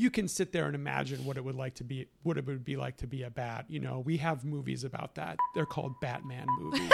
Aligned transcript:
you 0.00 0.10
can 0.10 0.26
sit 0.28 0.50
there 0.50 0.64
and 0.64 0.74
imagine 0.74 1.26
what 1.26 1.36
it 1.36 1.44
would 1.44 1.54
like 1.54 1.74
to 1.74 1.84
be 1.84 2.08
what 2.22 2.38
it 2.38 2.46
would 2.46 2.64
be 2.64 2.76
like 2.76 2.96
to 2.96 3.06
be 3.06 3.22
a 3.22 3.30
bat. 3.30 3.66
You 3.68 3.80
know, 3.80 4.00
we 4.00 4.16
have 4.16 4.46
movies 4.46 4.82
about 4.82 5.16
that. 5.16 5.36
They're 5.54 5.66
called 5.66 6.00
Batman 6.00 6.46
movies. 6.58 6.90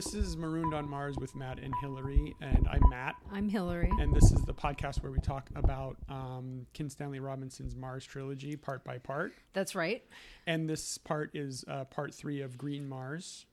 this 0.03 0.15
is 0.15 0.35
Marooned 0.35 0.73
on 0.73 0.89
Mars 0.89 1.15
with 1.19 1.35
Matt 1.35 1.59
and 1.59 1.71
Hillary, 1.79 2.35
and 2.41 2.67
I'm 2.67 2.81
Matt. 2.89 3.13
I'm 3.31 3.47
Hillary. 3.47 3.91
And 3.99 4.15
this 4.15 4.31
is 4.31 4.41
the 4.45 4.53
podcast 4.53 5.03
where 5.03 5.11
we 5.11 5.19
talk 5.19 5.51
about 5.53 5.95
um, 6.09 6.65
Kim 6.73 6.89
Stanley 6.89 7.19
Robinson's 7.19 7.75
Mars 7.75 8.03
trilogy, 8.03 8.55
part 8.55 8.83
by 8.83 8.97
part. 8.97 9.33
That's 9.53 9.75
right. 9.75 10.03
And 10.47 10.67
this 10.67 10.97
part 10.97 11.29
is 11.35 11.63
uh, 11.67 11.83
part 11.83 12.15
three 12.15 12.41
of 12.41 12.57
Green 12.57 12.89
Mars. 12.89 13.45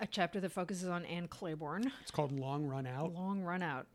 A 0.00 0.06
chapter 0.06 0.40
that 0.40 0.52
focuses 0.52 0.88
on 0.88 1.04
Ann 1.04 1.28
Clayborne. 1.28 1.92
It's 2.00 2.10
called 2.10 2.32
Long 2.32 2.64
Run 2.64 2.86
Out. 2.86 3.12
Long 3.12 3.42
run 3.42 3.62
out. 3.62 3.86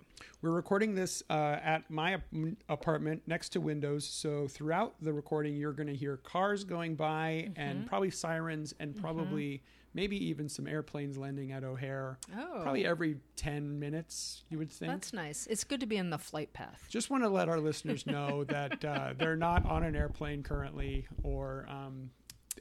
We're 0.43 0.51
recording 0.51 0.93
this 0.93 1.23
uh, 1.31 1.57
at 1.63 1.89
my 1.89 2.13
ap- 2.13 2.23
apartment 2.67 3.23
next 3.25 3.49
to 3.53 3.61
windows. 3.61 4.05
So 4.07 4.47
throughout 4.47 4.93
the 5.01 5.11
recording, 5.11 5.57
you're 5.57 5.73
going 5.73 5.87
to 5.87 5.95
hear 5.95 6.17
cars 6.17 6.63
going 6.63 6.93
by 6.93 7.49
and 7.55 7.87
probably 7.87 8.11
sirens 8.11 8.75
and 8.79 8.95
probably 8.95 9.63
maybe 9.93 10.17
even 10.27 10.47
some 10.49 10.67
airplanes 10.67 11.17
landing 11.17 11.51
at 11.51 11.63
O'Hare. 11.63 12.17
Oh, 12.37 12.59
Probably 12.61 12.85
every 12.85 13.17
10 13.35 13.79
minutes, 13.79 14.43
you 14.49 14.57
would 14.57 14.71
think. 14.71 14.91
that's 14.91 15.13
nice. 15.13 15.47
It's 15.47 15.63
good 15.63 15.79
to 15.79 15.85
be 15.85 15.97
in 15.97 16.09
the 16.09 16.17
flight 16.17 16.53
path. 16.53 16.83
Just 16.89 17.09
want 17.09 17.23
to 17.23 17.29
let 17.29 17.49
our 17.49 17.59
listeners 17.59 18.05
know 18.05 18.43
that 18.49 18.83
uh, 18.85 19.13
they're 19.17 19.35
not 19.35 19.65
on 19.65 19.83
an 19.83 19.95
airplane 19.95 20.43
currently, 20.43 21.07
or 21.23 21.65
um, 21.69 22.09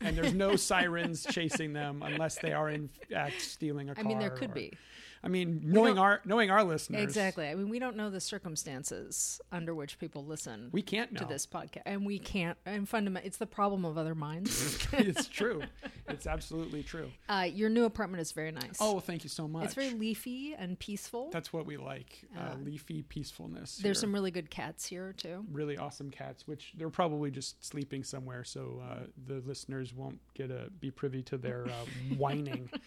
and 0.01 0.17
there's 0.17 0.35
no 0.35 0.57
sirens 0.70 1.27
chasing 1.31 1.73
them 1.73 2.03
unless 2.03 2.39
they 2.39 2.53
are 2.53 2.70
in 2.70 2.89
fact 3.11 3.41
stealing 3.42 3.91
a 3.91 3.95
car. 3.95 4.05
I 4.05 4.07
mean, 4.09 4.19
there 4.19 4.31
could 4.31 4.51
or- 4.51 4.55
be. 4.55 4.73
I 5.22 5.28
mean, 5.28 5.61
knowing 5.64 5.98
our 5.98 6.20
knowing 6.24 6.50
our 6.50 6.62
listeners, 6.64 7.02
Exactly. 7.02 7.48
I 7.48 7.55
mean, 7.55 7.69
we 7.69 7.78
don't 7.78 7.97
know 7.97 8.11
the 8.11 8.20
circumstances 8.20 9.41
under 9.50 9.74
which 9.74 9.98
people 9.98 10.24
listen 10.24 10.69
we 10.72 10.83
can't 10.83 11.12
know. 11.12 11.20
to 11.20 11.24
this 11.27 11.47
podcast, 11.47 11.83
and 11.86 12.06
we 12.06 12.19
can't. 12.19 12.56
And 12.66 12.88
fundamental, 12.88 13.27
it's 13.27 13.39
the 13.39 13.46
problem 13.46 13.84
of 13.84 13.98
other 13.98 14.14
minds. 14.14 14.86
it's 14.92 15.27
true. 15.27 15.62
It's 16.08 16.27
absolutely 16.27 16.83
true. 16.83 17.11
uh, 17.28 17.46
your 17.52 17.69
new 17.69 17.84
apartment 17.84 18.20
is 18.20 18.33
very 18.33 18.52
nice. 18.52 18.78
Oh, 18.80 19.00
thank 19.00 19.24
you 19.24 19.30
so 19.30 19.48
much. 19.48 19.64
it's 19.64 19.74
very 19.74 19.91
leafy 19.91 20.55
and 20.55 20.78
peaceful. 20.78 21.30
That's 21.33 21.52
what 21.52 21.66
we 21.66 21.77
like. 21.77 22.24
Uh, 22.36 22.55
leafy 22.62 23.02
peacefulness. 23.02 23.77
There's 23.77 23.98
here. 23.98 24.02
some 24.02 24.12
really 24.14 24.30
good 24.30 24.50
cats 24.50 24.86
here 24.86 25.14
too. 25.16 25.44
really 25.50 25.77
awesome 25.77 26.11
cats, 26.11 26.46
which 26.46 26.72
they're 26.77 26.91
probably 26.91 27.30
just 27.30 27.64
sleeping 27.64 28.05
somewhere, 28.05 28.44
so 28.44 28.83
uh, 28.89 29.00
the 29.27 29.42
listeners 29.46 29.92
won't 29.94 30.20
get 30.34 30.50
a 30.50 30.70
be 30.80 30.91
privy 30.91 31.22
to 31.24 31.36
their 31.36 31.66
uh, 31.66 32.14
whining. 32.16 32.70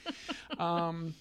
Um, 0.60 1.16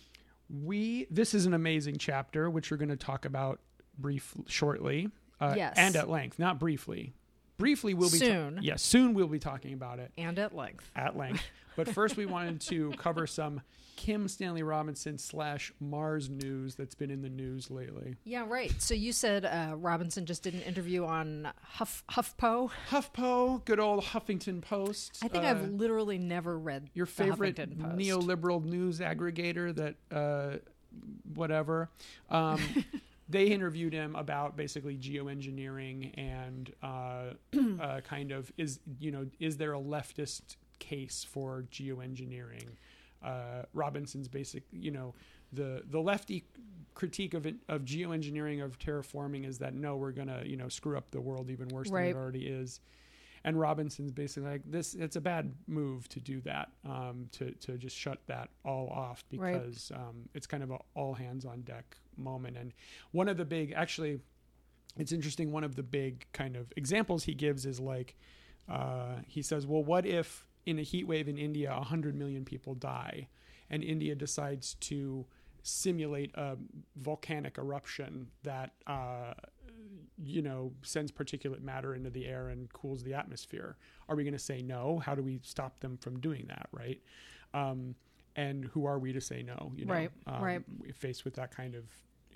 we 0.53 1.06
this 1.11 1.34
is 1.34 1.47
an 1.47 1.55
amazing 1.55 1.97
chapter, 1.98 2.51
which 2.51 2.70
we're 2.70 2.77
going 2.77 2.89
to 2.89 2.97
talk 2.97 3.25
about 3.25 3.61
brief 3.98 4.34
shortly, 4.47 5.09
uh, 5.41 5.55
Yes. 5.56 5.75
and 5.77 5.94
at 5.97 6.09
length, 6.09 6.38
not 6.38 6.59
briefly. 6.59 7.12
Briefly, 7.59 7.93
we'll 7.94 8.11
be 8.11 8.19
ta- 8.19 8.25
Soon. 8.25 8.59
yes, 8.62 8.83
soon 8.83 9.12
we'll 9.15 9.27
be 9.28 9.38
talking 9.38 9.75
about 9.75 9.99
it 9.99 10.12
And 10.16 10.38
at 10.38 10.55
length. 10.55 10.91
at 10.97 11.16
length. 11.16 11.43
But 11.76 11.88
first, 11.88 12.16
we 12.16 12.26
wanted 12.26 12.60
to 12.62 12.91
cover 12.92 13.26
some 13.26 13.60
Kim 13.97 14.28
Stanley 14.28 14.62
Robinson 14.62 15.19
slash 15.19 15.72
Mars 15.78 16.31
news 16.31 16.75
that's 16.75 16.94
been 16.94 17.10
in 17.10 17.20
the 17.20 17.28
news 17.28 17.70
lately. 17.70 18.16
Yeah, 18.25 18.47
right. 18.48 18.72
So 18.81 18.94
you 18.94 19.12
said 19.12 19.44
uh, 19.44 19.75
Robinson 19.76 20.25
just 20.25 20.42
did 20.42 20.54
an 20.54 20.62
interview 20.62 21.04
on 21.04 21.53
Huff 21.62 22.03
HuffPo. 22.10 22.70
HuffPo, 22.88 23.64
good 23.66 23.78
old 23.78 24.04
Huffington 24.04 24.62
Post. 24.62 25.19
I 25.22 25.28
think 25.28 25.44
uh, 25.44 25.48
I've 25.48 25.69
literally 25.70 26.16
never 26.16 26.58
read 26.58 26.88
your 26.94 27.04
the 27.04 27.12
favorite 27.12 27.56
Huffington 27.56 27.78
Post. 27.78 27.97
neoliberal 27.98 28.64
news 28.64 29.00
aggregator 29.00 29.75
that 29.76 29.97
uh, 30.10 30.56
whatever 31.34 31.91
um, 32.31 32.60
they 33.28 33.47
interviewed 33.47 33.92
him 33.92 34.16
about 34.16 34.56
basically 34.56 34.97
geoengineering 34.97 36.19
and 36.19 36.72
uh, 36.82 37.34
uh, 37.81 38.00
kind 38.00 38.32
of 38.32 38.50
is 38.56 38.81
you 38.98 39.10
know 39.10 39.26
is 39.38 39.56
there 39.56 39.75
a 39.75 39.78
leftist 39.81 40.56
case 40.81 41.25
for 41.29 41.65
geoengineering 41.71 42.69
uh, 43.23 43.63
robinson's 43.75 44.27
basic 44.29 44.65
you 44.73 44.91
know 44.91 45.15
the 45.53 45.83
the 45.91 46.01
lefty 46.01 46.45
critique 46.95 47.35
of 47.35 47.47
it, 47.47 47.55
of 47.69 47.83
geoengineering 47.83 48.65
of 48.65 48.79
terraforming 48.79 49.47
is 49.47 49.59
that 49.59 49.75
no 49.75 49.97
we're 49.97 50.11
gonna 50.13 50.43
you 50.45 50.57
know 50.57 50.69
screw 50.69 50.97
up 50.97 51.11
the 51.13 51.21
world 51.21 51.49
even 51.51 51.69
worse 51.69 51.89
than 51.89 51.97
it 52.11 52.17
already 52.17 52.47
is 52.47 52.81
and 53.45 53.59
Robinson's 53.59 54.13
basically 54.13 54.51
like 54.51 54.63
this. 54.67 54.93
It's 54.93 55.17
a 55.17 55.21
bad 55.21 55.55
move 55.67 56.07
to 56.11 56.21
do 56.21 56.43
that. 56.43 56.73
Um, 56.85 57.27
to 57.33 57.53
to 57.53 57.79
just 57.79 57.97
shut 57.97 58.19
that 58.27 58.51
all 58.67 58.89
off 58.91 59.25
Right. 59.35 59.55
because 59.55 59.91
um, 59.95 60.29
it's 60.35 60.47
kind 60.47 60.62
of 60.62 60.71
a 60.71 60.79
all 60.95 61.15
hands 61.15 61.47
on 61.47 61.62
deck 61.62 61.97
moment. 62.19 62.59
And 62.59 62.75
one 63.12 63.29
of 63.29 63.39
the 63.39 63.47
big, 63.47 63.73
actually, 63.75 64.21
it's 64.99 65.12
interesting. 65.12 65.53
One 65.53 65.65
of 65.65 65.75
the 65.75 65.83
big 65.83 66.27
kind 66.35 66.55
of 66.55 66.71
examples 66.77 67.25
he 67.25 67.33
gives 67.35 67.65
is 67.65 67.81
like 67.81 68.15
uh, 68.69 69.21
he 69.27 69.41
says, 69.41 69.67
"Well, 69.67 69.83
what 69.83 70.05
if 70.05 70.45
in 70.66 70.78
a 70.78 70.82
heat 70.82 71.06
wave 71.06 71.28
in 71.28 71.38
India, 71.38 71.72
hundred 71.72 72.15
million 72.15 72.44
people 72.44 72.75
die, 72.75 73.28
and 73.69 73.82
India 73.82 74.15
decides 74.15 74.75
to 74.75 75.26
simulate 75.62 76.34
a 76.34 76.56
volcanic 76.97 77.59
eruption 77.59 78.28
that 78.43 78.72
uh, 78.87 79.32
you 80.22 80.43
know 80.43 80.72
sends 80.82 81.10
particulate 81.10 81.62
matter 81.62 81.94
into 81.94 82.10
the 82.10 82.26
air 82.26 82.49
and 82.49 82.72
cools 82.72 83.03
the 83.03 83.15
atmosphere? 83.15 83.76
Are 84.09 84.16
we 84.16 84.25
going 84.25 84.32
to 84.32 84.38
say 84.38 84.62
no? 84.62 84.99
How 84.99 85.15
do 85.15 85.22
we 85.22 85.41
stop 85.43 85.81
them 85.81 85.97
from 85.97 86.20
doing 86.20 86.47
that? 86.49 86.69
Right? 86.72 87.00
Um, 87.54 87.94
and 88.37 88.65
who 88.66 88.87
are 88.87 88.99
we 88.99 89.12
to 89.12 89.20
say 89.20 89.43
no? 89.43 89.72
You 89.75 89.87
know, 89.87 89.93
Right, 89.93 90.10
um, 90.26 90.43
right. 90.43 90.62
Faced 90.94 91.25
with 91.25 91.34
that 91.34 91.54
kind 91.54 91.75
of 91.75 91.84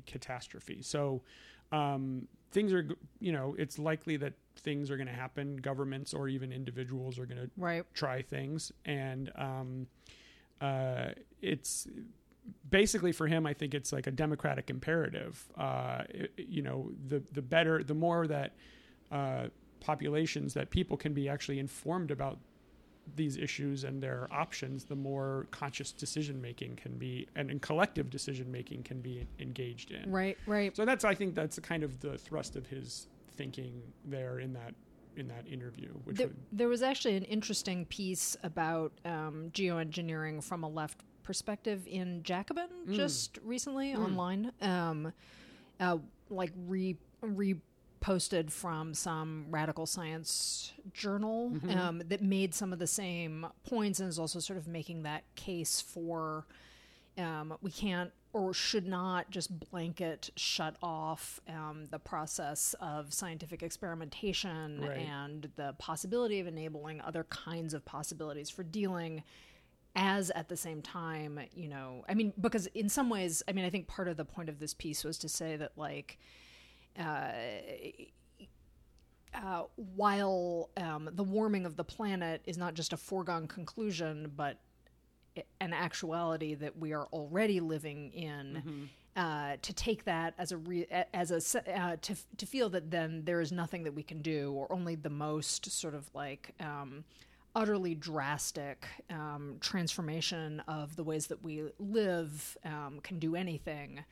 catastrophe, 0.07 0.83
so 0.83 1.23
um, 1.73 2.29
things 2.51 2.73
are, 2.73 2.87
you 3.21 3.33
know, 3.33 3.55
it's 3.59 3.79
likely 3.79 4.17
that 4.19 4.35
things 4.57 4.91
are 4.91 4.97
going 4.97 5.07
to 5.07 5.13
happen. 5.13 5.57
Governments 5.57 6.15
or 6.15 6.29
even 6.29 6.53
individuals 6.53 7.19
are 7.19 7.27
going 7.27 7.41
to 7.41 7.51
Right. 7.57 7.85
try 7.95 8.23
things, 8.23 8.73
and 8.85 9.31
um, 9.37 9.87
uh, 10.61 11.11
it's 11.43 11.87
basically 12.71 13.13
for 13.13 13.27
him. 13.27 13.47
I 13.47 13.55
think 13.55 13.75
it's 13.75 13.93
like 13.93 14.07
a 14.07 14.11
democratic 14.11 14.71
imperative. 14.71 15.45
Uh, 15.57 16.05
it- 16.09 16.33
you 16.39 16.63
know, 16.63 16.93
the 17.09 17.23
the 17.33 17.43
better, 17.43 17.83
the 17.83 17.95
more 17.95 18.27
that 18.27 18.53
uh, 19.11 19.49
populations 19.81 20.55
that 20.55 20.71
people 20.71 20.97
can 20.97 21.13
be 21.13 21.29
actually 21.29 21.59
informed 21.59 22.11
about 22.11 22.39
these 23.17 23.37
issues 23.37 23.85
and 23.85 24.03
their 24.03 24.27
options, 24.33 24.85
the 24.87 24.97
more 24.97 25.47
conscious 25.51 25.93
decision 25.93 26.41
making 26.41 26.75
can 26.75 26.97
be, 26.97 27.29
and, 27.37 27.51
and 27.51 27.61
collective 27.61 28.09
decision 28.09 28.51
making 28.51 28.83
can 28.83 29.03
be 29.03 29.27
engaged 29.39 29.91
in. 29.91 30.11
Right. 30.11 30.39
Right. 30.47 30.75
So 30.75 30.87
that's 30.87 31.05
I 31.05 31.15
think 31.15 31.35
that's 31.35 31.59
kind 31.59 31.83
of 31.83 32.01
the 32.01 32.17
thrust 32.17 32.57
of 32.57 32.67
his 32.67 33.09
thinking 33.37 33.83
there 34.05 34.39
in 34.39 34.53
that 34.55 34.75
in 35.17 35.29
that 35.29 35.47
interview, 35.47 35.91
which 36.05 36.17
There, 36.17 36.27
would, 36.27 36.37
there 36.51 36.69
was 36.69 36.83
actually 36.83 37.17
an 37.17 37.23
interesting 37.25 37.87
piece 37.87 38.37
about 38.43 38.91
um, 39.05 39.51
geoengineering 39.53 40.43
from 40.43 40.65
a 40.65 40.69
left 40.69 40.99
perspective 41.23 41.87
in 41.87 42.23
Jacobin 42.25 42.67
Mm. 42.89 42.95
just 42.97 43.39
recently 43.45 43.95
online, 43.95 44.51
um, 44.61 45.13
uh, 45.79 45.99
like 46.31 46.53
re 46.67 46.97
reposted 48.03 48.51
from 48.51 48.93
some 48.93 49.47
radical 49.51 49.87
science 49.87 50.73
journal 50.93 51.51
Mm-hmm. 51.51 51.79
um, 51.79 52.03
that 52.09 52.21
made 52.21 52.53
some 52.55 52.73
of 52.73 52.79
the 52.79 52.87
same 52.87 53.47
points 53.65 54.01
and 54.01 54.09
is 54.09 54.19
also 54.19 54.41
sort 54.41 54.59
of 54.59 54.67
making 54.67 55.05
that 55.05 55.23
case 55.37 55.81
for 55.81 56.45
um, 57.17 57.57
we 57.63 57.71
can't 57.71 58.11
or 58.35 58.53
should 58.53 58.87
not 58.87 59.31
just 59.31 59.59
blanket 59.71 60.29
shut 60.37 60.77
off 60.83 61.41
um, 61.49 61.87
the 61.91 61.99
process 61.99 62.75
of 62.81 63.15
scientific 63.15 63.63
experimentation 63.63 64.81
Right. 64.83 64.99
and 64.99 65.49
the 65.57 65.75
possibility 65.79 66.41
of 66.41 66.47
enabling 66.47 67.01
other 67.01 67.25
kinds 67.25 67.73
of 67.73 67.85
possibilities 67.85 68.51
for 68.51 68.63
dealing 68.65 69.23
as 69.97 70.31
at 70.33 70.49
the 70.49 70.57
same 70.57 70.83
time 70.83 71.39
you 71.55 71.69
know 71.69 72.05
i 72.09 72.15
mean 72.15 72.33
because 72.41 72.67
in 72.75 72.89
some 72.89 73.09
ways 73.09 73.45
i 73.47 73.53
mean 73.53 73.65
i 73.65 73.71
think 73.71 73.87
part 73.87 74.09
of 74.09 74.17
the 74.17 74.25
point 74.25 74.49
of 74.49 74.59
this 74.59 74.75
piece 74.75 75.05
was 75.05 75.17
to 75.19 75.29
say 75.29 75.55
that 75.55 75.71
like 75.77 76.19
uh, 76.99 77.31
uh, 79.35 79.63
while 79.77 80.71
um, 80.77 81.09
the 81.13 81.25
warming 81.25 81.67
of 81.67 81.77
the 81.77 81.85
planet 81.85 82.41
is 82.45 82.57
not 82.57 82.75
just 82.75 82.93
a 82.93 82.97
foregone 82.97 83.49
conclusion, 83.49 84.31
but 84.37 84.59
an 85.61 85.73
actuality 85.73 86.55
that 86.55 86.79
we 86.79 86.93
are 86.93 87.07
already 87.13 87.61
living 87.61 88.13
in. 88.13 88.63
Mm-hmm. 88.67 88.85
Uh, 89.17 89.57
to 89.63 89.73
take 89.73 90.03
that 90.07 90.35
as 90.39 90.51
a 90.51 90.57
re- 90.57 90.89
as 91.15 91.31
a 91.31 91.73
uh, 91.73 91.95
to 92.01 92.17
to 92.37 92.47
feel 92.47 92.69
that 92.69 92.91
then 92.91 93.23
there 93.25 93.41
is 93.41 93.53
nothing 93.53 93.85
that 93.85 93.95
we 93.95 94.03
can 94.03 94.21
do, 94.21 94.51
or 94.51 94.67
only 94.73 94.97
the 94.97 95.09
most 95.09 95.71
sort 95.71 95.95
of 95.95 96.11
like 96.15 96.53
um, 96.59 97.05
utterly 97.55 97.95
drastic 97.95 98.87
um, 99.11 99.57
transformation 99.61 100.61
of 100.67 100.97
the 100.97 101.05
ways 101.05 101.29
that 101.29 101.43
we 101.43 101.63
live 101.79 102.59
um, 102.65 102.99
can 103.03 103.19
do 103.21 103.37
anything. 103.37 104.05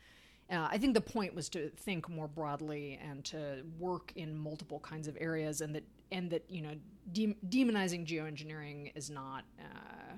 Uh, 0.49 0.67
I 0.69 0.77
think 0.77 0.93
the 0.93 1.01
point 1.01 1.33
was 1.33 1.49
to 1.49 1.69
think 1.69 2.09
more 2.09 2.27
broadly 2.27 2.99
and 3.03 3.23
to 3.25 3.63
work 3.79 4.13
in 4.15 4.37
multiple 4.37 4.79
kinds 4.79 5.07
of 5.07 5.17
areas, 5.19 5.61
and 5.61 5.75
that 5.75 5.83
and 6.11 6.29
that 6.29 6.43
you 6.49 6.61
know 6.61 6.75
de- 7.11 7.37
demonizing 7.49 8.05
geoengineering 8.05 8.91
is 8.95 9.09
not 9.09 9.43
uh, 9.59 10.13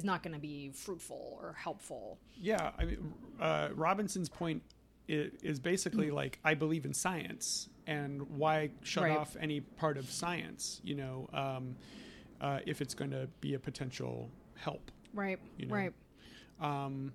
is 0.00 0.04
not 0.04 0.22
going 0.22 0.32
to 0.32 0.40
be 0.40 0.70
fruitful 0.70 1.38
or 1.42 1.52
helpful. 1.52 2.18
Yeah, 2.40 2.70
I 2.78 2.84
mean, 2.86 3.12
uh, 3.38 3.68
Robinson's 3.74 4.28
point 4.30 4.62
is, 5.06 5.60
basically 5.60 6.10
like 6.10 6.38
I 6.44 6.54
believe 6.54 6.84
in 6.86 6.94
science, 6.94 7.68
and 7.86 8.22
why 8.30 8.70
shut 8.82 9.04
Right. 9.04 9.16
off 9.18 9.36
any 9.38 9.60
part 9.60 9.98
of 9.98 10.08
science? 10.10 10.80
You 10.82 10.94
know, 10.96 11.28
um, 11.34 11.76
uh, 12.40 12.60
if 12.66 12.80
it's 12.80 12.94
going 12.94 13.10
to 13.10 13.28
be 13.40 13.54
a 13.54 13.58
potential 13.58 14.30
help. 14.56 14.90
Right. 15.12 15.38
You 15.58 15.66
know, 15.66 15.74
right. 15.74 15.92
Um, 16.60 17.12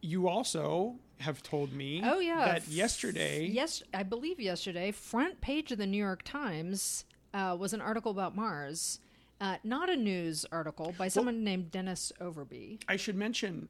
you 0.00 0.28
also 0.28 0.96
have 1.18 1.42
told 1.42 1.72
me 1.72 2.00
Oh 2.04 2.20
yeah. 2.20 2.44
that 2.46 2.68
yesterday 2.68 3.46
Yes, 3.46 3.82
I 3.92 4.04
believe 4.04 4.38
yesterday, 4.38 4.92
front 4.92 5.40
page 5.40 5.72
of 5.72 5.78
the 5.78 5.86
New 5.86 5.98
York 5.98 6.22
Times 6.22 7.04
uh, 7.34 7.56
was 7.58 7.72
an 7.74 7.80
article 7.80 8.12
about 8.12 8.36
Mars. 8.36 9.00
Uh, 9.40 9.56
not 9.64 9.88
a 9.88 9.96
news 9.96 10.44
article 10.50 10.94
by 10.98 11.08
someone 11.08 11.44
named 11.44 11.70
Dennis 11.70 12.12
Overbye. 12.20 12.80
I 12.88 12.96
should 12.96 13.16
mention 13.16 13.68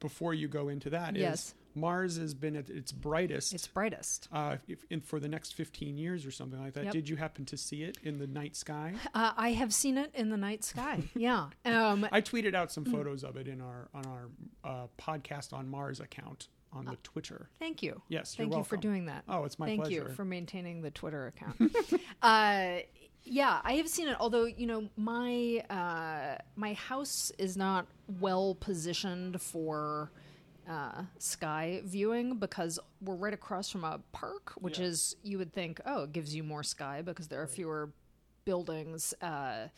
before 0.00 0.34
you 0.34 0.48
go 0.48 0.68
into 0.68 0.90
that 0.90 1.16
Yes. 1.16 1.54
Mars 1.74 2.16
has 2.16 2.34
been 2.34 2.56
at 2.56 2.68
its 2.70 2.90
brightest 2.92 3.52
It's 3.54 3.66
brightest. 3.68 4.28
uh, 4.32 4.56
if, 4.66 4.84
in, 4.90 5.00
for 5.00 5.20
the 5.20 5.28
next 5.28 5.54
15 5.54 5.96
years 5.96 6.26
or 6.26 6.30
something 6.32 6.60
like 6.60 6.72
that. 6.74 6.84
Yep. 6.86 6.92
Did 6.92 7.08
you 7.08 7.16
happen 7.16 7.44
to 7.46 7.56
see 7.56 7.82
it 7.84 7.98
in 8.02 8.18
the 8.18 8.26
night 8.26 8.56
sky? 8.56 8.94
Uh, 9.14 9.32
I 9.36 9.52
have 9.52 9.72
seen 9.72 9.96
it 9.96 10.10
in 10.14 10.30
the 10.30 10.36
night 10.36 10.64
sky. 10.64 11.02
Yeah. 11.14 11.48
Um, 11.64 12.06
I 12.10 12.20
tweeted 12.20 12.54
out 12.54 12.72
some 12.72 12.84
photos 12.84 13.22
of 13.24 13.36
it 13.36 13.46
in 13.48 13.60
our 13.60 13.88
on 13.94 14.04
our 14.06 14.28
uh, 14.64 14.86
podcast 15.00 15.52
on 15.52 15.68
Mars 15.68 16.00
account 16.00 16.48
on 16.72 16.84
the 16.84 16.96
Twitter. 17.02 17.48
thank 17.58 17.82
you. 17.82 18.02
Yes, 18.08 18.36
you're 18.38 18.46
Thank 18.48 18.58
you 18.58 18.64
for 18.64 18.76
doing 18.76 19.06
that. 19.06 19.24
Oh, 19.28 19.44
it's 19.44 19.58
my 19.58 19.66
Thank 19.66 19.82
pleasure. 19.82 19.94
you 19.94 20.08
for 20.14 20.24
maintaining 20.24 20.82
the 20.82 20.90
Twitter 20.90 21.26
account. 21.28 21.74
yeah, 23.30 23.60
I 23.64 23.74
have 23.74 23.88
seen 23.88 24.08
it. 24.08 24.16
Although 24.18 24.44
you 24.46 24.66
know, 24.66 24.88
my 24.96 25.62
uh, 25.70 26.38
my 26.56 26.72
house 26.74 27.30
is 27.38 27.56
not 27.56 27.86
well 28.20 28.54
positioned 28.54 29.40
for 29.40 30.10
uh, 30.68 31.02
sky 31.18 31.80
viewing 31.84 32.38
because 32.38 32.78
we're 33.00 33.14
right 33.14 33.32
across 33.34 33.70
from 33.70 33.84
a 33.84 34.00
park, 34.12 34.52
which 34.58 34.78
Yeah. 34.78 34.86
is 34.86 35.16
you 35.22 35.38
would 35.38 35.52
think, 35.52 35.80
oh, 35.86 36.02
it 36.04 36.12
gives 36.12 36.34
you 36.34 36.42
more 36.42 36.62
sky 36.62 37.02
because 37.02 37.28
there 37.28 37.40
are 37.42 37.46
fewer 37.46 37.90
buildings. 38.44 39.14
Uh, 39.22 39.68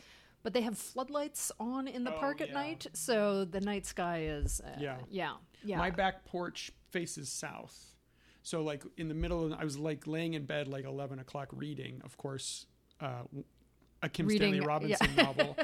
but 0.42 0.54
they 0.54 0.62
have 0.62 0.78
floodlights 0.78 1.52
on 1.60 1.86
in 1.86 2.02
the 2.04 2.14
Oh, 2.14 2.18
park 2.18 2.40
at 2.40 2.48
yeah. 2.48 2.54
night, 2.54 2.86
so 2.94 3.44
the 3.44 3.60
night 3.60 3.84
sky 3.84 4.22
is 4.24 4.60
uh, 4.64 4.70
Yeah. 4.80 4.96
yeah, 5.10 5.34
yeah. 5.62 5.76
My 5.78 5.90
back 5.90 6.24
porch 6.24 6.72
faces 6.90 7.30
south. 7.30 7.94
So 8.42 8.62
like 8.62 8.82
in 8.96 9.08
the 9.08 9.14
middle 9.14 9.44
of 9.44 9.52
I 9.52 9.64
was 9.64 9.78
like 9.78 10.06
laying 10.06 10.32
in 10.34 10.46
bed 10.46 10.66
like 10.66 10.86
11 10.86 11.18
o'clock 11.18 11.48
reading, 11.52 12.00
of 12.04 12.16
course, 12.16 12.64
uh, 13.00 13.22
a 14.02 14.08
Kim 14.08 14.26
Reading- 14.26 14.54
Stanley 14.54 14.58
yeah. 14.58 14.66
Robinson 14.66 15.08
novel 15.16 15.56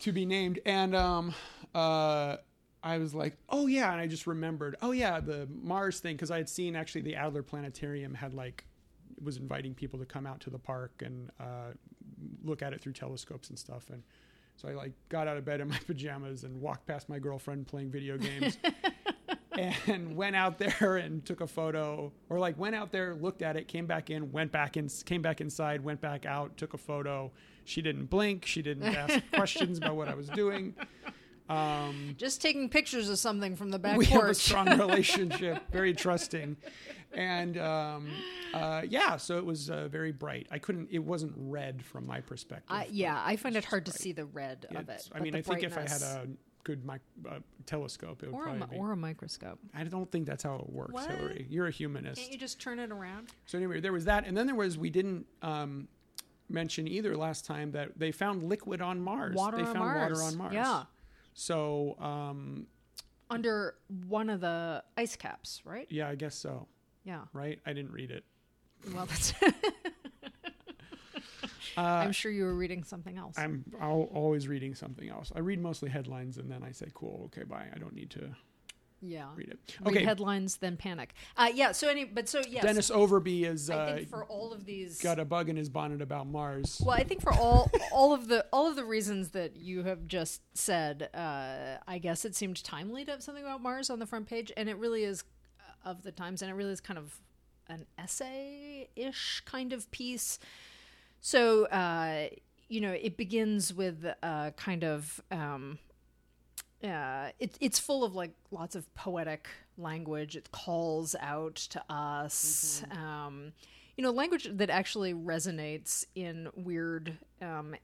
to 0.00 0.12
be 0.12 0.24
named. 0.24 0.60
And 0.64 0.94
um, 0.94 1.34
uh, 1.74 2.36
I 2.82 2.98
was 2.98 3.14
like, 3.14 3.36
oh 3.48 3.66
yeah. 3.66 3.92
And 3.92 4.00
I 4.00 4.06
just 4.06 4.26
remembered, 4.26 4.76
oh 4.82 4.92
yeah, 4.92 5.20
the 5.20 5.48
Mars 5.50 6.00
thing. 6.00 6.16
Cause 6.16 6.30
I 6.30 6.36
had 6.36 6.48
seen 6.48 6.76
actually 6.76 7.02
the 7.02 7.16
Adler 7.16 7.42
Planetarium 7.42 8.14
had 8.14 8.34
like, 8.34 8.64
was 9.22 9.36
inviting 9.36 9.74
people 9.74 9.98
to 9.98 10.04
come 10.04 10.26
out 10.26 10.40
to 10.40 10.50
the 10.50 10.58
park 10.58 11.02
and 11.04 11.30
uh, 11.40 11.72
look 12.44 12.62
at 12.62 12.72
it 12.72 12.80
through 12.80 12.92
telescopes 12.92 13.48
and 13.48 13.58
stuff. 13.58 13.90
And 13.90 14.02
so 14.56 14.68
I 14.68 14.72
like 14.72 14.92
got 15.08 15.26
out 15.26 15.36
of 15.36 15.44
bed 15.44 15.60
in 15.60 15.68
my 15.68 15.78
pajamas 15.86 16.44
and 16.44 16.60
walked 16.60 16.86
past 16.86 17.08
my 17.08 17.18
girlfriend 17.18 17.66
playing 17.66 17.90
video 17.90 18.16
games 18.16 18.58
and 19.86 20.16
went 20.16 20.36
out 20.36 20.58
there 20.58 20.96
and 20.96 21.24
took 21.24 21.40
a 21.40 21.46
photo 21.46 22.12
or 22.28 22.38
like 22.38 22.58
went 22.58 22.74
out 22.74 22.92
there, 22.92 23.14
looked 23.14 23.42
at 23.42 23.56
it, 23.56 23.68
came 23.68 23.86
back 23.86 24.10
in, 24.10 24.32
went 24.32 24.52
back 24.52 24.76
in, 24.76 24.88
came 25.04 25.22
back 25.22 25.40
inside, 25.40 25.82
went 25.82 26.00
back 26.00 26.26
out, 26.26 26.56
took 26.56 26.74
a 26.74 26.78
photo. 26.78 27.30
She 27.64 27.82
didn't 27.82 28.06
blink. 28.06 28.46
She 28.46 28.62
didn't 28.62 28.84
ask 28.84 29.22
questions 29.32 29.78
about 29.78 29.96
what 29.96 30.08
I 30.08 30.14
was 30.14 30.28
doing. 30.28 30.74
Um, 31.48 32.14
Just 32.18 32.42
taking 32.42 32.68
pictures 32.68 33.08
of 33.08 33.18
something 33.18 33.56
from 33.56 33.70
the 33.70 33.78
back 33.78 33.96
we 33.96 34.04
have 34.06 34.24
a 34.24 34.34
strong 34.34 34.68
relationship, 34.78 35.62
very 35.72 35.94
trusting, 35.94 36.58
and 37.14 37.56
um, 37.56 38.10
uh, 38.52 38.82
yeah. 38.86 39.16
So 39.16 39.38
it 39.38 39.46
was 39.46 39.70
uh, 39.70 39.88
very 39.88 40.12
bright. 40.12 40.46
I 40.50 40.58
couldn't. 40.58 40.88
It 40.90 40.98
wasn't 40.98 41.32
red 41.36 41.82
from 41.82 42.06
my 42.06 42.20
perspective. 42.20 42.68
But 42.68 42.92
yeah, 42.92 43.22
I 43.24 43.36
find 43.36 43.56
it 43.56 43.64
hard 43.64 43.86
to 43.86 43.92
see 43.92 44.12
the 44.12 44.26
red 44.26 44.66
of 44.74 44.90
it. 44.90 45.08
I 45.10 45.20
mean, 45.20 45.34
I 45.34 45.40
think 45.40 45.62
if 45.62 45.78
I 45.78 45.82
had 45.82 46.02
a 46.02 46.26
good 46.68 46.84
mic- 46.84 47.00
uh, 47.26 47.38
telescope, 47.64 48.22
it 48.22 48.26
would 48.26 48.34
or 48.34 48.42
a, 48.42 48.44
probably 48.44 48.66
mi- 48.66 48.72
be. 48.74 48.76
or 48.78 48.92
a 48.92 48.96
microscope. 48.96 49.58
I 49.74 49.84
don't 49.84 50.10
think 50.12 50.26
that's 50.26 50.42
how 50.42 50.56
it 50.56 50.68
works, 50.70 50.92
What? 50.92 51.10
Hillary. 51.10 51.46
You're 51.48 51.66
a 51.66 51.70
humanist. 51.70 52.20
Can't 52.20 52.30
you 52.30 52.38
just 52.38 52.60
turn 52.60 52.78
it 52.78 52.92
around? 52.92 53.28
So 53.46 53.56
anyway, 53.56 53.80
there 53.80 53.92
was 53.94 54.04
that, 54.04 54.26
and 54.26 54.36
then 54.36 54.44
there 54.46 54.54
was 54.54 54.76
we 54.76 54.90
didn't 54.90 55.24
um, 55.40 55.88
mention 56.50 56.86
either 56.86 57.16
last 57.16 57.46
time 57.46 57.72
that 57.72 57.98
they 57.98 58.12
found 58.12 58.42
liquid 58.44 58.82
on 58.82 59.00
Mars. 59.00 59.34
Water 59.34 59.56
they 59.56 59.62
on 59.62 59.72
found 59.74 59.78
Mars. 59.86 60.12
water 60.12 60.22
on 60.24 60.36
Mars. 60.36 60.52
Yeah, 60.54 60.82
So 61.32 61.96
um, 61.98 62.66
under 63.30 63.76
one 64.06 64.28
of 64.28 64.40
the 64.42 64.84
ice 64.98 65.16
caps, 65.16 65.62
right? 65.64 65.86
yeah, 65.88 66.08
I 66.10 66.14
guess 66.16 66.34
so. 66.34 66.68
Yeah. 67.04 67.22
Right? 67.32 67.58
I 67.64 67.72
didn't 67.72 67.92
read 67.92 68.10
it. 68.10 68.24
Well, 68.94 69.06
that's. 69.06 69.32
Uh, 71.78 72.02
I'm 72.04 72.12
sure 72.12 72.32
you 72.32 72.44
were 72.44 72.54
reading 72.54 72.84
something 72.84 73.16
else. 73.16 73.38
I'm 73.38 73.64
al- 73.80 74.10
always 74.12 74.48
reading 74.48 74.74
something 74.74 75.08
else. 75.08 75.32
I 75.34 75.40
read 75.40 75.60
mostly 75.60 75.90
headlines, 75.90 76.38
and 76.38 76.50
then 76.50 76.62
I 76.62 76.72
say, 76.72 76.86
"Cool, 76.94 77.22
okay, 77.26 77.44
bye." 77.44 77.66
I 77.74 77.78
don't 77.78 77.94
need 77.94 78.10
to 78.10 78.30
yeah. 79.00 79.26
read 79.36 79.48
it. 79.48 79.58
Read 79.80 79.96
Okay, 79.96 80.04
headlines, 80.04 80.56
then 80.56 80.76
panic. 80.76 81.14
Uh, 81.36 81.50
yeah. 81.54 81.72
So 81.72 81.88
any, 81.88 82.04
but 82.04 82.28
so 82.28 82.42
yes, 82.48 82.64
Dennis 82.64 82.90
Overbye 82.90 83.44
is 83.44 83.70
I 83.70 83.74
uh, 83.74 83.94
think 83.94 84.08
for 84.08 84.24
all 84.24 84.52
of 84.52 84.64
these, 84.64 85.00
got 85.00 85.18
a 85.18 85.24
bug 85.24 85.48
in 85.48 85.56
his 85.56 85.68
bonnet 85.68 86.02
about 86.02 86.26
Mars. 86.26 86.80
Well, 86.84 86.96
I 86.96 87.04
think 87.04 87.22
for 87.22 87.32
all 87.32 87.70
all 87.92 88.12
of 88.12 88.28
the 88.28 88.44
all 88.52 88.68
of 88.68 88.76
the 88.76 88.84
reasons 88.84 89.30
that 89.30 89.56
you 89.56 89.84
have 89.84 90.06
just 90.06 90.42
said, 90.56 91.10
uh, 91.14 91.78
I 91.86 91.98
guess 91.98 92.24
it 92.24 92.34
seemed 92.34 92.62
timely 92.64 93.04
to 93.04 93.12
have 93.12 93.22
something 93.22 93.44
about 93.44 93.62
Mars 93.62 93.90
on 93.90 93.98
the 93.98 94.06
front 94.06 94.26
page, 94.26 94.52
and 94.56 94.68
it 94.68 94.76
really 94.76 95.04
is 95.04 95.24
uh, 95.60 95.90
of 95.90 96.02
the 96.02 96.12
times, 96.12 96.42
and 96.42 96.50
it 96.50 96.54
really 96.54 96.72
is 96.72 96.80
kind 96.80 96.98
of 96.98 97.20
an 97.68 97.86
essay-ish 97.98 99.42
kind 99.44 99.72
of 99.72 99.90
piece. 99.90 100.38
So, 101.20 101.66
uh, 101.66 102.28
you 102.68 102.80
know, 102.80 102.92
it 102.92 103.16
begins 103.16 103.72
with 103.72 104.06
uh, 104.22 104.50
kind 104.52 104.84
of. 104.84 105.22
Um, 105.30 105.78
uh, 106.82 107.30
it, 107.40 107.56
it's 107.60 107.80
full 107.80 108.04
of 108.04 108.14
like 108.14 108.30
lots 108.52 108.76
of 108.76 108.92
poetic 108.94 109.48
language. 109.76 110.36
It 110.36 110.52
calls 110.52 111.16
out 111.18 111.56
to 111.56 111.82
us, 111.90 112.84
um, 112.92 113.52
you 113.96 114.04
know, 114.04 114.12
language 114.12 114.48
that 114.48 114.70
actually 114.70 115.12
resonates 115.12 116.04
in 116.14 116.48
weird 116.54 117.18
um, 117.42 117.74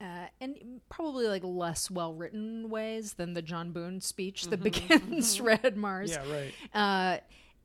uh, 0.00 0.26
and 0.40 0.80
probably 0.90 1.26
like 1.26 1.42
less 1.44 1.90
well 1.90 2.12
written 2.12 2.68
ways 2.68 3.14
than 3.14 3.32
the 3.32 3.42
John 3.42 3.70
Boone 3.72 4.00
speech 4.00 4.48
that 4.48 4.62
begins 4.62 5.40
Red 5.40 5.76
Mars. 5.76 6.10
Yeah, 6.10 6.30
right. 6.30 6.54
Uh, 6.74 7.18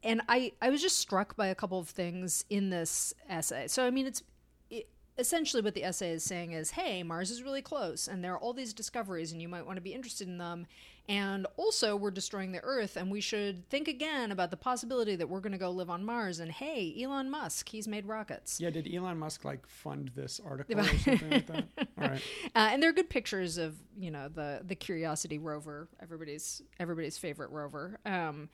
and 0.04 0.22
I, 0.30 0.54
I 0.62 0.70
was 0.70 0.82
just 0.82 0.98
struck 0.98 1.36
by 1.36 1.48
a 1.48 1.56
couple 1.56 1.80
of 1.80 1.90
things 1.90 2.46
in 2.50 2.70
this 2.70 3.14
essay. 3.28 3.68
So, 3.68 3.86
I 3.86 3.92
mean, 3.92 4.06
it's 4.08 4.24
it, 4.70 4.88
essentially 5.18 5.62
what 5.62 5.74
the 5.74 5.84
essay 5.84 6.12
is 6.12 6.24
saying 6.24 6.54
is 6.54 6.72
hey, 6.72 7.04
Mars 7.04 7.32
is 7.32 7.44
really 7.44 7.62
close, 7.62 8.08
and 8.08 8.24
there 8.24 8.34
are 8.34 8.40
all 8.40 8.54
these 8.54 8.74
discoveries, 8.74 9.32
and 9.32 9.42
you 9.42 9.50
might 9.50 9.66
want 9.66 9.78
to 9.78 9.82
be 9.82 9.94
interested 9.94 10.28
in 10.28 10.38
them. 10.38 10.66
And 11.10 11.48
also, 11.58 11.96
we're 11.96 12.12
destroying 12.12 12.52
the 12.52 12.60
Earth, 12.64 12.96
and 12.96 13.10
we 13.10 13.20
should 13.20 13.68
think 13.68 13.88
again 13.88 14.32
about 14.32 14.52
the 14.52 14.58
possibility 14.58 15.16
that 15.16 15.28
we're 15.28 15.40
going 15.40 15.54
to 15.54 15.58
go 15.58 15.72
live 15.72 15.90
on 15.90 16.06
Mars. 16.06 16.40
And 16.40 16.52
hey, 16.52 16.96
Elon 17.02 17.32
Musk, 17.32 17.68
he's 17.68 17.88
made 17.88 18.06
rockets. 18.06 18.60
Yeah, 18.62 18.70
did 18.70 18.88
Elon 18.94 19.18
Musk 19.18 19.44
like 19.44 19.68
fund 19.68 20.12
this 20.16 20.40
article 20.40 20.80
or 20.80 20.84
something 21.00 21.30
like 21.32 21.48
that? 21.48 21.66
All 21.78 22.08
right. 22.10 22.22
Uh, 22.56 22.70
and 22.72 22.82
there 22.82 22.90
are 22.90 22.94
good 22.94 23.10
pictures 23.10 23.58
of 23.58 23.76
you 23.98 24.12
know 24.12 24.28
the 24.28 24.62
the 24.66 24.76
Curiosity 24.76 25.40
rover, 25.40 25.88
everybody's 26.02 26.62
everybody's 26.80 27.18
favorite 27.18 27.52
rover. 27.52 28.00
Um, 28.06 28.50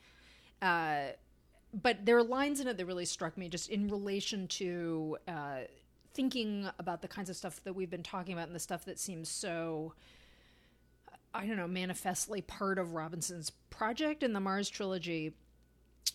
uh, 0.62 1.08
but 1.82 2.04
there 2.04 2.16
are 2.16 2.22
lines 2.22 2.60
in 2.60 2.68
it 2.68 2.76
that 2.76 2.86
really 2.86 3.04
struck 3.04 3.36
me, 3.36 3.48
just 3.48 3.70
in 3.70 3.88
relation 3.88 4.48
to 4.48 5.16
uh, 5.28 5.58
thinking 6.14 6.68
about 6.78 7.02
the 7.02 7.08
kinds 7.08 7.30
of 7.30 7.36
stuff 7.36 7.62
that 7.64 7.74
we've 7.74 7.90
been 7.90 8.02
talking 8.02 8.32
about 8.32 8.46
and 8.46 8.54
the 8.54 8.60
stuff 8.60 8.84
that 8.84 8.98
seems 8.98 9.28
so. 9.28 9.94
I 11.34 11.46
don't 11.46 11.58
know, 11.58 11.68
manifestly 11.68 12.40
part 12.40 12.78
of 12.78 12.94
Robinson's 12.94 13.50
project 13.68 14.22
in 14.22 14.32
the 14.32 14.40
Mars 14.40 14.70
trilogy. 14.70 15.34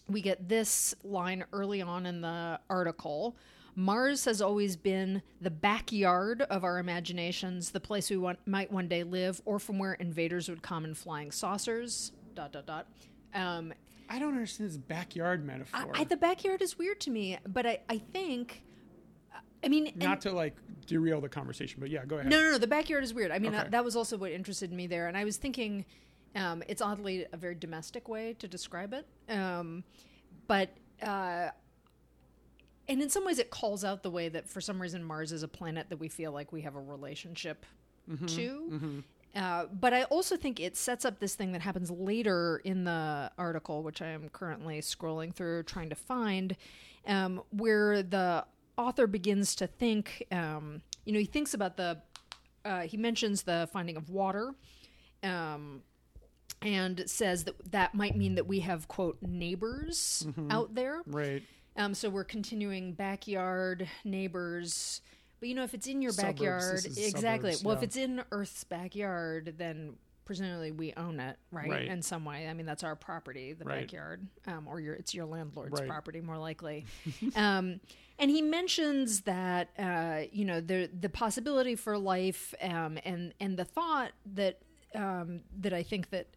We 0.10 0.22
get 0.22 0.50
this 0.50 0.96
line 1.03 1.46
early 1.53 1.80
on 1.80 2.08
in 2.08 2.22
the 2.22 2.60
article 2.72 3.36
Mars 3.75 4.25
has 4.25 4.41
always 4.41 4.75
been 4.75 5.22
the 5.39 5.50
backyard 5.50 6.41
of 6.44 6.63
our 6.63 6.80
imaginations, 6.80 7.72
the 7.72 7.80
place 7.80 8.10
we 8.10 8.18
want, 8.18 8.39
might 8.46 8.72
one 8.72 8.88
day 8.88 9.03
live, 9.03 9.41
or 9.46 9.60
from 9.60 9.80
where 9.80 9.94
invaders 9.94 10.50
would 10.50 10.62
come 10.62 10.84
in 10.84 10.94
flying 10.94 11.32
saucers. 11.32 12.12
Dot 12.36 12.51
dot 12.51 12.65
dot. 12.65 12.88
Um, 13.34 13.74
I 14.13 14.20
don't 14.20 14.34
understand 14.34 14.70
this 14.70 14.77
backyard 14.77 15.46
metaphor. 15.46 15.89
I, 15.96 16.03
the 16.03 16.18
backyard 16.18 16.62
is 16.62 16.77
weird 16.77 17.00
to 17.01 17.10
me, 17.12 17.38
but 17.48 17.65
I, 17.65 17.80
I 17.89 17.98
think, 17.98 18.62
I 19.63 19.70
mean, 19.70 19.94
Not 19.96 20.12
and- 20.13 20.22
to 20.24 20.32
like 20.34 20.56
derail 20.86 21.22
the 21.22 21.30
conversation, 21.30 21.80
but 21.80 21.89
yeah, 21.89 22.03
go 22.06 22.18
ahead. 22.18 22.30
no, 22.30 22.39
no, 22.41 22.51
no, 22.51 22.58
the 22.58 22.68
backyard 22.68 23.03
is 23.06 23.13
weird. 23.13 23.32
I 23.32 23.39
mean, 23.39 23.53
Okay. 23.53 23.63
that, 23.63 23.72
that 23.72 23.86
was 23.86 23.96
also 23.96 24.18
what 24.18 24.32
interested 24.32 24.72
me 24.74 24.86
there, 24.88 25.08
and 25.08 25.15
I 25.15 25.24
was 25.24 25.38
thinking, 25.38 25.86
um, 26.36 26.62
it's 26.68 26.82
oddly 26.82 27.25
a 27.32 27.38
very 27.38 27.56
domestic 27.56 28.10
way 28.10 28.34
to 28.39 28.48
describe 28.48 28.94
it, 28.94 29.08
um, 29.34 29.84
but. 30.48 30.70
Uh, 31.01 31.50
and 32.88 33.01
in 33.01 33.10
some 33.10 33.25
ways, 33.25 33.39
it 33.39 33.50
calls 33.50 33.86
out 33.86 34.03
the 34.03 34.10
way 34.12 34.27
that, 34.27 34.50
for 34.50 34.60
some 34.60 34.82
reason, 34.82 35.03
Mars 35.03 35.32
is 35.32 35.44
a 35.44 35.48
planet 35.48 35.88
that 35.89 35.98
we 35.98 36.10
feel 36.10 36.32
like 36.34 36.51
we 36.51 36.62
have 36.62 36.75
a 36.75 36.82
relationship 36.82 37.65
to. 38.27 39.03
Uh, 39.36 39.66
but 39.72 39.94
I 39.94 40.04
also 40.04 40.36
think 40.36 40.60
it 40.60 40.76
sets 40.76 41.06
up 41.06 41.20
this 41.20 41.36
thing 41.36 41.54
that 41.54 41.62
happens 41.62 41.90
later 41.90 42.62
in 42.66 42.84
the 42.84 43.32
article, 43.38 43.82
which 43.84 44.02
I 44.02 44.08
am 44.08 44.28
currently 44.30 44.82
scrolling 44.82 45.34
through 45.34 45.64
trying 45.64 45.90
to 45.90 45.96
find, 45.96 46.56
um, 47.08 47.42
where 47.52 48.04
the 48.04 48.46
author 48.78 49.08
begins 49.08 49.56
to 49.56 49.68
think. 49.68 50.26
Um, 50.32 50.82
you 51.06 51.14
know, 51.14 51.20
he 51.20 51.26
thinks 51.26 51.54
about 51.54 51.78
the. 51.78 52.02
Uh, 52.64 52.82
he 52.82 52.96
mentions 52.98 53.44
the 53.44 53.68
finding 53.72 53.98
of 53.98 54.10
water. 54.10 54.54
Um, 55.24 55.82
and 56.64 57.04
says 57.10 57.46
that 57.46 57.56
that 57.72 57.96
might 57.96 58.16
mean 58.16 58.36
that 58.36 58.46
we 58.46 58.60
have 58.60 58.88
quote 58.88 59.18
neighbors 59.22 60.28
out 60.52 60.76
there 60.76 61.02
Right. 61.08 61.42
um, 61.76 61.96
so 61.96 62.08
we're 62.10 62.24
continuing 62.24 62.94
backyard 62.94 63.88
neighbors. 64.04 65.02
But 65.42 65.50
you 65.50 65.56
know, 65.56 65.64
if 65.64 65.74
it's 65.74 65.88
in 65.88 66.02
your 66.02 66.12
Suburbs. 66.14 66.40
backyard, 66.40 66.86
exactly. 66.86 67.52
suburbs, 67.54 67.64
well, 67.66 67.76
if 67.76 67.84
it's 67.84 67.98
in 67.98 68.24
Earth's 68.32 68.64
backyard, 68.64 69.56
then 69.58 69.96
presumably 70.24 70.70
we 70.72 70.94
own 70.96 71.20
it, 71.20 71.36
right? 71.52 71.68
Right. 71.70 71.88
In 71.88 72.04
some 72.04 72.24
way. 72.26 72.48
I 72.48 72.54
mean, 72.54 72.68
that's 72.68 72.84
our 72.84 72.96
property, 72.96 73.54
the 73.54 73.66
Right. 73.66 73.82
backyard, 73.82 74.26
um, 74.46 74.68
or 74.68 74.80
your 74.80 74.94
it's 74.94 75.16
your 75.16 75.26
landlord's 75.26 75.80
Right. 75.80 75.90
property, 75.90 76.22
more 76.22 76.38
likely. 76.38 76.86
um, 77.36 77.82
and 78.20 78.30
he 78.30 78.44
mentions 78.44 79.22
that 79.22 79.70
uh, 79.80 80.28
you 80.32 80.46
know 80.46 80.62
the 80.62 80.90
the 80.98 81.10
possibility 81.10 81.76
for 81.76 81.98
life, 81.98 82.54
um, 82.62 83.00
and 83.04 83.34
and 83.40 83.58
the 83.58 83.66
thought 83.66 84.12
that 84.36 84.60
um, 84.94 85.42
that 85.60 85.74
I 85.74 85.82
think 85.84 86.12
that. 86.12 86.28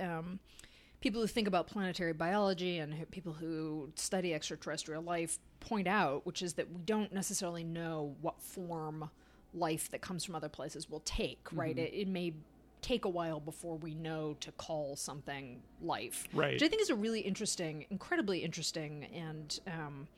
People 1.05 1.21
who 1.21 1.27
think 1.27 1.47
about 1.47 1.67
planetary 1.67 2.15
biology 2.15 2.79
and 2.79 2.95
who, 2.95 3.05
people 3.05 3.35
who 3.35 3.91
study 3.95 4.33
extraterrestrial 4.33 5.03
life 5.03 5.39
point 5.61 5.87
out, 5.87 6.25
which 6.25 6.41
is 6.41 6.55
that 6.55 6.73
we 6.73 6.81
don't 6.81 7.13
necessarily 7.13 7.63
know 7.63 8.17
what 8.23 8.41
form 8.41 9.11
life 9.53 9.91
that 9.91 10.01
comes 10.01 10.25
from 10.25 10.35
other 10.35 10.49
places 10.49 10.89
will 10.89 11.01
take, 11.01 11.47
right? 11.53 11.77
It, 11.79 11.93
it 11.93 12.09
may 12.09 12.33
take 12.81 13.05
a 13.05 13.11
while 13.11 13.39
before 13.39 13.77
we 13.77 13.95
know 13.95 14.35
to 14.41 14.51
call 14.53 14.97
something 14.97 15.61
life. 15.83 16.27
Right. 16.33 16.55
Which 16.55 16.63
I 16.63 16.69
think 16.69 16.81
is 16.81 16.89
a 16.89 16.95
really 16.95 17.21
interesting, 17.21 17.85
incredibly 17.91 18.39
interesting 18.39 19.05
and 19.15 19.61
um, 19.67 20.09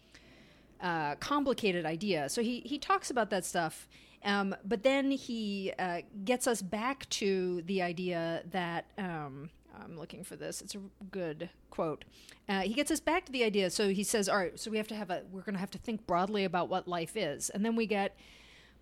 uh, 0.81 1.17
complicated 1.17 1.85
idea. 1.85 2.29
So 2.29 2.43
he, 2.43 2.61
he 2.61 2.79
talks 2.79 3.11
about 3.11 3.31
that 3.31 3.45
stuff, 3.45 3.89
um, 4.25 4.55
but 4.65 4.85
then 4.85 5.11
he 5.11 5.73
uh, 5.81 6.03
gets 6.25 6.47
us 6.47 6.63
back 6.63 7.09
to 7.11 7.63
the 7.67 7.83
idea 7.83 8.45
that 8.53 8.85
um, 8.99 9.51
I'm 9.83 9.99
looking 9.99 10.25
for 10.25 10.37
this. 10.37 10.61
It's 10.63 10.75
a 10.75 10.81
good 11.11 11.51
quote. 11.71 12.05
Uh, 12.49 12.61
he 12.61 12.75
gets 12.75 12.91
us 12.91 13.01
back 13.01 13.27
to 13.27 13.33
the 13.33 13.45
idea. 13.45 13.71
So 13.71 13.89
he 13.89 14.03
says, 14.03 14.29
"All 14.29 14.39
right, 14.39 14.59
so 14.59 14.71
we 14.71 14.77
have 14.77 14.89
to 14.89 14.95
have 14.95 15.11
a. 15.11 15.23
We're 15.31 15.43
going 15.43 15.55
to 15.55 15.61
have 15.61 15.71
to 15.73 15.79
think 15.79 16.07
broadly 16.07 16.45
about 16.45 16.69
what 16.69 16.89
life 16.89 17.17
is, 17.17 17.51
and 17.51 17.65
then 17.65 17.77
we 17.77 17.87
get." 17.87 18.17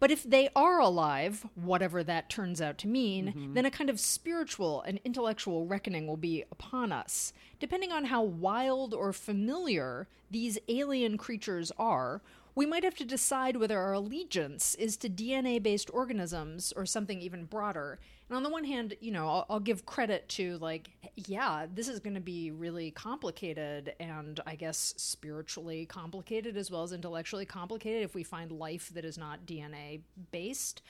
But 0.00 0.10
if 0.10 0.24
they 0.24 0.48
are 0.56 0.80
alive, 0.80 1.46
whatever 1.54 2.02
that 2.02 2.28
turns 2.28 2.60
out 2.60 2.78
to 2.78 2.88
mean, 2.88 3.52
then 3.54 3.64
a 3.64 3.70
kind 3.70 3.88
of 3.88 4.00
spiritual 4.00 4.82
and 4.82 5.00
intellectual 5.04 5.66
reckoning 5.66 6.06
will 6.06 6.16
be 6.16 6.44
upon 6.50 6.90
us. 6.92 7.32
Depending 7.60 7.92
on 7.92 8.06
how 8.06 8.22
wild 8.22 8.92
or 8.92 9.12
familiar 9.12 10.08
these 10.30 10.58
alien 10.68 11.16
creatures 11.16 11.70
are, 11.78 12.20
we 12.56 12.66
might 12.66 12.84
have 12.84 12.96
to 12.96 13.04
decide 13.04 13.56
whether 13.56 13.78
our 13.78 13.92
allegiance 13.94 14.74
is 14.74 14.96
to 14.98 15.08
DNA 15.08 15.62
based 15.62 15.90
organisms 15.92 16.72
or 16.76 16.84
something 16.86 17.20
even 17.20 17.44
broader. 17.44 17.98
And 18.28 18.36
on 18.36 18.42
the 18.42 18.48
one 18.48 18.64
hand, 18.64 18.94
you 19.00 19.12
know, 19.12 19.28
I'll, 19.28 19.46
I'll 19.50 19.60
give 19.60 19.84
credit 19.84 20.28
to, 20.30 20.56
like, 20.58 20.88
yeah, 21.14 21.66
this 21.72 21.88
is 21.88 22.00
going 22.00 22.14
to 22.14 22.20
be 22.20 22.50
really 22.50 22.90
complicated 22.90 23.94
and 24.00 24.40
I 24.46 24.54
guess 24.54 24.94
spiritually 24.96 25.84
complicated 25.84 26.56
as 26.56 26.70
well 26.70 26.82
as 26.82 26.92
intellectually 26.92 27.44
complicated 27.44 28.02
if 28.02 28.14
we 28.14 28.22
find 28.22 28.50
life 28.50 28.90
that 28.94 29.04
is 29.04 29.18
not 29.18 29.44
DNA 29.44 30.00
based. 30.32 30.80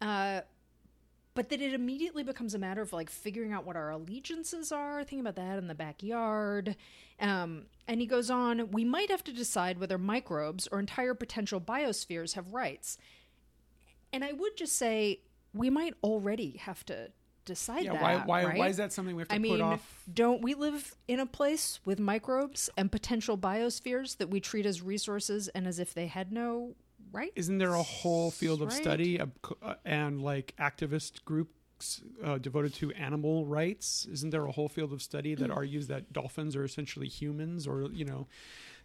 Uh, 0.00 0.42
but 1.34 1.48
that 1.48 1.60
it 1.60 1.72
immediately 1.72 2.22
becomes 2.22 2.54
a 2.54 2.58
matter 2.58 2.82
of 2.82 2.92
like 2.92 3.08
figuring 3.08 3.52
out 3.52 3.64
what 3.64 3.74
our 3.74 3.90
allegiances 3.90 4.70
are, 4.70 4.98
thinking 4.98 5.20
about 5.20 5.36
that 5.36 5.58
in 5.58 5.66
the 5.66 5.74
backyard. 5.74 6.76
Um, 7.18 7.66
and 7.88 8.00
he 8.00 8.06
goes 8.06 8.30
on, 8.30 8.70
we 8.70 8.84
might 8.84 9.10
have 9.10 9.24
to 9.24 9.32
decide 9.32 9.78
whether 9.78 9.98
microbes 9.98 10.68
or 10.70 10.78
entire 10.78 11.14
potential 11.14 11.60
biospheres 11.60 12.34
have 12.34 12.52
rights. 12.52 12.98
And 14.12 14.22
I 14.24 14.32
would 14.32 14.56
just 14.56 14.76
say 14.76 15.20
we 15.54 15.70
might 15.70 15.94
already 16.02 16.56
have 16.58 16.84
to 16.86 17.10
decide 17.44 17.84
Yeah. 17.84 17.92
that. 17.94 18.02
Why? 18.02 18.16
Why? 18.24 18.44
right? 18.44 18.58
Why 18.58 18.68
is 18.68 18.76
that 18.76 18.92
something 18.92 19.16
we 19.16 19.20
have 19.22 19.28
to 19.28 19.34
I 19.34 19.38
put 19.38 19.42
mean, 19.42 19.60
off? 19.62 20.04
don't 20.12 20.42
we 20.42 20.54
live 20.54 20.94
in 21.08 21.18
a 21.20 21.26
place 21.26 21.80
with 21.84 21.98
microbes 21.98 22.70
and 22.76 22.90
potential 22.90 23.36
biospheres 23.36 24.16
that 24.18 24.30
we 24.30 24.40
treat 24.40 24.64
as 24.66 24.80
resources 24.82 25.48
and 25.48 25.66
as 25.66 25.78
if 25.78 25.92
they 25.94 26.06
had 26.06 26.32
no 26.32 26.74
right? 27.10 27.32
Isn't 27.34 27.58
there 27.58 27.74
a 27.74 27.82
whole 27.82 28.30
field 28.30 28.62
of 28.62 28.68
Right. 28.68 28.76
study 28.76 29.20
uh, 29.20 29.26
and 29.84 30.22
like 30.22 30.54
activist 30.58 31.24
groups 31.26 32.00
uh, 32.24 32.38
devoted 32.38 32.72
to 32.74 32.92
animal 32.92 33.44
rights? 33.44 34.06
Isn't 34.06 34.30
there 34.30 34.46
a 34.46 34.52
whole 34.52 34.68
field 34.68 34.92
of 34.92 35.02
study 35.02 35.34
Mm. 35.36 35.40
that 35.40 35.50
argues 35.50 35.88
that 35.88 36.12
dolphins 36.12 36.54
are 36.56 36.64
essentially 36.64 37.08
humans, 37.08 37.66
or 37.66 37.90
you 37.92 38.04
know, 38.04 38.28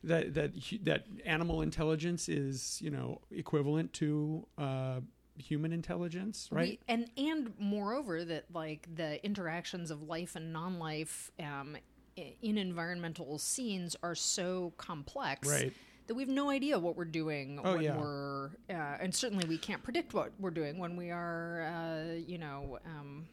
that 0.04 0.34
that 0.34 0.52
that 0.82 1.06
animal 1.26 1.62
intelligence 1.62 2.28
is 2.28 2.82
you 2.82 2.90
know 2.90 3.22
equivalent 3.32 3.94
to 3.94 4.48
uh, 4.58 5.00
human 5.38 5.72
intelligence, 5.74 6.50
right? 6.52 6.80
We, 6.88 6.94
and 6.94 7.10
and 7.18 7.54
moreover 7.60 8.24
that 8.26 8.46
like 8.54 8.88
the 8.96 9.24
interactions 9.26 9.92
of 9.92 10.04
life 10.04 10.36
and 10.36 10.52
non-life 10.54 11.32
um, 11.40 11.78
in 12.16 12.58
environmental 12.58 13.38
scenes 13.38 13.96
are 14.02 14.16
so 14.16 14.74
complex 14.78 15.48
Right. 15.48 15.72
that 16.08 16.16
we 16.16 16.24
have 16.24 16.30
no 16.30 16.50
idea 16.50 16.80
what 16.80 16.96
we're 16.96 17.06
doing 17.06 17.60
Oh, 17.64 17.74
when 17.74 17.82
yeah. 17.84 17.98
we're 17.98 18.48
uh, 18.70 18.98
and 19.00 19.14
certainly 19.14 19.48
we 19.48 19.58
can't 19.58 19.84
predict 19.84 20.14
what 20.16 20.32
we're 20.40 20.50
doing 20.52 20.80
when 20.80 20.96
we 20.98 21.12
are 21.12 21.62
uh, 21.64 22.14
you 22.16 22.38
know 22.40 22.80
um, 22.86 23.28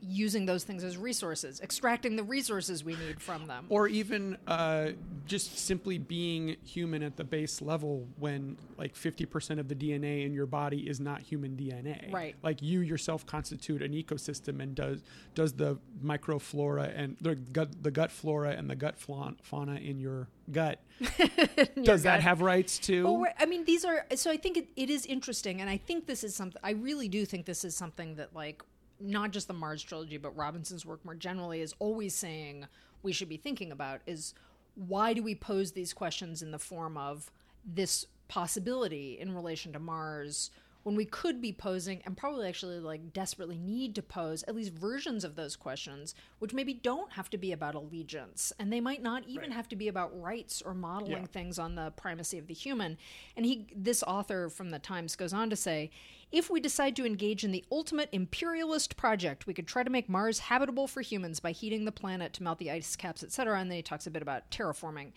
using 0.00 0.46
those 0.46 0.64
things 0.64 0.84
as 0.84 0.96
resources 0.96 1.60
extracting 1.60 2.16
the 2.16 2.22
resources 2.22 2.84
we 2.84 2.94
need 2.96 3.20
from 3.20 3.46
them 3.46 3.66
or 3.68 3.88
even 3.88 4.36
uh, 4.46 4.88
just 5.26 5.58
simply 5.58 5.98
being 5.98 6.56
human 6.64 7.02
at 7.02 7.16
the 7.16 7.24
base 7.24 7.60
level 7.60 8.06
when 8.18 8.56
like 8.76 8.94
50% 8.94 9.58
of 9.58 9.68
the 9.68 9.74
dna 9.74 10.24
in 10.24 10.32
your 10.32 10.46
body 10.46 10.88
is 10.88 11.00
not 11.00 11.20
human 11.22 11.56
dna 11.56 12.12
Right. 12.12 12.36
like 12.42 12.62
you 12.62 12.80
yourself 12.80 13.26
constitute 13.26 13.82
an 13.82 13.92
ecosystem 13.92 14.62
and 14.62 14.74
does 14.74 15.02
does 15.34 15.52
the 15.54 15.78
microflora 16.04 16.92
and 16.96 17.16
the 17.20 17.34
gut 17.34 17.82
the 17.82 17.90
gut 17.90 18.10
flora 18.10 18.50
and 18.50 18.68
the 18.70 18.76
gut 18.76 18.96
fauna 18.98 19.76
in 19.76 19.98
your 19.98 20.28
gut 20.50 20.80
does 21.82 22.02
that 22.02 22.16
gut. 22.16 22.20
have 22.22 22.40
rights 22.40 22.78
too 22.78 23.04
Well, 23.04 23.32
I 23.38 23.46
mean, 23.46 23.64
these 23.64 23.84
are 23.84 24.04
so. 24.16 24.30
I 24.30 24.36
think 24.36 24.56
it, 24.56 24.68
it 24.76 24.90
is 24.90 25.06
interesting, 25.06 25.60
and 25.60 25.70
I 25.70 25.76
think 25.76 26.06
this 26.06 26.24
is 26.24 26.34
something. 26.34 26.60
I 26.64 26.72
really 26.72 27.08
do 27.08 27.24
think 27.24 27.46
this 27.46 27.64
is 27.64 27.76
something 27.76 28.16
that, 28.16 28.34
like, 28.34 28.62
not 29.00 29.30
just 29.30 29.48
the 29.48 29.54
Mars 29.54 29.82
trilogy, 29.82 30.16
but 30.16 30.36
Robinson's 30.36 30.86
work 30.86 31.04
more 31.04 31.14
generally 31.14 31.60
is 31.60 31.74
always 31.78 32.14
saying 32.14 32.66
we 33.02 33.12
should 33.12 33.28
be 33.28 33.36
thinking 33.36 33.72
about 33.72 34.00
is 34.06 34.34
why 34.74 35.12
do 35.12 35.22
we 35.22 35.34
pose 35.34 35.72
these 35.72 35.92
questions 35.92 36.42
in 36.42 36.50
the 36.50 36.58
form 36.58 36.96
of 36.96 37.30
this 37.64 38.06
possibility 38.28 39.18
in 39.18 39.34
relation 39.34 39.72
to 39.72 39.78
Mars 39.78 40.50
when 40.84 40.94
we 40.94 41.04
could 41.04 41.40
be 41.40 41.52
posing 41.52 42.00
and 42.06 42.16
probably 42.16 42.46
actually 42.48 42.78
like 42.78 43.12
desperately 43.12 43.58
need 43.58 43.94
to 43.94 44.02
pose 44.02 44.42
at 44.44 44.54
least 44.54 44.72
versions 44.72 45.24
of 45.24 45.34
those 45.34 45.56
questions 45.56 46.14
which 46.38 46.54
maybe 46.54 46.72
don't 46.72 47.12
have 47.12 47.28
to 47.28 47.36
be 47.36 47.52
about 47.52 47.74
allegiance 47.74 48.52
and 48.58 48.72
they 48.72 48.80
might 48.80 49.02
not 49.02 49.24
even 49.26 49.50
have 49.50 49.68
to 49.68 49.76
be 49.76 49.88
about 49.88 50.18
rights 50.18 50.62
or 50.62 50.74
modeling 50.74 51.12
Yeah. 51.12 51.26
things 51.26 51.58
on 51.58 51.74
the 51.74 51.90
primacy 51.92 52.38
of 52.38 52.46
the 52.46 52.54
human. 52.54 52.96
And 53.36 53.44
he 53.44 53.66
this 53.74 54.02
author 54.04 54.48
from 54.48 54.70
the 54.70 54.78
times 54.78 55.16
goes 55.16 55.32
on 55.32 55.50
to 55.50 55.56
say 55.56 55.90
if 56.30 56.50
we 56.50 56.60
decide 56.60 56.94
to 56.96 57.06
engage 57.06 57.42
in 57.44 57.52
the 57.52 57.64
ultimate 57.72 58.08
imperialist 58.12 58.96
project 58.96 59.46
we 59.46 59.54
could 59.54 59.66
try 59.66 59.82
to 59.82 59.90
make 59.90 60.08
mars 60.08 60.38
habitable 60.38 60.86
for 60.86 61.00
humans 61.00 61.40
by 61.40 61.52
heating 61.52 61.84
the 61.84 61.92
planet 61.92 62.32
to 62.34 62.42
melt 62.42 62.58
the 62.58 62.70
ice 62.70 62.96
caps 62.96 63.22
etc 63.22 63.58
and 63.58 63.70
then 63.70 63.76
he 63.76 63.82
talks 63.82 64.06
a 64.06 64.10
bit 64.10 64.22
about 64.22 64.50
terraforming. 64.50 65.12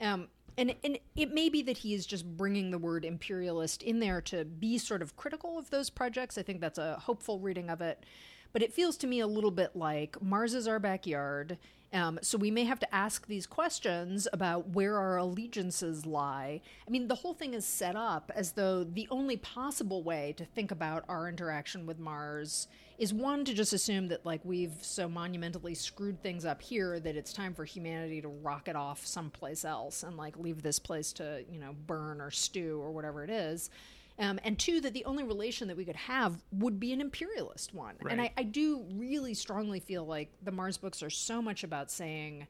Um, 0.00 0.28
and 0.56 0.74
and 0.84 0.98
it 1.16 1.32
may 1.32 1.48
be 1.48 1.62
that 1.62 1.78
he 1.78 1.94
is 1.94 2.06
just 2.06 2.24
bringing 2.36 2.70
the 2.70 2.78
word 2.78 3.04
imperialist 3.04 3.82
in 3.82 4.00
there 4.00 4.20
to 4.22 4.44
be 4.44 4.78
sort 4.78 5.02
of 5.02 5.16
critical 5.16 5.58
of 5.58 5.70
those 5.70 5.90
projects. 5.90 6.38
I 6.38 6.42
think 6.42 6.60
that's 6.60 6.78
a 6.78 6.96
hopeful 6.96 7.38
reading 7.40 7.70
of 7.70 7.80
it. 7.80 8.04
but 8.52 8.62
it 8.62 8.72
feels 8.72 8.96
to 8.98 9.06
me 9.08 9.20
a 9.20 9.26
little 9.26 9.50
bit 9.50 9.74
like 9.74 10.20
Mars 10.22 10.54
is 10.54 10.68
our 10.68 10.78
backyard. 10.78 11.58
Um, 11.94 12.18
so 12.22 12.36
we 12.36 12.50
may 12.50 12.64
have 12.64 12.80
to 12.80 12.94
ask 12.94 13.28
these 13.28 13.46
questions 13.46 14.26
about 14.32 14.70
where 14.70 14.98
our 14.98 15.16
allegiances 15.16 16.04
lie. 16.04 16.60
I 16.86 16.90
mean, 16.90 17.06
the 17.06 17.14
whole 17.14 17.34
thing 17.34 17.54
is 17.54 17.64
set 17.64 17.94
up 17.94 18.32
as 18.34 18.52
though 18.52 18.82
the 18.82 19.06
only 19.12 19.36
possible 19.36 20.02
way 20.02 20.34
to 20.36 20.44
think 20.44 20.72
about 20.72 21.04
our 21.08 21.28
interaction 21.28 21.86
with 21.86 22.00
Mars 22.00 22.66
is 22.98 23.14
one 23.14 23.44
to 23.44 23.54
just 23.54 23.72
assume 23.72 24.08
that 24.08 24.26
like 24.26 24.40
we've 24.44 24.76
so 24.80 25.08
monumentally 25.08 25.74
screwed 25.74 26.20
things 26.20 26.44
up 26.44 26.60
here 26.60 26.98
that 26.98 27.16
it's 27.16 27.32
time 27.32 27.54
for 27.54 27.64
humanity 27.64 28.20
to 28.20 28.28
rocket 28.28 28.74
off 28.76 29.06
someplace 29.06 29.64
else 29.64 30.02
and 30.02 30.16
like 30.16 30.36
leave 30.36 30.62
this 30.62 30.78
place 30.80 31.12
to 31.12 31.44
you 31.50 31.60
know 31.60 31.74
burn 31.86 32.20
or 32.20 32.30
stew 32.30 32.80
or 32.82 32.90
whatever 32.90 33.22
it 33.22 33.30
is. 33.30 33.70
Um, 34.18 34.38
and 34.44 34.56
two, 34.58 34.80
that 34.82 34.92
the 34.92 35.04
only 35.06 35.24
relation 35.24 35.66
that 35.68 35.76
we 35.76 35.84
could 35.84 35.96
have 35.96 36.36
would 36.52 36.78
be 36.78 36.92
an 36.92 37.00
imperialist 37.00 37.74
one. 37.74 37.96
And 38.08 38.20
I, 38.20 38.32
I 38.36 38.44
do 38.44 38.84
really 38.92 39.34
strongly 39.34 39.80
feel 39.80 40.06
like 40.06 40.30
the 40.42 40.52
Mars 40.52 40.76
books 40.76 41.02
are 41.02 41.10
so 41.10 41.42
much 41.42 41.64
about 41.64 41.90
saying 41.90 42.46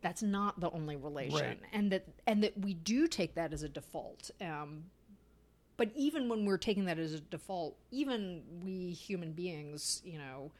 that's 0.00 0.22
not 0.22 0.58
the 0.60 0.70
only 0.70 0.96
relation, 0.96 1.38
Right. 1.38 1.60
and 1.72 1.92
that 1.92 2.06
and 2.26 2.42
that 2.42 2.58
we 2.58 2.74
do 2.74 3.06
take 3.06 3.34
that 3.36 3.52
as 3.52 3.62
a 3.62 3.68
default. 3.68 4.30
Um, 4.40 4.84
but 5.76 5.90
even 5.94 6.28
when 6.28 6.44
we're 6.44 6.58
taking 6.58 6.86
that 6.86 6.98
as 6.98 7.12
a 7.14 7.20
default, 7.20 7.76
even 7.92 8.42
we 8.64 8.90
human 8.90 9.32
beings, 9.32 10.02
you 10.04 10.18
know, 10.18 10.50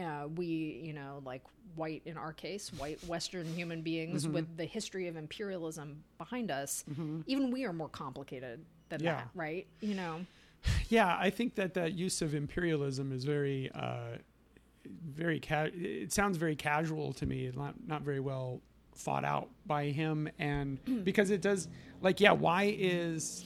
uh, 0.00 0.28
we, 0.28 0.80
you 0.84 0.92
know, 0.92 1.20
like 1.24 1.42
white 1.74 2.02
in 2.04 2.16
our 2.16 2.32
case, 2.32 2.70
white 2.74 3.02
Western 3.06 3.46
human 3.54 3.82
beings 3.82 4.24
Mm-hmm. 4.24 4.32
with 4.34 4.56
the 4.56 4.64
history 4.64 5.08
of 5.08 5.16
imperialism 5.16 6.02
behind 6.18 6.50
us, 6.50 6.84
even 7.26 7.50
we 7.50 7.64
are 7.64 7.72
more 7.72 7.88
complicated 7.88 8.64
than 8.88 9.02
Yeah. 9.02 9.16
that, 9.16 9.28
right? 9.34 9.66
You 9.80 9.94
know, 9.94 10.26
Yeah, 10.88 11.16
I 11.18 11.30
think 11.30 11.54
that 11.56 11.74
that 11.74 11.92
use 11.94 12.22
of 12.22 12.34
imperialism 12.34 13.12
is 13.12 13.24
very, 13.24 13.70
uh, 13.72 14.16
very. 14.84 15.38
Ca- 15.40 15.70
it 15.72 16.12
sounds 16.12 16.36
very 16.38 16.56
casual 16.56 17.12
to 17.14 17.26
me. 17.26 17.50
Not 17.54 17.74
not 17.86 18.02
very 18.02 18.18
well 18.20 18.60
thought 18.96 19.24
out 19.24 19.48
by 19.66 19.86
him, 19.86 20.28
and 20.38 20.78
because 21.04 21.30
it 21.30 21.40
does, 21.40 21.68
like, 22.00 22.20
yeah, 22.20 22.32
why 22.32 22.74
is 22.78 23.44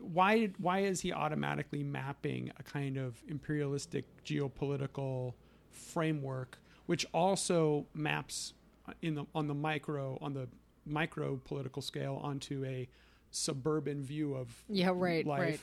why 0.00 0.46
why 0.58 0.80
is 0.80 1.00
he 1.00 1.12
automatically 1.12 1.82
mapping 1.82 2.50
a 2.58 2.62
kind 2.62 2.96
of 2.96 3.22
imperialistic 3.28 4.04
geopolitical 4.24 5.34
framework, 5.70 6.58
which 6.86 7.04
also 7.12 7.86
maps 7.94 8.54
in 9.02 9.14
the 9.14 9.26
on 9.34 9.48
the 9.48 9.54
micro 9.54 10.16
on 10.22 10.32
the 10.32 10.48
micro 10.86 11.36
political 11.44 11.82
scale 11.82 12.20
onto 12.22 12.64
a 12.64 12.88
suburban 13.36 14.02
view 14.02 14.34
of 14.34 14.62
Yeah, 14.68 14.90
right, 14.94 15.26
life, 15.26 15.40
right. 15.40 15.60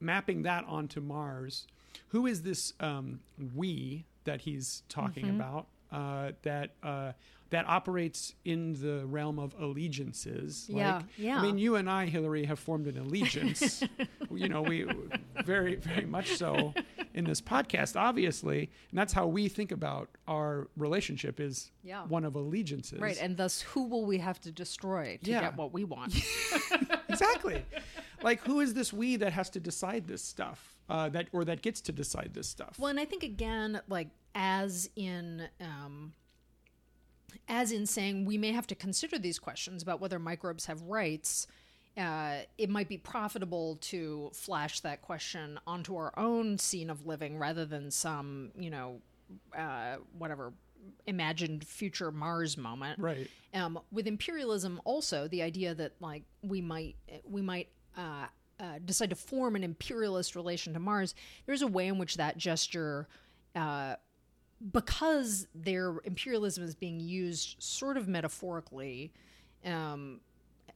mapping 0.00 0.42
that 0.42 0.64
onto 0.66 1.00
Mars. 1.00 1.66
Who 2.08 2.26
is 2.26 2.42
this 2.42 2.72
um, 2.80 3.20
we 3.54 4.04
that 4.24 4.42
he's 4.42 4.82
talking 4.88 5.26
Mm-hmm. 5.26 5.40
about 5.40 5.66
uh, 5.92 6.32
that 6.42 6.70
uh, 6.82 7.12
that 7.50 7.64
operates 7.68 8.34
in 8.44 8.72
the 8.82 9.06
realm 9.06 9.38
of 9.38 9.54
allegiances? 9.60 10.66
Yeah, 10.68 10.96
like, 10.96 11.04
yeah. 11.16 11.38
I 11.38 11.42
mean, 11.42 11.58
you 11.58 11.76
and 11.76 11.88
I, 11.88 12.06
Hillary, 12.06 12.44
have 12.46 12.58
formed 12.58 12.86
an 12.88 12.98
allegiance. 12.98 13.82
you 14.32 14.48
know, 14.48 14.62
we 14.62 14.84
very, 15.44 15.76
very 15.76 16.04
much 16.06 16.34
so 16.36 16.74
in 17.14 17.24
this 17.24 17.40
podcast, 17.40 17.94
obviously, 17.98 18.68
and 18.90 18.98
that's 18.98 19.12
how 19.12 19.26
we 19.28 19.48
think 19.48 19.70
about 19.70 20.08
our 20.26 20.66
relationship 20.76 21.38
is 21.40 21.70
Yeah. 21.84 22.02
one 22.06 22.24
of 22.24 22.34
allegiances. 22.34 22.98
right? 23.00 23.16
And 23.20 23.36
thus, 23.36 23.60
who 23.62 23.84
will 23.86 24.04
we 24.04 24.18
have 24.18 24.40
to 24.40 24.50
destroy 24.50 25.18
to 25.22 25.30
Yeah. 25.30 25.40
get 25.42 25.56
what 25.56 25.72
we 25.72 25.84
want? 25.84 26.14
exactly. 27.20 27.64
like, 28.22 28.40
who 28.42 28.60
is 28.60 28.74
this 28.74 28.92
we 28.92 29.16
that 29.16 29.32
has 29.32 29.50
to 29.50 29.60
decide 29.60 30.06
this 30.06 30.22
stuff? 30.22 30.74
Uh, 30.88 31.08
that 31.08 31.26
or 31.32 31.44
that 31.44 31.62
gets 31.62 31.80
to 31.80 31.92
decide 31.92 32.30
this 32.32 32.48
stuff? 32.48 32.76
Well, 32.78 32.90
and 32.90 33.00
I 33.00 33.04
think 33.04 33.24
again, 33.24 33.80
like 33.88 34.08
as 34.36 34.88
in 34.94 35.48
um, 35.60 36.12
as 37.48 37.72
in 37.72 37.86
saying 37.86 38.24
we 38.24 38.38
may 38.38 38.52
have 38.52 38.66
to 38.68 38.74
consider 38.74 39.18
these 39.18 39.38
questions 39.38 39.82
about 39.82 40.00
whether 40.00 40.18
microbes 40.18 40.66
have 40.66 40.82
rights. 40.82 41.46
Uh, 41.96 42.40
it 42.58 42.68
might 42.68 42.88
be 42.90 42.98
profitable 42.98 43.76
to 43.80 44.30
flash 44.34 44.80
that 44.80 45.00
question 45.00 45.58
onto 45.66 45.96
our 45.96 46.12
own 46.18 46.58
scene 46.58 46.90
of 46.90 47.06
living 47.06 47.38
rather 47.38 47.64
than 47.64 47.90
some, 47.90 48.50
you 48.54 48.68
know, 48.68 49.00
uh, 49.56 49.96
whatever 50.18 50.52
imagined 51.06 51.66
future 51.66 52.10
Mars 52.10 52.56
moment. 52.56 52.98
Right. 52.98 53.30
Um, 53.54 53.78
with 53.90 54.06
imperialism, 54.06 54.80
also 54.84 55.28
the 55.28 55.42
idea 55.42 55.74
that 55.74 55.92
like 56.00 56.24
we 56.42 56.60
might 56.60 56.96
we 57.24 57.42
might 57.42 57.68
uh, 57.96 58.26
uh, 58.60 58.78
decide 58.84 59.10
to 59.10 59.16
form 59.16 59.56
an 59.56 59.64
imperialist 59.64 60.36
relation 60.36 60.72
to 60.74 60.80
Mars. 60.80 61.14
There's 61.46 61.62
a 61.62 61.66
way 61.66 61.86
in 61.86 61.98
which 61.98 62.16
that 62.16 62.36
gesture, 62.36 63.08
uh, 63.54 63.96
because 64.72 65.46
their 65.54 65.96
imperialism 66.04 66.64
is 66.64 66.74
being 66.74 67.00
used 67.00 67.56
sort 67.62 67.96
of 67.96 68.08
metaphorically, 68.08 69.12
um, 69.64 70.20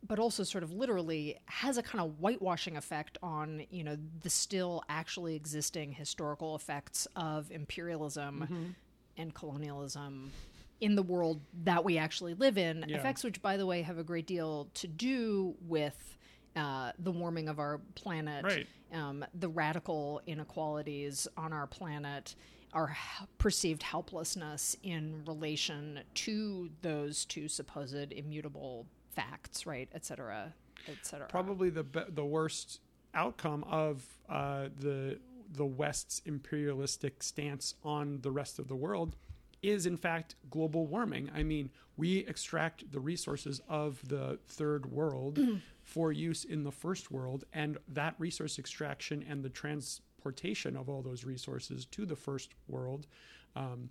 but 0.06 0.18
also 0.18 0.42
sort 0.42 0.64
of 0.64 0.72
literally, 0.72 1.38
has 1.46 1.76
a 1.78 1.82
kind 1.82 2.04
of 2.04 2.18
whitewashing 2.20 2.76
effect 2.76 3.18
on 3.22 3.62
you 3.70 3.84
know 3.84 3.96
the 4.22 4.30
still 4.30 4.82
actually 4.88 5.34
existing 5.34 5.92
historical 5.92 6.54
effects 6.54 7.06
of 7.16 7.50
imperialism 7.50 8.74
and 9.20 9.34
colonialism 9.34 10.32
in 10.80 10.94
the 10.94 11.02
world 11.02 11.40
that 11.64 11.84
we 11.84 11.98
actually 11.98 12.34
live 12.34 12.56
in. 12.56 12.84
Yeah. 12.88 12.96
Effects 12.96 13.22
which, 13.22 13.40
by 13.42 13.56
the 13.56 13.66
way, 13.66 13.82
have 13.82 13.98
a 13.98 14.02
great 14.04 14.26
deal 14.26 14.68
to 14.74 14.86
do 14.88 15.54
with 15.68 16.16
uh, 16.56 16.92
the 16.98 17.12
warming 17.12 17.48
of 17.48 17.58
our 17.58 17.80
planet, 17.94 18.44
Right. 18.44 18.66
um, 18.92 19.24
the 19.38 19.48
radical 19.48 20.20
inequalities 20.26 21.28
on 21.36 21.52
our 21.52 21.66
planet, 21.66 22.34
our 22.72 22.96
perceived 23.38 23.82
helplessness 23.82 24.76
in 24.82 25.22
relation 25.26 26.00
to 26.14 26.70
those 26.82 27.24
two 27.26 27.46
supposed 27.46 28.12
immutable 28.12 28.86
facts, 29.10 29.66
right, 29.66 29.88
et 29.92 30.04
cetera, 30.04 30.52
et 30.88 30.96
cetera. 31.02 31.28
Probably 31.28 31.68
the 31.70 31.82
be- 31.84 32.04
the 32.08 32.24
worst 32.24 32.80
outcome 33.14 33.64
of 33.64 34.04
uh, 34.28 34.68
the 34.78 35.18
the 35.50 35.66
West's 35.66 36.22
imperialistic 36.24 37.22
stance 37.22 37.74
on 37.84 38.20
the 38.22 38.30
rest 38.30 38.58
of 38.58 38.68
the 38.68 38.76
world 38.76 39.16
is 39.62 39.86
in 39.86 39.96
fact 39.96 40.36
global 40.50 40.86
warming. 40.86 41.30
I 41.34 41.42
mean, 41.42 41.70
we 41.96 42.18
extract 42.18 42.90
the 42.92 43.00
resources 43.00 43.60
of 43.68 44.00
the 44.08 44.38
third 44.46 44.90
world 44.90 45.38
for 45.82 46.12
use 46.12 46.44
in 46.44 46.64
the 46.64 46.72
first 46.72 47.10
world, 47.10 47.44
and 47.52 47.76
that 47.88 48.14
resource 48.18 48.58
extraction 48.58 49.24
and 49.28 49.42
the 49.42 49.50
transportation 49.50 50.76
of 50.76 50.88
all 50.88 51.02
those 51.02 51.24
resources 51.24 51.84
to 51.86 52.06
the 52.06 52.16
first 52.16 52.54
world 52.68 53.06
um, 53.54 53.90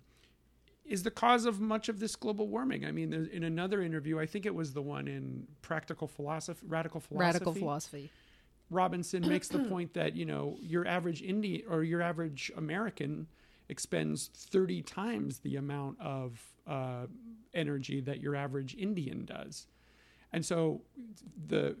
is 0.84 1.04
the 1.04 1.10
cause 1.10 1.44
of 1.44 1.60
much 1.60 1.88
of 1.88 2.00
this 2.00 2.16
global 2.16 2.48
warming. 2.48 2.84
I 2.84 2.90
mean, 2.90 3.12
in 3.12 3.44
another 3.44 3.80
interview, 3.80 4.18
I 4.18 4.26
think 4.26 4.46
it 4.46 4.54
was 4.54 4.72
the 4.72 4.82
one 4.82 5.06
in 5.06 5.46
Practical 5.62 6.08
Philosophy, 6.08 6.66
Radical 6.66 7.00
Philosophy. 7.00 7.26
Radical 7.26 7.54
philosophy. 7.54 8.10
Robinson 8.70 9.26
makes 9.26 9.48
the 9.48 9.58
point 9.70 9.94
that 9.94 10.16
you 10.16 10.24
know 10.24 10.56
your 10.60 10.86
average 10.86 11.22
Indian 11.22 11.62
or 11.68 11.82
your 11.82 12.02
average 12.02 12.50
American 12.56 13.26
expends 13.68 14.30
30 14.34 14.82
times 14.82 15.38
the 15.40 15.56
amount 15.56 16.00
of 16.00 16.40
uh, 16.66 17.06
energy 17.54 18.00
that 18.00 18.20
your 18.20 18.34
average 18.34 18.74
Indian 18.76 19.24
does, 19.24 19.66
and 20.32 20.44
so 20.44 20.80
the 21.48 21.76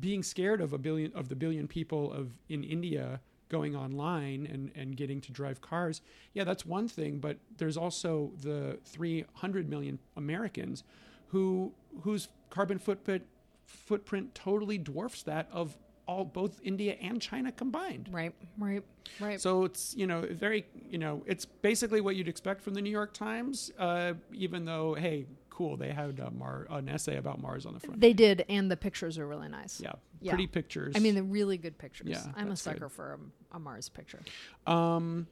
being 0.00 0.22
scared 0.22 0.60
of 0.60 0.72
a 0.72 0.78
billion 0.78 1.12
of 1.14 1.28
the 1.28 1.36
billion 1.36 1.68
people 1.68 2.12
of 2.12 2.32
in 2.48 2.64
India 2.64 3.20
going 3.50 3.76
online 3.76 4.46
and, 4.46 4.70
and 4.74 4.96
getting 4.96 5.20
to 5.20 5.32
drive 5.32 5.60
cars, 5.60 6.00
yeah, 6.34 6.44
that's 6.44 6.64
one 6.64 6.88
thing. 6.88 7.18
But 7.18 7.36
there's 7.58 7.76
also 7.76 8.30
the 8.40 8.78
300 8.86 9.68
million 9.68 9.98
Americans 10.16 10.84
who 11.28 11.72
whose 12.02 12.28
carbon 12.48 12.78
footprint 12.78 13.24
footprint 13.70 14.34
totally 14.34 14.78
dwarfs 14.78 15.22
that 15.24 15.48
of 15.52 15.76
all 16.06 16.24
both 16.24 16.60
India 16.64 16.96
and 17.00 17.22
China 17.22 17.52
combined. 17.52 18.08
Right, 18.10 18.34
right, 18.58 18.82
right. 19.20 19.40
So 19.40 19.64
it's 19.64 19.94
you 19.96 20.06
know 20.06 20.26
very 20.30 20.64
you 20.90 20.98
know 20.98 21.22
it's 21.26 21.44
basically 21.44 22.00
what 22.00 22.16
you'd 22.16 22.28
expect 22.28 22.62
from 22.62 22.74
the 22.74 22.82
New 22.82 22.90
York 22.90 23.12
Times, 23.14 23.70
uh, 23.78 24.14
even 24.32 24.64
though 24.64 24.94
hey 24.94 25.26
cool 25.50 25.76
they 25.76 25.90
had 25.92 26.18
a 26.18 26.30
Mar- 26.30 26.66
an 26.70 26.88
essay 26.88 27.16
about 27.16 27.40
Mars 27.40 27.66
on 27.66 27.74
the 27.74 27.80
front. 27.80 28.00
they 28.00 28.12
did, 28.12 28.44
and 28.48 28.70
the 28.70 28.76
pictures 28.76 29.18
are 29.18 29.26
really 29.26 29.48
nice. 29.48 29.80
yeah, 29.80 29.92
Yeah. 30.20 30.32
pretty 30.32 30.46
pictures. 30.46 30.94
I 30.96 31.00
mean, 31.00 31.14
they're 31.14 31.22
really 31.22 31.58
good 31.58 31.76
pictures. 31.78 32.08
Yeah, 32.08 32.22
I'm 32.34 32.46
a 32.46 32.48
that's 32.50 32.62
good. 32.64 32.74
sucker 32.74 32.88
for 32.88 33.18
a, 33.52 33.56
a 33.56 33.60
Mars 33.60 33.88
picture. 33.88 34.20
um, 34.66 35.26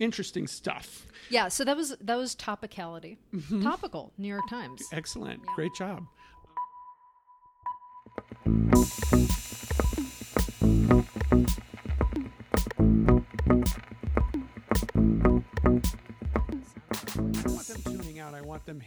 interesting 0.00 0.46
stuff. 0.46 1.06
Yeah, 1.28 1.48
so 1.48 1.64
that 1.64 1.76
was 1.76 1.96
that 2.00 2.16
was 2.16 2.34
topicality, 2.34 3.18
Mm-hmm. 3.34 3.62
topical. 3.62 4.12
New 4.18 4.28
York 4.28 4.48
Times. 4.48 4.82
Excellent, 4.92 5.44
great 5.54 5.74
job. 5.76 6.04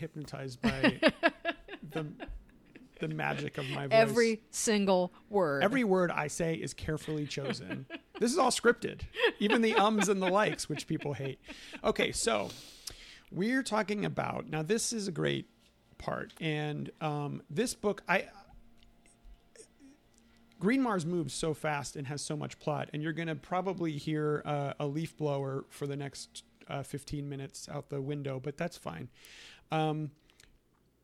Hypnotized 0.02 0.62
by 0.62 1.00
the 1.92 2.06
the 3.00 3.08
magic 3.08 3.58
of 3.58 3.68
my 3.70 3.88
voice. 3.88 3.94
Every 3.94 4.42
single 4.52 5.12
word. 5.30 5.64
Every 5.64 5.84
word 5.84 6.12
I 6.12 6.28
say 6.28 6.54
is 6.54 6.74
carefully 6.74 7.26
chosen. 7.26 7.88
this 8.20 8.32
is 8.32 8.38
all 8.38 8.52
scripted. 8.52 9.02
Even 9.40 9.62
the 9.64 9.74
ums 9.74 10.08
and 10.08 10.22
the 10.22 10.30
likes, 10.30 10.70
which 10.70 10.86
people 10.86 11.14
hate. 11.14 11.40
Okay, 11.84 12.12
so 12.12 12.50
we're 13.32 13.64
talking 13.64 14.06
about 14.06 14.50
now. 14.50 14.62
This 14.62 14.94
is 14.94 15.08
a 15.08 15.12
great 15.12 15.50
part, 15.98 16.34
and 16.40 16.92
um, 17.02 17.42
this 17.50 17.74
book, 17.74 18.04
I 18.08 18.28
Green 20.62 20.82
Mars 20.84 21.08
moves 21.08 21.34
so 21.34 21.56
fast 21.56 21.96
and 21.96 22.06
has 22.06 22.22
so 22.22 22.38
much 22.38 22.60
plot, 22.60 22.88
and 22.94 23.02
you're 23.02 23.14
going 23.14 23.28
to 23.28 23.36
probably 23.36 23.94
hear 23.94 24.44
uh, 24.46 24.74
a 24.80 24.86
leaf 24.86 25.18
blower 25.18 25.66
for 25.70 25.88
the 25.88 25.96
next 25.98 26.44
uh, 26.68 26.84
15 26.84 27.28
minutes 27.28 27.68
out 27.68 27.90
the 27.90 28.00
window, 28.00 28.40
but 28.40 28.58
that's 28.58 28.78
fine. 28.78 29.10
Um, 29.72 30.12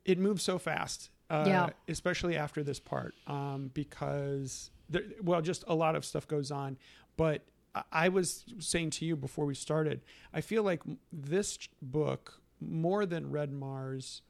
it 0.06 0.20
moves 0.20 0.44
so 0.44 0.60
fast, 0.60 1.10
uh, 1.32 1.46
Yeah. 1.48 1.70
especially 1.88 2.38
after 2.38 2.64
this 2.64 2.80
part, 2.80 3.16
um, 3.26 3.72
because 3.74 4.70
there, 4.90 5.04
well, 5.24 5.42
just 5.42 5.64
a 5.68 5.74
lot 5.74 5.96
of 5.96 6.06
stuff 6.06 6.28
goes 6.28 6.52
on. 6.52 6.78
But 7.18 7.42
I- 7.74 7.84
I 7.92 8.10
was 8.10 8.46
saying 8.60 8.92
to 8.92 9.06
you 9.06 9.16
before 9.16 9.46
we 9.48 9.56
started, 9.56 10.02
I 10.32 10.42
feel 10.42 10.62
like 10.62 10.84
this 11.12 11.58
book 11.82 12.42
more 12.62 13.08
than 13.08 13.32
Red 13.32 13.52
Mars, 13.52 14.22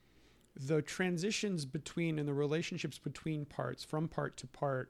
the 0.55 0.81
transitions 0.81 1.65
between 1.65 2.17
and 2.17 2.27
the 2.29 2.33
relationships 2.33 2.97
between 2.97 3.43
parts 3.45 3.83
from 3.83 4.07
part 4.07 4.37
to 4.37 4.47
part 4.47 4.89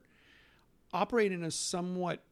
operate 0.94 1.32
in 1.32 1.44
a 1.44 1.52
somewhat 1.52 2.24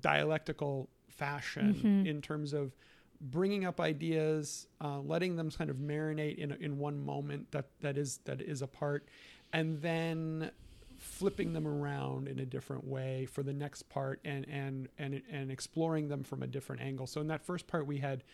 dialectical 0.00 0.88
fashion 1.08 2.06
in 2.06 2.22
terms 2.22 2.52
of 2.52 2.74
bringing 3.20 3.64
up 3.64 3.80
ideas, 3.80 4.68
uh, 4.80 5.00
letting 5.00 5.36
them 5.36 5.50
kind 5.50 5.70
of 5.70 5.76
marinate 5.76 6.38
in 6.38 6.52
in 6.52 6.78
one 6.78 7.04
moment 7.04 7.50
that 7.50 7.66
that 7.80 7.98
is 7.98 8.18
that 8.24 8.40
is 8.40 8.62
a 8.62 8.66
part, 8.66 9.08
and 9.52 9.80
then 9.82 10.50
flipping 10.98 11.52
them 11.52 11.66
around 11.66 12.26
in 12.26 12.40
a 12.40 12.44
different 12.44 12.84
way 12.84 13.24
for 13.26 13.42
the 13.42 13.52
next 13.52 13.88
part 13.88 14.20
and 14.24 14.46
and 14.48 14.88
and 14.98 15.22
and 15.30 15.50
exploring 15.50 16.08
them 16.08 16.22
from 16.22 16.42
a 16.42 16.46
different 16.46 16.82
angle. 16.82 17.06
So 17.06 17.20
in 17.20 17.28
that 17.28 17.44
first 17.44 17.66
part, 17.66 17.86
we 17.86 17.98
had 17.98 18.24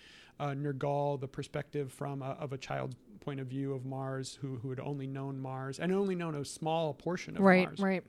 uh, 0.41 0.49
Nirgal, 0.49 1.21
the 1.21 1.29
perspective 1.29 1.93
from 1.93 2.23
a, 2.23 2.31
of 2.31 2.53
a 2.53 2.59
child's 2.59 2.97
point 3.21 3.41
of 3.41 3.47
view 3.47 3.73
of 3.73 3.85
Mars, 3.85 4.39
who 4.41 4.57
who 4.57 4.71
had 4.71 4.81
only 4.81 5.07
known 5.07 5.39
Mars 5.39 5.79
and 5.79 5.93
only 5.93 6.15
known 6.15 6.35
a 6.35 6.45
small 6.45 6.95
portion 6.95 7.37
of 7.37 7.43
right, 7.43 7.69
Mars. 7.69 7.81
right. 7.81 8.05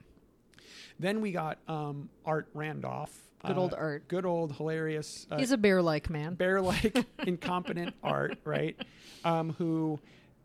Then 1.00 1.22
we 1.22 1.32
got 1.32 1.60
um, 1.68 2.10
Art 2.26 2.48
Randolph. 2.54 3.12
Good 3.46 3.58
uh, 3.58 3.62
old 3.62 3.74
Art. 3.74 4.08
Good 4.08 4.26
old 4.26 4.56
hilarious. 4.56 5.28
Uh, 5.30 5.38
He's 5.38 5.52
a 5.52 5.58
bear-like 5.58 6.10
man. 6.10 6.36
bear 6.36 6.62
like 6.62 6.96
incompetent 7.26 7.94
art, 8.04 8.38
right? 8.44 8.76
Um, 9.24 9.54
who 9.58 10.00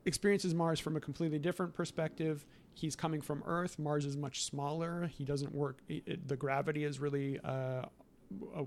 experiences 0.05 0.55
Mars 0.55 0.81
from 0.81 0.97
a 0.97 1.01
completely 1.01 1.39
different 1.39 1.75
perspective. 1.75 2.45
He's 2.75 2.97
coming 2.97 3.21
from 3.21 3.43
Earth. 3.47 3.79
Mars 3.79 4.05
is 4.05 4.17
much 4.17 4.45
smaller. 4.45 5.11
He 5.17 5.25
doesn't 5.25 5.55
work. 5.55 5.79
It, 5.89 6.03
it- 6.07 6.29
the 6.29 6.37
gravity 6.37 6.85
is 6.85 6.99
really 7.01 7.39
uh, 7.43 7.49
uh, 7.53 7.85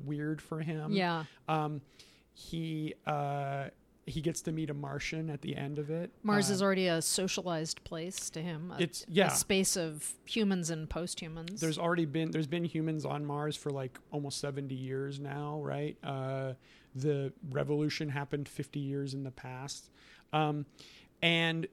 weird 0.03 0.41
for 0.41 0.59
him. 0.59 0.91
yeah, 0.91 1.23
Um, 1.47 1.81
he 2.33 2.95
uh, 3.05 3.65
he 4.05 4.19
gets 4.21 4.41
to 4.41 4.51
meet 4.51 4.69
a 4.69 4.73
Martian 4.73 5.29
at 5.29 5.41
the 5.41 5.55
end 5.55 5.79
of 5.79 5.89
it. 5.89 6.11
Mars 6.23 6.49
Uh, 6.49 6.53
is 6.53 6.61
already 6.61 6.87
a 6.87 7.01
socialized 7.01 7.83
place 7.85 8.29
to 8.31 8.41
him. 8.41 8.71
A, 8.71 8.75
It's- 8.75 9.05
yeah. 9.07 9.27
a 9.27 9.35
space 9.35 9.77
of 9.77 10.13
humans 10.25 10.69
and 10.69 10.89
post-humans. 10.89 11.61
there's 11.61 11.77
already 11.77 12.05
been 12.05 12.31
there's 12.31 12.47
been 12.47 12.65
humans 12.65 13.05
on 13.05 13.25
Mars 13.25 13.55
for 13.55 13.69
like 13.69 13.97
almost 14.11 14.39
70 14.39 14.75
years 14.75 15.19
now, 15.19 15.61
right? 15.61 15.97
Uh, 16.03 16.53
the 16.95 17.31
revolution 17.49 18.09
happened 18.09 18.47
50 18.49 18.79
years 18.79 19.13
in 19.13 19.23
the 19.23 19.31
past, 19.31 19.89
um, 20.33 20.65
and 21.21 21.67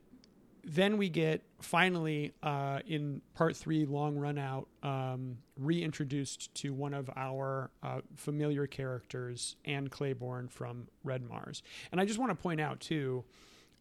then 0.64 0.96
we 0.98 1.08
get 1.08 1.42
finally 1.60 2.32
uh, 2.42 2.80
in 2.86 3.22
part 3.34 3.56
three, 3.56 3.84
long 3.86 4.16
run 4.16 4.38
out, 4.38 4.68
um, 4.82 5.38
reintroduced 5.58 6.54
to 6.56 6.72
one 6.74 6.92
of 6.94 7.08
our 7.16 7.70
uh, 7.82 8.00
familiar 8.16 8.66
characters, 8.66 9.56
Ann 9.64 9.88
Clayborne 9.88 10.50
from 10.50 10.88
Red 11.04 11.22
Mars. 11.22 11.62
And 11.92 12.00
I 12.00 12.04
just 12.04 12.18
want 12.18 12.30
to 12.30 12.34
point 12.34 12.60
out 12.60 12.80
too, 12.80 13.24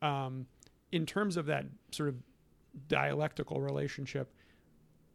um, 0.01 0.45
in 0.91 1.05
terms 1.05 1.37
of 1.37 1.45
that 1.47 1.65
sort 1.91 2.09
of 2.09 2.15
dialectical 2.87 3.61
relationship, 3.61 4.33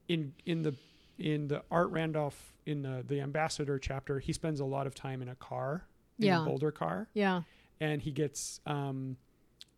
in 0.08 0.32
in 0.44 0.62
the 0.62 0.74
in 1.18 1.48
the 1.48 1.62
Art 1.70 1.90
Randolph 1.90 2.52
in 2.66 2.82
the 2.82 3.04
the 3.06 3.20
ambassador 3.20 3.78
chapter, 3.78 4.18
he 4.18 4.32
spends 4.32 4.60
a 4.60 4.64
lot 4.64 4.86
of 4.86 4.94
time 4.94 5.22
in 5.22 5.28
a 5.28 5.34
car, 5.34 5.86
in 6.18 6.26
Yeah. 6.26 6.42
a 6.42 6.44
Boulder 6.44 6.70
car, 6.72 7.08
yeah, 7.14 7.42
and 7.80 8.02
he 8.02 8.10
gets 8.10 8.60
um, 8.66 9.16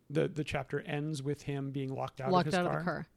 the 0.09 0.27
the 0.27 0.43
chapter 0.43 0.79
ends 0.81 1.21
with 1.21 1.43
him 1.43 1.71
being 1.71 1.93
locked 1.93 2.21
out 2.21 2.31
locked 2.31 2.47
of 2.47 2.53
his 2.53 2.59
out 2.59 2.65
car. 2.65 2.73
of 2.79 2.79
the 2.85 2.91
car. 2.91 3.07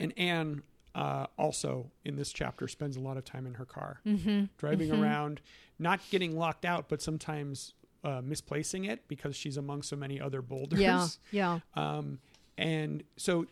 And 0.00 0.12
Ann 0.18 0.62
uh, 0.94 1.26
also 1.36 1.90
in 2.04 2.16
this 2.16 2.32
chapter 2.32 2.66
spends 2.68 2.96
a 2.96 3.00
lot 3.00 3.16
of 3.16 3.24
time 3.24 3.46
in 3.46 3.54
her 3.54 3.64
car, 3.64 4.00
Mm-hmm. 4.06 4.44
driving 4.56 4.90
around, 4.92 5.40
not 5.78 6.00
getting 6.10 6.36
locked 6.36 6.64
out, 6.64 6.88
but 6.88 7.02
sometimes 7.02 7.74
uh, 8.04 8.20
misplacing 8.24 8.84
it 8.84 9.06
because 9.08 9.36
she's 9.36 9.56
among 9.56 9.82
so 9.82 9.96
many 9.96 10.20
other 10.20 10.40
boulders. 10.42 10.80
Yeah, 10.80 11.06
yeah, 11.30 11.58
Um, 11.76 12.18
and 12.56 13.02
so, 13.16 13.46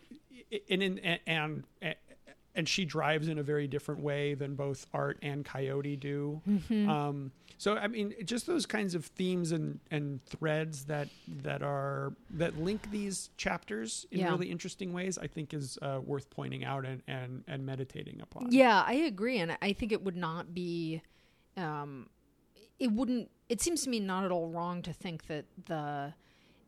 and, 0.69 0.81
and, 0.83 1.19
and, 1.27 1.63
and, 2.57 2.67
she 2.67 2.83
drives 2.85 3.27
in 3.29 3.37
a 3.37 3.43
very 3.43 3.67
different 3.67 4.01
way 4.01 4.33
than 4.33 4.55
both 4.55 4.85
Art 4.93 5.17
and 5.21 5.45
Coyote 5.45 5.95
do. 5.95 6.41
Mm-hmm. 6.49 6.89
Um, 6.89 7.31
so 7.57 7.75
I 7.75 7.87
mean, 7.87 8.13
just 8.25 8.45
those 8.45 8.65
kinds 8.65 8.93
of 8.95 9.05
themes 9.05 9.51
and, 9.51 9.79
and 9.89 10.23
threads 10.25 10.85
that 10.85 11.07
that 11.43 11.63
are 11.63 12.13
that 12.31 12.57
link 12.57 12.91
these 12.91 13.29
chapters 13.37 14.05
in 14.11 14.19
Yeah. 14.19 14.29
really 14.31 14.51
interesting 14.51 14.93
ways, 14.93 15.17
I 15.17 15.27
think 15.27 15.53
is 15.53 15.77
uh, 15.81 15.99
worth 16.03 16.29
pointing 16.29 16.63
out 16.65 16.85
and, 16.85 17.01
and 17.07 17.43
and 17.47 17.65
meditating 17.65 18.21
upon. 18.21 18.51
Yeah, 18.51 18.83
I 18.85 18.93
agree, 18.93 19.39
and 19.39 19.57
I 19.61 19.73
think 19.73 19.91
it 19.91 20.03
would 20.03 20.17
not 20.17 20.53
be, 20.53 21.01
um, 21.55 22.09
it 22.79 22.91
wouldn't. 22.91 23.31
It 23.49 23.61
seems 23.61 23.81
to 23.83 23.89
me 23.89 23.99
not 24.01 24.25
at 24.25 24.31
all 24.31 24.49
wrong 24.49 24.81
to 24.83 24.93
think 24.93 25.27
that 25.27 25.45
the, 25.65 26.13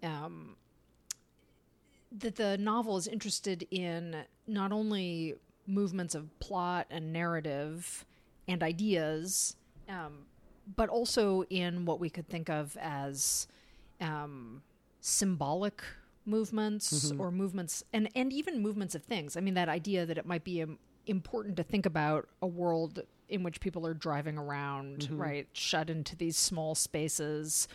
um, 0.01 0.55
that 2.11 2.35
the 2.35 2.57
novel 2.57 2.97
is 2.97 3.05
interested 3.07 3.67
in 3.69 4.15
not 4.47 4.71
only 4.71 5.35
movements 5.69 6.15
of 6.15 6.37
plot 6.39 6.87
and 6.89 7.13
narrative 7.13 8.05
and 8.47 8.63
ideas, 8.63 9.55
um, 9.87 10.25
but 10.75 10.89
also 10.89 11.43
in 11.49 11.85
what 11.85 11.99
we 11.99 12.09
could 12.09 12.27
think 12.27 12.49
of 12.49 12.75
as 12.81 13.47
um, 14.01 14.61
symbolic 15.01 15.81
movements 16.25 17.11
or 17.19 17.31
movements 17.31 17.83
and, 17.93 18.09
and 18.15 18.33
even 18.33 18.61
movements 18.61 18.95
of 18.95 19.03
things. 19.03 19.37
I 19.37 19.41
mean, 19.41 19.53
that 19.53 19.69
idea 19.69 20.05
that 20.05 20.17
it 20.17 20.25
might 20.25 20.43
be 20.43 20.61
um, 20.61 20.77
important 21.07 21.57
to 21.57 21.63
think 21.63 21.85
about 21.85 22.27
a 22.41 22.47
world 22.47 23.01
in 23.29 23.43
which 23.43 23.59
people 23.59 23.85
are 23.85 23.93
driving 23.93 24.37
around, 24.37 25.07
right, 25.19 25.47
shut 25.53 25.89
into 25.89 26.15
these 26.15 26.35
small 26.37 26.75
spaces 26.75 27.67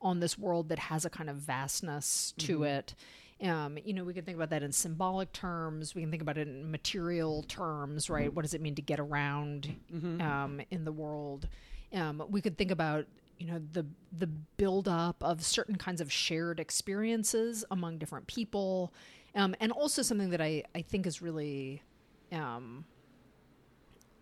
on 0.00 0.20
this 0.20 0.38
world 0.38 0.68
that 0.70 0.78
has 0.78 1.04
a 1.04 1.10
kind 1.10 1.30
of 1.30 1.36
vastness 1.36 2.34
to 2.38 2.64
it. 2.64 2.94
Um, 3.42 3.76
you 3.84 3.92
know, 3.92 4.04
we 4.04 4.14
can 4.14 4.24
think 4.24 4.36
about 4.36 4.50
that 4.50 4.62
in 4.62 4.70
symbolic 4.70 5.32
terms. 5.32 5.94
We 5.94 6.02
can 6.02 6.10
think 6.10 6.22
about 6.22 6.38
it 6.38 6.46
in 6.46 6.70
material 6.70 7.42
terms, 7.42 8.08
right? 8.08 8.32
What 8.32 8.42
does 8.42 8.54
it 8.54 8.60
mean 8.60 8.76
to 8.76 8.82
get 8.82 9.00
around 9.00 9.74
um, 10.20 10.60
in 10.70 10.84
the 10.84 10.92
world? 10.92 11.48
Um, 11.92 12.22
we 12.30 12.40
could 12.40 12.56
think 12.56 12.70
about 12.70 13.06
you 13.38 13.48
know 13.48 13.60
the 13.72 13.84
the 14.16 14.28
buildup 14.28 15.22
of 15.24 15.44
certain 15.44 15.76
kinds 15.76 16.00
of 16.00 16.12
shared 16.12 16.60
experiences 16.60 17.64
among 17.72 17.98
different 17.98 18.28
people, 18.28 18.94
um, 19.34 19.56
and 19.58 19.72
also 19.72 20.02
something 20.02 20.30
that 20.30 20.40
I 20.40 20.62
I 20.74 20.82
think 20.82 21.06
is 21.06 21.20
really 21.20 21.82
um, 22.30 22.84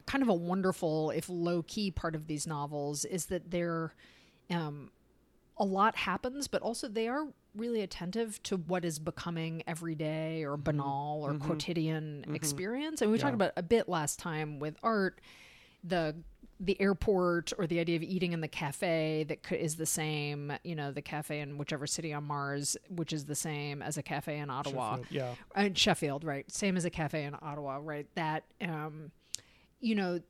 kind 0.06 0.22
of 0.22 0.28
a 0.28 0.34
wonderful, 0.34 1.10
if 1.10 1.28
low 1.28 1.62
key, 1.62 1.90
part 1.90 2.14
of 2.14 2.26
these 2.26 2.46
novels 2.46 3.04
is 3.04 3.26
that 3.26 3.50
they're 3.50 3.94
um, 4.50 4.90
a 5.58 5.64
lot 5.64 5.94
happens, 5.94 6.48
but 6.48 6.62
also 6.62 6.88
they 6.88 7.06
are 7.06 7.26
really 7.54 7.82
attentive 7.82 8.42
to 8.44 8.56
what 8.56 8.84
is 8.84 8.98
becoming 8.98 9.62
everyday 9.66 10.44
or 10.44 10.56
banal 10.56 11.22
or 11.22 11.34
quotidian 11.34 12.24
experience. 12.34 13.02
And 13.02 13.10
we 13.10 13.18
talked 13.18 13.34
about 13.34 13.52
a 13.56 13.62
bit 13.62 13.88
last 13.88 14.18
time 14.18 14.58
with 14.58 14.76
art, 14.82 15.20
the 15.82 16.14
the 16.62 16.78
airport 16.78 17.54
or 17.56 17.66
the 17.66 17.80
idea 17.80 17.96
of 17.96 18.02
eating 18.02 18.32
in 18.32 18.42
the 18.42 18.48
cafe 18.48 19.24
that 19.26 19.50
is 19.50 19.76
the 19.76 19.86
same, 19.86 20.52
you 20.62 20.76
know, 20.76 20.92
the 20.92 21.00
cafe 21.00 21.40
in 21.40 21.56
whichever 21.56 21.86
city 21.86 22.12
on 22.12 22.24
Mars, 22.24 22.76
which 22.90 23.14
is 23.14 23.24
the 23.24 23.34
same 23.34 23.80
as 23.80 23.96
a 23.96 24.02
cafe 24.02 24.38
in 24.38 24.50
Ottawa 24.50 24.96
Sheffield, 24.96 25.06
yeah. 25.10 25.34
uh, 25.54 25.70
Sheffield, 25.72 26.22
right? 26.22 26.50
Same 26.50 26.76
as 26.76 26.84
a 26.84 26.90
cafe 26.90 27.24
in 27.24 27.34
Ottawa, 27.40 27.80
right? 27.82 28.06
That, 28.14 28.44
um, 28.60 29.10
you 29.80 29.94
know, 29.94 30.20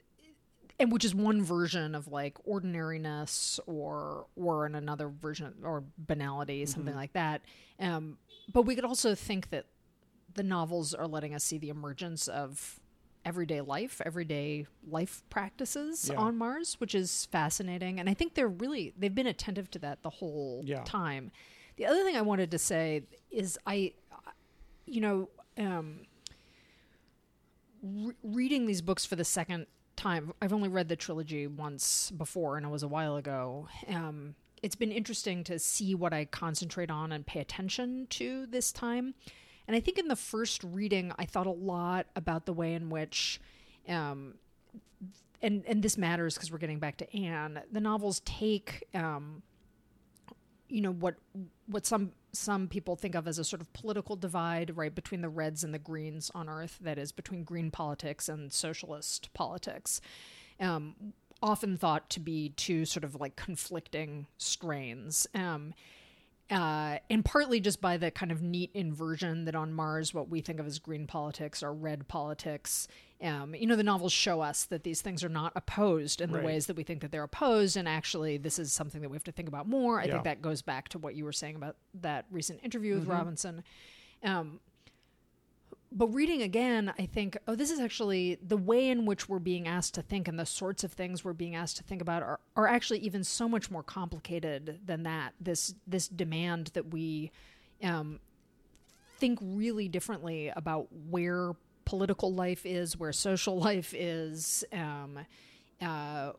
and 0.81 0.91
which 0.91 1.05
is 1.05 1.15
one 1.15 1.43
version 1.45 1.95
of 1.95 2.09
like 2.09 2.37
ordinariness 2.45 3.61
or 3.67 4.27
or 4.35 4.67
in 4.67 4.75
another 4.75 5.09
version 5.09 5.55
or 5.63 5.85
banality, 5.99 6.65
something 6.67 6.95
like 6.97 7.13
that. 7.13 7.43
Um, 7.79 8.19
but 8.53 8.63
we 8.63 8.75
could 8.75 8.85
also 8.85 9.15
think 9.15 9.51
that 9.51 9.67
the 10.35 10.43
novels 10.43 10.95
are 10.95 11.07
letting 11.07 11.35
us 11.35 11.45
see 11.45 11.59
the 11.59 11.69
emergence 11.69 12.27
of 12.29 12.81
everyday 13.25 13.61
life, 13.61 14.01
everyday 14.07 14.67
life 14.89 15.23
practices 15.29 16.09
Yeah. 16.11 16.19
on 16.19 16.39
Mars, 16.39 16.81
which 16.81 16.95
is 16.95 17.27
fascinating. 17.27 18.01
And 18.01 18.09
I 18.09 18.15
think 18.15 18.35
they're 18.35 18.49
really 18.49 18.95
they've 18.99 19.15
been 19.15 19.27
attentive 19.27 19.71
to 19.73 19.79
that 19.81 20.03
the 20.03 20.11
whole 20.11 20.63
Yeah. 20.65 20.83
time. 20.85 21.31
The 21.77 21.85
other 21.87 22.03
thing 22.05 22.17
I 22.17 22.23
wanted 22.23 22.51
to 22.53 22.59
say 22.59 23.03
is 23.31 23.59
I 23.67 23.93
you 24.87 25.01
know, 25.01 25.29
um, 25.57 26.01
re- 27.83 28.15
reading 28.25 28.67
these 28.67 28.83
books 28.83 29.05
for 29.05 29.15
the 29.17 29.25
second 29.25 29.67
time. 30.01 30.33
I've 30.41 30.53
only 30.53 30.69
read 30.69 30.89
the 30.89 30.97
trilogy 30.97 31.47
once 31.47 32.11
before, 32.11 32.57
and 32.57 32.65
it 32.65 32.71
was 32.71 32.83
a 32.83 32.89
while 32.89 33.17
ago. 33.17 33.69
Um, 33.89 34.35
it's 34.63 34.75
been 34.75 34.93
interesting 34.93 35.45
to 35.45 35.59
see 35.59 35.95
what 35.95 36.13
I 36.13 36.25
concentrate 36.25 36.91
on 36.91 37.13
and 37.13 37.27
pay 37.27 37.41
attention 37.41 38.07
to 38.11 38.47
this 38.47 38.73
time. 38.73 39.15
And 39.69 39.77
I 39.77 39.81
think 39.81 39.99
in 39.99 40.09
the 40.09 40.17
first 40.17 40.65
reading, 40.65 41.13
I 41.19 41.27
thought 41.27 41.47
a 41.47 41.53
lot 41.53 42.07
about 42.17 42.47
the 42.47 42.53
way 42.53 42.75
in 42.75 42.91
which, 42.91 43.41
um, 43.89 44.35
and 45.43 45.65
and 45.67 45.83
this 45.83 45.97
matters 45.97 46.35
because 46.35 46.51
we're 46.51 46.59
getting 46.59 46.81
back 46.81 46.97
to 46.99 47.17
Ann. 47.17 47.61
The 47.71 47.81
novels 47.81 48.21
take, 48.25 48.85
um, 48.95 49.43
you 50.69 50.81
know, 50.81 50.93
what 50.93 51.17
what 51.67 51.87
some 51.87 52.13
some 52.33 52.69
people 52.69 52.97
think 52.97 53.15
of 53.15 53.27
as 53.27 53.39
a 53.39 53.45
sort 53.45 53.61
of 53.61 53.73
political 53.73 54.17
divide, 54.17 54.77
right, 54.77 54.95
between 54.95 55.21
the 55.21 55.29
reds 55.29 55.65
and 55.65 55.75
the 55.75 55.79
greens 55.79 56.31
on 56.35 56.49
Earth. 56.49 56.79
That 56.81 56.99
is 56.99 57.13
between 57.13 57.45
green 57.45 57.71
politics 57.71 58.29
and 58.29 58.53
socialist 58.53 59.33
politics. 59.35 60.01
Um, 60.59 61.15
often 61.43 61.77
thought 61.77 62.11
to 62.11 62.21
be 62.21 62.51
two 62.51 62.85
sort 62.85 63.05
of 63.05 63.15
like 63.15 63.37
conflicting 63.37 64.27
strains. 64.39 65.27
Um, 65.35 65.75
uh, 66.51 66.99
and 67.09 67.25
partly 67.25 67.61
just 67.61 67.81
by 67.81 67.97
the 67.97 68.11
kind 68.11 68.33
of 68.33 68.43
neat 68.43 68.71
inversion 68.75 69.45
that 69.45 69.55
on 69.55 69.73
Mars, 69.73 70.13
what 70.13 70.29
we 70.29 70.41
think 70.41 70.59
of 70.59 70.67
as 70.67 70.79
green 70.79 71.07
politics 71.07 71.63
are 71.63 71.73
red 71.73 72.09
politics. 72.09 72.89
Um, 73.23 73.55
you 73.55 73.67
know, 73.67 73.77
the 73.77 73.83
novels 73.83 74.13
show 74.13 74.41
us 74.41 74.65
that 74.67 74.83
these 74.83 75.03
things 75.03 75.23
are 75.23 75.29
not 75.29 75.53
opposed 75.55 76.21
in 76.23 76.31
the 76.33 76.39
Right. 76.39 76.47
ways 76.47 76.67
that 76.67 76.77
we 76.77 76.85
think 76.85 77.03
that 77.03 77.13
they're 77.13 77.23
opposed. 77.23 77.77
And 77.77 77.87
actually, 77.87 78.39
this 78.39 78.59
is 78.59 78.73
something 78.73 79.03
that 79.03 79.11
we 79.11 79.15
have 79.15 79.25
to 79.25 79.33
think 79.33 79.49
about 79.49 79.69
more. 79.69 80.01
I 80.01 80.05
Yeah. 80.05 80.13
think 80.13 80.25
that 80.25 80.41
goes 80.43 80.63
back 80.63 80.89
to 80.91 80.99
what 80.99 81.15
you 81.15 81.25
were 81.25 81.33
saying 81.33 81.57
about 81.57 81.77
that 81.95 82.25
recent 82.31 82.61
interview 82.65 82.95
with 82.95 83.07
Robinson. 83.07 83.63
Um, 84.23 84.61
but 85.93 86.07
reading 86.15 86.41
again, 86.41 86.95
I 86.99 87.07
think, 87.07 87.37
oh, 87.49 87.57
this 87.57 87.71
is 87.71 87.81
actually 87.81 88.37
the 88.37 88.57
way 88.57 88.89
in 88.89 89.07
which 89.07 89.29
we're 89.29 89.39
being 89.41 89.67
asked 89.67 89.95
to 89.95 90.03
think 90.03 90.29
and 90.29 90.39
the 90.39 90.47
sorts 90.47 90.85
of 90.85 90.93
things 90.93 91.25
we're 91.25 91.33
being 91.33 91.57
asked 91.57 91.77
to 91.79 91.83
think 91.83 92.01
about 92.01 92.23
are, 92.23 92.41
are 92.55 92.69
actually 92.69 93.01
even 93.01 93.25
so 93.25 93.49
much 93.49 93.71
more 93.71 93.83
complicated 93.83 94.81
than 94.87 95.03
that. 95.03 95.35
This 95.41 95.75
this 95.87 96.07
demand 96.09 96.69
that 96.75 96.91
we 96.93 97.33
um, 97.83 98.21
think 99.19 99.39
really 99.43 99.89
differently 99.89 100.49
about 100.55 100.87
where 101.11 101.53
political 101.91 102.33
life 102.33 102.65
is, 102.65 102.97
where 102.97 103.13
social 103.13 103.59
life 103.69 103.93
is, 103.93 104.65
um, 104.73 105.19
uh, 105.83 106.31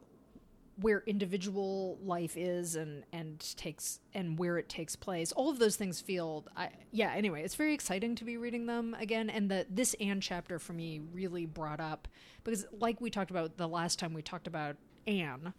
where 0.80 1.04
individual 1.06 2.00
life 2.02 2.38
is 2.38 2.76
and 2.78 3.04
and 3.12 3.40
takes 3.58 4.00
and 4.14 4.40
where 4.40 4.58
it 4.58 4.70
takes 4.70 4.96
place. 4.96 5.34
All 5.34 5.50
of 5.50 5.60
those 5.60 5.76
things 5.76 6.00
feel 6.00 6.46
I, 6.56 6.70
yeah 6.92 7.12
anyway 7.14 7.44
it's 7.44 7.56
very 7.56 7.74
exciting 7.74 8.16
to 8.16 8.24
be 8.24 8.38
reading 8.38 8.66
them 8.66 8.96
again. 8.98 9.30
And 9.30 9.52
the 9.52 9.68
this 9.70 9.94
Ann 10.00 10.22
chapter 10.22 10.58
for 10.58 10.72
me 10.72 11.02
really 11.12 11.46
brought 11.46 11.82
up 11.82 12.08
because 12.46 12.66
like 12.72 13.02
we 13.02 13.10
talked 13.10 13.30
about 13.30 13.58
the 13.58 13.68
last 13.68 14.00
time 14.00 14.14
we 14.14 14.22
talked 14.22 14.48
about 14.48 14.78
Ann 15.06 15.54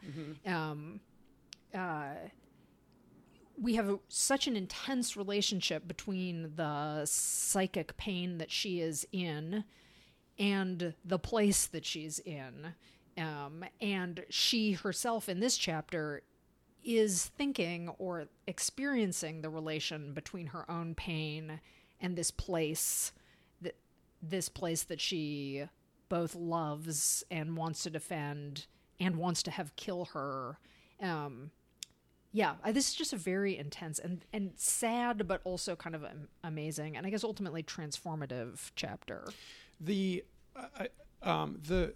um 0.46 1.00
uh 1.74 2.14
we 3.60 3.74
have 3.74 3.88
a, 3.90 3.98
such 4.08 4.46
an 4.46 4.56
intense 4.56 5.16
relationship 5.16 5.86
between 5.86 6.52
the 6.56 7.04
psychic 7.04 7.96
pain 7.98 8.38
that 8.38 8.50
she 8.50 8.80
is 8.80 9.06
in 9.12 9.62
and 10.42 10.92
the 11.04 11.20
place 11.20 11.66
that 11.66 11.86
she's 11.86 12.18
in. 12.18 12.74
Um, 13.16 13.64
and 13.80 14.24
she 14.28 14.72
herself 14.72 15.28
in 15.28 15.38
this 15.38 15.56
chapter 15.56 16.22
is 16.82 17.26
thinking 17.36 17.88
or 17.98 18.26
experiencing 18.48 19.42
the 19.42 19.50
relation 19.50 20.12
between 20.12 20.48
her 20.48 20.68
own 20.68 20.96
pain 20.96 21.60
and 22.00 22.16
this 22.16 22.32
place 22.32 23.12
that 23.60 23.76
this 24.20 24.48
place 24.48 24.82
that 24.82 25.00
she 25.00 25.62
both 26.08 26.34
loves 26.34 27.22
and 27.30 27.56
wants 27.56 27.84
to 27.84 27.90
defend 27.90 28.66
and 28.98 29.14
wants 29.14 29.44
to 29.44 29.52
have 29.52 29.76
kill 29.76 30.06
her 30.06 30.58
um, 31.00 31.52
yeah 32.32 32.54
this 32.72 32.88
is 32.88 32.94
just 32.94 33.12
a 33.12 33.16
very 33.16 33.56
intense 33.56 34.00
and 34.00 34.24
and 34.32 34.50
sad 34.56 35.28
but 35.28 35.40
also 35.44 35.76
kind 35.76 35.94
of 35.94 36.04
amazing 36.42 36.96
and 36.96 37.06
i 37.06 37.10
guess 37.10 37.22
ultimately 37.22 37.62
transformative 37.62 38.72
chapter 38.74 39.24
the 39.80 40.24
um, 41.22 41.58
the 41.66 41.94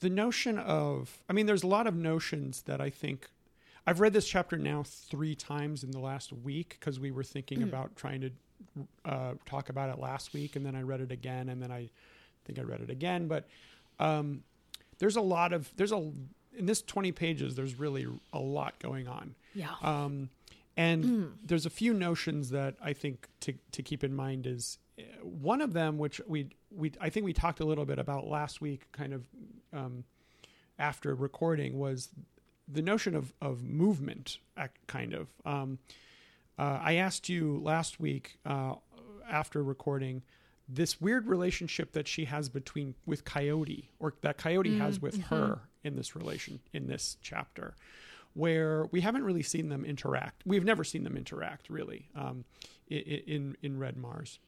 the 0.00 0.10
notion 0.10 0.58
of 0.58 1.18
I 1.28 1.32
mean, 1.32 1.46
there's 1.46 1.62
a 1.62 1.66
lot 1.68 1.86
of 1.86 1.94
notions 1.94 2.62
that 2.62 2.80
I 2.80 2.90
think 2.90 3.28
I've 3.86 4.00
read 4.00 4.12
this 4.12 4.26
chapter 4.26 4.56
now 4.56 4.82
three 4.84 5.34
times 5.34 5.84
in 5.84 5.90
the 5.92 6.00
last 6.00 6.32
week 6.32 6.76
because 6.78 6.98
we 6.98 7.10
were 7.10 7.24
thinking 7.24 7.62
about 7.62 7.96
trying 7.96 8.20
to 8.22 8.30
uh, 9.04 9.34
talk 9.44 9.68
about 9.68 9.90
it 9.90 9.98
last 9.98 10.32
week, 10.34 10.56
and 10.56 10.66
then 10.66 10.74
I 10.74 10.82
read 10.82 11.00
it 11.00 11.12
again, 11.12 11.48
and 11.48 11.62
then 11.62 11.70
I 11.70 11.90
think 12.44 12.58
I 12.58 12.62
read 12.62 12.80
it 12.80 12.90
again. 12.90 13.28
But 13.28 13.46
um, 13.98 14.42
there's 14.98 15.16
a 15.16 15.20
lot 15.20 15.52
of 15.52 15.70
there's 15.76 15.92
a 15.92 16.12
in 16.58 16.66
this 16.66 16.82
20 16.82 17.12
pages. 17.12 17.54
There's 17.54 17.78
really 17.78 18.06
a 18.32 18.38
lot 18.38 18.78
going 18.78 19.08
on. 19.08 19.34
yeah 19.54 19.74
Um, 19.82 20.30
and 20.78 21.32
there's 21.44 21.64
a 21.64 21.70
few 21.70 21.94
notions 21.94 22.50
that 22.50 22.74
I 22.82 22.92
think 22.92 23.28
to, 23.40 23.54
to 23.72 23.82
keep 23.82 24.04
in 24.04 24.14
mind 24.14 24.46
is 24.46 24.78
one 25.22 25.60
of 25.60 25.72
them, 25.72 25.98
which 25.98 26.20
we 26.26 26.50
we 26.70 26.92
I 27.00 27.10
think 27.10 27.26
we 27.26 27.32
talked 27.32 27.60
a 27.60 27.64
little 27.64 27.84
bit 27.84 27.98
about 27.98 28.26
last 28.26 28.60
week, 28.60 28.90
kind 28.92 29.12
of 29.12 29.24
um, 29.72 30.04
after 30.78 31.14
recording, 31.14 31.78
was 31.78 32.08
the 32.66 32.82
notion 32.82 33.14
of 33.14 33.32
of 33.40 33.62
movement, 33.62 34.38
kind 34.86 35.14
of. 35.14 35.28
Um, 35.44 35.78
uh, 36.58 36.80
I 36.82 36.94
asked 36.94 37.28
you 37.28 37.60
last 37.62 38.00
week 38.00 38.38
uh, 38.46 38.74
after 39.28 39.62
recording 39.62 40.22
this 40.68 41.00
weird 41.00 41.26
relationship 41.28 41.92
that 41.92 42.08
she 42.08 42.24
has 42.24 42.48
between 42.48 42.94
with 43.04 43.24
Coyote, 43.24 43.90
or 43.98 44.14
that 44.22 44.38
Coyote 44.38 44.78
has 44.78 45.00
with 45.00 45.22
her 45.24 45.60
in 45.84 45.96
this 45.96 46.16
relation 46.16 46.60
in 46.72 46.86
this 46.86 47.18
chapter, 47.20 47.76
where 48.34 48.86
we 48.90 49.02
haven't 49.02 49.24
really 49.24 49.42
seen 49.42 49.68
them 49.68 49.84
interact. 49.84 50.42
We've 50.44 50.64
never 50.64 50.82
seen 50.82 51.04
them 51.04 51.16
interact 51.16 51.68
really 51.68 52.08
um, 52.16 52.44
in 52.88 53.56
in 53.62 53.78
Red 53.78 53.96
Mars, 53.96 54.38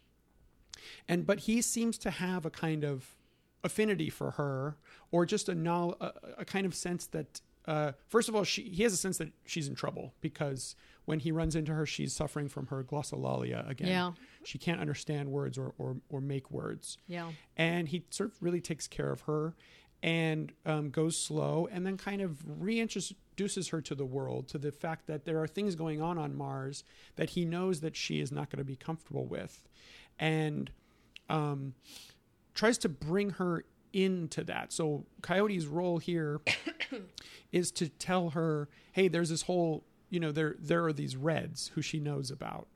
and 1.08 1.26
but 1.26 1.40
he 1.40 1.62
seems 1.62 1.98
to 1.98 2.10
have 2.10 2.44
a 2.46 2.50
kind 2.50 2.84
of 2.84 3.16
affinity 3.64 4.10
for 4.10 4.32
her, 4.32 4.76
or 5.10 5.26
just 5.26 5.48
a 5.48 5.54
knowl- 5.54 5.96
a, 6.00 6.12
a 6.38 6.44
kind 6.44 6.66
of 6.66 6.74
sense 6.74 7.06
that. 7.06 7.40
Uh, 7.66 7.92
first 8.06 8.30
of 8.30 8.34
all, 8.34 8.44
she, 8.44 8.62
he 8.62 8.82
has 8.82 8.94
a 8.94 8.96
sense 8.96 9.18
that 9.18 9.30
she's 9.44 9.68
in 9.68 9.74
trouble 9.74 10.14
because 10.22 10.74
when 11.04 11.18
he 11.18 11.30
runs 11.30 11.54
into 11.54 11.70
her, 11.74 11.84
she's 11.84 12.14
suffering 12.14 12.48
from 12.48 12.66
her 12.68 12.82
glossolalia 12.82 13.68
again. 13.68 13.88
Yeah. 13.88 14.12
She 14.44 14.56
can't 14.56 14.80
understand 14.80 15.28
words 15.28 15.58
or, 15.58 15.74
or, 15.76 15.98
or 16.08 16.22
make 16.22 16.50
words 16.50 16.96
yeah 17.08 17.30
and 17.58 17.86
he 17.88 18.04
sort 18.08 18.30
of 18.30 18.42
really 18.42 18.62
takes 18.62 18.86
care 18.88 19.12
of 19.12 19.20
her 19.22 19.54
and 20.02 20.52
um, 20.64 20.88
goes 20.90 21.20
slow 21.20 21.68
and 21.70 21.84
then 21.84 21.98
kind 21.98 22.22
of 22.22 22.38
reintroduces 22.46 23.70
her 23.70 23.80
to 23.82 23.94
the 23.94 24.04
world 24.06 24.48
to 24.48 24.58
the 24.58 24.72
fact 24.72 25.06
that 25.06 25.24
there 25.24 25.38
are 25.42 25.46
things 25.46 25.74
going 25.74 26.00
on 26.00 26.18
on 26.18 26.34
mars 26.36 26.84
that 27.16 27.30
he 27.30 27.44
knows 27.44 27.80
that 27.80 27.96
she 27.96 28.20
is 28.20 28.32
not 28.32 28.48
going 28.50 28.58
to 28.58 28.64
be 28.64 28.76
comfortable 28.76 29.26
with 29.26 29.68
and 30.18 30.70
um, 31.28 31.74
tries 32.54 32.78
to 32.78 32.88
bring 32.88 33.30
her 33.30 33.64
into 33.92 34.44
that. 34.44 34.72
So 34.72 35.06
coyote's 35.22 35.66
role 35.66 35.98
here 35.98 36.40
is 37.52 37.70
to 37.72 37.88
tell 37.88 38.30
her 38.30 38.68
hey 38.92 39.08
there's 39.08 39.30
this 39.30 39.42
whole 39.42 39.84
you 40.10 40.20
know 40.20 40.32
there 40.32 40.56
there 40.58 40.84
are 40.84 40.92
these 40.92 41.16
reds 41.16 41.70
who 41.74 41.82
she 41.82 41.98
knows 41.98 42.30
about 42.30 42.68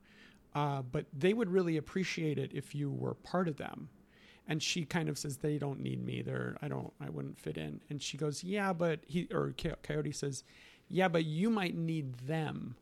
uh, 0.55 0.83
but 0.83 1.07
they 1.13 1.33
would 1.33 1.51
really 1.51 1.77
appreciate 1.77 2.39
it 2.39 2.51
if 2.53 2.75
you 2.75 2.91
were 2.91 3.15
part 3.15 3.49
of 3.49 3.57
them. 3.57 3.89
And 4.47 4.63
she 4.63 4.85
kind 4.85 5.09
of 5.09 5.17
says 5.17 5.39
they 5.39 5.57
don't 5.57 5.81
need 5.81 6.05
me. 6.05 6.21
They're 6.21 6.57
i 6.61 6.69
don't 6.69 6.93
i 7.01 7.09
wouldn't 7.09 7.39
fit 7.39 7.57
in. 7.57 7.81
And 7.89 8.03
she 8.03 8.17
goes 8.17 8.43
yeah 8.43 8.73
but 8.73 9.01
he 9.07 9.29
or 9.33 9.55
coyote 9.83 10.13
says 10.13 10.45
yeah 10.89 11.09
but 11.09 11.25
you 11.25 11.51
might 11.51 11.75
need 11.75 12.15
them. 12.27 12.77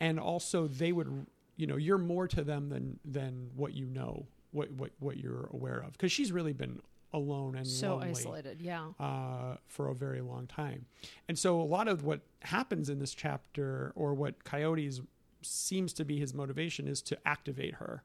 And 0.00 0.18
also 0.18 0.66
they 0.66 0.92
would 0.92 1.26
you 1.58 1.66
know 1.66 1.76
you're 1.76 1.98
more 1.98 2.26
to 2.26 2.42
them 2.42 2.70
than 2.70 2.98
than 3.04 3.50
what 3.54 3.74
you 3.74 3.84
know 3.84 4.24
what 4.52 4.70
what, 4.72 4.90
what 5.00 5.18
you're 5.18 5.50
aware 5.52 5.80
of 5.80 5.92
because 5.92 6.10
she's 6.10 6.32
really 6.32 6.54
been 6.54 6.80
alone 7.12 7.54
and 7.56 7.66
so 7.66 7.96
lonely 7.96 8.10
isolated 8.10 8.60
yeah 8.62 8.88
uh, 9.00 9.56
for 9.66 9.88
a 9.88 9.94
very 9.94 10.20
long 10.22 10.46
time. 10.46 10.86
And 11.28 11.38
so 11.38 11.60
a 11.60 11.62
lot 11.64 11.88
of 11.88 12.04
what 12.04 12.20
happens 12.40 12.88
in 12.90 12.98
this 12.98 13.12
chapter, 13.14 13.92
or 13.94 14.12
what 14.14 14.44
Coyote's 14.44 15.00
seems 15.42 15.92
to 15.94 16.04
be 16.04 16.18
his 16.18 16.34
motivation, 16.34 16.86
is 16.86 17.00
to 17.02 17.16
activate 17.26 17.74
her, 17.76 18.02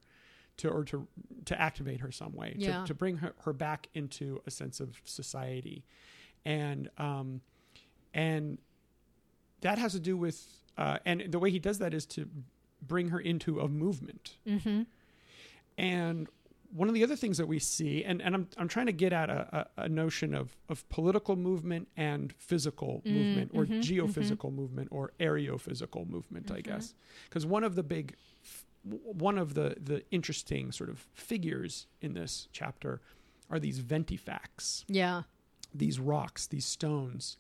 to 0.58 0.70
or 0.70 0.84
to 0.86 1.08
to 1.46 1.60
activate 1.62 2.00
her 2.00 2.12
some 2.12 2.34
way, 2.34 2.56
Yeah. 2.58 2.82
to, 2.82 2.88
to 2.88 2.94
bring 2.94 3.18
her, 3.18 3.34
her 3.44 3.52
back 3.54 3.90
into 3.94 4.42
a 4.48 4.52
sense 4.52 4.80
of 4.80 5.00
society, 5.04 5.84
and 6.46 6.90
um, 6.98 7.42
and 8.14 8.58
that 9.62 9.78
has 9.78 9.92
to 9.94 10.00
do 10.00 10.16
with 10.18 10.46
uh, 10.78 11.00
and 11.06 11.26
the 11.30 11.40
way 11.40 11.52
he 11.52 11.60
does 11.60 11.80
that 11.80 11.94
is 11.94 12.06
to 12.06 12.30
bring 12.88 13.10
her 13.10 13.20
into 13.20 13.60
a 13.60 13.68
movement. 13.68 14.38
mm-hmm 14.48 14.84
And 15.78 16.28
one 16.72 16.88
of 16.88 16.96
the 16.96 17.04
other 17.04 17.16
things 17.16 17.38
that 17.38 17.48
we 17.48 17.60
see, 17.60 18.04
and, 18.04 18.22
and 18.22 18.34
I'm, 18.34 18.48
I'm 18.58 18.68
trying 18.68 18.88
to 18.88 18.92
get 18.92 19.14
at 19.14 19.30
a, 19.30 19.68
a, 19.78 19.84
a 19.84 19.90
notion 19.90 20.34
of, 20.34 20.56
of 20.70 20.88
political 20.90 21.36
movement 21.36 21.88
and 21.96 22.34
physical 22.34 23.04
mm, 23.06 23.14
movement, 23.14 23.52
or 23.54 23.66
mm-hmm, 23.66 23.80
geophysical 23.80 24.48
mm-hmm. 24.48 24.56
movement, 24.56 24.88
or 24.92 25.12
aerophysical 25.20 26.10
movement, 26.10 26.52
I 26.52 26.62
guess. 26.62 26.88
Mm-hmm. 26.88 27.26
Because 27.30 27.46
one 27.46 27.64
of 27.64 27.76
the 27.76 27.84
big, 27.84 28.16
one 28.84 29.38
of 29.38 29.54
the, 29.54 29.76
the 29.80 30.04
interesting 30.10 30.72
sort 30.72 30.90
of 30.90 31.06
figures 31.14 31.86
in 32.02 32.14
this 32.14 32.48
chapter 32.52 33.02
are 33.52 33.60
these 33.60 33.80
ventifacts. 33.80 34.84
yeah 34.88 35.24
these 35.74 36.00
rocks, 36.00 36.48
these 36.48 36.66
stones 36.66 37.38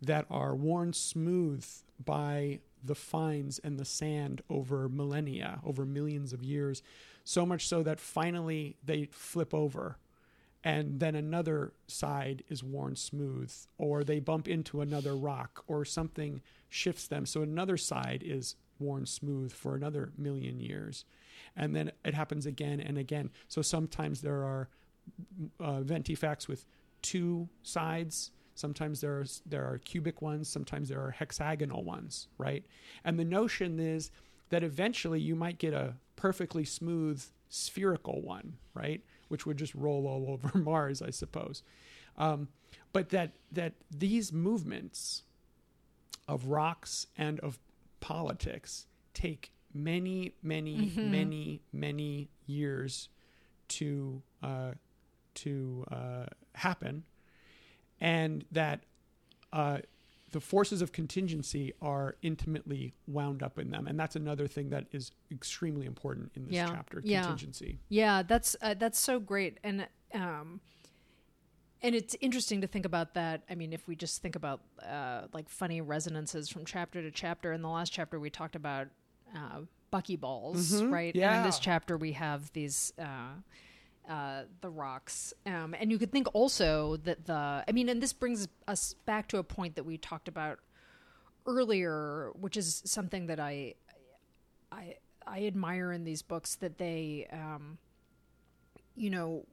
that 0.00 0.26
are 0.30 0.54
worn 0.54 0.92
smooth 0.92 1.66
by 2.02 2.60
the 2.84 2.94
fines 2.94 3.58
and 3.58 3.78
the 3.78 3.84
sand 3.84 4.42
over 4.50 4.88
millennia, 4.88 5.60
over 5.64 5.84
millions 5.84 6.32
of 6.32 6.42
years, 6.42 6.82
so 7.24 7.46
much 7.46 7.66
so 7.66 7.82
that 7.82 8.00
finally 8.00 8.76
they 8.84 9.06
flip 9.10 9.54
over 9.54 9.98
and 10.64 10.98
then 10.98 11.14
another 11.14 11.74
side 11.86 12.42
is 12.48 12.64
worn 12.64 12.96
smooth 12.96 13.52
or 13.76 14.02
they 14.02 14.18
bump 14.18 14.48
into 14.48 14.80
another 14.80 15.14
rock 15.14 15.62
or 15.66 15.84
something 15.84 16.40
shifts 16.70 17.06
them. 17.06 17.26
So 17.26 17.42
another 17.42 17.76
side 17.76 18.22
is 18.24 18.56
worn 18.78 19.04
smooth 19.04 19.52
for 19.52 19.74
another 19.74 20.12
million 20.16 20.60
years 20.60 21.04
and 21.54 21.76
then 21.76 21.92
it 22.04 22.14
happens 22.14 22.46
again 22.46 22.80
and 22.80 22.96
again. 22.96 23.30
So 23.48 23.60
sometimes 23.60 24.22
there 24.22 24.42
are 24.42 24.68
uh, 25.60 25.80
ventifacts 25.80 26.48
with 26.48 26.64
two 27.02 27.48
sides 27.62 28.30
sometimes 28.54 29.00
there 29.00 29.18
are 29.18 29.24
there 29.46 29.64
are 29.64 29.78
cubic 29.78 30.22
ones 30.22 30.48
sometimes 30.48 30.88
there 30.88 31.00
are 31.00 31.10
hexagonal 31.10 31.82
ones 31.84 32.28
right 32.38 32.64
and 33.04 33.18
the 33.18 33.24
notion 33.24 33.80
is 33.80 34.10
that 34.50 34.62
eventually 34.62 35.20
you 35.20 35.34
might 35.34 35.58
get 35.58 35.72
a 35.72 35.94
perfectly 36.16 36.64
smooth 36.64 37.22
spherical 37.48 38.22
one 38.22 38.54
right 38.74 39.02
which 39.28 39.46
would 39.46 39.56
just 39.56 39.74
roll 39.74 40.06
all 40.06 40.26
over 40.32 40.56
Mars, 40.58 41.02
I 41.02 41.10
suppose. 41.10 41.62
Um, 42.16 42.48
but 42.92 43.08
that 43.10 43.32
that 43.52 43.72
these 43.90 44.32
movements 44.32 45.24
of 46.28 46.46
rocks 46.46 47.08
and 47.16 47.40
of 47.40 47.58
politics 48.00 48.86
take 49.12 49.52
many, 49.72 50.34
many, 50.42 50.76
mm-hmm. 50.76 51.10
many, 51.10 51.62
many 51.72 52.28
years 52.46 53.08
to 53.68 54.22
uh, 54.42 54.72
to 55.34 55.84
uh, 55.90 56.26
happen, 56.54 57.02
and 58.04 58.44
that 58.52 58.84
uh, 59.54 59.78
the 60.32 60.40
forces 60.40 60.82
of 60.82 60.92
contingency 60.92 61.72
are 61.80 62.16
intimately 62.20 62.92
wound 63.06 63.42
up 63.42 63.58
in 63.58 63.70
them, 63.70 63.86
and 63.86 63.98
that's 63.98 64.14
another 64.14 64.46
thing 64.46 64.68
that 64.68 64.84
is 64.92 65.10
extremely 65.32 65.86
important 65.86 66.30
in 66.34 66.44
this 66.44 66.52
yeah. 66.52 66.66
chapter. 66.66 67.00
Yeah. 67.02 67.22
Contingency. 67.22 67.78
Yeah, 67.88 68.22
that's 68.22 68.54
uh, 68.60 68.74
that's 68.74 69.00
so 69.00 69.18
great, 69.18 69.58
and 69.64 69.88
um, 70.12 70.60
and 71.80 71.94
it's 71.94 72.14
interesting 72.20 72.60
to 72.60 72.66
think 72.66 72.84
about 72.84 73.14
that. 73.14 73.42
I 73.48 73.54
mean, 73.54 73.72
if 73.72 73.88
we 73.88 73.96
just 73.96 74.20
think 74.20 74.36
about 74.36 74.60
uh, 74.86 75.22
like 75.32 75.48
funny 75.48 75.80
resonances 75.80 76.50
from 76.50 76.66
chapter 76.66 77.00
to 77.00 77.10
chapter. 77.10 77.54
In 77.54 77.62
the 77.62 77.70
last 77.70 77.90
chapter, 77.90 78.20
we 78.20 78.28
talked 78.28 78.54
about 78.54 78.88
uh, 79.34 79.60
buckyballs, 79.90 80.74
mm-hmm. 80.74 80.92
right? 80.92 81.16
Yeah. 81.16 81.30
And 81.30 81.38
in 81.38 81.44
this 81.44 81.58
chapter, 81.58 81.96
we 81.96 82.12
have 82.12 82.52
these. 82.52 82.92
Uh, 82.98 83.40
uh, 84.08 84.42
the 84.60 84.70
rocks. 84.70 85.32
Um, 85.46 85.74
and 85.78 85.90
you 85.90 85.98
could 85.98 86.12
think 86.12 86.28
also 86.34 86.96
that 86.98 87.26
the, 87.26 87.64
I 87.66 87.72
mean, 87.72 87.88
and 87.88 88.02
this 88.02 88.12
brings 88.12 88.48
us 88.68 88.94
back 89.06 89.28
to 89.28 89.38
a 89.38 89.42
point 89.42 89.76
that 89.76 89.84
we 89.84 89.98
talked 89.98 90.28
about 90.28 90.58
earlier, 91.46 92.30
which 92.38 92.56
is 92.56 92.82
something 92.84 93.26
that 93.26 93.40
I, 93.40 93.74
I, 94.70 94.96
I 95.26 95.46
admire 95.46 95.92
in 95.92 96.04
these 96.04 96.22
books 96.22 96.56
that 96.56 96.78
they, 96.78 97.26
um, 97.32 97.78
you 98.96 99.10
know, 99.10 99.46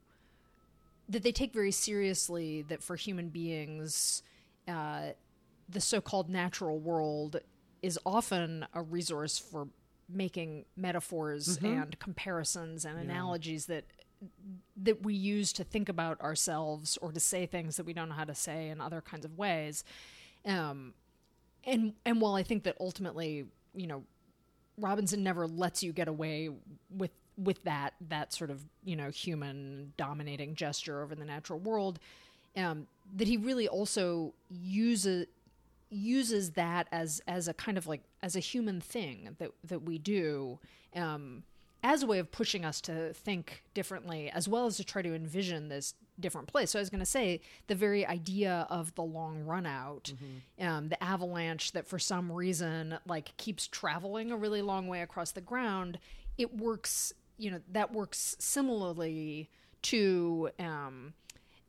that 1.09 1.23
they 1.23 1.31
take 1.31 1.53
very 1.53 1.71
seriously 1.71 2.61
that 2.63 2.81
for 2.81 2.95
human 2.95 3.29
beings, 3.29 4.23
uh, 4.67 5.09
the 5.67 5.81
so-called 5.81 6.29
natural 6.29 6.79
world 6.79 7.39
is 7.81 7.97
often 8.05 8.65
a 8.73 8.81
resource 8.81 9.37
for 9.37 9.67
making 10.09 10.65
metaphors 10.75 11.57
mm-hmm. 11.57 11.81
and 11.81 11.99
comparisons 11.99 12.85
and 12.85 12.95
yeah. 12.95 13.03
analogies 13.03 13.65
that 13.67 13.85
that 14.77 15.03
we 15.03 15.13
use 15.13 15.53
to 15.53 15.63
think 15.63 15.89
about 15.89 16.19
ourselves 16.21 16.97
or 17.01 17.11
to 17.11 17.19
say 17.19 17.45
things 17.45 17.77
that 17.77 17.85
we 17.85 17.93
don't 17.93 18.09
know 18.09 18.15
how 18.15 18.23
to 18.23 18.35
say 18.35 18.69
in 18.69 18.81
other 18.81 19.01
kinds 19.01 19.25
of 19.25 19.37
ways. 19.37 19.83
Um, 20.45 20.93
and 21.63 21.93
and 22.05 22.19
while 22.19 22.35
I 22.35 22.43
think 22.43 22.63
that 22.63 22.75
ultimately, 22.79 23.45
you 23.75 23.87
know, 23.87 24.03
Robinson 24.77 25.23
never 25.23 25.47
lets 25.47 25.83
you 25.83 25.93
get 25.93 26.07
away 26.07 26.49
with 26.95 27.11
with 27.37 27.63
that 27.63 27.93
that 28.09 28.33
sort 28.33 28.49
of 28.49 28.63
you 28.83 28.95
know 28.95 29.09
human 29.09 29.93
dominating 29.97 30.55
gesture 30.55 31.01
over 31.03 31.15
the 31.15 31.25
natural 31.25 31.59
world, 31.59 31.99
um, 32.57 32.87
that 33.15 33.27
he 33.27 33.37
really 33.37 33.67
also 33.67 34.33
uses 34.49 35.27
uses 35.91 36.51
that 36.51 36.87
as 36.91 37.21
as 37.27 37.47
a 37.47 37.53
kind 37.53 37.77
of 37.77 37.85
like 37.85 38.01
as 38.23 38.35
a 38.35 38.39
human 38.39 38.81
thing 38.81 39.35
that 39.37 39.51
that 39.63 39.83
we 39.83 39.97
do 39.97 40.57
um, 40.95 41.43
as 41.83 42.03
a 42.03 42.07
way 42.07 42.19
of 42.19 42.31
pushing 42.31 42.63
us 42.63 42.79
to 42.81 43.13
think 43.13 43.63
differently, 43.73 44.29
as 44.29 44.47
well 44.47 44.65
as 44.65 44.77
to 44.77 44.83
try 44.83 45.01
to 45.01 45.13
envision 45.15 45.69
this 45.69 45.95
different 46.19 46.47
place. 46.47 46.71
So 46.71 46.79
I 46.79 46.81
was 46.81 46.89
going 46.89 46.99
to 46.99 47.05
say 47.05 47.41
the 47.67 47.75
very 47.75 48.05
idea 48.05 48.67
of 48.69 48.93
the 48.95 49.01
long 49.03 49.43
run 49.45 49.65
out, 49.65 50.13
mm-hmm. 50.13 50.67
um, 50.67 50.89
the 50.89 51.03
avalanche 51.03 51.71
that 51.71 51.87
for 51.87 51.99
some 51.99 52.31
reason 52.31 52.99
like 53.07 53.35
keeps 53.37 53.67
traveling 53.67 54.31
a 54.31 54.37
really 54.37 54.61
long 54.61 54.87
way 54.87 55.01
across 55.01 55.31
the 55.31 55.41
ground. 55.41 55.99
It 56.37 56.55
works, 56.55 57.13
you 57.37 57.51
know, 57.51 57.61
that 57.71 57.91
works 57.91 58.35
similarly 58.39 59.49
to 59.83 60.51
um, 60.59 61.13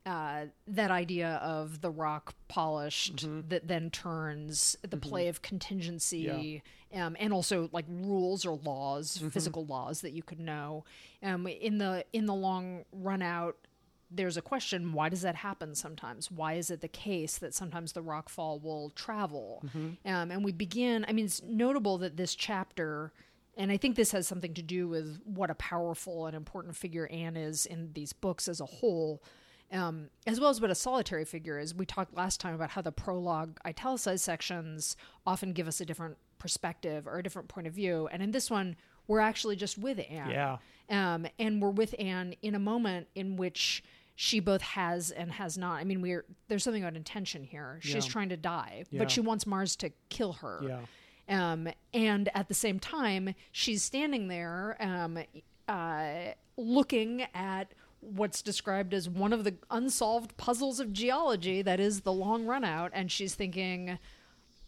uh, 0.05 0.45
that 0.67 0.91
idea 0.91 1.39
of 1.41 1.81
the 1.81 1.89
rock 1.89 2.35
polished 2.47 3.17
mm-hmm. 3.17 3.47
that 3.47 3.67
then 3.67 3.89
turns 3.89 4.75
the 4.81 4.89
mm-hmm. 4.89 4.99
play 4.99 5.27
of 5.27 5.41
contingency 5.41 6.61
yeah. 6.91 7.05
um, 7.05 7.15
and 7.19 7.31
also 7.31 7.69
like 7.71 7.85
rules 7.87 8.45
or 8.45 8.57
laws 8.57 9.17
mm-hmm. 9.17 9.29
physical 9.29 9.65
laws 9.65 10.01
that 10.01 10.11
you 10.11 10.21
could 10.21 10.39
know 10.39 10.83
um, 11.21 11.47
in 11.47 11.77
the 11.77 12.03
in 12.11 12.25
the 12.25 12.33
long 12.33 12.83
run 12.91 13.21
out 13.21 13.55
there's 14.11 14.35
a 14.35 14.41
question 14.41 14.91
why 14.91 15.07
does 15.07 15.21
that 15.21 15.35
happen 15.35 15.73
sometimes 15.73 16.29
why 16.29 16.53
is 16.53 16.69
it 16.69 16.81
the 16.81 16.87
case 16.87 17.37
that 17.37 17.53
sometimes 17.53 17.93
the 17.93 18.01
rock 18.01 18.27
fall 18.27 18.59
will 18.59 18.89
travel 18.91 19.63
mm-hmm. 19.65 19.89
um, 20.05 20.31
and 20.31 20.43
we 20.43 20.51
begin 20.51 21.05
i 21.07 21.13
mean 21.13 21.25
it's 21.25 21.41
notable 21.43 21.97
that 21.97 22.17
this 22.17 22.35
chapter 22.35 23.13
and 23.55 23.71
I 23.71 23.77
think 23.77 23.95
this 23.95 24.11
has 24.13 24.27
something 24.27 24.55
to 24.55 24.63
do 24.63 24.87
with 24.87 25.19
what 25.25 25.51
a 25.51 25.53
powerful 25.55 26.25
and 26.25 26.35
important 26.35 26.75
figure 26.75 27.05
Ann 27.11 27.37
is 27.37 27.67
in 27.67 27.93
these 27.93 28.11
books 28.11 28.47
as 28.47 28.59
a 28.59 28.65
whole 28.65 29.21
um, 29.73 30.09
as 30.27 30.39
well 30.39 30.49
as 30.49 30.61
what 30.61 30.69
a 30.69 30.75
solitary 30.75 31.25
figure 31.25 31.59
is. 31.59 31.73
We 31.73 31.85
talked 31.85 32.15
last 32.15 32.39
time 32.39 32.53
about 32.53 32.69
how 32.69 32.81
the 32.81 32.91
prologue 32.91 33.57
italicized 33.65 34.23
sections 34.23 34.95
often 35.25 35.51
give 35.51 35.67
us 35.67 35.81
a 35.81 35.85
different 35.85 36.17
perspective 36.37 37.07
or 37.07 37.17
a 37.17 37.23
different 37.23 37.47
point 37.47 37.67
of 37.67 37.73
view. 37.73 38.07
And 38.11 38.21
in 38.21 38.31
this 38.31 38.51
one, 38.51 38.75
we're 39.07 39.19
actually 39.19 39.55
just 39.55 39.77
with 39.77 39.99
Ann. 40.09 40.29
Yeah. 40.29 40.57
Um, 40.89 41.25
and 41.39 41.61
we're 41.61 41.71
with 41.71 41.95
Ann 41.97 42.35
in 42.41 42.55
a 42.55 42.59
moment 42.59 43.07
in 43.15 43.35
which 43.35 43.83
she 44.15 44.39
both 44.39 44.61
has 44.61 45.09
and 45.09 45.31
has 45.31 45.57
not. 45.57 45.79
I 45.79 45.83
mean, 45.85 46.01
we're 46.01 46.25
there's 46.47 46.63
something 46.63 46.83
about 46.83 46.95
intention 46.95 47.43
here. 47.43 47.79
She's 47.81 48.05
yeah. 48.05 48.11
trying 48.11 48.29
to 48.29 48.37
die, 48.37 48.83
yeah. 48.91 48.99
but 48.99 49.09
she 49.09 49.21
wants 49.21 49.47
Mars 49.47 49.75
to 49.77 49.91
kill 50.09 50.33
her. 50.33 50.61
Yeah. 50.61 50.79
Um, 51.29 51.69
and 51.93 52.29
at 52.35 52.47
the 52.47 52.53
same 52.53 52.79
time, 52.79 53.33
she's 53.51 53.81
standing 53.81 54.27
there, 54.27 54.77
um, 54.79 55.17
uh, 55.67 56.33
looking 56.57 57.25
at 57.33 57.73
what's 58.03 58.41
described 58.41 58.93
as 58.93 59.09
one 59.09 59.33
of 59.33 59.43
the 59.43 59.55
unsolved 59.71 60.35
puzzles 60.37 60.79
of 60.79 60.93
geology 60.93 61.61
that 61.61 61.79
is 61.79 62.01
the 62.01 62.13
long 62.13 62.45
run 62.45 62.63
out 62.63 62.91
and 62.93 63.11
she's 63.11 63.35
thinking 63.35 63.97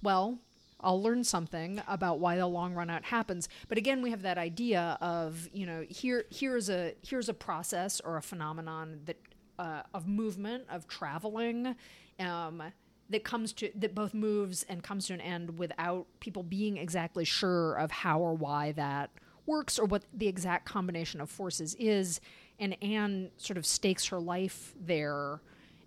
well 0.02 0.40
I'll 0.82 1.02
learn 1.02 1.24
something 1.24 1.82
about 1.88 2.20
why 2.20 2.36
the 2.36 2.46
long 2.46 2.74
run 2.74 2.90
out 2.90 3.06
happens. 3.06 3.50
But 3.70 3.78
again, 3.78 4.02
we 4.02 4.12
have 4.12 4.22
that 4.22 4.38
idea 4.38 4.98
of 5.02 5.50
you 5.52 5.66
know 5.66 5.86
here 5.90 6.26
here's 6.30 6.70
a 6.70 6.94
here's 7.02 7.30
a 7.30 7.34
process 7.34 8.02
or 8.02 8.18
a 8.18 8.22
phenomenon 8.22 9.00
that 9.06 9.18
uh, 9.58 9.82
of 9.94 10.08
movement 10.08 10.66
of 10.70 10.88
traveling 10.88 11.76
um, 12.20 12.62
that 13.10 13.24
comes 13.24 13.54
to 13.54 13.72
that 13.76 13.96
both 13.96 14.14
moves 14.14 14.64
and 14.70 14.84
comes 14.84 15.08
to 15.08 15.14
an 15.14 15.22
end 15.22 15.58
without 15.58 16.08
people 16.20 16.44
being 16.44 16.78
exactly 16.78 17.26
sure 17.26 17.74
of 17.76 17.92
how 17.92 18.20
or 18.20 18.34
why 18.34 18.72
that 18.74 19.12
works 19.46 19.78
or 19.78 19.86
what 19.86 20.04
the 20.14 20.28
exact 20.28 20.66
combination 20.66 21.22
of 21.22 21.30
forces 21.30 21.76
is 21.76 22.20
and 22.60 22.82
Ann 22.84 23.32
sort 23.38 23.58
of 23.58 23.66
stakes 23.66 24.08
her 24.08 24.20
life 24.20 24.74
there, 24.80 25.42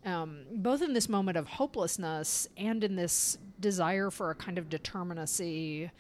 um, 0.05 0.43
both 0.53 0.83
in 0.83 0.93
this 0.93 1.09
moment 1.09 1.37
of 1.37 1.47
hopelessness 1.47 2.49
and 2.57 2.85
in 2.85 2.97
this 2.97 3.39
desire 3.61 4.11
for 4.11 4.31
a 4.31 4.35
kind 4.35 4.59
of 4.59 4.69
determinacy 4.69 5.91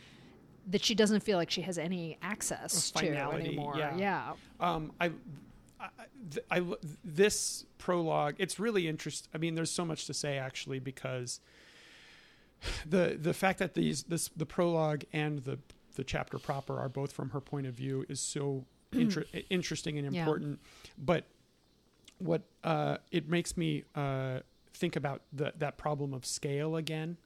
that 0.70 0.84
she 0.84 0.94
doesn't 0.94 1.20
feel 1.20 1.38
like 1.38 1.50
she 1.50 1.62
has 1.62 1.78
any 1.78 2.18
access 2.20 2.90
to 2.90 3.08
anymore. 3.08 3.74
Yeah. 3.76 3.96
yeah. 3.96 4.32
Um, 4.60 4.92
I, 5.00 5.10
I, 5.80 5.88
I, 6.50 6.62
this 7.04 7.64
prologue, 7.78 8.34
it's 8.38 8.60
really 8.60 8.86
interesting. 8.86 9.30
I 9.34 9.38
mean, 9.38 9.54
there's 9.54 9.70
so 9.70 9.84
much 9.84 10.06
to 10.06 10.14
say 10.14 10.36
actually 10.36 10.78
because 10.78 11.40
the 12.86 13.16
the 13.20 13.32
fact 13.32 13.58
that 13.60 13.74
these 13.74 14.02
this 14.04 14.28
the 14.36 14.46
prologue 14.46 15.04
and 15.12 15.40
the 15.44 15.58
the 15.94 16.04
chapter 16.04 16.38
proper 16.38 16.78
are 16.78 16.88
both 16.88 17.12
from 17.12 17.30
her 17.30 17.40
point 17.40 17.66
of 17.66 17.74
view 17.74 18.04
is 18.08 18.20
so 18.20 18.64
inter- 18.92 19.24
interesting 19.50 19.98
and 19.98 20.14
important. 20.14 20.58
Yeah. 20.62 20.90
But 20.98 21.24
what 22.18 22.42
uh, 22.64 22.98
it 23.12 23.28
makes 23.28 23.56
me 23.56 23.84
uh, 23.94 24.40
think 24.72 24.96
about 24.96 25.22
the, 25.32 25.52
that 25.58 25.76
problem 25.78 26.12
of 26.14 26.24
scale 26.26 26.76
again, 26.76 27.16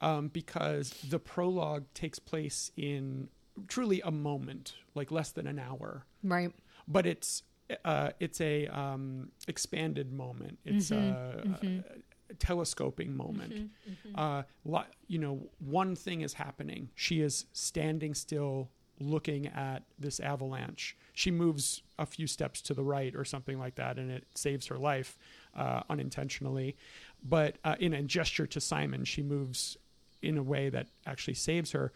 um, 0.00 0.28
because 0.28 0.90
the 1.08 1.18
prologue 1.18 1.84
takes 1.94 2.18
place 2.18 2.70
in 2.76 3.28
truly 3.68 4.00
a 4.02 4.10
moment, 4.10 4.74
like 4.94 5.10
less 5.10 5.30
than 5.30 5.46
an 5.46 5.58
hour. 5.58 6.04
Right. 6.22 6.52
But 6.88 7.06
it's 7.06 7.42
uh, 7.84 8.10
it's 8.20 8.40
a 8.40 8.66
um, 8.68 9.30
expanded 9.48 10.12
moment. 10.12 10.58
It's 10.64 10.90
Mm-hmm. 10.90 11.66
a, 11.66 11.84
a 12.30 12.34
telescoping 12.38 13.16
moment. 13.16 13.70
Uh, 14.14 14.42
li- 14.64 14.80
you 15.06 15.18
know, 15.18 15.48
one 15.60 15.94
thing 15.96 16.20
is 16.22 16.34
happening. 16.34 16.90
She 16.94 17.20
is 17.20 17.46
standing 17.52 18.12
still, 18.14 18.70
looking 19.00 19.46
at 19.48 19.82
this 19.98 20.20
avalanche. 20.20 20.96
She 21.12 21.30
moves 21.30 21.82
a 21.98 22.06
few 22.06 22.26
steps 22.26 22.60
to 22.62 22.74
the 22.74 22.82
right 22.82 23.14
or 23.14 23.24
something 23.24 23.58
like 23.58 23.76
that, 23.76 23.98
and 23.98 24.10
it 24.10 24.24
saves 24.34 24.66
her 24.66 24.78
life 24.78 25.16
uh, 25.56 25.82
unintentionally. 25.88 26.76
But 27.22 27.56
uh, 27.64 27.76
in 27.78 27.92
a 27.92 28.02
gesture 28.02 28.46
to 28.46 28.60
Simon, 28.60 29.04
she 29.04 29.22
moves 29.22 29.76
in 30.22 30.38
a 30.38 30.42
way 30.42 30.68
that 30.70 30.86
actually 31.06 31.34
saves 31.34 31.72
her. 31.72 31.92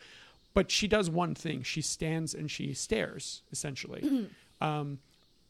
But 0.55 0.71
she 0.71 0.89
does 0.89 1.11
one 1.11 1.35
thing: 1.35 1.63
she 1.63 1.83
stands 1.83 2.35
and 2.35 2.51
she 2.51 2.75
stares, 2.75 3.43
essentially. 3.53 4.29
um, 4.61 4.99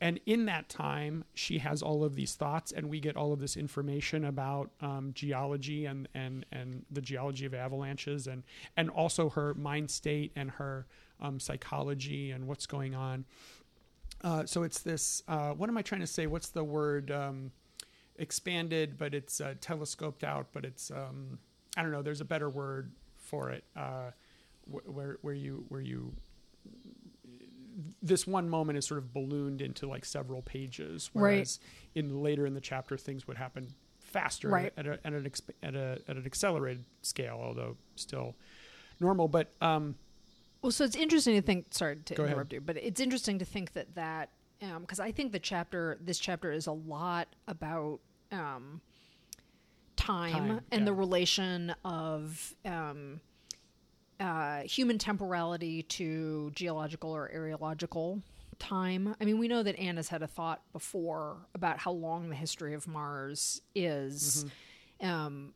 and 0.00 0.20
in 0.26 0.46
that 0.46 0.68
time, 0.68 1.24
she 1.34 1.58
has 1.58 1.82
all 1.82 2.04
of 2.04 2.14
these 2.14 2.34
thoughts, 2.34 2.70
and 2.70 2.88
we 2.88 3.00
get 3.00 3.16
all 3.16 3.32
of 3.32 3.40
this 3.40 3.56
information 3.56 4.24
about 4.24 4.70
um, 4.80 5.10
geology 5.12 5.86
and, 5.86 6.08
and, 6.14 6.46
and 6.52 6.84
the 6.90 7.00
geology 7.00 7.46
of 7.46 7.54
avalanches, 7.54 8.26
and 8.28 8.44
and 8.76 8.90
also 8.90 9.28
her 9.30 9.54
mind 9.54 9.90
state 9.90 10.30
and 10.36 10.52
her 10.52 10.86
um, 11.20 11.40
psychology 11.40 12.30
and 12.30 12.46
what's 12.46 12.66
going 12.66 12.94
on. 12.94 13.24
Uh, 14.22 14.44
so 14.46 14.62
it's 14.64 14.80
this. 14.80 15.22
Uh, 15.28 15.50
what 15.52 15.68
am 15.68 15.78
I 15.78 15.82
trying 15.82 16.00
to 16.00 16.06
say? 16.06 16.26
What's 16.26 16.48
the 16.48 16.64
word? 16.64 17.10
Um, 17.10 17.52
expanded, 18.16 18.98
but 18.98 19.14
it's 19.14 19.40
uh, 19.40 19.54
telescoped 19.60 20.24
out. 20.24 20.48
But 20.52 20.64
it's 20.64 20.90
um, 20.90 21.38
I 21.76 21.82
don't 21.82 21.92
know. 21.92 22.02
There's 22.02 22.20
a 22.20 22.24
better 22.24 22.50
word 22.50 22.90
for 23.16 23.50
it. 23.50 23.62
Uh, 23.76 24.10
wh- 24.70 24.92
where 24.92 25.18
where 25.22 25.34
you 25.34 25.64
where 25.68 25.80
you 25.80 26.14
this 28.02 28.26
one 28.26 28.48
moment 28.48 28.76
is 28.78 28.86
sort 28.86 28.98
of 28.98 29.12
ballooned 29.12 29.62
into 29.62 29.86
like 29.86 30.04
several 30.04 30.42
pages, 30.42 31.10
Right. 31.14 31.48
in 31.94 32.22
later 32.22 32.44
in 32.46 32.54
the 32.54 32.60
chapter 32.60 32.96
things 32.96 33.26
would 33.28 33.36
happen 33.36 33.68
faster 34.00 34.48
Right. 34.48 34.72
at, 34.76 34.86
a, 34.86 34.92
at 35.04 35.12
an 35.12 35.24
exp- 35.24 35.50
at 35.62 35.74
a 35.76 36.00
at 36.08 36.16
an 36.16 36.24
accelerated 36.26 36.84
scale, 37.02 37.40
although 37.42 37.76
still 37.94 38.34
normal. 38.98 39.28
But 39.28 39.52
um, 39.60 39.94
Well, 40.68 40.72
so 40.74 40.84
it's 40.84 40.96
interesting 40.96 41.34
to 41.34 41.40
think. 41.40 41.68
Sorry 41.70 41.96
to 41.96 42.14
Go 42.14 42.24
ahead. 42.24 42.34
interrupt 42.34 42.52
you, 42.52 42.60
but 42.60 42.76
it's 42.76 43.00
interesting 43.00 43.38
to 43.38 43.46
think 43.46 43.72
that 43.72 43.94
that 43.94 44.28
because 44.60 45.00
I 45.00 45.12
think 45.12 45.32
the 45.32 45.38
chapter, 45.38 45.96
this 45.98 46.18
chapter, 46.18 46.52
is 46.52 46.66
a 46.66 46.72
lot 46.72 47.28
about 47.46 48.00
um, 48.32 48.82
time, 49.96 50.32
Time, 50.32 50.60
and 50.70 50.86
the 50.86 50.92
relation 50.92 51.74
of 51.86 52.54
um, 52.66 53.18
uh, 54.20 54.60
human 54.60 54.98
temporality 54.98 55.84
to 55.84 56.52
geological 56.54 57.16
or 57.16 57.30
areological 57.34 58.20
time. 58.58 59.16
I 59.18 59.24
mean, 59.24 59.38
we 59.38 59.48
know 59.48 59.62
that 59.62 59.78
Anna's 59.78 60.10
had 60.10 60.20
a 60.20 60.26
thought 60.26 60.60
before 60.74 61.38
about 61.54 61.78
how 61.78 61.92
long 61.92 62.28
the 62.28 62.36
history 62.36 62.74
of 62.74 62.86
Mars 62.86 63.62
is. 63.74 64.44
Um, 65.00 65.54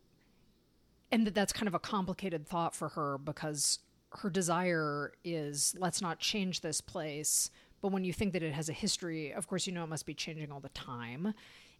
and 1.10 1.26
that 1.26 1.34
that's 1.34 1.52
kind 1.52 1.68
of 1.68 1.74
a 1.74 1.78
complicated 1.78 2.48
thought 2.48 2.74
for 2.74 2.88
her 2.88 3.18
because 3.18 3.78
her 4.18 4.30
desire 4.30 5.12
is 5.24 5.74
let's 5.78 6.00
not 6.00 6.18
change 6.18 6.60
this 6.60 6.80
place. 6.80 7.50
But 7.80 7.92
when 7.92 8.04
you 8.04 8.12
think 8.12 8.32
that 8.34 8.42
it 8.42 8.52
has 8.52 8.68
a 8.68 8.72
history 8.72 9.32
of 9.32 9.46
course 9.46 9.66
you 9.66 9.72
know 9.72 9.84
it 9.84 9.88
must 9.88 10.06
be 10.06 10.14
changing 10.14 10.52
all 10.52 10.60
the 10.60 10.68
time. 10.70 11.34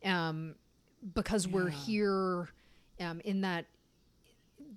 Um, 0.05 0.57
because 1.15 1.49
we're 1.49 1.69
here 1.69 2.49
um, 3.01 3.21
in 3.25 3.41
that 3.43 3.67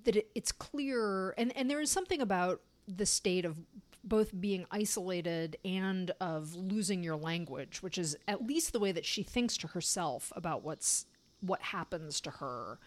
that 0.04 0.16
it, 0.16 0.30
it's 0.36 0.52
clear 0.52 1.34
and, 1.38 1.56
and 1.56 1.70
there 1.70 1.82
is 1.82 1.92
something 1.92 2.22
about 2.22 2.62
the 2.88 3.06
state 3.06 3.46
of 3.46 3.58
both 4.04 4.40
being 4.40 4.66
isolated 4.70 5.58
and 5.66 6.12
of 6.22 6.54
losing 6.56 7.04
your 7.04 7.16
language 7.16 7.82
which 7.82 7.98
is 7.98 8.16
at 8.28 8.46
least 8.46 8.74
the 8.74 8.80
way 8.80 8.92
that 8.92 9.06
she 9.06 9.24
thinks 9.24 9.58
to 9.58 9.68
herself 9.68 10.32
about 10.36 10.64
what's 10.64 11.06
what 11.42 11.62
happens 11.62 12.22
to 12.22 12.32
her. 12.32 12.80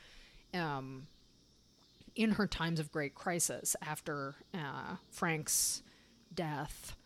Um, 0.55 1.07
in 2.19 2.33
her 2.33 2.49
times 2.49 2.81
of 2.81 2.91
great 2.91 3.15
crisis 3.15 3.77
after 3.81 4.35
uh, 4.53 4.97
Frank's 5.09 5.85
death, 6.35 6.97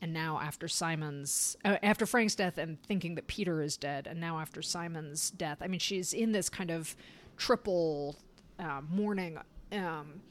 and 0.00 0.12
now 0.14 0.40
after 0.42 0.68
Simon's, 0.68 1.54
uh, 1.66 1.76
after 1.82 2.06
Frank's 2.06 2.34
death, 2.34 2.56
and 2.56 2.82
thinking 2.82 3.14
that 3.16 3.26
Peter 3.26 3.60
is 3.60 3.76
dead, 3.76 4.06
and 4.06 4.18
now 4.18 4.38
after 4.38 4.62
Simon's 4.62 5.30
death. 5.30 5.58
I 5.60 5.68
mean, 5.68 5.80
she's 5.80 6.14
in 6.14 6.32
this 6.32 6.48
kind 6.48 6.70
of 6.70 6.96
triple 7.36 8.16
uh, 8.58 8.80
mourning. 8.88 9.38
Um, 9.70 10.22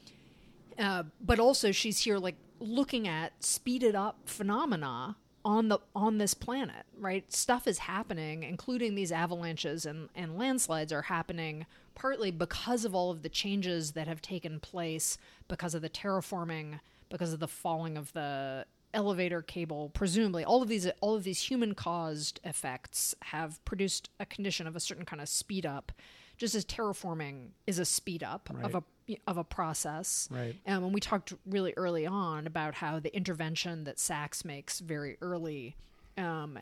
uh, 0.79 1.03
but 1.21 1.39
also, 1.39 1.71
she's 1.71 1.99
here 1.99 2.17
like 2.17 2.36
looking 2.59 3.07
at 3.07 3.43
speeded 3.43 3.93
up 3.93 4.17
phenomena 4.25 5.15
on 5.45 5.67
the 5.67 5.79
on 5.95 6.17
this 6.17 6.33
planet 6.33 6.85
right? 6.97 7.31
Stuff 7.33 7.67
is 7.67 7.79
happening 7.79 8.43
including 8.43 8.95
these 8.95 9.11
avalanches 9.11 9.85
and 9.85 10.09
and 10.15 10.37
landslides 10.37 10.93
are 10.93 11.03
happening 11.03 11.65
partly 11.95 12.31
because 12.31 12.85
of 12.85 12.95
all 12.95 13.11
of 13.11 13.21
the 13.21 13.29
changes 13.29 13.91
that 13.91 14.07
have 14.07 14.21
taken 14.21 14.59
place 14.59 15.17
because 15.47 15.75
of 15.75 15.81
the 15.81 15.89
terraforming 15.89 16.79
because 17.09 17.33
of 17.33 17.39
the 17.39 17.47
falling 17.47 17.97
of 17.97 18.11
the 18.13 18.65
elevator 18.93 19.41
cable. 19.41 19.89
Presumably 19.89 20.43
all 20.43 20.61
of 20.61 20.69
these 20.69 20.87
all 21.01 21.15
of 21.15 21.23
these 21.23 21.41
human 21.41 21.73
caused 21.75 22.39
effects 22.43 23.15
have 23.23 23.63
produced 23.65 24.09
a 24.19 24.25
condition 24.25 24.67
of 24.67 24.75
a 24.75 24.79
certain 24.79 25.05
kind 25.05 25.21
of 25.21 25.27
speed 25.27 25.65
up 25.65 25.91
just 26.37 26.55
as 26.55 26.65
terraforming 26.65 27.49
is 27.67 27.79
a 27.79 27.85
speed 27.85 28.23
up 28.23 28.49
of 28.63 28.75
a 28.75 28.83
of 29.28 29.38
a 29.38 29.43
process 29.43 30.28
Right. 30.32 30.56
um, 30.66 30.84
and 30.86 30.93
we 30.93 30.99
talked 31.01 31.34
really 31.45 31.74
early 31.76 32.06
on 32.06 32.47
about 32.47 32.76
how 32.76 32.99
the 32.99 33.14
intervention 33.16 33.84
that 33.84 33.99
Sax 33.99 34.45
makes 34.45 34.80
very 34.80 35.18
early 35.22 35.76
um, 36.18 36.60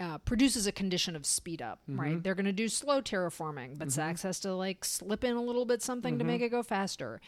uh, 0.00 0.18
produces 0.18 0.66
a 0.66 0.72
condition 0.72 1.14
of 1.16 1.24
speed 1.26 1.62
up, 1.62 1.80
right? 1.88 2.22
They're 2.22 2.34
going 2.34 2.46
to 2.46 2.52
do 2.52 2.68
slow 2.68 3.00
terraforming, 3.02 3.78
but 3.78 3.92
Sax 3.92 4.22
has 4.22 4.40
to 4.40 4.54
like 4.54 4.84
slip 4.84 5.22
in 5.24 5.36
a 5.36 5.42
little 5.42 5.64
bit 5.64 5.80
something 5.82 6.18
to 6.18 6.24
make 6.24 6.40
it 6.42 6.48
go 6.50 6.62
faster. 6.62 7.20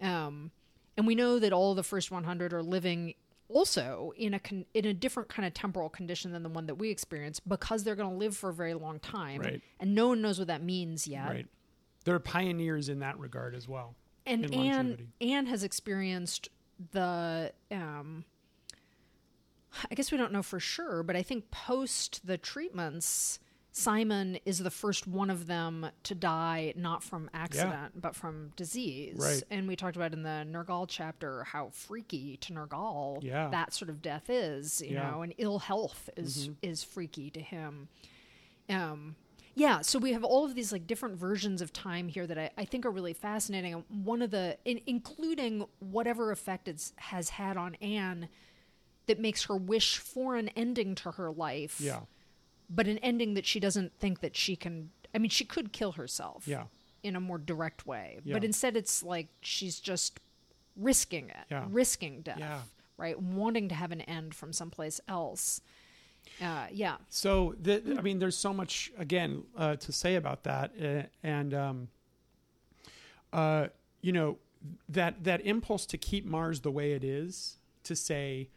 Um, 0.00 0.50
and 0.96 1.06
we 1.06 1.14
know 1.14 1.38
that 1.38 1.52
all 1.52 1.74
the 1.74 1.82
first 1.82 2.10
100 2.10 2.52
are 2.52 2.62
living 2.62 3.14
also 3.48 4.12
in 4.16 4.32
a 4.34 4.38
con- 4.38 4.64
in 4.72 4.84
a 4.86 4.94
different 4.94 5.28
kind 5.28 5.46
of 5.46 5.52
temporal 5.52 5.90
condition 5.90 6.32
than 6.32 6.42
the 6.42 6.48
one 6.48 6.66
that 6.66 6.76
we 6.76 6.90
experience 6.90 7.38
because 7.40 7.84
they're 7.84 7.94
going 7.96 8.10
to 8.10 8.16
live 8.16 8.34
for 8.36 8.48
a 8.50 8.54
very 8.54 8.72
long 8.74 8.98
time, 8.98 9.40
Right. 9.42 9.60
and 9.78 9.94
no 9.94 10.08
one 10.08 10.22
knows 10.22 10.38
what 10.38 10.48
that 10.48 10.62
means 10.62 11.06
yet. 11.06 11.28
right, 11.28 11.46
they're 12.04 12.18
pioneers 12.18 12.88
in 12.88 13.00
that 13.00 13.18
regard 13.18 13.54
as 13.54 13.68
well. 13.68 13.94
And 14.26 14.44
in 14.46 14.54
Ann. 14.54 15.08
Ann 15.20 15.46
has 15.46 15.62
experienced 15.64 16.48
the 16.92 17.52
um 17.70 18.24
I 19.90 19.94
guess 19.94 20.12
we 20.12 20.18
don't 20.18 20.32
know 20.32 20.42
for 20.42 20.60
sure, 20.60 21.02
but 21.02 21.16
I 21.16 21.22
think 21.22 21.50
post 21.50 22.26
the 22.26 22.36
treatments 22.38 23.38
Simon 23.74 24.38
is 24.44 24.58
the 24.58 24.70
first 24.70 25.06
one 25.06 25.30
of 25.30 25.46
them 25.46 25.86
to 26.02 26.14
die 26.14 26.74
not 26.76 27.02
from 27.02 27.30
accident 27.32 28.02
but 28.02 28.14
from 28.14 28.52
disease. 28.54 29.16
Right. 29.18 29.42
And 29.50 29.66
we 29.66 29.76
talked 29.76 29.96
about 29.96 30.12
in 30.12 30.22
the 30.24 30.46
Nirgal 30.46 30.86
chapter 30.88 31.44
how 31.44 31.70
freaky 31.70 32.36
to 32.38 32.52
Nirgal 32.52 33.22
Yeah. 33.24 33.48
that 33.48 33.72
sort 33.72 33.88
of 33.88 34.02
death 34.02 34.28
is, 34.28 34.82
you 34.82 34.90
Yeah. 34.96 35.10
know, 35.10 35.22
and 35.22 35.32
ill 35.38 35.58
health 35.60 36.10
is 36.18 36.50
is 36.60 36.84
freaky 36.84 37.30
to 37.30 37.40
him. 37.40 37.88
Um 38.68 39.16
yeah, 39.54 39.80
so 39.82 39.98
we 39.98 40.12
have 40.12 40.24
all 40.24 40.44
of 40.44 40.54
these 40.54 40.72
like 40.72 40.86
different 40.86 41.16
versions 41.16 41.60
of 41.60 41.72
time 41.72 42.08
here 42.08 42.26
that 42.26 42.38
I, 42.38 42.50
I 42.56 42.64
think 42.64 42.86
are 42.86 42.90
really 42.90 43.12
fascinating. 43.12 43.84
One 43.88 44.22
of 44.22 44.30
the, 44.30 44.56
in, 44.64 44.80
including 44.86 45.66
whatever 45.80 46.30
effect 46.32 46.68
it 46.68 46.92
has 46.96 47.30
had 47.30 47.56
on 47.56 47.74
Ann, 47.76 48.28
that 49.06 49.18
makes 49.20 49.44
her 49.44 49.56
wish 49.56 49.98
for 49.98 50.36
an 50.36 50.48
ending 50.50 50.94
to 50.96 51.12
her 51.12 51.30
life. 51.30 51.80
Yeah, 51.80 52.00
but 52.70 52.86
an 52.86 52.98
ending 52.98 53.34
that 53.34 53.44
she 53.46 53.60
doesn't 53.60 53.92
think 53.98 54.20
that 54.20 54.36
she 54.36 54.56
can. 54.56 54.90
I 55.14 55.18
mean, 55.18 55.28
she 55.30 55.44
could 55.44 55.72
kill 55.72 55.92
herself. 55.92 56.46
Yeah. 56.46 56.64
in 57.02 57.16
a 57.16 57.20
more 57.20 57.36
direct 57.36 57.84
way, 57.84 58.20
Yeah. 58.22 58.34
but 58.34 58.44
instead 58.44 58.76
it's 58.76 59.02
like 59.02 59.26
she's 59.40 59.80
just 59.80 60.20
risking 60.76 61.30
it, 61.30 61.46
Yeah. 61.50 61.66
risking 61.68 62.22
death, 62.22 62.38
Yeah. 62.38 62.60
right? 62.96 63.20
Wanting 63.20 63.68
to 63.70 63.74
have 63.74 63.90
an 63.90 64.02
end 64.02 64.36
from 64.36 64.52
someplace 64.52 65.00
else. 65.08 65.60
Uh, 66.40 66.66
yeah, 66.72 66.96
So 67.08 67.54
the, 67.60 67.96
I 67.98 68.02
mean, 68.02 68.18
there's 68.18 68.36
so 68.36 68.52
much 68.52 68.90
again 68.98 69.44
uh, 69.56 69.76
to 69.76 69.92
say 69.92 70.16
about 70.16 70.42
that, 70.44 70.72
uh, 70.82 71.02
and 71.22 71.54
um, 71.54 71.88
uh, 73.32 73.68
you 74.00 74.12
know 74.12 74.38
that 74.88 75.24
that 75.24 75.44
impulse 75.46 75.86
to 75.86 75.98
keep 75.98 76.24
Mars 76.24 76.60
the 76.60 76.70
way 76.70 76.92
it 76.92 77.04
is, 77.04 77.58
to 77.84 77.94
say, 77.96 78.48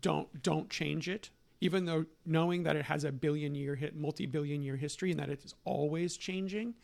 don't 0.00 0.42
don't 0.42 0.70
change 0.70 1.08
it, 1.08 1.30
even 1.60 1.84
though 1.84 2.06
knowing 2.24 2.62
that 2.64 2.76
it 2.76 2.84
has 2.86 3.04
a 3.04 3.12
billion 3.12 3.54
year 3.54 3.74
hit, 3.74 3.94
multi 3.96 4.26
billion 4.26 4.62
year 4.62 4.76
history, 4.76 5.10
and 5.10 5.20
that 5.20 5.28
it 5.28 5.44
is 5.44 5.54
always 5.64 6.16
changing. 6.16 6.74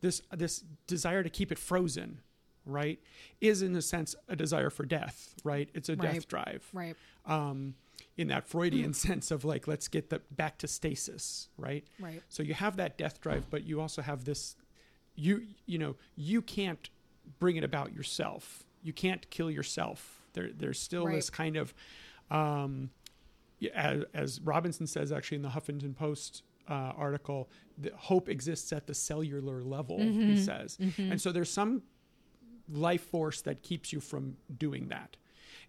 This 0.00 0.22
this 0.36 0.64
desire 0.86 1.22
to 1.22 1.30
keep 1.30 1.50
it 1.52 1.58
frozen, 1.58 2.20
right, 2.64 2.98
is 3.40 3.62
in 3.62 3.74
a 3.76 3.82
sense 3.82 4.14
a 4.28 4.36
desire 4.36 4.70
for 4.70 4.84
death, 4.86 5.34
right? 5.44 5.68
It's 5.74 5.88
a 5.88 5.96
Right. 5.96 6.14
death 6.14 6.28
drive, 6.28 6.68
right. 6.72 6.96
um, 7.26 7.74
in 8.18 8.28
that 8.28 8.46
Freudian 8.46 8.92
sense 8.92 9.30
of 9.30 9.44
like, 9.44 9.66
let's 9.66 9.88
get 9.88 10.10
the 10.10 10.20
back 10.30 10.58
to 10.58 10.68
stasis, 10.68 11.48
right? 11.56 11.84
Right. 11.98 12.22
So 12.28 12.42
you 12.42 12.52
have 12.52 12.76
that 12.76 12.98
death 12.98 13.20
drive, 13.22 13.48
but 13.48 13.64
you 13.64 13.80
also 13.80 14.02
have 14.02 14.24
this, 14.24 14.56
you 15.14 15.46
you 15.64 15.78
know, 15.78 15.96
you 16.16 16.42
can't 16.42 16.90
bring 17.38 17.56
it 17.56 17.64
about 17.64 17.94
yourself. 17.94 18.64
You 18.82 18.92
can't 18.92 19.28
kill 19.30 19.50
yourself. 19.50 20.22
There, 20.34 20.50
there's 20.54 20.78
still 20.80 21.06
Right. 21.06 21.14
this 21.16 21.30
kind 21.30 21.56
of, 21.56 21.72
um, 22.30 22.90
as, 23.74 24.04
as 24.14 24.40
Robinson 24.42 24.86
says, 24.86 25.10
actually 25.12 25.36
in 25.36 25.42
the 25.42 25.48
Huffington 25.48 25.94
Post 25.96 26.42
uh, 26.68 26.92
article, 26.96 27.48
the 27.76 27.90
hope 27.96 28.28
exists 28.28 28.72
at 28.72 28.86
the 28.86 28.94
cellular 28.94 29.62
level. 29.62 29.98
He 29.98 30.36
says, 30.42 30.78
and 30.98 31.20
so 31.20 31.32
there's 31.32 31.50
some 31.50 31.82
life 32.70 33.02
force 33.02 33.40
that 33.42 33.62
keeps 33.62 33.92
you 33.92 34.00
from 34.00 34.36
doing 34.58 34.88
that. 34.88 35.16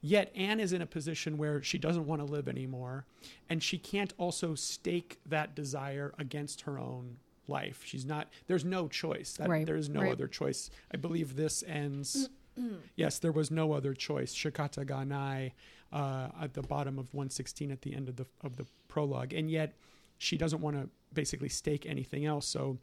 Yet 0.01 0.31
Ann 0.35 0.59
is 0.59 0.71
in 0.73 0.81
a 0.81 0.85
position 0.85 1.37
where 1.37 1.61
she 1.61 1.77
doesn't 1.77 2.05
want 2.07 2.25
to 2.25 2.31
live 2.31 2.47
anymore, 2.47 3.05
and 3.49 3.61
she 3.61 3.77
can't 3.77 4.13
also 4.17 4.55
stake 4.55 5.19
that 5.25 5.55
desire 5.55 6.13
against 6.17 6.61
her 6.61 6.79
own 6.79 7.17
life. 7.47 7.81
She's 7.83 8.05
not. 8.05 8.29
There's 8.47 8.63
no 8.63 8.87
choice. 8.87 9.33
That, 9.33 9.49
Right, 9.49 9.65
There 9.65 9.75
is 9.75 9.89
no 9.89 10.01
right. 10.01 10.11
other 10.11 10.27
choice. 10.27 10.69
I 10.93 10.97
believe 10.97 11.35
this 11.35 11.63
ends. 11.67 12.29
yes, 12.95 13.19
there 13.19 13.31
was 13.31 13.51
no 13.51 13.73
other 13.73 13.93
choice. 13.93 14.33
Shikata 14.33 14.85
Ganai 14.85 15.51
uh, 15.91 16.29
at 16.41 16.53
the 16.53 16.61
bottom 16.61 16.97
of 16.97 17.13
116 17.13 17.71
at 17.71 17.81
the 17.81 17.93
end 17.93 18.07
of 18.07 18.15
the 18.15 18.25
of 18.41 18.55
the 18.55 18.65
prologue, 18.87 19.33
and 19.33 19.49
yet 19.51 19.73
she 20.17 20.37
doesn't 20.37 20.61
want 20.61 20.77
to 20.77 20.89
basically 21.13 21.49
stake 21.49 21.85
anything 21.85 22.25
else. 22.25 22.45
So 22.47 22.77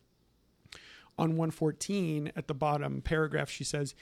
on 1.19 1.31
114 1.31 2.33
at 2.37 2.47
the 2.47 2.55
bottom 2.55 3.01
paragraph, 3.01 3.49
she 3.49 3.65
says. 3.65 3.95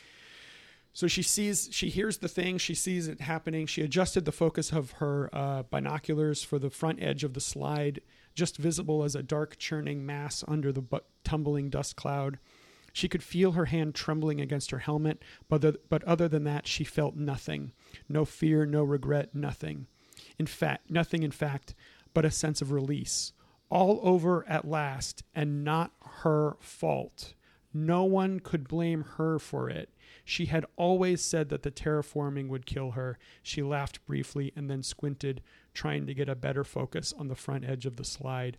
So 0.95 1.09
she 1.09 1.23
sees, 1.23 1.69
she 1.73 1.89
hears 1.89 2.19
the 2.19 2.29
thing, 2.29 2.57
she 2.57 2.75
sees 2.75 3.09
it 3.09 3.21
happening. 3.21 3.67
She 3.67 3.83
adjusted 3.83 4.25
the 4.25 4.33
focus 4.33 4.73
of 4.73 4.93
her 4.93 5.29
uh, 5.33 5.65
binoculars 5.65 6.45
for 6.45 6.61
the 6.61 6.71
front 6.71 7.03
edge 7.03 7.25
of 7.25 7.35
the 7.35 7.41
slide, 7.41 8.01
just 8.33 8.57
visible 8.57 9.03
as 9.03 9.17
a 9.17 9.23
dark 9.23 9.59
churning 9.59 10.07
mass 10.07 10.45
under 10.47 10.71
the 10.71 10.81
bu- 10.81 11.01
tumbling 11.25 11.69
dust 11.69 11.97
cloud. 11.97 12.39
She 12.93 13.09
could 13.09 13.25
feel 13.25 13.53
her 13.53 13.65
hand 13.65 13.97
trembling 13.97 14.41
against 14.41 14.71
her 14.71 14.79
helmet, 14.79 15.21
but, 15.49 15.63
the, 15.63 15.81
but 15.89 16.05
other 16.05 16.29
than 16.29 16.45
that, 16.45 16.69
she 16.69 16.85
felt 16.85 17.17
nothing. 17.17 17.73
No 18.09 18.25
fear, 18.25 18.65
no 18.65 18.85
regret, 18.85 19.35
nothing. 19.35 19.89
In 20.39 20.47
fact, 20.47 20.93
nothing, 20.93 21.25
in 21.25 21.33
fact, 21.33 21.75
but 22.15 22.25
a 22.25 22.31
sense 22.31 22.63
of 22.63 22.71
release. 22.71 23.33
All 23.69 23.99
over 24.05 24.49
at 24.49 24.69
last, 24.69 25.25
and 25.35 25.65
not 25.65 25.91
her 26.23 26.57
fault. 26.61 27.35
No 27.73 28.05
one 28.05 28.39
could 28.39 28.69
blame 28.69 29.03
her 29.17 29.41
for 29.41 29.69
it. 29.69 29.89
She 30.25 30.47
had 30.47 30.65
always 30.77 31.23
said 31.23 31.51
that 31.51 31.63
the 31.63 31.71
terraforming 31.71 32.49
would 32.49 32.65
kill 32.65 32.93
her. 32.93 33.19
She 33.43 33.63
laughed 33.63 34.05
briefly 34.07 34.53
and 34.57 34.71
then 34.71 34.83
squinted, 34.83 35.43
trying 35.75 36.07
to 36.07 36.15
get 36.15 36.29
a 36.29 36.35
better 36.35 36.65
focus 36.65 37.13
on 37.19 37.29
the 37.29 37.35
front 37.35 37.65
edge 37.65 37.85
of 37.85 37.97
the 37.97 38.05
slide. 38.05 38.57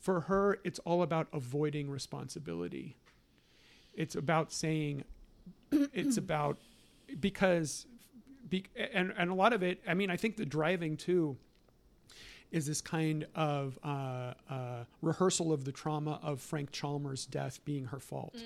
For 0.00 0.22
her, 0.22 0.58
it's 0.64 0.80
all 0.80 1.02
about 1.02 1.28
avoiding 1.32 1.90
responsibility. 1.90 2.96
It's 3.94 4.16
about 4.16 4.52
saying, 4.52 5.04
it's 5.70 6.16
about, 6.18 6.58
because, 7.20 7.86
be, 8.48 8.64
and, 8.92 9.12
and 9.16 9.30
a 9.30 9.34
lot 9.34 9.52
of 9.52 9.62
it, 9.62 9.80
I 9.86 9.94
mean, 9.94 10.10
I 10.10 10.16
think 10.16 10.36
the 10.36 10.46
driving 10.46 10.96
too 10.96 11.36
is 12.50 12.66
this 12.66 12.80
kind 12.80 13.26
of 13.34 13.78
uh, 13.84 14.32
uh, 14.48 14.84
rehearsal 15.02 15.52
of 15.52 15.64
the 15.64 15.72
trauma 15.72 16.18
of 16.22 16.40
Frank 16.40 16.70
Chalmers' 16.72 17.26
death 17.26 17.62
being 17.64 17.86
her 17.86 17.98
fault, 18.00 18.36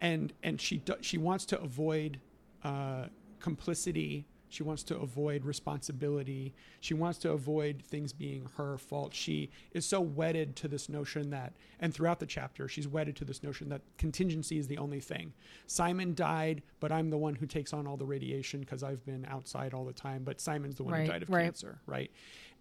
and 0.00 0.32
and 0.42 0.60
she 0.60 0.78
do, 0.78 0.94
she 1.00 1.18
wants 1.18 1.44
to 1.46 1.60
avoid 1.60 2.20
uh, 2.62 3.06
complicity. 3.40 4.26
She 4.48 4.62
wants 4.62 4.84
to 4.84 4.96
avoid 4.98 5.44
responsibility. 5.44 6.54
She 6.78 6.94
wants 6.94 7.18
to 7.20 7.32
avoid 7.32 7.82
things 7.82 8.12
being 8.12 8.48
her 8.56 8.78
fault. 8.78 9.12
She 9.12 9.50
is 9.72 9.84
so 9.84 10.00
wedded 10.00 10.54
to 10.56 10.68
this 10.68 10.88
notion 10.88 11.30
that, 11.30 11.54
and 11.80 11.92
throughout 11.92 12.20
the 12.20 12.26
chapter, 12.26 12.68
she's 12.68 12.86
wedded 12.86 13.16
to 13.16 13.24
this 13.24 13.42
notion 13.42 13.68
that 13.70 13.80
contingency 13.98 14.56
is 14.56 14.68
the 14.68 14.78
only 14.78 15.00
thing. 15.00 15.32
Simon 15.66 16.14
died, 16.14 16.62
but 16.78 16.92
I'm 16.92 17.10
the 17.10 17.18
one 17.18 17.34
who 17.34 17.46
takes 17.46 17.72
on 17.72 17.88
all 17.88 17.96
the 17.96 18.04
radiation 18.06 18.60
because 18.60 18.84
I've 18.84 19.04
been 19.04 19.26
outside 19.28 19.74
all 19.74 19.84
the 19.84 19.92
time. 19.92 20.22
But 20.22 20.40
Simon's 20.40 20.76
the 20.76 20.84
one 20.84 20.92
Right, 20.92 21.00
who 21.06 21.08
died 21.12 21.22
of 21.24 21.30
right. 21.30 21.42
cancer, 21.46 21.80
right? 21.86 22.12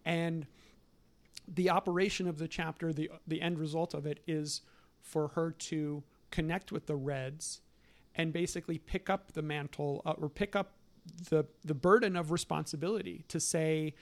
And 0.06 0.48
the 1.48 1.70
operation 1.70 2.28
of 2.28 2.38
the 2.38 2.48
chapter, 2.48 2.94
the 2.94 3.12
the 3.28 3.42
end 3.42 3.60
result 3.60 3.94
of 3.94 4.06
it 4.06 4.22
is 4.28 4.62
for 5.02 5.30
her 5.30 5.52
to 5.52 6.04
connect 6.32 6.72
with 6.72 6.88
the 6.88 6.96
Reds 6.96 7.62
and 8.16 8.32
basically 8.32 8.78
pick 8.78 9.10
up 9.10 9.34
the 9.34 9.42
mantle 9.42 10.02
uh, 10.06 10.14
or 10.18 10.30
pick 10.30 10.56
up 10.56 10.74
the 11.30 11.46
the 11.64 11.74
burden 11.74 12.16
of 12.16 12.32
responsibility 12.32 13.26
to 13.28 13.40
say 13.40 13.94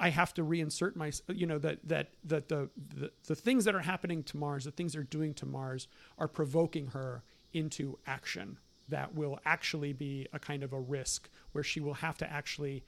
I 0.00 0.10
have 0.10 0.32
to 0.34 0.44
reinsert 0.44 0.94
my 0.96 1.10
you 1.28 1.46
know 1.46 1.58
that 1.58 1.80
that 1.88 2.14
that 2.24 2.48
the, 2.48 2.70
the 2.94 3.10
the 3.26 3.34
things 3.34 3.64
that 3.64 3.74
are 3.74 3.80
happening 3.80 4.22
to 4.24 4.36
Mars, 4.36 4.64
the 4.64 4.70
things 4.70 4.92
they're 4.92 5.02
doing 5.02 5.34
to 5.34 5.46
Mars 5.46 5.88
are 6.18 6.28
provoking 6.28 6.88
her 6.88 7.22
into 7.52 7.98
action 8.06 8.58
that 8.88 9.14
will 9.14 9.38
actually 9.44 9.92
be 9.92 10.26
a 10.32 10.38
kind 10.38 10.62
of 10.62 10.72
a 10.72 10.80
risk 10.80 11.28
where 11.52 11.64
she 11.64 11.80
will 11.80 11.94
have 11.94 12.16
to 12.18 12.30
actually 12.30 12.84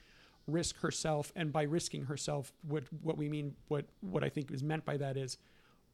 risk 0.47 0.79
herself 0.79 1.33
and 1.37 1.53
by 1.53 1.63
risking 1.63 2.05
herself 2.07 2.53
what 2.67 2.85
what 3.03 3.17
we 3.17 3.29
mean 3.29 3.55
what 3.69 3.85
what 4.01 4.25
I 4.25 4.29
think 4.29 4.51
is 4.51 4.63
meant 4.63 4.85
by 4.85 4.97
that 4.97 5.17
is 5.17 5.39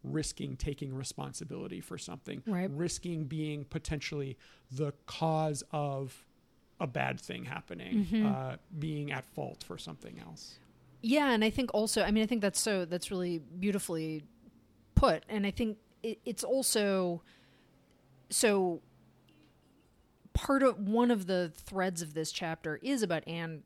risking 0.03 0.57
taking 0.57 0.95
responsibility 0.95 1.81
for 1.81 1.99
something 1.99 2.43
Right. 2.47 2.71
risking 2.71 3.25
being 3.25 3.65
potentially 3.65 4.37
the 4.71 4.93
cause 5.07 5.65
of 5.73 6.25
a 6.81 6.87
bad 6.87 7.21
thing 7.21 7.45
happening 7.45 8.05
Mm-hmm. 8.07 8.27
uh, 8.27 8.57
being 8.79 9.11
at 9.13 9.25
fault 9.27 9.65
for 9.65 9.77
something 9.79 10.19
else 10.21 10.59
Yeah, 11.03 11.31
and 11.33 11.45
I 11.45 11.51
think 11.51 11.71
also, 11.75 12.03
I 12.03 12.11
mean, 12.11 12.23
I 12.23 12.27
think 12.27 12.41
that's 12.41 12.61
so 12.61 12.85
that's 12.85 13.11
really 13.11 13.39
beautifully 13.39 14.23
put, 14.95 15.25
and 15.29 15.47
I 15.47 15.51
think 15.51 15.79
it, 16.03 16.19
it's 16.25 16.43
also 16.45 17.23
so 18.31 18.81
part 20.33 20.63
of 20.63 20.79
one 20.79 21.11
of 21.11 21.27
the 21.27 21.53
threads 21.55 22.03
of 22.03 22.15
this 22.15 22.31
chapter 22.33 22.79
is 22.83 23.03
about 23.03 23.27
Ann 23.29 23.63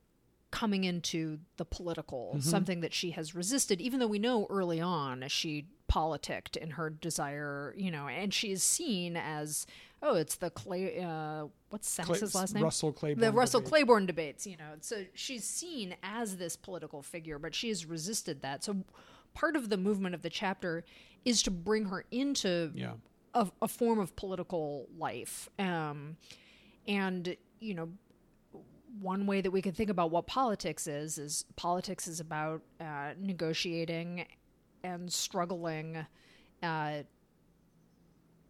coming 0.50 0.84
into 0.84 1.38
the 1.56 1.64
political, 1.64 2.36
something 2.40 2.80
that 2.80 2.92
she 2.92 3.12
has 3.12 3.34
resisted, 3.34 3.80
even 3.80 4.00
though 4.00 4.06
we 4.06 4.18
know 4.18 4.46
early 4.50 4.80
on 4.80 5.24
she 5.28 5.66
politicked 5.88 6.56
in 6.56 6.70
her 6.70 6.90
desire, 6.90 7.74
you 7.76 7.90
know, 7.90 8.08
and 8.08 8.32
she 8.34 8.50
is 8.50 8.62
seen 8.62 9.16
as 9.16 9.66
oh, 10.02 10.14
it's 10.14 10.36
the 10.36 10.50
Clay. 10.50 11.02
Uh, 11.02 11.46
what's 11.68 11.88
Sax's 11.88 12.34
last 12.34 12.54
name? 12.54 12.64
Russell 12.64 12.92
Clayborne 12.92 13.20
The 13.20 13.32
Russell 13.32 13.60
debate. 13.60 13.86
Clayborne 13.86 14.06
debates, 14.06 14.46
you 14.46 14.56
know. 14.56 14.72
So 14.80 15.04
she's 15.14 15.44
seen 15.44 15.94
as 16.02 16.36
this 16.36 16.56
political 16.56 17.02
figure, 17.02 17.38
but 17.38 17.54
she 17.54 17.68
has 17.68 17.86
resisted 17.86 18.42
that. 18.42 18.64
So 18.64 18.84
part 19.34 19.56
of 19.56 19.68
the 19.68 19.76
movement 19.76 20.14
of 20.14 20.22
the 20.22 20.30
chapter 20.30 20.84
is 21.24 21.42
to 21.42 21.50
bring 21.50 21.84
her 21.86 22.04
into 22.10 22.72
yeah 22.74 22.92
a, 23.34 23.48
a 23.62 23.68
form 23.68 23.98
of 23.98 24.16
political 24.16 24.88
life. 24.96 25.48
Um, 25.58 26.16
and, 26.86 27.36
you 27.60 27.74
know, 27.74 27.90
one 28.98 29.26
way 29.26 29.40
that 29.40 29.50
we 29.50 29.62
can 29.62 29.72
think 29.72 29.90
about 29.90 30.10
what 30.10 30.26
politics 30.26 30.86
is 30.86 31.18
is 31.18 31.44
politics 31.56 32.08
is 32.08 32.18
about 32.20 32.62
uh, 32.80 33.10
negotiating 33.18 34.26
and 34.82 35.12
struggling 35.12 36.04
uh, 36.62 37.02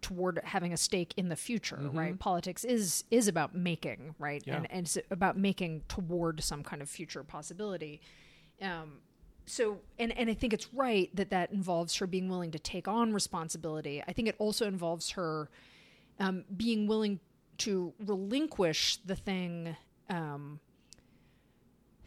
toward 0.00 0.40
having 0.44 0.72
a 0.72 0.76
stake 0.76 1.12
in 1.16 1.28
the 1.28 1.36
future 1.36 1.76
right 1.92 2.18
politics 2.18 2.64
is 2.64 3.04
is 3.10 3.28
about 3.28 3.54
making 3.54 4.14
right 4.18 4.42
Yeah. 4.46 4.56
and, 4.56 4.70
and 4.70 4.86
it's 4.86 4.96
about 5.10 5.36
making 5.36 5.82
toward 5.88 6.42
some 6.42 6.62
kind 6.62 6.80
of 6.80 6.88
future 6.88 7.22
possibility 7.22 8.00
um, 8.62 8.98
so 9.46 9.78
and 9.98 10.16
and 10.16 10.30
I 10.30 10.34
think 10.34 10.52
it's 10.54 10.72
right 10.72 11.14
that 11.14 11.30
that 11.30 11.52
involves 11.52 11.96
her 11.96 12.06
being 12.06 12.28
willing 12.28 12.50
to 12.52 12.58
take 12.58 12.86
on 12.86 13.12
responsibility. 13.12 14.02
I 14.06 14.12
think 14.12 14.28
it 14.28 14.36
also 14.38 14.66
involves 14.66 15.10
her 15.10 15.50
um, 16.20 16.44
being 16.56 16.86
willing 16.86 17.18
to 17.58 17.92
relinquish 18.04 18.98
the 19.04 19.16
thing 19.16 19.76
um, 20.10 20.60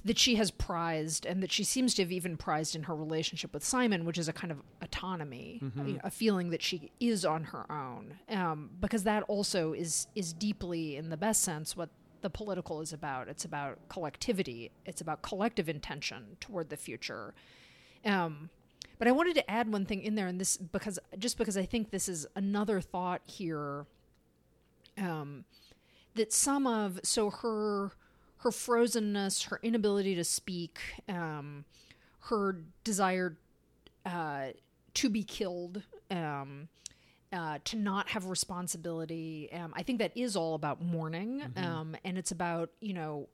that 0.06 0.20
she 0.20 0.36
has 0.36 0.52
prized 0.52 1.26
and 1.26 1.42
that 1.42 1.52
she 1.52 1.64
seems 1.64 1.94
to 1.96 2.02
have 2.02 2.12
even 2.12 2.36
prized 2.36 2.76
in 2.76 2.84
her 2.84 2.96
relationship 2.96 3.54
with 3.54 3.64
Simon, 3.64 4.04
which 4.04 4.18
is 4.18 4.28
a 4.28 4.34
kind 4.34 4.52
of 4.52 4.60
autonomy, 4.82 5.62
a, 6.04 6.08
a 6.08 6.12
feeling 6.12 6.50
that 6.50 6.62
she 6.62 6.92
is 7.00 7.24
on 7.24 7.46
her 7.46 7.66
own, 7.72 8.16
um, 8.30 8.70
because 8.82 9.04
that 9.06 9.24
also 9.24 9.74
is 9.74 10.08
is 10.14 10.34
deeply, 10.34 10.98
in 10.98 11.10
the 11.10 11.18
best 11.18 11.42
sense, 11.42 11.78
what 11.78 11.90
the 12.22 12.30
political 12.30 12.82
is 12.82 12.92
about. 12.94 13.28
It's 13.30 13.46
about 13.46 13.80
collectivity. 13.90 14.72
It's 14.86 15.02
about 15.02 15.22
collective 15.22 15.70
intention 15.70 16.38
toward 16.40 16.70
the 16.70 16.78
future. 16.78 17.34
Um, 18.06 18.50
but 19.00 19.08
I 19.08 19.12
wanted 19.12 19.36
to 19.36 19.50
add 19.50 19.72
one 19.72 19.86
thing 19.86 20.02
in 20.02 20.16
there, 20.16 20.28
and 20.28 20.40
this 20.40 20.58
because 20.58 21.00
just 21.18 21.38
because 21.38 21.56
I 21.58 21.66
think 21.66 21.92
this 21.92 22.10
is 22.10 22.28
another 22.36 22.82
thought 22.82 23.22
here. 23.26 23.86
Um, 24.98 25.46
that 26.16 26.32
some 26.34 26.68
of 26.68 27.00
so 27.04 27.30
her 27.30 27.92
her 28.38 28.50
frozenness, 28.50 29.46
her 29.48 29.60
inability 29.64 30.16
to 30.16 30.24
speak, 30.24 30.80
um, 31.08 31.64
her 32.22 32.58
desire 32.84 33.38
uh, 34.06 34.48
to 34.94 35.10
be 35.10 35.24
killed, 35.24 35.82
um, 36.12 36.68
uh, 37.32 37.58
to 37.64 37.78
not 37.78 38.10
have 38.10 38.26
responsibility. 38.26 39.50
Um, 39.54 39.74
I 39.76 39.84
think 39.84 40.00
that 40.00 40.12
is 40.16 40.36
all 40.36 40.56
about 40.56 40.82
mourning, 40.82 41.42
um, 41.56 41.96
and 42.04 42.18
it's 42.18 42.32
about 42.32 42.70
you 42.82 42.94
know. 42.94 43.28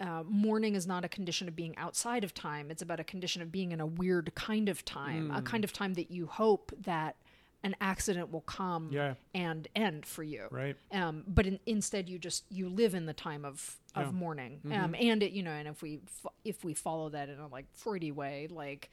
Uh, 0.00 0.22
mourning 0.26 0.74
is 0.76 0.86
not 0.86 1.04
a 1.04 1.08
condition 1.08 1.46
of 1.46 1.54
being 1.54 1.76
outside 1.76 2.24
of 2.24 2.32
time. 2.32 2.70
It's 2.70 2.80
about 2.80 3.00
a 3.00 3.04
condition 3.04 3.42
of 3.42 3.52
being 3.52 3.70
in 3.72 3.80
a 3.82 3.86
weird 3.86 4.34
kind 4.34 4.70
of 4.70 4.82
time, 4.82 5.30
a 5.30 5.42
kind 5.42 5.62
of 5.62 5.74
time 5.74 5.92
that 5.92 6.10
you 6.10 6.24
hope 6.24 6.72
that 6.84 7.16
an 7.62 7.76
accident 7.80 8.30
will 8.32 8.40
come 8.42 8.88
Yeah. 8.90 9.14
and 9.34 9.68
end 9.76 10.06
for 10.06 10.22
you 10.22 10.46
Right. 10.50 10.76
um, 10.92 11.24
but 11.26 11.46
in, 11.46 11.58
instead 11.66 12.08
you 12.08 12.18
just 12.18 12.44
you 12.50 12.68
live 12.68 12.94
in 12.94 13.06
the 13.06 13.12
time 13.12 13.44
of 13.44 13.76
of 13.94 14.06
Yeah. 14.06 14.10
mourning 14.12 14.60
Mm-hmm. 14.64 14.72
um, 14.84 14.94
and 14.94 15.22
it, 15.22 15.32
you 15.32 15.42
know 15.42 15.50
and 15.50 15.68
if 15.68 15.82
we 15.82 16.00
if 16.44 16.64
we 16.64 16.74
follow 16.74 17.08
that 17.10 17.28
in 17.28 17.38
a 17.38 17.48
like 17.48 17.66
freudy 17.76 18.12
way 18.12 18.48
like 18.50 18.90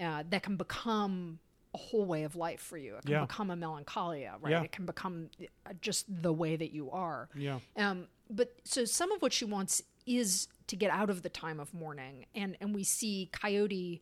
uh, 0.00 0.22
that 0.30 0.42
can 0.42 0.56
become 0.56 1.38
a 1.74 1.78
whole 1.78 2.04
way 2.06 2.22
of 2.24 2.36
life 2.36 2.60
for 2.60 2.78
you 2.78 2.96
it 2.96 3.02
can 3.02 3.10
Yeah. 3.12 3.20
become 3.26 3.50
a 3.50 3.56
melancholia 3.56 4.36
right 4.40 4.64
it 4.64 4.72
can 4.72 4.86
become 4.86 5.28
uh, 5.66 5.72
just 5.82 6.06
the 6.22 6.32
way 6.32 6.56
that 6.56 6.72
you 6.72 6.90
are 6.90 7.28
Yeah. 7.34 7.58
um, 7.76 8.08
but 8.30 8.54
so 8.64 8.84
some 8.86 9.12
of 9.12 9.20
what 9.20 9.32
she 9.32 9.44
wants 9.44 9.82
is 10.06 10.48
to 10.68 10.76
get 10.76 10.90
out 10.90 11.10
of 11.10 11.22
the 11.22 11.28
time 11.28 11.60
of 11.60 11.72
mourning, 11.74 12.26
and 12.34 12.56
and 12.60 12.74
we 12.74 12.82
see 12.84 13.28
Coyote 13.32 14.00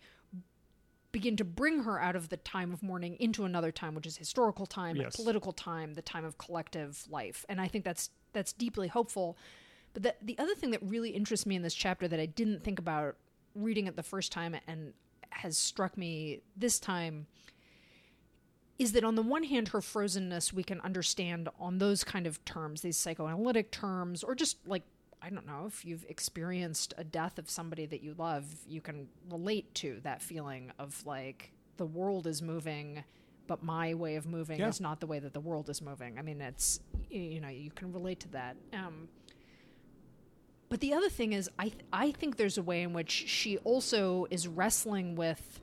begin 1.15 1.37
to 1.37 1.45
bring 1.45 1.85
her 1.85 1.99
out 1.99 2.17
of 2.17 2.29
the 2.29 2.37
time 2.37 2.73
of 2.73 2.83
mourning 2.83 3.17
into 3.21 3.45
another 3.45 3.71
time, 3.73 3.95
which 3.95 4.07
is 4.07 4.17
historical 4.17 4.67
time, 4.67 4.97
Yes. 4.97 5.15
political 5.17 5.53
time, 5.53 5.95
the 5.95 6.03
time 6.03 6.25
of 6.25 6.37
collective 6.37 7.05
life, 7.09 7.47
and 7.49 7.61
I 7.61 7.69
think 7.69 7.85
that's 7.85 8.11
that's 8.33 8.53
deeply 8.53 8.89
hopeful. 8.89 9.39
But 9.95 10.03
the 10.03 10.15
the 10.21 10.39
other 10.39 10.55
thing 10.57 10.73
that 10.73 10.83
really 10.83 11.11
interests 11.11 11.47
me 11.47 11.55
in 11.55 11.63
this 11.63 11.75
chapter 11.75 12.09
that 12.09 12.19
I 12.21 12.27
didn't 12.27 12.65
think 12.65 12.79
about 12.81 13.17
reading 13.55 13.87
it 13.87 13.95
the 13.97 14.03
first 14.03 14.33
time 14.33 14.57
and 14.67 14.93
has 15.31 15.57
struck 15.57 15.97
me 15.97 16.41
this 16.57 16.79
time 16.81 17.27
is 18.77 18.91
that 18.93 19.05
on 19.05 19.15
the 19.15 19.23
one 19.23 19.45
hand, 19.45 19.69
her 19.69 19.81
frozenness 19.81 20.53
we 20.53 20.65
can 20.65 20.81
understand 20.81 21.49
on 21.61 21.79
those 21.79 22.03
kind 22.03 22.27
of 22.27 22.45
terms, 22.45 22.81
these 22.83 22.97
psychoanalytic 22.97 23.71
terms, 23.71 24.25
or 24.25 24.35
just 24.35 24.57
like, 24.67 24.83
I 25.25 25.31
don't 25.31 25.47
know, 25.47 25.65
if 25.67 25.85
you've 25.87 26.05
experienced 26.09 26.93
a 26.99 27.05
death 27.05 27.39
of 27.39 27.49
somebody 27.49 27.87
that 27.87 28.03
you 28.03 28.15
love, 28.19 28.45
you 28.69 28.81
can 28.83 29.09
relate 29.31 29.75
to 29.77 30.01
that 30.03 30.21
feeling 30.23 30.71
of 30.79 31.05
like 31.07 31.53
the 31.79 31.87
world 31.87 32.27
is 32.27 32.43
moving, 32.43 33.05
but 33.47 33.63
my 33.63 33.95
way 33.95 34.17
of 34.17 34.27
moving 34.27 34.59
Yeah. 34.61 34.69
is 34.69 34.81
not 34.83 35.01
the 35.01 35.07
way 35.07 35.19
that 35.21 35.33
the 35.33 35.41
world 35.41 35.71
is 35.71 35.81
moving. 35.81 36.19
I 36.19 36.23
mean, 36.23 36.41
it's, 36.43 36.81
you 37.11 37.41
know, 37.41 37.49
you 37.49 37.71
can 37.71 37.91
relate 37.93 38.21
to 38.21 38.29
that. 38.33 38.57
Um, 38.75 39.09
but 40.69 40.81
the 40.81 40.93
other 40.93 41.09
thing 41.09 41.33
is, 41.33 41.49
I, 41.59 41.65
th- 41.69 41.85
I 41.93 42.11
think 42.13 42.37
there's 42.37 42.59
a 42.59 42.63
way 42.63 42.83
in 42.83 42.93
which 42.93 43.11
she 43.11 43.57
also 43.59 44.27
is 44.31 44.47
wrestling 44.47 45.15
with 45.15 45.61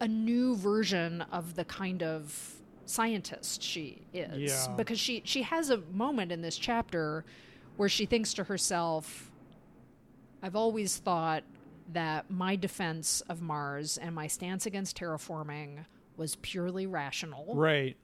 a 0.00 0.08
new 0.08 0.56
version 0.56 1.22
of 1.32 1.54
the 1.54 1.64
kind 1.64 2.02
of 2.02 2.54
scientist 2.86 3.62
she 3.62 4.06
is 4.14 4.50
Yeah. 4.66 4.74
because 4.76 4.98
she 4.98 5.20
she 5.26 5.42
has 5.42 5.68
a 5.68 5.76
moment 5.92 6.32
in 6.32 6.40
this 6.40 6.56
chapter 6.56 7.24
where 7.78 7.88
she 7.88 8.04
thinks 8.04 8.34
to 8.34 8.44
herself 8.44 9.30
I've 10.42 10.56
always 10.56 10.98
thought 10.98 11.42
that 11.92 12.30
my 12.30 12.54
defense 12.54 13.22
of 13.28 13.40
Mars 13.40 13.98
and 13.98 14.14
my 14.14 14.26
stance 14.26 14.66
against 14.66 14.98
terraforming 14.98 15.84
was 16.16 16.36
purely 16.36 16.86
rational 16.86 17.54
Right. 17.54 17.96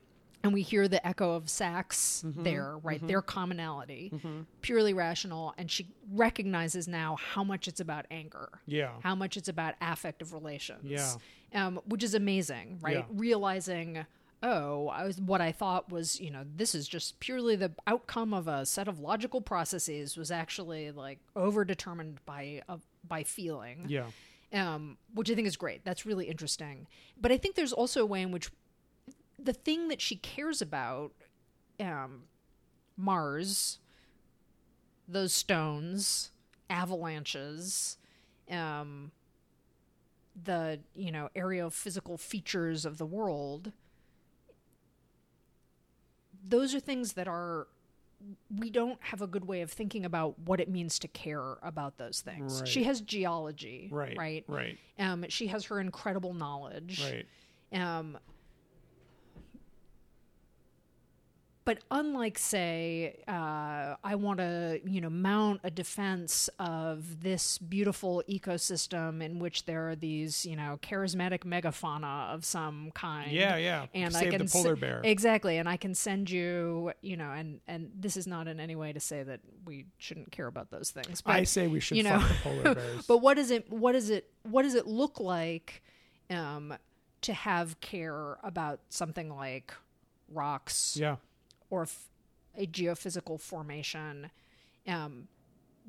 and 0.43 0.53
we 0.53 0.63
hear 0.63 0.89
the 0.89 1.05
echo 1.07 1.33
of 1.35 1.49
Sax 1.51 2.23
mm-hmm. 2.27 2.43
there, 2.43 2.79
right? 2.83 2.99
Mm-hmm. 2.99 3.07
Their 3.07 3.23
commonality, 3.23 4.11
mm-hmm. 4.15 4.43
purely 4.63 4.95
rational, 4.95 5.55
and 5.59 5.71
she 5.71 5.89
recognizes 6.13 6.89
now 6.89 7.17
how 7.17 7.45
much 7.45 7.69
it's 7.69 7.81
about 7.81 8.07
anger, 8.11 8.49
Yeah. 8.67 8.93
how 9.03 9.15
much 9.15 9.37
it's 9.37 9.49
about 9.49 9.75
affective 9.81 10.33
relations, 10.33 10.81
Yeah. 10.85 11.67
um, 11.67 11.81
which 11.87 12.03
is 12.03 12.15
amazing, 12.15 12.79
right? 12.81 12.97
Yeah. 12.99 13.05
Realizing, 13.11 14.07
oh, 14.43 14.89
I 14.89 15.05
was 15.05 15.21
what 15.21 15.41
I 15.41 15.53
thought 15.53 15.91
was, 15.91 16.21
you 16.21 16.31
know, 16.31 16.45
this 16.57 16.75
is 16.75 16.87
just 16.87 17.19
purely 17.21 17.57
the 17.57 17.73
outcome 17.87 18.35
of 18.35 18.47
a 18.49 18.67
set 18.67 18.89
of 18.89 19.01
logical 19.01 19.41
processes 19.41 20.17
was 20.17 20.31
actually 20.31 20.91
like 20.91 21.19
overdetermined 21.37 22.17
by 22.27 22.61
a, 22.69 22.79
by 23.07 23.23
feeling 23.23 23.87
Yeah. 23.89 24.07
um, 24.53 24.99
which 25.15 25.31
I 25.31 25.35
think 25.35 25.47
is 25.47 25.57
great. 25.57 25.85
That's 25.85 26.05
really 26.05 26.27
interesting. 26.27 26.87
But 27.21 27.33
I 27.33 27.39
think 27.39 27.55
there's 27.55 27.73
also 27.73 28.03
a 28.03 28.07
way 28.07 28.21
in 28.23 28.33
which 28.33 28.51
the 29.39 29.53
thing 29.55 29.89
that 29.89 30.01
she 30.01 30.17
cares 30.17 30.61
about, 30.63 31.13
um, 31.81 32.25
Mars, 32.97 33.79
those 35.09 35.33
stones, 35.35 36.31
avalanches, 36.71 37.97
um, 38.51 39.11
the 40.43 40.81
you 40.95 41.13
know 41.13 41.29
aerophysical 41.37 42.19
features 42.19 42.85
of 42.85 42.99
the 42.99 43.07
world. 43.07 43.73
Those 46.47 46.75
are 46.75 46.81
things 46.81 47.15
that 47.15 47.29
are 47.29 47.67
we 48.59 48.71
don't 48.71 48.99
have 49.03 49.21
a 49.21 49.27
good 49.27 49.47
way 49.47 49.61
of 49.61 49.71
thinking 49.71 50.05
about 50.07 50.39
what 50.39 50.59
it 50.59 50.69
means 50.69 50.99
to 51.01 51.09
care 51.09 51.57
about 51.63 51.99
those 51.99 52.21
things. 52.23 52.61
Right. 52.61 52.69
She 52.69 52.85
has 52.85 53.03
geology, 53.03 53.89
Right. 53.93 54.17
right? 54.17 54.45
Right. 54.49 54.79
Um, 54.99 55.27
she 55.29 55.49
has 55.49 55.67
her 55.67 55.79
incredible 55.81 56.33
knowledge. 56.33 57.03
Right. 57.05 57.27
Um, 57.79 58.17
but 61.65 61.79
unlike, 61.91 62.39
say, 62.39 63.23
uh, 63.27 63.97
I 64.05 64.15
want 64.17 64.39
to, 64.39 64.81
you 64.85 65.01
know, 65.01 65.11
mount 65.11 65.61
a 65.65 65.71
defense 65.71 66.51
of 66.59 67.23
this 67.23 67.59
beautiful 67.59 68.23
ecosystem 68.29 69.23
in 69.23 69.39
which 69.39 69.65
there 69.65 69.89
are 69.89 69.97
these, 69.97 70.45
you 70.45 70.57
know, 70.57 70.79
charismatic 70.83 71.41
megafauna 71.41 72.35
of 72.35 72.45
some 72.45 72.91
kind. 72.95 73.33
Yeah. 73.33 73.57
Yeah. 73.57 73.87
And 73.95 74.15
I 74.15 74.21
Save 74.21 74.31
can 74.33 74.45
the 74.45 74.51
polar 74.51 74.77
bear. 74.77 75.01
exactly, 75.03 75.57
and 75.59 75.69
I 75.69 75.77
can 75.77 75.95
send 75.95 76.31
you, 76.31 76.93
you 77.01 77.17
know, 77.17 77.31
and 77.31 77.61
and 77.67 77.91
this 77.99 78.17
is 78.17 78.27
not 78.27 78.47
in 78.49 78.61
any 78.61 78.77
way 78.77 78.93
to 78.93 79.01
say 79.01 79.23
that 79.23 79.41
we 79.65 79.87
shouldn't 79.99 80.31
care 80.33 80.47
about 80.47 80.71
those 80.71 80.91
things. 80.91 81.23
But 81.23 81.37
I 81.37 81.45
say 81.45 81.67
we 81.67 81.81
should 81.81 81.97
you 81.97 82.03
know, 82.03 82.21
fuck 82.21 82.29
the 82.29 82.35
polar 82.43 82.75
bears. 82.75 83.07
but 83.07 83.19
what 83.19 83.35
does 83.35 83.51
it 83.51 83.71
what 83.71 83.93
does 83.93 84.11
it 84.11 84.31
what 84.43 84.63
does 84.63 84.75
it 84.75 84.87
look 84.87 85.19
like 85.19 85.83
um, 86.31 86.75
to 87.23 87.33
have 87.33 87.81
care 87.81 88.37
about 88.43 88.81
something 88.91 89.35
like 89.35 89.73
rocks 90.31 90.97
yeah. 90.99 91.17
Or 91.75 91.83
f- 91.83 92.09
a 92.57 92.67
geophysical 92.67 93.41
formation 93.41 94.31
um, 94.87 95.27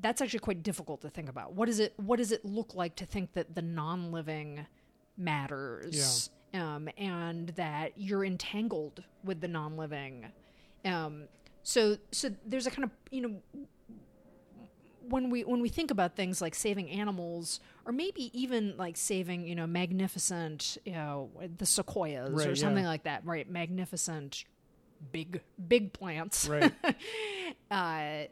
that's 0.00 0.20
actually 0.20 0.40
quite 0.40 0.62
difficult 0.62 1.00
to 1.02 1.08
think 1.10 1.28
about. 1.28 1.52
What 1.54 1.66
does 1.66 1.78
it 1.80 1.94
what 1.96 2.16
does 2.18 2.32
it 2.32 2.44
look 2.44 2.74
like 2.74 2.96
to 2.96 3.06
think 3.06 3.32
that 3.34 3.54
the 3.54 3.62
non-living 3.62 4.66
matters 5.16 6.30
um, 6.54 6.88
and 6.98 7.48
that 7.50 7.92
you're 7.96 8.24
entangled 8.24 9.02
with 9.24 9.40
the 9.40 9.48
non-living? 9.48 10.26
Um, 10.84 11.24
so 11.62 11.96
so 12.12 12.30
there's 12.44 12.66
a 12.66 12.70
kind 12.70 12.84
of 12.84 12.90
you 13.10 13.20
know 13.22 13.34
when 15.08 15.30
we 15.30 15.44
when 15.44 15.60
we 15.60 15.68
think 15.68 15.90
about 15.90 16.16
things 16.16 16.40
like 16.42 16.54
saving 16.54 16.90
animals 16.90 17.60
or 17.84 17.92
maybe 17.92 18.30
even 18.38 18.76
like 18.76 18.96
saving 18.96 19.46
you 19.46 19.54
know 19.54 19.66
magnificent 19.66 20.78
you 20.84 20.92
know 20.92 21.30
the 21.58 21.66
sequoias 21.66 22.30
Right, 22.32 22.46
or 22.48 22.50
yeah. 22.50 22.54
something 22.56 22.84
like 22.84 23.04
that 23.04 23.24
right? 23.24 23.48
Magnificent 23.48 24.44
big 25.12 25.40
big 25.68 25.92
plants 25.92 26.48
Right. 26.48 26.72
uh 27.70 28.24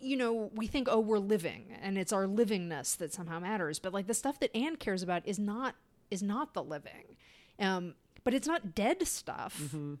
you 0.00 0.16
know 0.16 0.50
we 0.54 0.66
think 0.66 0.88
oh 0.90 0.98
we're 1.00 1.18
living 1.18 1.76
and 1.80 1.96
it's 1.96 2.12
our 2.12 2.26
livingness 2.26 2.96
that 2.96 3.12
somehow 3.12 3.38
matters 3.38 3.78
but 3.78 3.92
like 3.92 4.06
the 4.06 4.14
stuff 4.14 4.40
that 4.40 4.54
ann 4.56 4.76
cares 4.76 5.02
about 5.02 5.22
is 5.26 5.38
not 5.38 5.74
is 6.10 6.22
not 6.22 6.54
the 6.54 6.62
living 6.62 7.16
um 7.58 7.94
but 8.24 8.34
it's 8.34 8.46
not 8.46 8.74
dead 8.74 9.06
stuff 9.06 9.58
Mm-hmm. 9.62 9.94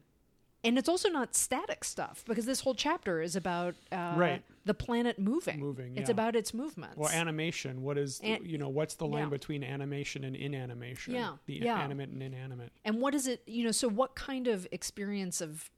and 0.64 0.78
it's 0.78 0.88
also 0.88 1.08
not 1.08 1.34
static 1.34 1.84
stuff 1.84 2.24
because 2.26 2.46
this 2.46 2.60
whole 2.60 2.74
chapter 2.74 3.20
is 3.20 3.36
about 3.36 3.74
uh, 3.92 4.14
Right. 4.16 4.42
The 4.64 4.74
planet 4.74 5.18
moving. 5.18 5.58
Moving, 5.60 5.96
It's 5.96 6.08
yeah. 6.08 6.12
about 6.12 6.36
its 6.36 6.54
movements. 6.54 6.96
Well, 6.96 7.10
animation. 7.10 7.82
What 7.82 7.98
is 7.98 8.20
An- 8.22 8.44
you 8.44 8.58
know? 8.58 8.68
What's 8.68 8.94
the 8.94 9.06
line 9.06 9.24
yeah. 9.24 9.28
between 9.30 9.64
animation 9.64 10.24
and 10.24 10.36
inanimation? 10.36 11.14
Yeah, 11.14 11.36
The 11.46 11.54
yeah. 11.54 11.80
animate 11.80 12.08
and 12.10 12.22
inanimate. 12.22 12.72
and 12.84 13.00
what 13.00 13.14
is 13.14 13.26
it? 13.26 13.42
You 13.46 13.64
know, 13.64 13.72
so 13.72 13.88
what 13.88 14.14
kind 14.14 14.46
of 14.48 14.66
experience 14.72 15.40
of 15.40 15.70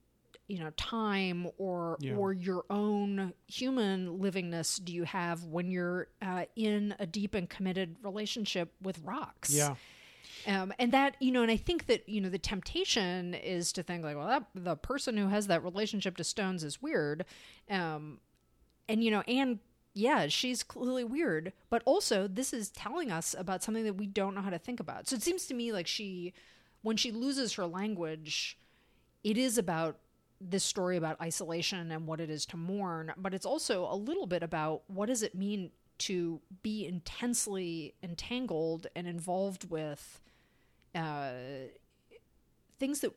you 0.47 0.59
know 0.59 0.69
time 0.77 1.49
or 1.57 1.97
Yeah. 2.01 2.17
or 2.17 2.35
your 2.35 2.65
own 2.69 3.33
human 3.47 4.19
livingness 4.19 4.79
do 4.85 4.93
you 4.93 5.05
have 5.05 5.45
when 5.45 5.71
you're 5.71 6.09
uh, 6.21 6.45
in 6.55 6.95
a 6.99 7.07
deep 7.07 7.35
and 7.35 7.49
committed 7.49 7.97
relationship 8.03 8.75
with 8.83 8.99
rocks? 9.03 9.51
Yeah. 9.51 9.77
Um, 10.47 10.75
and 10.79 10.93
that 10.93 11.17
you 11.21 11.33
know, 11.33 11.41
and 11.41 11.51
I 11.51 11.57
think 11.57 11.87
that 11.87 12.07
you 12.07 12.21
know 12.21 12.29
the 12.29 12.39
temptation 12.39 13.33
is 13.33 13.73
to 13.73 13.83
think 13.83 14.05
like, 14.05 14.17
well, 14.17 14.27
that, 14.27 14.45
the 14.55 14.77
person 14.77 15.17
who 15.17 15.29
has 15.29 15.47
that 15.47 15.65
relationship 15.65 16.19
to 16.19 16.25
stones 16.25 16.63
is 16.63 16.83
weird, 16.83 17.25
um, 17.71 18.19
and 18.89 19.03
you 19.03 19.11
know, 19.11 19.23
and 19.27 19.59
yeah, 19.95 20.27
she's 20.27 20.63
clearly 20.63 21.05
weird, 21.05 21.53
but 21.71 21.83
also 21.85 22.27
this 22.27 22.53
is 22.53 22.71
telling 22.71 23.11
us 23.11 23.35
about 23.39 23.63
something 23.63 23.85
that 23.85 23.95
we 23.95 24.07
don't 24.07 24.35
know 24.35 24.43
how 24.43 24.51
to 24.51 24.59
think 24.59 24.81
about. 24.81 25.09
So 25.09 25.17
it 25.17 25.23
seems 25.23 25.47
to 25.47 25.55
me 25.55 25.73
like 25.73 25.87
she, 25.87 26.33
when 26.83 26.97
she 26.97 27.13
loses 27.13 27.55
her 27.55 27.67
language, 27.67 28.59
it 29.23 29.39
is 29.39 29.57
about 29.57 29.99
this 30.41 30.65
story 30.65 30.97
about 30.97 31.21
isolation 31.21 31.91
and 31.93 32.07
what 32.07 32.21
it 32.21 32.29
is 32.29 32.45
to 32.47 32.57
mourn, 32.57 33.13
but 33.17 33.33
it's 33.33 33.47
also 33.47 33.89
a 33.91 33.97
little 33.97 34.27
bit 34.27 34.43
about 34.43 34.83
what 34.89 35.07
does 35.07 35.23
it 35.23 35.35
mean 35.35 35.71
to 35.97 36.41
be 36.63 36.87
intensely 36.87 37.95
entangled 38.03 38.89
and 38.97 39.07
involved 39.07 39.71
with 39.71 40.21
uh, 40.95 41.31
things 42.79 43.01
that 43.01 43.13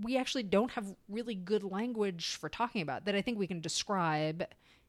we 0.00 0.16
actually 0.16 0.44
don't 0.44 0.70
have 0.70 0.86
really 1.08 1.34
good 1.34 1.64
language 1.64 2.36
for 2.36 2.48
talking 2.48 2.80
about 2.80 3.04
that 3.04 3.14
I 3.14 3.20
think 3.20 3.38
we 3.38 3.46
can 3.46 3.60
describe 3.60 4.44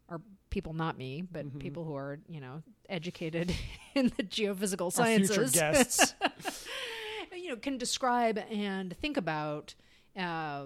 or 0.10 0.22
people 0.50 0.74
not 0.74 0.98
me 0.98 1.24
but 1.32 1.58
people 1.60 1.84
who 1.84 1.96
are 1.96 2.20
you 2.28 2.40
know 2.40 2.62
educated 2.90 3.54
in 3.96 4.12
the 4.18 4.24
geophysical 4.24 4.98
Our 5.00 5.06
future 5.06 5.48
sciences 5.48 5.52
guests. 5.52 6.16
you 7.36 7.50
know 7.50 7.56
can 7.56 7.78
describe 7.78 8.40
and 8.52 8.96
think 8.98 9.18
about. 9.18 9.76
Uh, 10.18 10.66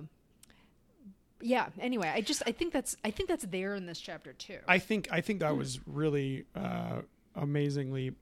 yeah. 1.41 1.67
Anyway, 1.79 2.11
I 2.13 2.21
just 2.21 2.43
I 2.47 2.51
think 2.51 2.73
that's 2.73 2.95
I 3.03 3.11
think 3.11 3.29
that's 3.29 3.45
there 3.45 3.75
in 3.75 3.85
this 3.85 3.99
chapter 3.99 4.33
too. 4.33 4.59
I 4.67 4.79
think 4.79 5.07
I 5.11 5.21
think 5.21 5.39
that 5.41 5.55
was 5.55 5.79
really 5.85 6.45
uh, 6.55 7.01
amazingly 7.35 8.13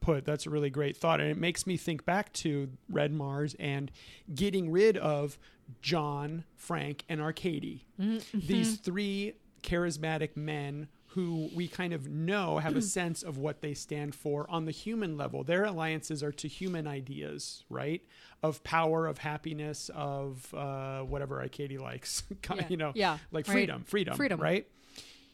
put. 0.00 0.24
That's 0.24 0.46
a 0.46 0.50
really 0.50 0.70
great 0.70 0.96
thought, 0.96 1.20
and 1.20 1.30
it 1.30 1.38
makes 1.38 1.66
me 1.66 1.76
think 1.76 2.04
back 2.04 2.32
to 2.34 2.68
Red 2.88 3.12
Mars 3.12 3.56
and 3.58 3.90
getting 4.34 4.70
rid 4.70 4.96
of 4.96 5.38
John, 5.80 6.44
Frank, 6.56 7.04
and 7.08 7.20
Arkady. 7.20 7.86
Mm-hmm. 8.00 8.38
These 8.46 8.76
three 8.76 9.34
charismatic 9.62 10.36
men 10.36 10.88
who 11.08 11.50
we 11.54 11.68
kind 11.68 11.92
of 11.92 12.08
know 12.08 12.58
have 12.58 12.74
a 12.74 12.80
sense 12.82 13.22
of 13.22 13.36
what 13.36 13.60
they 13.60 13.74
stand 13.74 14.14
for 14.14 14.46
on 14.50 14.64
the 14.64 14.70
human 14.70 15.16
level. 15.18 15.44
Their 15.44 15.64
alliances 15.64 16.22
are 16.22 16.32
to 16.32 16.48
human 16.48 16.86
ideas, 16.86 17.64
right? 17.68 18.00
Of 18.42 18.64
power, 18.64 19.06
of 19.06 19.18
happiness, 19.18 19.90
of 19.94 20.52
uh, 20.54 21.00
whatever 21.02 21.40
Arkady 21.42 21.76
likes, 21.76 22.22
Yeah. 22.50 22.66
you 22.70 22.76
know, 22.78 22.92
Yeah. 22.94 23.18
like 23.30 23.46
Right. 23.46 23.52
freedom, 23.54 23.84
freedom, 23.84 24.16
Freedom. 24.16 24.40
right? 24.40 24.66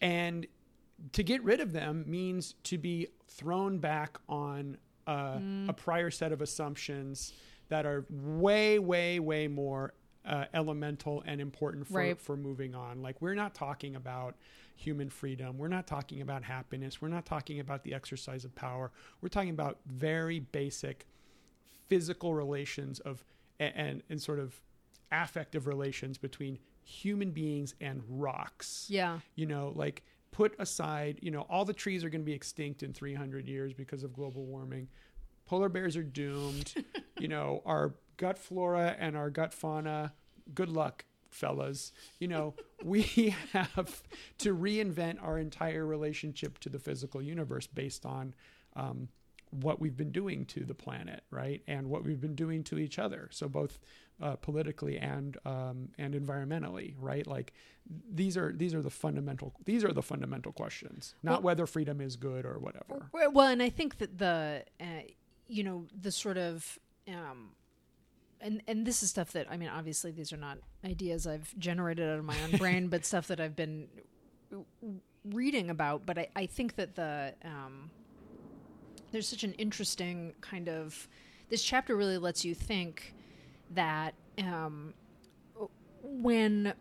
And 0.01 0.47
to 1.13 1.23
get 1.23 1.45
rid 1.45 1.61
of 1.61 1.73
them 1.73 2.05
means 2.09 2.55
to 2.65 2.77
be 2.77 3.07
thrown 3.29 3.79
back 3.79 4.19
on 4.29 4.79
uh, 5.07 5.39
Mm. 5.39 5.69
a 5.71 5.73
prior 5.73 6.11
set 6.11 6.33
of 6.33 6.43
assumptions 6.43 7.33
that 7.69 7.87
are 7.87 8.05
way, 8.11 8.79
way, 8.81 9.21
way 9.21 9.47
more 9.49 9.95
uh, 10.25 10.45
elemental 10.55 11.23
and 11.27 11.41
important 11.41 11.87
for, 11.87 11.95
Right. 11.95 12.21
for 12.21 12.37
moving 12.37 12.75
on. 12.75 13.03
Like, 13.03 13.21
we're 13.23 13.35
not 13.35 13.55
talking 13.55 13.97
about 13.97 14.35
human 14.77 15.09
freedom. 15.11 15.59
We're 15.59 15.69
not 15.69 15.87
talking 15.87 16.21
about 16.21 16.45
happiness. 16.45 17.01
We're 17.03 17.09
not 17.09 17.27
talking 17.27 17.61
about 17.61 17.83
the 17.83 17.95
exercise 17.95 18.45
of 18.45 18.55
power. 18.55 18.93
We're 19.21 19.29
talking 19.29 19.51
about 19.51 19.79
very 19.87 20.39
basic 20.41 21.07
physical 21.89 22.35
relations 22.35 23.01
of 23.01 23.25
and, 23.59 23.73
and, 23.75 24.03
and 24.11 24.23
sort 24.23 24.39
of 24.39 24.61
affective 25.11 25.67
relations 25.67 26.19
between 26.19 26.59
human 26.85 27.31
beings 27.31 27.75
and 27.81 28.03
rocks 28.09 28.87
yeah. 28.89 29.19
you 29.35 29.47
know 29.47 29.73
like 29.75 30.03
put 30.31 30.55
aside 30.59 31.19
you 31.23 31.31
know 31.31 31.43
all 31.49 31.65
the 31.65 31.73
trees 31.73 32.05
are 32.05 32.11
going 32.11 32.21
to 32.21 32.27
be 32.27 32.33
extinct 32.33 32.83
in 32.83 32.93
300 32.93 33.47
years 33.47 33.73
because 33.73 34.05
of 34.05 34.13
global 34.13 34.45
warming 34.45 34.89
polar 35.47 35.69
bears 35.69 35.97
are 35.97 36.03
doomed 36.03 36.75
you 37.19 37.29
know 37.29 37.63
our 37.67 37.95
gut 38.19 38.37
flora 38.37 38.95
and 38.99 39.17
our 39.17 39.31
gut 39.31 39.55
fauna 39.55 40.13
good 40.55 40.69
luck 40.69 41.05
fellas 41.31 41.93
you 42.19 42.29
know 42.29 42.53
we 42.85 43.35
have 43.53 44.03
to 44.37 44.55
reinvent 44.55 45.23
our 45.23 45.39
entire 45.39 45.87
relationship 45.87 46.59
to 46.59 46.69
the 46.69 46.79
physical 46.79 47.23
universe 47.23 47.67
based 47.67 48.05
on 48.05 48.35
um, 48.77 49.09
what 49.51 49.81
we've 49.81 49.97
been 49.97 50.13
doing 50.13 50.45
to 50.45 50.65
the 50.65 50.75
planet, 50.75 51.23
right, 51.31 51.63
and 51.67 51.89
what 51.89 52.05
we've 52.05 52.21
been 52.21 52.35
doing 52.35 52.63
to 52.65 52.79
each 52.79 52.99
other. 52.99 53.29
So 53.33 53.49
both 53.49 53.79
uh, 54.21 54.37
politically 54.37 54.99
and 54.99 55.37
um, 55.47 55.89
and 55.99 56.15
environmentally, 56.15 56.95
right? 56.99 57.27
Like 57.27 57.53
these 58.13 58.37
are 58.37 58.53
these 58.53 58.75
are 58.75 58.83
the 58.83 58.91
fundamental 58.91 59.55
these 59.65 59.85
are 59.85 59.93
the 59.93 60.03
fundamental 60.03 60.53
questions, 60.53 61.15
not 61.23 61.31
Well- 61.33 61.43
whether 61.43 61.67
freedom 61.67 62.01
is 62.01 62.17
good 62.17 62.45
or 62.45 62.59
whatever. 62.59 63.11
Well, 63.13 63.49
and 63.49 63.63
I 63.63 63.71
think 63.71 63.99
that 63.99 64.19
the, 64.19 64.65
uh, 64.81 64.85
you 65.47 65.63
know, 65.65 65.87
the 65.99 66.13
sort 66.13 66.37
of, 66.37 66.79
um, 67.09 67.53
and 68.41 68.63
and 68.67 68.87
this 68.87 69.03
is 69.03 69.11
stuff 69.11 69.33
that 69.33 69.47
I 69.51 69.57
mean, 69.57 69.69
obviously 69.69 70.11
these 70.11 70.33
are 70.33 70.37
not 70.37 70.59
ideas 70.85 71.27
I've 71.27 71.57
generated 71.59 72.09
out 72.09 72.19
of 72.19 72.25
my 72.25 72.37
own 72.45 72.59
brain, 72.59 72.89
but 72.89 73.05
stuff 73.05 73.29
that 73.29 73.41
I've 73.41 73.57
been 73.57 73.89
reading 75.25 75.71
about. 75.71 76.07
But 76.07 76.19
I, 76.19 76.29
I 76.37 76.47
think 76.47 76.77
that 76.77 76.95
the 76.95 77.35
um, 77.45 77.91
there's 79.13 79.29
such 79.29 79.45
an 79.45 79.55
interesting 79.55 80.35
kind 80.41 80.69
of 80.69 81.09
this 81.49 81.63
chapter 81.63 81.97
really 81.97 82.19
lets 82.19 82.45
you 82.45 82.55
think 82.55 83.15
that 83.71 84.15
um, 84.39 84.95
when 86.03 86.75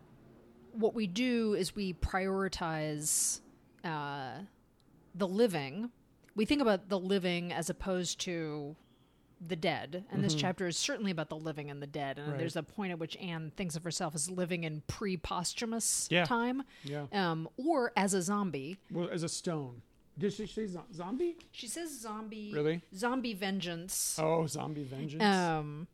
what 0.72 0.94
we 0.94 1.06
do 1.06 1.54
is 1.54 1.74
we 1.74 1.94
prioritize 1.94 3.40
uh, 3.84 4.38
the 5.14 5.26
living. 5.26 5.90
We 6.36 6.44
think 6.44 6.62
about 6.62 6.88
the 6.88 6.98
living 6.98 7.52
as 7.52 7.68
opposed 7.68 8.20
to 8.20 8.76
the 9.46 9.56
dead, 9.56 10.04
and 10.10 10.22
this 10.24 10.34
chapter 10.34 10.66
is 10.66 10.76
certainly 10.76 11.10
about 11.10 11.28
the 11.28 11.36
living 11.36 11.70
and 11.70 11.80
the 11.80 11.86
dead. 11.86 12.16
And 12.18 12.24
Mm-hmm. 12.24 12.30
Right. 12.32 12.38
there's 12.38 12.56
a 12.56 12.62
point 12.62 12.92
at 12.92 12.98
which 12.98 13.16
Ann 13.18 13.52
thinks 13.56 13.76
of 13.76 13.84
herself 13.84 14.14
as 14.14 14.30
living 14.30 14.64
in 14.64 14.82
pre-posthumous 14.86 16.08
Yeah. 16.10 16.24
time, 16.24 16.62
Yeah. 16.84 17.06
um, 17.12 17.48
or 17.56 17.92
as 17.96 18.14
a 18.14 18.22
zombie. 18.22 18.78
Well, 18.90 19.08
as 19.10 19.22
a 19.22 19.28
stone. 19.28 19.82
Did 20.18 20.32
she 20.32 20.46
say 20.46 20.66
zo- 20.66 20.84
zombie? 20.92 21.36
She 21.52 21.68
says 21.68 22.00
zombie, 22.00 22.50
Really? 22.52 22.82
zombie 22.94 23.34
vengeance. 23.34 24.18
Oh, 24.20 24.46
zombie 24.48 24.82
vengeance. 24.84 25.22
Um, 25.22 25.86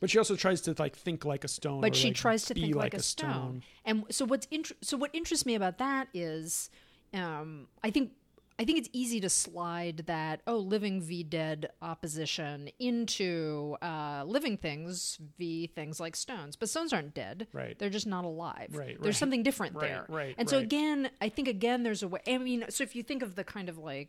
but 0.00 0.10
she 0.10 0.18
also 0.18 0.36
tries 0.36 0.60
to 0.62 0.74
like 0.78 0.94
think 0.94 1.24
like 1.24 1.42
a 1.44 1.48
stone. 1.48 1.80
but 1.80 1.96
she 1.96 2.08
like, 2.08 2.16
tries 2.16 2.44
to 2.44 2.54
be 2.54 2.60
think 2.62 2.76
like, 2.76 2.94
a 2.94 3.02
stone. 3.02 3.62
And 3.84 4.04
so 4.10 4.24
what's 4.24 4.46
int- 4.52 4.72
so 4.80 4.96
what 4.96 5.10
interests 5.12 5.44
me 5.44 5.56
about 5.56 5.78
that 5.78 6.08
is, 6.14 6.70
um, 7.12 7.66
I 7.82 7.90
think 7.90 8.12
I 8.60 8.64
think 8.64 8.78
it's 8.78 8.88
easy 8.92 9.20
to 9.20 9.28
slide 9.30 9.98
that 10.06 10.40
oh 10.46 10.56
living 10.58 11.00
v 11.00 11.22
dead 11.22 11.70
opposition 11.80 12.70
into 12.78 13.76
uh, 13.82 14.24
living 14.26 14.56
things 14.56 15.18
v 15.38 15.66
things 15.68 16.00
like 16.00 16.16
stones, 16.16 16.56
but 16.56 16.68
stones 16.68 16.92
aren't 16.92 17.14
dead. 17.14 17.46
Right. 17.52 17.78
They're 17.78 17.90
just 17.90 18.06
not 18.06 18.24
alive. 18.24 18.70
Right, 18.72 19.00
There's 19.00 19.14
right. 19.14 19.14
something 19.16 19.42
different 19.42 19.74
Right, 19.76 19.88
there. 19.88 20.06
right, 20.08 20.34
And 20.38 20.48
so 20.50 20.58
again, 20.58 21.10
I 21.20 21.28
think 21.28 21.46
again 21.48 21.82
there's 21.84 22.02
a 22.02 22.08
way. 22.08 22.20
I 22.26 22.38
mean, 22.38 22.64
so 22.68 22.82
if 22.82 22.96
you 22.96 23.02
think 23.02 23.22
of 23.22 23.34
the 23.36 23.44
kind 23.44 23.68
of 23.68 23.78
like, 23.78 24.08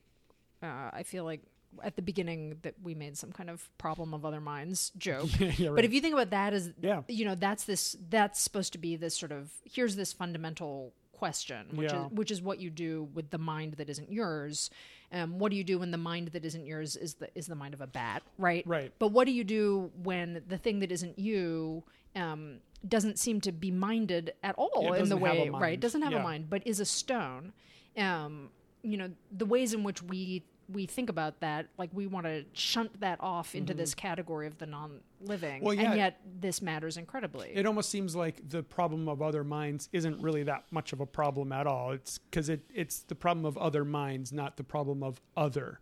uh, 0.64 0.90
I 0.94 1.04
feel 1.04 1.24
like. 1.26 1.42
At 1.84 1.96
the 1.96 2.02
beginning, 2.02 2.58
that 2.64 2.74
we 2.82 2.96
made 2.96 3.16
some 3.16 3.32
kind 3.32 3.48
of 3.48 3.70
problem 3.78 4.16
of 4.16 4.26
other 4.26 4.42
minds 4.42 4.92
joke, 4.98 5.30
Yeah, 5.40 5.70
but 5.70 5.86
if 5.86 5.94
you 5.94 6.02
think 6.02 6.16
about 6.16 6.32
that 6.32 6.52
as 6.52 6.74
Yeah. 6.82 7.04
you 7.08 7.26
know 7.26 7.36
that's 7.36 7.66
this 7.66 7.96
that's 8.10 8.42
supposed 8.42 8.72
to 8.74 8.80
be 8.80 8.96
this 8.96 9.16
sort 9.16 9.32
of 9.32 9.52
here's 9.66 9.96
this 9.96 10.12
fundamental 10.12 10.94
question 11.20 11.62
which 11.80 11.92
Yeah. 11.92 12.06
is 12.06 12.12
which 12.20 12.32
is 12.36 12.40
what 12.42 12.58
you 12.64 12.70
do 12.70 12.92
with 13.18 13.28
the 13.36 13.38
mind 13.38 13.72
that 13.80 13.90
isn't 13.94 14.10
yours 14.12 14.70
um, 15.12 15.40
what 15.40 15.50
do 15.52 15.58
you 15.58 15.64
do 15.72 15.76
when 15.80 15.92
the 15.92 15.98
mind 16.12 16.26
that 16.36 16.44
isn't 16.50 16.66
yours 16.66 16.96
is 16.96 17.12
the 17.22 17.28
is 17.40 17.46
the 17.48 17.56
mind 17.64 17.74
of 17.74 17.82
a 17.82 17.88
bat 17.88 18.22
right 18.38 18.66
Right. 18.76 18.92
but 19.00 19.10
what 19.16 19.26
do 19.28 19.34
you 19.40 19.44
do 19.44 19.92
when 20.10 20.42
the 20.48 20.58
thing 20.58 20.80
that 20.80 20.92
isn't 20.98 21.18
you 21.20 21.84
um, 22.16 22.60
doesn't 22.88 23.20
seem 23.20 23.42
to 23.42 23.52
be 23.52 23.72
minded 23.72 24.34
at 24.44 24.56
all 24.56 24.94
in 24.94 24.94
the 24.94 25.00
doesn't 25.00 25.22
have 25.26 25.38
a 25.38 25.42
way 25.42 25.50
right 25.68 25.80
doesn't 25.80 26.02
have 26.02 26.14
Yeah. 26.14 26.20
a 26.20 26.24
mind 26.32 26.50
but 26.50 26.66
is 26.66 26.80
a 26.80 26.86
stone 26.86 27.52
um, 27.98 28.50
you 28.82 28.98
know 28.98 29.10
the 29.42 29.46
ways 29.46 29.74
in 29.74 29.84
which 29.84 30.02
we 30.02 30.44
we 30.72 30.86
think 30.86 31.10
about 31.10 31.40
that 31.40 31.68
like 31.78 31.90
we 31.94 32.08
want 32.08 32.26
to 32.26 32.46
shunt 32.54 33.00
that 33.00 33.18
off 33.22 33.56
into 33.56 33.74
this 33.74 33.94
category 33.96 34.48
of 34.48 34.58
the 34.58 34.66
non-living 34.66 35.58
Mm-hmm. 35.60 35.66
Well, 35.66 35.74
yeah. 35.74 35.90
and 35.90 35.98
yet 35.98 36.20
this 36.40 36.62
matters 36.62 36.96
incredibly 36.98 37.52
it 37.54 37.66
almost 37.66 37.90
seems 37.90 38.16
like 38.16 38.48
the 38.48 38.64
problem 38.64 39.08
of 39.08 39.22
other 39.22 39.44
minds 39.44 39.90
isn't 39.92 40.22
really 40.22 40.44
that 40.44 40.66
much 40.72 40.94
of 40.94 41.00
a 41.00 41.06
problem 41.06 41.52
at 41.52 41.68
all. 41.68 41.92
It's 41.92 42.18
because 42.18 42.50
it, 42.50 42.62
it's 42.74 43.00
the 43.00 43.16
problem 43.16 43.46
of 43.46 43.58
other 43.58 43.84
minds, 43.84 44.32
not 44.32 44.58
the 44.58 44.64
problem 44.64 45.04
of 45.04 45.20
other. 45.36 45.80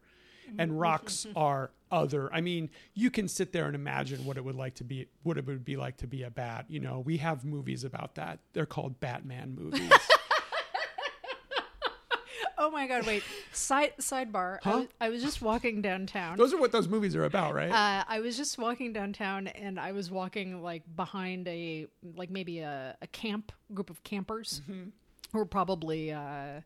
And 0.58 0.80
rocks 0.80 1.28
are 1.36 1.72
other. 1.92 2.34
I 2.34 2.42
mean, 2.42 2.70
you 2.94 3.12
can 3.12 3.28
sit 3.28 3.52
there 3.52 3.66
and 3.66 3.76
imagine 3.76 4.26
what 4.26 4.38
it 4.38 4.46
would 4.46 4.56
like 4.56 4.76
to 4.76 4.84
be, 4.84 5.08
what 5.24 5.38
it 5.38 5.46
would 5.46 5.66
be 5.66 5.76
like 5.76 5.98
to 5.98 6.08
be 6.08 6.24
a 6.24 6.30
bat. 6.30 6.66
You 6.70 6.80
know, 6.80 7.00
we 7.00 7.18
have 7.18 7.44
movies 7.44 7.84
about 7.84 8.16
that. 8.16 8.40
They're 8.54 8.66
called 8.66 9.00
Batman 9.00 9.56
movies. 9.56 9.92
oh 12.58 12.70
my 12.72 12.88
god 12.88 13.06
wait 13.06 13.24
side 13.52 13.94
sidebar 14.00 14.58
I, 14.66 14.70
Huh? 14.70 14.78
was, 14.80 14.88
I 15.02 15.10
was 15.10 15.22
just 15.24 15.42
walking 15.42 15.82
downtown 15.82 16.38
those 16.38 16.54
are 16.54 16.58
what 16.60 16.72
those 16.72 16.88
movies 16.88 17.16
are 17.16 17.24
about, 17.26 17.54
right? 17.54 17.70
uh, 17.72 18.04
I 18.08 18.20
was 18.20 18.36
just 18.38 18.58
walking 18.58 18.94
downtown 18.94 19.48
and 19.48 19.80
I 19.80 19.92
was 19.92 20.10
walking 20.12 20.62
like 20.64 20.84
behind 20.96 21.48
a 21.48 21.88
like 22.16 22.30
maybe 22.30 22.60
a, 22.60 22.96
a 23.02 23.08
camp 23.08 23.52
group 23.74 23.90
of 23.90 24.04
campers 24.04 24.62
Mm-hmm. 24.70 24.90
who 25.34 25.38
were 25.40 25.46
probably 25.46 26.12
uh, 26.12 26.62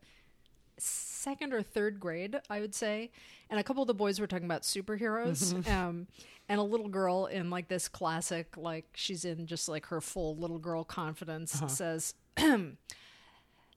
second 0.78 1.52
or 1.52 1.62
third 1.62 2.00
grade, 2.00 2.36
I 2.50 2.60
would 2.60 2.74
say. 2.74 3.10
And 3.50 3.60
a 3.60 3.62
couple 3.62 3.82
of 3.82 3.86
the 3.86 3.94
boys 3.94 4.18
were 4.18 4.26
talking 4.26 4.46
about 4.46 4.62
superheroes. 4.62 5.52
Mm-hmm. 5.52 5.70
Um, 5.70 6.06
and 6.48 6.58
a 6.58 6.62
little 6.62 6.88
girl 6.88 7.26
in 7.26 7.50
like 7.50 7.68
this 7.68 7.88
classic, 7.88 8.56
like 8.56 8.86
she's 8.94 9.24
in 9.24 9.46
just 9.46 9.68
like 9.68 9.86
her 9.86 10.00
full 10.00 10.36
little 10.36 10.58
girl 10.58 10.84
confidence, 10.84 11.54
Uh-huh. 11.56 11.68
says, 11.68 12.14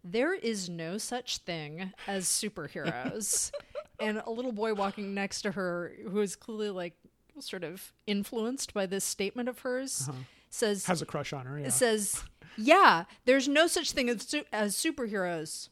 There 0.07 0.35
is 0.35 0.69
no 0.69 0.99
such 0.99 1.39
thing 1.39 1.91
as 2.07 2.25
superheroes. 2.25 3.51
and 3.99 4.21
a 4.23 4.29
little 4.29 4.51
boy 4.51 4.75
walking 4.75 5.15
next 5.15 5.41
to 5.41 5.51
her, 5.53 5.93
who 6.07 6.21
is 6.21 6.35
clearly 6.35 6.69
like 6.69 6.93
sort 7.39 7.63
of 7.63 7.91
influenced 8.05 8.73
by 8.73 8.85
this 8.85 9.03
statement 9.03 9.49
of 9.49 9.59
hers, 9.59 10.05
uh-huh. 10.07 10.19
says, 10.51 10.85
Has 10.85 11.01
a 11.01 11.05
crush 11.05 11.33
on 11.33 11.47
her. 11.47 11.59
Yeah. 11.59 11.69
says, 11.69 12.23
"Yeah, 12.55 13.05
there's 13.25 13.47
no 13.47 13.65
such 13.67 13.91
thing 13.91 14.09
as 14.09 14.21
su- 14.23 14.45
as 14.53 14.75
superheroes, 14.75 15.69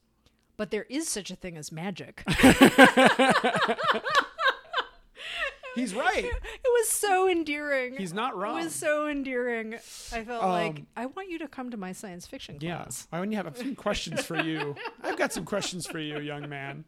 but 0.57 0.71
there 0.71 0.87
is 0.89 1.07
such 1.07 1.29
a 1.29 1.35
thing 1.35 1.55
as 1.55 1.71
magic." 1.71 2.23
He's 5.75 5.93
right. 5.95 6.23
it 6.25 6.33
was 6.63 6.89
so 6.89 7.27
endearing. 7.29 7.95
He's 7.97 8.13
not 8.13 8.37
wrong. 8.37 8.59
It 8.59 8.63
was 8.65 8.75
so 8.75 9.07
endearing. 9.07 9.73
I 9.75 10.23
felt 10.23 10.43
Um, 10.43 10.49
like 10.49 10.83
I 10.95 11.05
want 11.07 11.29
you 11.29 11.39
to 11.39 11.47
come 11.47 11.71
to 11.71 11.77
my 11.77 11.91
science 11.93 12.25
fiction 12.27 12.59
class. 12.59 13.07
Yeah. 13.11 13.17
I 13.17 13.21
only 13.21 13.35
have 13.35 13.55
some 13.57 13.75
questions 13.75 14.23
for 14.25 14.41
you. 14.41 14.75
I've 15.03 15.17
got 15.17 15.33
some 15.33 15.45
questions 15.45 15.85
for 15.87 15.99
you, 15.99 16.19
young 16.19 16.47
man. 16.49 16.85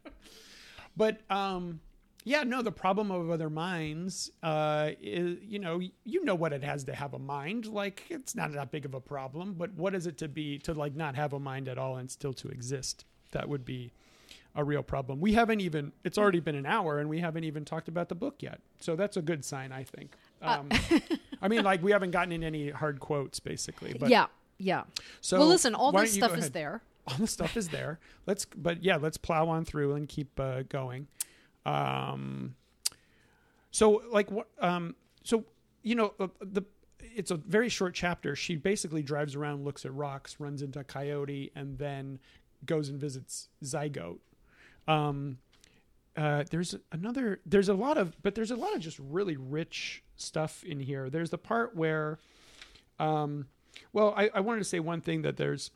But 0.98 1.20
um, 1.30 1.80
yeah, 2.24 2.44
no, 2.44 2.62
the 2.62 2.72
problem 2.72 3.12
of 3.12 3.30
other 3.30 3.50
minds 3.50 4.32
uh, 4.42 4.92
is, 5.02 5.38
you 5.44 5.60
know, 5.60 5.80
you 6.04 6.24
know 6.24 6.36
what 6.36 6.54
it 6.54 6.64
has 6.64 6.84
to 6.86 6.96
have 6.96 7.14
a 7.14 7.20
mind. 7.20 7.66
Like, 7.68 8.04
it's 8.10 8.36
not 8.36 8.52
that 8.54 8.72
big 8.72 8.86
of 8.86 8.94
a 8.94 9.02
problem, 9.02 9.54
but 9.54 9.74
what 9.74 9.94
is 9.94 10.08
it 10.08 10.18
to 10.20 10.28
be, 10.28 10.58
to 10.60 10.74
like 10.74 10.96
not 10.96 11.16
have 11.16 11.34
a 11.34 11.40
mind 11.40 11.68
at 11.68 11.78
all 11.78 11.98
and 11.98 12.10
still 12.10 12.34
to 12.34 12.48
exist? 12.48 13.06
That 13.32 13.50
would 13.50 13.66
be 13.66 13.92
a 14.56 14.64
real 14.64 14.84
problem. 14.84 15.20
We 15.20 15.34
haven't 15.34 15.62
even, 15.62 15.92
it's 16.04 16.18
already 16.18 16.40
been 16.40 16.56
an 16.56 16.66
hour 16.66 17.00
and 17.00 17.10
we 17.10 17.20
haven't 17.20 17.44
even 17.44 17.66
talked 17.66 17.88
about 17.88 18.10
the 18.10 18.16
book 18.16 18.36
yet. 18.40 18.62
So 18.80 18.96
that's 18.96 19.18
a 19.18 19.22
good 19.22 19.44
sign, 19.44 19.72
I 19.72 19.84
think. 19.84 20.16
Um, 20.42 20.70
uh, 20.72 21.00
I 21.42 21.48
mean, 21.48 21.64
like, 21.64 21.84
we 21.84 21.92
haven't 21.92 22.12
gotten 22.12 22.32
in 22.32 22.44
any 22.44 22.70
hard 22.70 23.00
quotes, 23.00 23.40
basically. 23.40 23.96
But, 24.00 24.10
yeah, 24.10 24.28
yeah. 24.58 24.84
So, 25.22 25.40
well, 25.40 25.48
listen, 25.48 25.76
all 25.76 25.92
this 25.92 26.14
stuff 26.14 26.38
is 26.38 26.52
there. 26.52 26.82
All 27.08 27.18
the 27.20 27.28
stuff 27.28 27.56
is 27.56 27.70
there. 27.70 28.00
Let's, 28.26 28.46
but 28.46 28.84
yeah, 28.84 28.96
let's 28.96 29.16
plow 29.16 29.48
on 29.48 29.64
through 29.64 29.94
and 29.94 30.10
keep 30.10 30.40
uh, 30.40 30.64
going. 30.64 31.08
Um, 31.64 32.56
so 33.76 34.04
like 34.10 34.32
what? 34.32 34.48
Um, 34.60 34.96
so 35.24 35.44
you 35.84 35.96
know 35.96 36.14
uh, 36.18 36.28
the 36.40 36.64
it's 37.02 37.30
a 37.30 37.36
very 37.36 37.68
short 37.68 37.94
chapter. 37.94 38.34
She 38.34 38.56
basically 38.56 39.04
drives 39.04 39.36
around, 39.36 39.66
looks 39.66 39.84
at 39.86 39.94
rocks, 39.94 40.38
runs 40.40 40.62
into 40.62 40.80
a 40.80 40.84
coyote, 40.86 41.52
and 41.56 41.78
then 41.78 42.20
goes 42.66 42.88
and 42.88 42.98
visits 42.98 43.50
Zygote. 43.66 44.20
Um, 44.88 45.40
uh, 46.16 46.44
there's 46.50 46.76
another. 46.92 47.42
There's 47.46 47.70
a 47.70 47.74
lot 47.74 47.98
of, 47.98 48.16
but 48.24 48.36
there's 48.36 48.52
a 48.52 48.56
lot 48.56 48.74
of 48.74 48.80
just 48.80 49.00
really 49.00 49.36
rich 49.38 50.04
stuff 50.16 50.64
in 50.64 50.80
here. 50.80 51.10
There's 51.10 51.30
the 51.30 51.38
part 51.38 51.76
where, 51.76 52.20
um, 53.00 53.48
well, 53.92 54.14
I, 54.16 54.30
I 54.34 54.40
wanted 54.40 54.60
to 54.60 54.66
say 54.66 54.80
one 54.80 55.02
thing 55.02 55.24
that 55.24 55.38
there's 55.38 55.72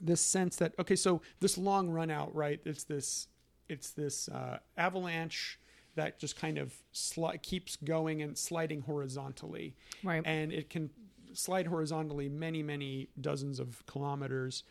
this 0.00 0.20
sense 0.20 0.56
that 0.56 0.72
okay, 0.78 0.96
so 0.96 1.20
this 1.40 1.58
long 1.58 1.90
run 1.90 2.10
out, 2.10 2.34
right? 2.34 2.60
It's 2.64 2.84
this 2.84 3.28
it's 3.68 3.90
this 3.90 4.28
uh, 4.28 4.58
avalanche 4.76 5.58
that 5.94 6.18
just 6.18 6.36
kind 6.36 6.58
of 6.58 6.74
sli- 6.94 7.40
keeps 7.42 7.76
going 7.76 8.22
and 8.22 8.36
sliding 8.36 8.82
horizontally. 8.82 9.74
Right. 10.02 10.22
And 10.24 10.52
it 10.52 10.70
can 10.70 10.90
slide 11.34 11.66
horizontally 11.66 12.28
many, 12.28 12.62
many 12.62 13.08
dozens 13.20 13.60
of 13.60 13.84
kilometers. 13.86 14.64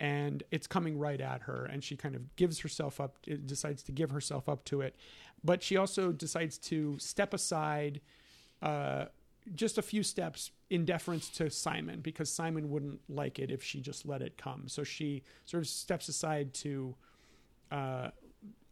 And 0.00 0.42
it's 0.50 0.66
coming 0.66 0.98
right 0.98 1.20
at 1.20 1.42
her. 1.42 1.66
And 1.70 1.84
she 1.84 1.94
kind 1.94 2.16
of 2.16 2.34
gives 2.36 2.58
herself 2.60 3.00
up, 3.00 3.18
decides 3.44 3.82
to 3.84 3.92
give 3.92 4.10
herself 4.10 4.48
up 4.48 4.64
to 4.64 4.80
it. 4.80 4.96
But 5.44 5.62
she 5.62 5.76
also 5.76 6.10
decides 6.10 6.58
to 6.58 6.98
step 6.98 7.32
aside 7.34 8.00
uh, 8.62 9.06
just 9.54 9.78
a 9.78 9.82
few 9.82 10.02
steps 10.02 10.50
in 10.70 10.84
deference 10.84 11.28
to 11.30 11.50
Simon 11.50 12.00
because 12.00 12.30
Simon 12.32 12.70
wouldn't 12.70 13.00
like 13.08 13.38
it 13.38 13.50
if 13.50 13.62
she 13.62 13.80
just 13.80 14.06
let 14.06 14.22
it 14.22 14.36
come. 14.36 14.68
So 14.68 14.84
she 14.84 15.22
sort 15.44 15.62
of 15.62 15.68
steps 15.68 16.08
aside 16.08 16.54
to 16.54 16.94
uh, 17.70 18.10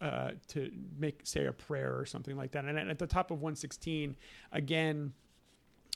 uh, 0.01 0.31
to 0.49 0.71
make 0.99 1.21
say 1.25 1.47
a 1.47 1.53
prayer 1.53 1.97
or 1.97 2.07
something 2.07 2.37
like 2.37 2.53
that. 2.53 2.65
And 2.65 2.79
at 2.79 2.99
the 2.99 3.07
top 3.07 3.31
of 3.31 3.39
116, 3.39 4.17
again, 4.53 5.13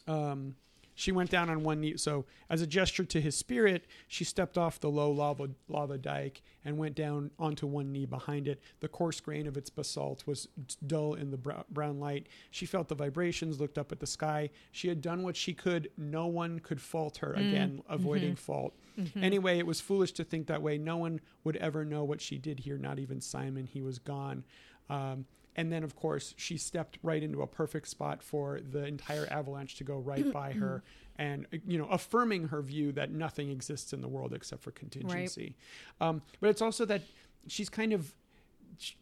um, 0.09 0.57
she 0.95 1.12
went 1.12 1.30
down 1.30 1.49
on 1.49 1.62
one 1.62 1.80
knee. 1.80 1.97
So, 1.97 2.24
as 2.51 2.61
a 2.61 2.66
gesture 2.66 3.05
to 3.05 3.20
his 3.20 3.36
spirit, 3.36 3.86
she 4.09 4.24
stepped 4.24 4.59
off 4.59 4.80
the 4.80 4.90
low 4.90 5.11
lava, 5.11 5.51
lava 5.68 5.99
dike 5.99 6.43
and 6.64 6.78
went 6.78 6.95
down 6.95 7.30
onto 7.38 7.66
one 7.66 7.93
knee 7.93 8.07
behind 8.07 8.47
it. 8.47 8.61
The 8.80 8.88
coarse 8.88 9.20
grain 9.20 9.47
of 9.47 9.57
its 9.57 9.70
basalt 9.70 10.26
was 10.26 10.49
dull 10.86 11.14
in 11.14 11.30
the 11.30 11.64
brown 11.70 11.99
light. 11.99 12.26
She 12.51 12.66
felt 12.66 12.88
the 12.88 12.95
vibrations, 12.95 13.61
looked 13.61 13.78
up 13.78 13.93
at 13.93 14.01
the 14.01 14.07
sky. 14.07 14.51
She 14.70 14.88
had 14.88 15.01
done 15.01 15.22
what 15.22 15.36
she 15.36 15.55
could. 15.55 15.90
No 15.97 16.26
one 16.26 16.59
could 16.59 16.80
fault 16.80 17.18
her. 17.18 17.34
Mm. 17.36 17.49
Again, 17.49 17.82
avoiding 17.88 18.32
mm-hmm. 18.32 18.53
fault. 18.53 18.74
Mm-hmm. 18.99 19.24
Anyway, 19.24 19.59
it 19.59 19.66
was 19.66 19.80
foolish 19.80 20.12
to 20.12 20.24
think 20.24 20.47
that 20.49 20.62
way. 20.62 20.76
No 20.76 20.99
one 20.99 21.20
would 21.45 21.57
ever 21.57 21.84
know 21.84 22.05
what 22.05 22.20
she 22.20 22.38
did 22.38 22.61
here, 22.61 22.76
not 22.76 22.99
even 22.99 23.20
Simon. 23.20 23.66
He 23.66 23.80
was 23.80 23.99
gone. 23.99 24.45
Um, 24.90 25.24
and 25.57 25.70
then, 25.70 25.84
of 25.84 25.96
course, 25.96 26.34
she 26.36 26.57
stepped 26.57 26.98
right 27.03 27.22
into 27.22 27.42
a 27.42 27.46
perfect 27.46 27.88
spot 27.88 28.22
for 28.22 28.61
the 28.61 28.84
entire 28.84 29.26
avalanche 29.30 29.76
to 29.76 29.84
go 29.84 29.98
right 29.98 30.32
by 30.32 30.53
her 30.61 30.82
and, 31.16 31.46
you 31.66 31.78
know, 31.78 31.86
affirming 31.90 32.48
her 32.48 32.62
view 32.62 32.92
that 32.92 33.11
nothing 33.11 33.50
exists 33.50 33.92
in 33.92 34.00
the 34.00 34.09
world 34.09 34.32
except 34.32 34.62
for 34.62 34.70
contingency. 34.70 35.55
Right. 36.00 36.09
Um, 36.09 36.22
but 36.40 36.48
it's 36.48 36.62
also 36.62 36.84
that 36.86 37.03
she's 37.46 37.68
kind 37.68 37.92
of, 37.92 38.14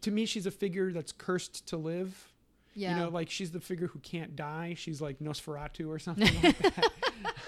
to 0.00 0.10
me, 0.10 0.26
she's 0.26 0.46
a 0.46 0.50
figure 0.50 0.92
that's 0.92 1.12
cursed 1.12 1.66
to 1.68 1.76
live. 1.76 2.29
Yeah. 2.74 2.90
You 2.90 3.02
know, 3.02 3.08
like 3.08 3.30
she's 3.30 3.50
the 3.50 3.60
figure 3.60 3.88
who 3.88 3.98
can't 3.98 4.36
die. 4.36 4.74
She's 4.76 5.00
like 5.00 5.18
Nosferatu 5.18 5.88
or 5.88 5.98
something 5.98 6.32
like 6.42 6.58
that. 6.58 6.92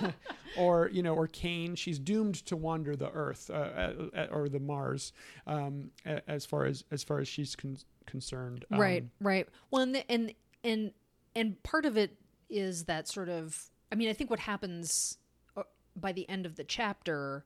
or 0.57 0.91
you 0.93 1.03
know, 1.03 1.14
or 1.14 1.27
Cain. 1.27 1.75
She's 1.75 1.99
doomed 1.99 2.47
to 2.47 2.57
wander 2.57 2.97
the 2.97 3.11
Earth 3.11 3.51
uh, 3.51 3.55
uh, 3.55 3.93
uh 4.14 4.27
or 4.31 4.49
the 4.49 4.61
Mars, 4.61 5.12
um, 5.47 5.91
as 6.05 6.45
far 6.47 6.66
as 6.66 6.85
as 6.91 7.03
far 7.03 7.18
as 7.18 7.29
she's 7.29 7.57
con- 7.57 7.79
concerned. 8.07 8.64
Um, 8.70 8.81
right, 8.81 9.05
right. 9.20 9.49
Well, 9.70 9.83
and, 9.83 9.95
the, 9.95 10.11
and 10.11 10.35
and 10.64 10.93
and 11.35 11.62
part 11.62 11.85
of 11.85 11.97
it 11.97 12.16
is 12.51 12.85
that 12.85 13.09
sort 13.09 13.29
of. 13.29 13.70
I 13.91 13.95
mean, 13.95 14.09
I 14.09 14.14
think 14.14 14.31
what 14.31 14.41
happens 14.41 15.18
uh, 15.57 15.62
by 15.95 16.12
the 16.12 16.29
end 16.29 16.47
of 16.47 16.57
the 16.57 16.64
chapter 16.64 17.45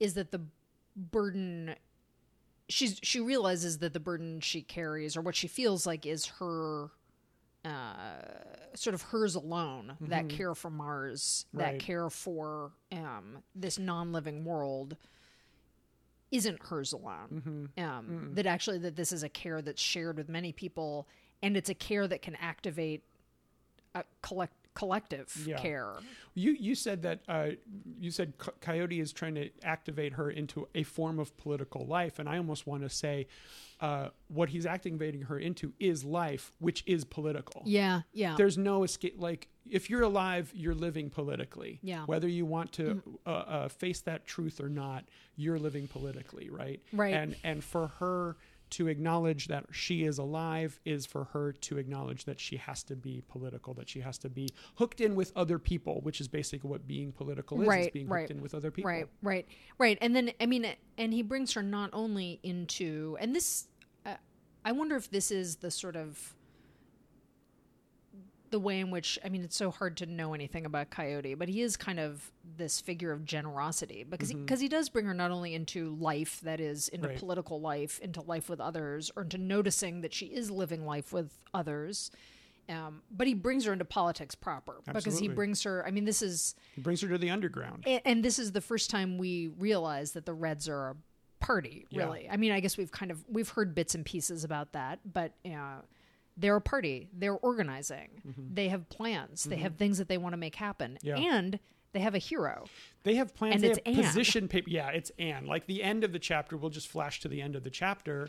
is 0.00 0.14
that 0.14 0.30
the 0.30 0.40
burden 0.96 1.74
she's 2.68 2.98
she 3.02 3.20
realizes 3.20 3.78
that 3.78 3.92
the 3.92 4.00
burden 4.00 4.40
she 4.40 4.62
carries 4.62 5.16
or 5.16 5.20
what 5.20 5.36
she 5.36 5.46
feels 5.46 5.86
like 5.86 6.06
is 6.06 6.26
her 6.26 6.90
uh, 7.66 8.76
sort 8.76 8.94
of 8.94 9.02
hers 9.02 9.34
alone 9.34 9.92
mm-hmm. 9.94 10.10
that 10.10 10.28
care 10.28 10.54
for 10.54 10.70
Mars, 10.70 11.46
right. 11.52 11.72
that 11.72 11.80
care 11.80 12.08
for 12.10 12.72
um, 12.92 13.38
this 13.54 13.78
non-living 13.78 14.44
world 14.44 14.96
isn't 16.30 16.62
hers 16.62 16.92
alone. 16.92 17.68
Mm-hmm. 17.78 17.84
Um, 17.84 18.30
that 18.34 18.46
actually 18.46 18.78
that 18.78 18.96
this 18.96 19.12
is 19.12 19.22
a 19.22 19.28
care 19.28 19.62
that's 19.62 19.82
shared 19.82 20.16
with 20.16 20.28
many 20.28 20.52
people, 20.52 21.06
and 21.42 21.56
it's 21.56 21.70
a 21.70 21.74
care 21.74 22.06
that 22.06 22.22
can 22.22 22.36
activate 22.36 23.02
a 23.94 24.04
collect 24.22 24.54
collective 24.76 25.44
yeah. 25.46 25.58
care. 25.58 25.94
You 26.34 26.52
you 26.52 26.74
said 26.74 27.02
that 27.02 27.20
uh, 27.28 27.48
you 27.98 28.10
said 28.10 28.34
Coyote 28.60 29.00
is 29.00 29.12
trying 29.12 29.34
to 29.36 29.50
activate 29.64 30.12
her 30.12 30.30
into 30.30 30.68
a 30.74 30.82
form 30.82 31.18
of 31.18 31.36
political 31.36 31.86
life, 31.86 32.18
and 32.18 32.28
I 32.28 32.36
almost 32.36 32.66
want 32.66 32.82
to 32.82 32.90
say 32.90 33.26
uh, 33.80 34.08
what 34.28 34.50
he's 34.50 34.66
activating 34.66 35.22
her 35.22 35.38
into 35.38 35.72
is 35.80 36.04
life, 36.04 36.52
which 36.58 36.84
is 36.86 37.04
political. 37.04 37.62
Yeah, 37.64 38.02
yeah. 38.12 38.34
There's 38.36 38.58
no 38.58 38.84
escape. 38.84 39.16
Like 39.18 39.48
if 39.68 39.90
you're 39.90 40.02
alive, 40.02 40.52
you're 40.54 40.74
living 40.74 41.10
politically. 41.10 41.80
Yeah. 41.82 42.04
Whether 42.04 42.28
you 42.28 42.46
want 42.46 42.72
to 42.72 42.82
mm. 42.82 43.02
uh, 43.26 43.30
uh, 43.30 43.68
face 43.68 44.00
that 44.02 44.26
truth 44.26 44.60
or 44.60 44.68
not, 44.68 45.04
you're 45.36 45.58
living 45.58 45.88
politically, 45.88 46.50
right? 46.50 46.80
Right. 46.92 47.14
And 47.14 47.34
and 47.44 47.64
for 47.64 47.88
her 47.98 48.36
to 48.70 48.88
acknowledge 48.88 49.48
that 49.48 49.64
she 49.70 50.04
is 50.04 50.18
alive 50.18 50.80
is 50.84 51.06
for 51.06 51.24
her 51.24 51.52
to 51.52 51.78
acknowledge 51.78 52.24
that 52.24 52.40
she 52.40 52.56
has 52.56 52.82
to 52.84 52.96
be 52.96 53.22
political, 53.28 53.74
that 53.74 53.88
she 53.88 54.00
has 54.00 54.18
to 54.18 54.28
be 54.28 54.48
hooked 54.76 55.00
in 55.00 55.14
with 55.14 55.32
other 55.36 55.58
people, 55.58 56.00
which 56.02 56.20
is 56.20 56.28
basically 56.28 56.68
what 56.68 56.86
being 56.86 57.12
political 57.12 57.60
is, 57.62 57.68
right, 57.68 57.86
is 57.86 57.90
being 57.90 58.08
right, 58.08 58.22
hooked 58.22 58.30
in 58.32 58.42
with 58.42 58.54
other 58.54 58.70
people. 58.70 58.90
Right, 58.90 59.06
right, 59.22 59.46
right. 59.78 59.98
And 60.00 60.14
then, 60.14 60.32
I 60.40 60.46
mean, 60.46 60.66
and 60.98 61.12
he 61.12 61.22
brings 61.22 61.52
her 61.52 61.62
not 61.62 61.90
only 61.92 62.40
into, 62.42 63.16
and 63.20 63.34
this, 63.34 63.68
uh, 64.04 64.14
I 64.64 64.72
wonder 64.72 64.96
if 64.96 65.10
this 65.10 65.30
is 65.30 65.56
the 65.56 65.70
sort 65.70 65.96
of 65.96 66.35
the 68.56 68.60
way 68.60 68.80
in 68.80 68.90
which 68.90 69.18
I 69.22 69.28
mean 69.28 69.44
it's 69.44 69.54
so 69.54 69.70
hard 69.70 69.98
to 69.98 70.06
know 70.06 70.32
anything 70.32 70.64
about 70.64 70.88
Coyote, 70.88 71.34
but 71.34 71.46
he 71.46 71.60
is 71.60 71.76
kind 71.76 72.00
of 72.00 72.32
this 72.56 72.80
figure 72.80 73.12
of 73.12 73.26
generosity 73.26 74.02
because 74.02 74.32
because 74.32 74.38
mm-hmm. 74.38 74.56
he, 74.56 74.64
he, 74.64 74.68
does 74.70 74.88
bring 74.88 75.04
her 75.04 75.12
not 75.12 75.30
only 75.30 75.54
into 75.54 75.94
life 75.96 76.40
that 76.40 76.58
is 76.58 76.88
into 76.88 77.08
right. 77.08 77.18
political 77.18 77.60
life, 77.60 77.98
into 78.00 78.22
life 78.22 78.48
with 78.48 78.58
others, 78.58 79.10
or 79.14 79.24
into 79.24 79.36
noticing 79.36 80.00
that 80.00 80.14
she 80.14 80.24
is 80.24 80.50
living 80.50 80.86
life 80.86 81.12
with 81.12 81.38
others. 81.52 82.10
Um, 82.70 83.02
but 83.10 83.26
he 83.26 83.34
brings 83.34 83.66
her 83.66 83.74
into 83.74 83.84
politics 83.84 84.34
proper 84.34 84.76
Absolutely. 84.88 85.00
because 85.02 85.18
he 85.18 85.28
brings 85.28 85.62
her. 85.64 85.86
I 85.86 85.90
mean, 85.90 86.06
this 86.06 86.22
is 86.22 86.54
he 86.74 86.80
brings 86.80 87.02
her 87.02 87.08
to 87.08 87.18
the 87.18 87.28
underground, 87.28 87.84
and, 87.86 88.00
and 88.06 88.24
this 88.24 88.38
is 88.38 88.52
the 88.52 88.62
first 88.62 88.88
time 88.88 89.18
we 89.18 89.48
realize 89.48 90.12
that 90.12 90.24
the 90.24 90.32
Reds 90.32 90.66
are 90.66 90.88
a 90.88 90.96
party. 91.44 91.84
Really, 91.92 92.24
yeah. 92.24 92.32
I 92.32 92.38
mean, 92.38 92.52
I 92.52 92.60
guess 92.60 92.78
we've 92.78 92.90
kind 92.90 93.10
of 93.10 93.22
we've 93.28 93.50
heard 93.50 93.74
bits 93.74 93.94
and 93.94 94.02
pieces 94.02 94.44
about 94.44 94.72
that, 94.72 95.00
but. 95.04 95.32
Uh, 95.44 95.82
they're 96.36 96.56
a 96.56 96.60
party. 96.60 97.08
They're 97.12 97.36
organizing. 97.36 98.22
Mm-hmm. 98.26 98.54
They 98.54 98.68
have 98.68 98.88
plans. 98.88 99.42
Mm-hmm. 99.42 99.50
They 99.50 99.56
have 99.56 99.76
things 99.76 99.98
that 99.98 100.08
they 100.08 100.18
want 100.18 100.34
to 100.34 100.36
make 100.36 100.54
happen. 100.54 100.98
Yeah. 101.02 101.16
And 101.16 101.58
they 101.92 102.00
have 102.00 102.14
a 102.14 102.18
hero. 102.18 102.66
They 103.04 103.14
have 103.14 103.34
plans. 103.34 103.54
And 103.56 103.64
they 103.64 103.70
it's 103.70 103.80
have 103.86 103.96
Ann. 103.96 104.04
position 104.04 104.48
paper. 104.48 104.68
Yeah, 104.68 104.88
it's 104.88 105.10
Ann. 105.18 105.46
Like 105.46 105.66
the 105.66 105.82
end 105.82 106.04
of 106.04 106.12
the 106.12 106.18
chapter, 106.18 106.56
we'll 106.56 106.70
just 106.70 106.88
flash 106.88 107.20
to 107.20 107.28
the 107.28 107.40
end 107.40 107.56
of 107.56 107.64
the 107.64 107.70
chapter 107.70 108.28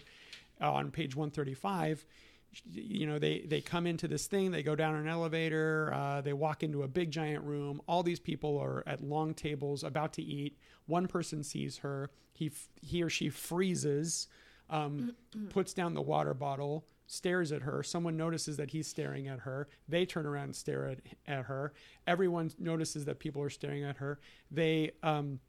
uh, 0.62 0.72
on 0.72 0.92
page 0.92 1.16
135 1.16 2.06
you 2.74 3.06
know 3.06 3.20
they 3.20 3.42
they 3.42 3.62
come 3.62 3.86
into 3.86 4.08
this 4.08 4.26
thing 4.26 4.52
they 4.52 4.64
go 4.64 4.74
down 4.74 4.96
an 4.96 5.08
elevator 5.08 5.92
uh, 5.94 6.22
they 6.22 6.34
walk 6.34 6.64
into 6.64 6.84
a 6.84 6.88
big 6.88 7.12
giant 7.12 7.44
room 7.44 7.82
all 7.88 8.04
these 8.04 8.20
people 8.22 8.58
are 8.58 8.84
at 8.88 9.04
long 9.04 9.34
tables 9.34 9.84
about 9.84 10.14
to 10.14 10.24
eat 10.24 10.58
one 10.86 11.08
person 11.08 11.44
sees 11.44 11.78
her 11.78 12.10
he 12.34 12.50
he 12.82 13.04
or 13.04 13.10
she 13.10 13.30
freezes 13.30 14.28
um, 14.70 15.14
puts 15.50 15.74
down 15.74 15.94
the 15.94 16.02
water 16.02 16.34
bottle 16.34 16.86
stares 17.08 17.52
at 17.52 17.64
her. 17.64 17.82
Someone 17.82 18.18
notices 18.18 18.58
that 18.58 18.72
he's 18.72 18.88
staring 18.88 19.28
at 19.28 19.40
her. 19.40 19.68
They 19.88 20.06
turn 20.06 20.26
around 20.26 20.44
and 20.44 20.56
stare 20.56 20.88
at, 20.88 21.00
at 21.26 21.46
her. 21.46 21.74
Everyone 22.06 22.52
notices 22.60 23.06
that 23.06 23.20
people 23.20 23.42
are 23.42 23.50
staring 23.50 23.84
at 23.84 23.98
her. 23.98 24.20
They 24.52 24.92
um, 25.02 25.40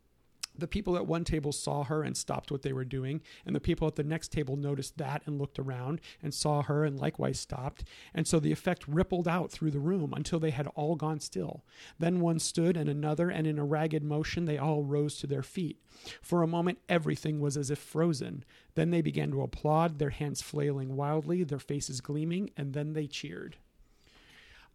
the 0.58 0.66
people 0.66 0.96
at 0.96 1.06
one 1.06 1.24
table 1.24 1.52
saw 1.52 1.84
her 1.84 2.02
and 2.02 2.16
stopped 2.16 2.50
what 2.50 2.62
they 2.62 2.72
were 2.72 2.84
doing, 2.84 3.22
and 3.46 3.54
the 3.54 3.60
people 3.60 3.86
at 3.86 3.96
the 3.96 4.04
next 4.04 4.32
table 4.32 4.56
noticed 4.56 4.98
that 4.98 5.22
and 5.26 5.38
looked 5.38 5.58
around 5.58 6.00
and 6.22 6.34
saw 6.34 6.62
her 6.62 6.84
and 6.84 6.98
likewise 6.98 7.38
stopped. 7.38 7.84
And 8.12 8.26
so 8.26 8.40
the 8.40 8.52
effect 8.52 8.86
rippled 8.88 9.28
out 9.28 9.50
through 9.50 9.70
the 9.70 9.78
room 9.78 10.12
until 10.14 10.40
they 10.40 10.50
had 10.50 10.66
all 10.74 10.96
gone 10.96 11.20
still. 11.20 11.64
Then 11.98 12.20
one 12.20 12.38
stood 12.38 12.76
and 12.76 12.88
another, 12.88 13.30
and 13.30 13.46
in 13.46 13.58
a 13.58 13.64
ragged 13.64 14.02
motion 14.02 14.44
they 14.44 14.58
all 14.58 14.84
rose 14.84 15.16
to 15.18 15.26
their 15.26 15.42
feet. 15.42 15.80
For 16.20 16.42
a 16.42 16.48
moment 16.48 16.78
everything 16.88 17.40
was 17.40 17.56
as 17.56 17.70
if 17.70 17.78
frozen. 17.78 18.44
Then 18.74 18.90
they 18.90 19.02
began 19.02 19.30
to 19.30 19.42
applaud, 19.42 19.98
their 19.98 20.10
hands 20.10 20.42
flailing 20.42 20.96
wildly, 20.96 21.44
their 21.44 21.58
faces 21.58 22.00
gleaming, 22.00 22.50
and 22.56 22.72
then 22.74 22.92
they 22.92 23.06
cheered 23.06 23.56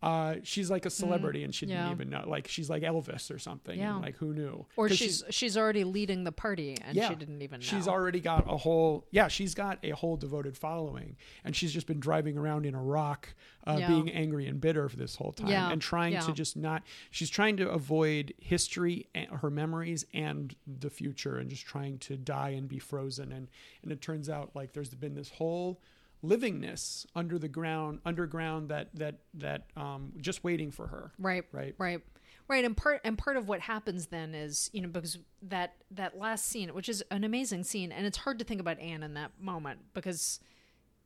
uh, 0.04 0.36
she's 0.44 0.70
like 0.70 0.86
a 0.86 0.90
celebrity 0.90 1.44
and 1.44 1.56
she 1.56 1.66
didn't 1.66 1.80
Mm-hmm. 1.80 1.88
yeah. 1.88 1.94
even 1.94 2.10
know. 2.10 2.24
Like 2.28 2.48
she's 2.48 2.70
like 2.70 2.84
Elvis 2.84 3.32
or 3.34 3.40
something. 3.40 3.80
Yeah. 3.80 3.94
And 3.96 4.02
like 4.04 4.18
who 4.18 4.34
knew? 4.34 4.66
Or 4.76 4.90
she's 4.90 5.24
she's 5.30 5.56
already 5.58 5.84
leading 5.84 6.24
the 6.26 6.32
party 6.32 6.78
and 6.84 6.96
Yeah. 6.96 7.10
she 7.10 7.16
didn't 7.16 7.42
even 7.42 7.60
know. 7.62 7.66
She's 7.66 7.88
already 7.88 8.20
got 8.20 8.46
a 8.52 8.58
whole 8.58 9.06
yeah. 9.12 9.28
She's 9.30 9.56
got 9.56 9.80
a 9.82 9.92
whole 9.92 10.18
devoted 10.18 10.58
following, 10.58 11.16
and 11.44 11.56
she's 11.56 11.72
just 11.74 11.88
been 11.88 12.00
driving 12.02 12.38
around 12.38 12.66
in 12.66 12.76
a 12.76 12.82
rock, 12.84 13.34
uh, 13.66 13.78
Yeah. 13.80 13.88
being 13.88 14.12
angry 14.12 14.46
and 14.46 14.60
bitter 14.60 14.90
for 14.90 14.98
this 14.98 15.16
whole 15.16 15.32
time, 15.32 15.72
and 15.72 15.82
trying 15.82 16.20
to 16.22 16.32
just 16.34 16.58
not. 16.58 16.84
She's 17.10 17.30
trying 17.30 17.58
to 17.58 17.70
avoid 17.70 18.34
history, 18.40 19.08
and 19.16 19.28
her 19.30 19.50
memories, 19.50 20.06
and 20.14 20.56
the 20.68 20.90
future, 20.90 21.38
and 21.38 21.50
just 21.50 21.66
trying 21.66 21.98
to 22.00 22.18
die 22.18 22.50
and 22.50 22.68
be 22.68 22.78
frozen. 22.80 23.32
And 23.32 23.48
and 23.84 23.92
it 23.92 24.02
turns 24.02 24.30
out 24.30 24.52
like 24.54 24.74
there's 24.74 24.94
been 24.94 25.16
this 25.16 25.30
whole 25.30 25.80
livingness 26.24 27.06
under 27.16 27.38
the 27.38 27.48
ground, 27.50 28.00
underground 28.06 28.70
that 28.70 28.90
that 28.96 29.20
that 29.34 29.66
um, 29.76 30.14
just 30.22 30.44
waiting 30.44 30.72
for 30.72 30.88
her. 30.88 31.12
right 31.20 31.44
Right. 31.52 31.76
right 31.78 32.02
right 32.48 32.66
and 32.66 32.76
part 32.76 33.02
and 33.04 33.18
part 33.18 33.38
of 33.38 33.48
what 33.48 33.60
happens 33.62 34.08
then 34.08 34.34
is 34.34 34.70
you 34.74 34.82
know 34.82 34.88
because 34.90 35.18
that 35.42 35.74
that 35.92 36.18
last 36.18 36.46
scene 36.46 36.74
which 36.74 36.90
is 36.90 37.04
an 37.12 37.24
amazing 37.24 37.64
scene 37.64 37.92
and 37.92 38.06
it's 38.06 38.18
hard 38.18 38.40
to 38.40 38.46
think 38.46 38.60
about 38.62 38.80
ann 38.80 39.04
in 39.04 39.14
that 39.14 39.32
moment 39.40 39.80
because 39.94 40.40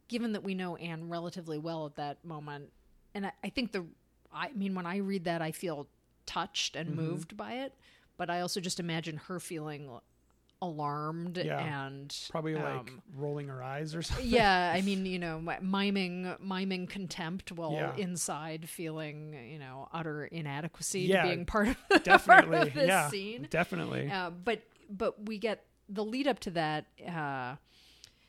given 0.08 0.32
that 0.34 0.44
we 0.44 0.54
know 0.56 0.76
ann 0.78 1.10
relatively 1.10 1.58
well 1.60 1.86
at 1.86 1.96
that 1.96 2.24
moment 2.26 2.72
and 3.14 3.26
i, 3.28 3.32
I 3.44 3.50
think 3.50 3.72
the 3.72 3.86
i 4.34 4.50
mean 4.54 4.74
when 4.74 4.86
i 4.88 4.98
read 4.98 5.26
that 5.26 5.42
i 5.42 5.52
feel 5.52 5.88
touched 6.26 6.76
and 6.76 6.90
Mm-hmm. 6.90 6.96
moved 6.98 7.38
by 7.38 7.54
it 7.54 7.74
but 8.18 8.30
i 8.32 8.42
also 8.42 8.60
just 8.60 8.80
imagine 8.80 9.18
her 9.18 9.40
feeling 9.40 9.90
alarmed 10.62 11.38
Yeah. 11.44 11.88
and 11.88 12.16
Probably 12.32 12.56
like 12.56 12.64
um, 12.66 13.02
rolling 13.16 13.48
her 13.48 13.62
eyes 13.62 13.94
or 13.94 14.02
something. 14.04 14.26
yeah 14.28 14.74
i 14.76 14.82
mean 14.82 15.06
you 15.06 15.20
know 15.20 15.40
miming 15.62 16.36
miming 16.40 16.88
contempt 16.88 17.52
while 17.52 17.74
Yeah. 17.74 17.96
inside 17.96 18.68
feeling 18.68 19.36
you 19.52 19.60
know 19.60 19.88
utter 19.94 20.26
inadequacy 20.26 21.02
Yeah, 21.02 21.22
to 21.24 21.28
being 21.30 21.46
part 21.46 21.68
of 21.70 21.78
Definitely. 22.04 22.56
part 22.58 22.68
of 22.70 22.74
this 22.74 22.88
yeah. 22.88 23.10
scene 23.10 23.48
Definitely. 23.50 24.10
uh, 24.10 24.32
but 24.32 24.62
but 24.90 25.28
we 25.28 25.38
get 25.38 25.64
the 25.90 26.04
lead 26.04 26.28
up 26.28 26.40
to 26.40 26.52
that 26.52 26.86
uh, 27.08 27.56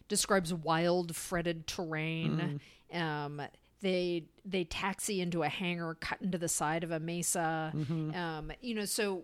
describes 0.09 0.53
wild 0.53 1.15
fretted 1.17 1.67
terrain 1.67 2.61
Mm-hmm. 2.93 3.03
um, 3.03 3.43
they 3.81 4.25
they 4.45 4.65
taxi 4.65 5.21
into 5.21 5.43
a 5.45 5.49
hangar 5.49 5.95
cut 6.01 6.21
into 6.21 6.37
the 6.37 6.49
side 6.49 6.85
of 6.85 6.91
a 6.91 6.99
mesa 7.01 7.73
Mm-hmm. 7.75 8.15
um, 8.15 8.53
you 8.61 8.75
know 8.75 8.85
so 8.85 9.23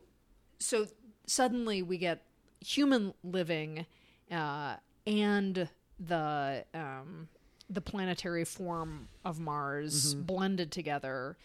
so 0.59 0.87
suddenly 1.27 1.83
we 1.83 1.99
get 1.99 2.23
human 2.65 3.15
living 3.23 3.87
uh, 4.31 4.77
and 5.07 5.69
the 5.99 6.65
um, 6.75 7.29
the 7.71 7.81
planetary 7.81 8.45
form 8.45 9.09
of 9.25 9.39
Mars 9.39 10.15
blended 10.15 10.71
together. 10.71 11.37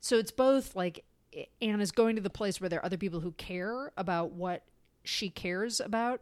So 0.00 0.16
it's 0.16 0.30
both 0.30 0.76
like 0.76 1.04
Ann 1.60 1.80
is 1.80 1.92
going 1.92 2.16
to 2.16 2.22
the 2.22 2.30
place 2.30 2.60
where 2.60 2.68
there 2.68 2.80
are 2.80 2.84
other 2.84 2.96
people 2.96 3.20
who 3.20 3.32
care 3.32 3.92
about 3.96 4.32
what 4.32 4.62
she 5.04 5.30
cares 5.30 5.80
about, 5.80 6.20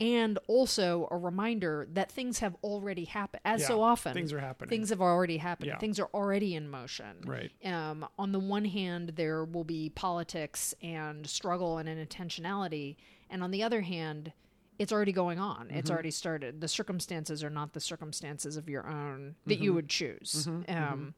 and 0.00 0.38
also 0.46 1.08
a 1.10 1.16
reminder 1.16 1.86
that 1.92 2.10
things 2.10 2.40
have 2.40 2.54
already 2.62 3.04
happened. 3.04 3.40
As 3.44 3.66
so 3.66 3.82
often, 3.82 4.14
things 4.14 4.32
are 4.32 4.40
happening. 4.40 4.68
Things 4.68 4.90
have 4.90 5.00
already 5.00 5.38
happened. 5.38 5.68
Yeah. 5.68 5.78
Things 5.78 5.98
are 5.98 6.08
already 6.12 6.54
in 6.54 6.68
motion. 6.68 7.22
Right. 7.24 7.50
Um, 7.64 8.06
on 8.18 8.32
the 8.32 8.38
one 8.38 8.64
hand, 8.64 9.12
there 9.16 9.44
will 9.44 9.64
be 9.64 9.90
politics 9.90 10.74
and 10.82 11.26
struggle 11.26 11.78
and 11.78 11.88
an 11.88 12.04
intentionality, 12.04 12.96
and 13.30 13.42
on 13.42 13.50
the 13.50 13.62
other 13.62 13.80
hand, 13.82 14.32
it's 14.78 14.92
already 14.92 15.12
going 15.12 15.38
on. 15.38 15.68
It's 15.70 15.84
Mm-hmm. 15.88 15.92
already 15.94 16.10
started. 16.10 16.60
The 16.60 16.68
circumstances 16.68 17.42
are 17.42 17.50
not 17.50 17.72
the 17.72 17.80
circumstances 17.80 18.56
of 18.56 18.68
your 18.68 18.86
own 18.86 19.36
that 19.46 19.58
you 19.58 19.70
Mm-hmm. 19.70 19.74
would 19.76 19.88
choose. 19.88 20.46
Um, 20.68 21.14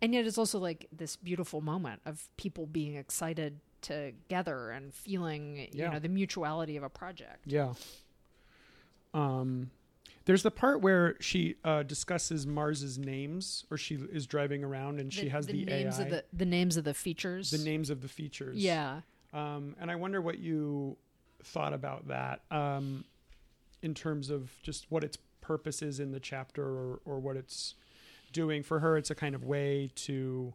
and 0.00 0.14
yet, 0.14 0.26
it's 0.26 0.38
also 0.38 0.58
like 0.58 0.86
this 0.92 1.16
beautiful 1.16 1.60
moment 1.60 2.02
of 2.06 2.28
people 2.36 2.66
being 2.66 2.94
excited 2.96 3.60
together 3.80 4.70
and 4.70 4.92
feeling, 4.94 5.68
you 5.72 5.88
know, 5.88 5.98
the 5.98 6.08
mutuality 6.08 6.76
of 6.76 6.82
a 6.82 6.88
project. 6.88 7.40
Yeah. 7.46 7.74
Um, 9.12 9.70
there's 10.24 10.42
the 10.42 10.50
part 10.50 10.80
where 10.80 11.16
she 11.20 11.56
uh, 11.64 11.82
discusses 11.82 12.46
Mars's 12.46 12.98
names, 12.98 13.64
or 13.70 13.76
she 13.76 13.96
is 13.96 14.26
driving 14.26 14.64
around 14.64 14.98
and 15.00 15.12
she 15.12 15.28
has 15.28 15.46
the, 15.46 15.64
names 15.64 15.98
AI, 15.98 16.04
of 16.04 16.10
the 16.10 16.24
the 16.32 16.46
names 16.46 16.76
of 16.76 16.84
the 16.84 16.94
features. 16.94 17.50
the 17.50 17.58
names 17.58 17.90
of 17.90 18.00
the 18.00 18.08
features. 18.08 18.56
Yeah. 18.56 19.00
Um, 19.32 19.76
and 19.80 19.90
I 19.90 19.96
wonder 19.96 20.20
what 20.22 20.38
you 20.38 20.96
thought 21.44 21.72
about 21.72 22.08
that 22.08 22.42
um, 22.50 23.04
in 23.82 23.94
terms 23.94 24.30
of 24.30 24.50
just 24.62 24.90
what 24.90 25.04
its 25.04 25.18
purpose 25.40 25.82
is 25.82 26.00
in 26.00 26.10
the 26.10 26.20
chapter 26.20 26.64
or, 26.64 27.00
or 27.04 27.18
what 27.18 27.36
it's 27.36 27.74
doing. 28.32 28.62
For 28.62 28.80
her, 28.80 28.96
it's 28.96 29.10
a 29.10 29.14
kind 29.14 29.34
of 29.34 29.44
way 29.44 29.90
to 29.96 30.54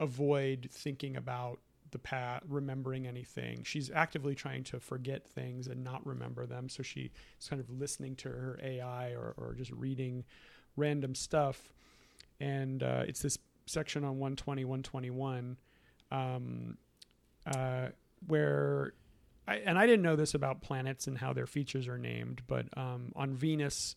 avoid 0.00 0.68
thinking 0.72 1.16
about 1.16 1.60
the 1.90 1.98
past, 1.98 2.44
remembering 2.48 3.06
anything. 3.06 3.62
She's 3.62 3.90
actively 3.90 4.34
trying 4.34 4.64
to 4.64 4.80
forget 4.80 5.26
things 5.26 5.68
and 5.68 5.84
not 5.84 6.04
remember 6.04 6.44
them. 6.44 6.68
So 6.68 6.82
she's 6.82 7.10
kind 7.48 7.60
of 7.60 7.70
listening 7.70 8.16
to 8.16 8.28
her 8.28 8.58
AI 8.62 9.10
or, 9.10 9.34
or 9.36 9.54
just 9.54 9.70
reading 9.70 10.24
random 10.76 11.14
stuff. 11.14 11.72
And 12.40 12.82
uh, 12.82 13.04
it's 13.06 13.20
this 13.20 13.38
section 13.66 14.02
on 14.04 14.18
120, 14.18 14.64
121. 14.64 15.56
Um, 16.10 16.78
uh, 17.46 17.88
where 18.26 18.94
I, 19.46 19.56
and 19.56 19.78
I 19.78 19.86
didn't 19.86 20.02
know 20.02 20.16
this 20.16 20.34
about 20.34 20.62
planets 20.62 21.06
and 21.06 21.18
how 21.18 21.32
their 21.32 21.46
features 21.46 21.86
are 21.88 21.98
named, 21.98 22.42
but 22.46 22.66
um, 22.76 23.12
on 23.14 23.34
Venus, 23.34 23.94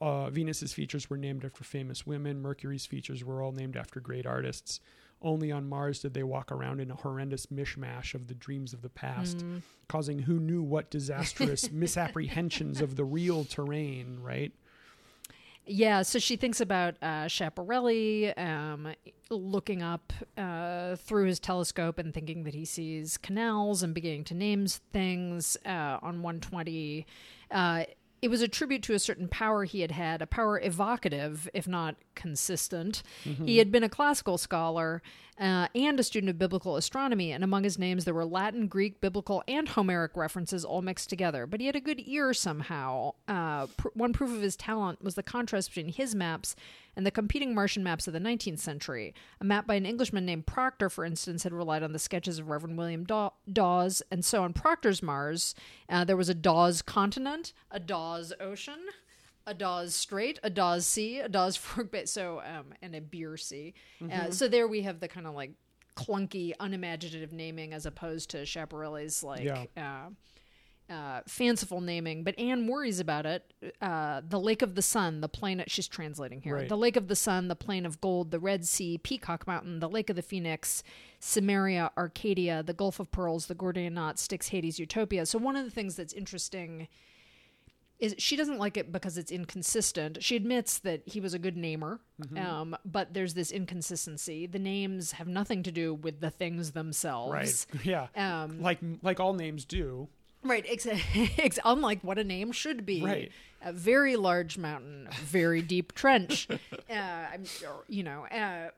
uh, 0.00 0.30
Venus's 0.30 0.72
features 0.72 1.08
were 1.08 1.16
named 1.16 1.44
after 1.44 1.62
famous 1.62 2.06
women. 2.06 2.40
Mercury's 2.42 2.86
features 2.86 3.22
were 3.24 3.42
all 3.42 3.52
named 3.52 3.76
after 3.76 4.00
great 4.00 4.26
artists. 4.26 4.80
Only 5.22 5.52
on 5.52 5.68
Mars 5.68 6.00
did 6.00 6.14
they 6.14 6.22
walk 6.22 6.50
around 6.50 6.80
in 6.80 6.90
a 6.90 6.94
horrendous 6.96 7.46
mishmash 7.46 8.14
of 8.14 8.26
the 8.26 8.34
dreams 8.34 8.72
of 8.72 8.80
the 8.80 8.88
past, 8.88 9.44
causing 9.86 10.20
who 10.20 10.40
knew 10.40 10.62
what 10.62 10.90
disastrous 10.90 11.70
misapprehensions 11.72 12.80
of 12.80 12.96
the 12.96 13.04
real 13.04 13.44
terrain, 13.44 14.18
right? 14.20 14.52
Yeah, 15.72 16.02
so 16.02 16.18
she 16.18 16.34
thinks 16.34 16.60
about 16.60 16.96
uh, 17.00 17.26
Schiaparelli, 17.26 18.36
um, 18.36 18.92
looking 19.30 19.84
up 19.84 20.12
uh, 20.36 20.96
through 20.96 21.26
his 21.26 21.38
telescope 21.38 22.00
and 22.00 22.12
thinking 22.12 22.42
that 22.42 22.54
he 22.54 22.64
sees 22.64 23.16
canals 23.16 23.84
and 23.84 23.94
beginning 23.94 24.24
to 24.24 24.34
name 24.34 24.66
things 24.66 25.56
uh, 25.64 25.98
on 26.02 26.22
120. 26.22 27.06
Uh, 27.52 27.84
it 28.20 28.28
was 28.28 28.42
a 28.42 28.48
tribute 28.48 28.82
to 28.82 28.94
a 28.94 28.98
certain 28.98 29.28
power 29.28 29.62
he 29.62 29.80
had 29.80 29.92
had, 29.92 30.20
a 30.20 30.26
power 30.26 30.60
evocative, 30.60 31.48
if 31.54 31.68
not 31.68 31.94
consistent. 32.16 33.04
He 33.46 33.58
had 33.58 33.70
been 33.70 33.84
a 33.84 33.88
classical 33.88 34.38
scholar 34.38 35.02
uh, 35.40 35.68
and 35.74 35.98
a 35.98 36.02
student 36.02 36.28
of 36.28 36.38
biblical 36.38 36.76
astronomy, 36.76 37.32
and 37.32 37.42
among 37.42 37.64
his 37.64 37.78
names 37.78 38.04
there 38.04 38.12
were 38.12 38.26
Latin, 38.26 38.68
Greek, 38.68 39.00
biblical, 39.00 39.42
and 39.48 39.68
Homeric 39.68 40.14
references 40.14 40.64
all 40.64 40.82
mixed 40.82 41.08
together. 41.08 41.46
But 41.46 41.60
he 41.60 41.66
had 41.66 41.76
a 41.76 41.80
good 41.80 42.02
ear 42.06 42.34
somehow. 42.34 43.14
Uh, 43.26 43.66
pr- 43.66 43.88
one 43.94 44.12
proof 44.12 44.30
of 44.30 44.42
his 44.42 44.54
talent 44.54 45.02
was 45.02 45.14
the 45.14 45.22
contrast 45.22 45.70
between 45.70 45.92
his 45.92 46.14
maps 46.14 46.54
and 46.94 47.06
the 47.06 47.10
competing 47.10 47.54
Martian 47.54 47.82
maps 47.82 48.06
of 48.06 48.12
the 48.12 48.20
19th 48.20 48.58
century. 48.58 49.14
A 49.40 49.44
map 49.44 49.66
by 49.66 49.76
an 49.76 49.86
Englishman 49.86 50.26
named 50.26 50.46
Proctor, 50.46 50.90
for 50.90 51.04
instance, 51.04 51.44
had 51.44 51.52
relied 51.54 51.82
on 51.82 51.92
the 51.92 51.98
sketches 51.98 52.38
of 52.38 52.50
Reverend 52.50 52.76
William 52.76 53.04
Daw- 53.04 53.32
Dawes, 53.50 54.02
and 54.10 54.22
so 54.22 54.42
on 54.42 54.52
Proctor's 54.52 55.02
Mars, 55.02 55.54
uh, 55.88 56.04
there 56.04 56.16
was 56.16 56.28
a 56.28 56.34
Dawes 56.34 56.82
continent, 56.82 57.54
a 57.70 57.80
Dawes 57.80 58.32
ocean, 58.40 58.80
a 59.46 59.54
Dawes 59.54 59.94
Strait, 59.94 60.38
a 60.42 60.50
Dawes 60.50 60.86
Sea, 60.86 61.20
a 61.20 61.28
Dawes 61.28 61.56
Fork 61.56 61.90
bit, 61.90 62.08
so 62.08 62.40
um, 62.40 62.66
and 62.82 62.94
a 62.94 63.00
Beer 63.00 63.36
Sea. 63.36 63.74
Uh, 64.12 64.30
so 64.30 64.48
there 64.48 64.68
we 64.68 64.82
have 64.82 65.00
the 65.00 65.08
kind 65.08 65.26
of 65.26 65.34
like 65.34 65.52
clunky, 65.96 66.52
unimaginative 66.60 67.32
naming 67.32 67.72
as 67.72 67.84
opposed 67.86 68.30
to 68.30 68.38
Schiaparelli's 68.38 69.22
like 69.22 69.44
Yeah. 69.44 69.64
uh, 69.76 70.92
uh, 70.92 71.20
fanciful 71.28 71.80
naming. 71.80 72.24
But 72.24 72.36
Ann 72.38 72.66
worries 72.66 72.98
about 72.98 73.24
it. 73.24 73.52
Uh, 73.80 74.22
the 74.28 74.40
Lake 74.40 74.60
of 74.62 74.74
the 74.74 74.82
Sun, 74.82 75.20
the 75.20 75.28
planet 75.28 75.70
She's 75.70 75.86
translating 75.86 76.40
here. 76.42 76.56
Right. 76.56 76.68
The 76.68 76.76
Lake 76.76 76.96
of 76.96 77.06
the 77.06 77.14
Sun, 77.14 77.46
the 77.48 77.54
Plain 77.54 77.86
of 77.86 78.00
Gold, 78.00 78.32
the 78.32 78.40
Red 78.40 78.66
Sea, 78.66 78.98
Peacock 78.98 79.46
Mountain, 79.46 79.78
the 79.78 79.88
Lake 79.88 80.10
of 80.10 80.16
the 80.16 80.22
Phoenix, 80.22 80.82
Samaria, 81.20 81.92
Arcadia, 81.96 82.62
the 82.64 82.72
Gulf 82.72 82.98
of 82.98 83.10
Pearls, 83.12 83.46
the 83.46 83.54
Gordian 83.54 83.94
Knot, 83.94 84.18
Styx, 84.18 84.48
Hades, 84.48 84.78
Utopia. 84.80 85.26
So 85.26 85.38
one 85.38 85.54
of 85.54 85.64
the 85.64 85.70
things 85.70 85.94
that's 85.94 86.12
interesting 86.12 86.88
is 88.00 88.14
she 88.18 88.34
doesn't 88.36 88.58
like 88.58 88.76
it 88.76 88.90
because 88.90 89.16
it's 89.18 89.30
inconsistent. 89.30 90.22
She 90.22 90.34
admits 90.34 90.78
that 90.80 91.02
he 91.06 91.20
was 91.20 91.34
a 91.34 91.38
good 91.38 91.56
namer, 91.56 92.00
Mm-hmm. 92.20 92.36
um, 92.38 92.76
but 92.84 93.14
there's 93.14 93.34
this 93.34 93.50
inconsistency. 93.50 94.46
The 94.46 94.58
names 94.58 95.12
have 95.12 95.26
nothing 95.28 95.62
to 95.62 95.72
do 95.72 95.94
with 95.94 96.20
the 96.20 96.30
things 96.30 96.72
themselves. 96.72 97.32
Right. 97.72 97.84
Yeah. 97.84 98.08
Um, 98.16 98.60
like 98.62 98.78
like 99.02 99.20
all 99.20 99.34
names 99.34 99.64
do. 99.64 100.08
Right, 100.42 100.64
ex- 101.38 101.58
unlike 101.66 102.00
what 102.02 102.18
a 102.18 102.24
name 102.24 102.52
should 102.52 102.86
be. 102.86 103.02
Right. 103.04 103.30
A 103.62 103.72
very 103.74 104.16
large 104.16 104.56
mountain, 104.56 105.06
a 105.10 105.14
very 105.24 105.60
deep 105.60 105.92
trench. 106.00 106.48
Uh, 106.50 106.94
I'm, 106.94 107.44
you 107.88 108.02
know, 108.02 108.26
uh, 108.26 108.70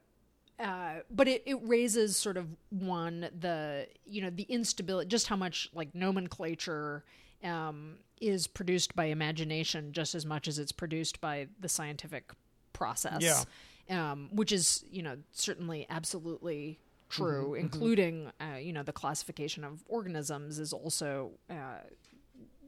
uh, 0.60 0.94
but 1.10 1.28
it, 1.28 1.42
it 1.46 1.58
raises 1.62 2.16
sort 2.16 2.36
of 2.36 2.46
one 2.70 3.28
the 3.38 3.86
you 4.06 4.22
know 4.22 4.30
the 4.30 4.42
instability, 4.44 5.08
just 5.08 5.28
how 5.28 5.36
much 5.36 5.68
like 5.72 5.94
nomenclature 5.94 7.04
um, 7.44 7.96
is 8.22 8.46
produced 8.46 8.94
by 8.96 9.06
imagination, 9.06 9.92
just 9.92 10.14
as 10.14 10.24
much 10.24 10.48
as 10.48 10.58
it's 10.58 10.72
produced 10.72 11.20
by 11.20 11.48
the 11.60 11.68
scientific 11.68 12.32
process. 12.72 13.20
Yeah. 13.20 13.42
Um, 13.90 14.30
which 14.32 14.52
is 14.52 14.84
you 14.90 15.02
know 15.02 15.16
certainly 15.32 15.86
absolutely 15.90 16.78
Mm-hmm, 17.10 17.22
true, 17.24 17.54
including 17.54 18.32
uh, 18.40 18.56
you 18.56 18.72
know 18.72 18.82
the 18.82 18.92
classification 18.92 19.64
of 19.64 19.84
organisms 19.86 20.58
is 20.58 20.72
also 20.72 21.32
uh, 21.50 21.80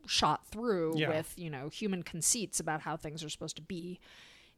shot 0.07 0.47
through 0.49 0.99
Yeah. 0.99 1.09
with 1.09 1.33
you 1.37 1.49
know 1.49 1.71
human 1.71 2.03
conceits 2.03 2.61
about 2.61 2.83
how 2.83 2.97
things 2.97 3.25
are 3.25 3.31
supposed 3.31 3.57
to 3.57 3.63
be. 3.63 4.01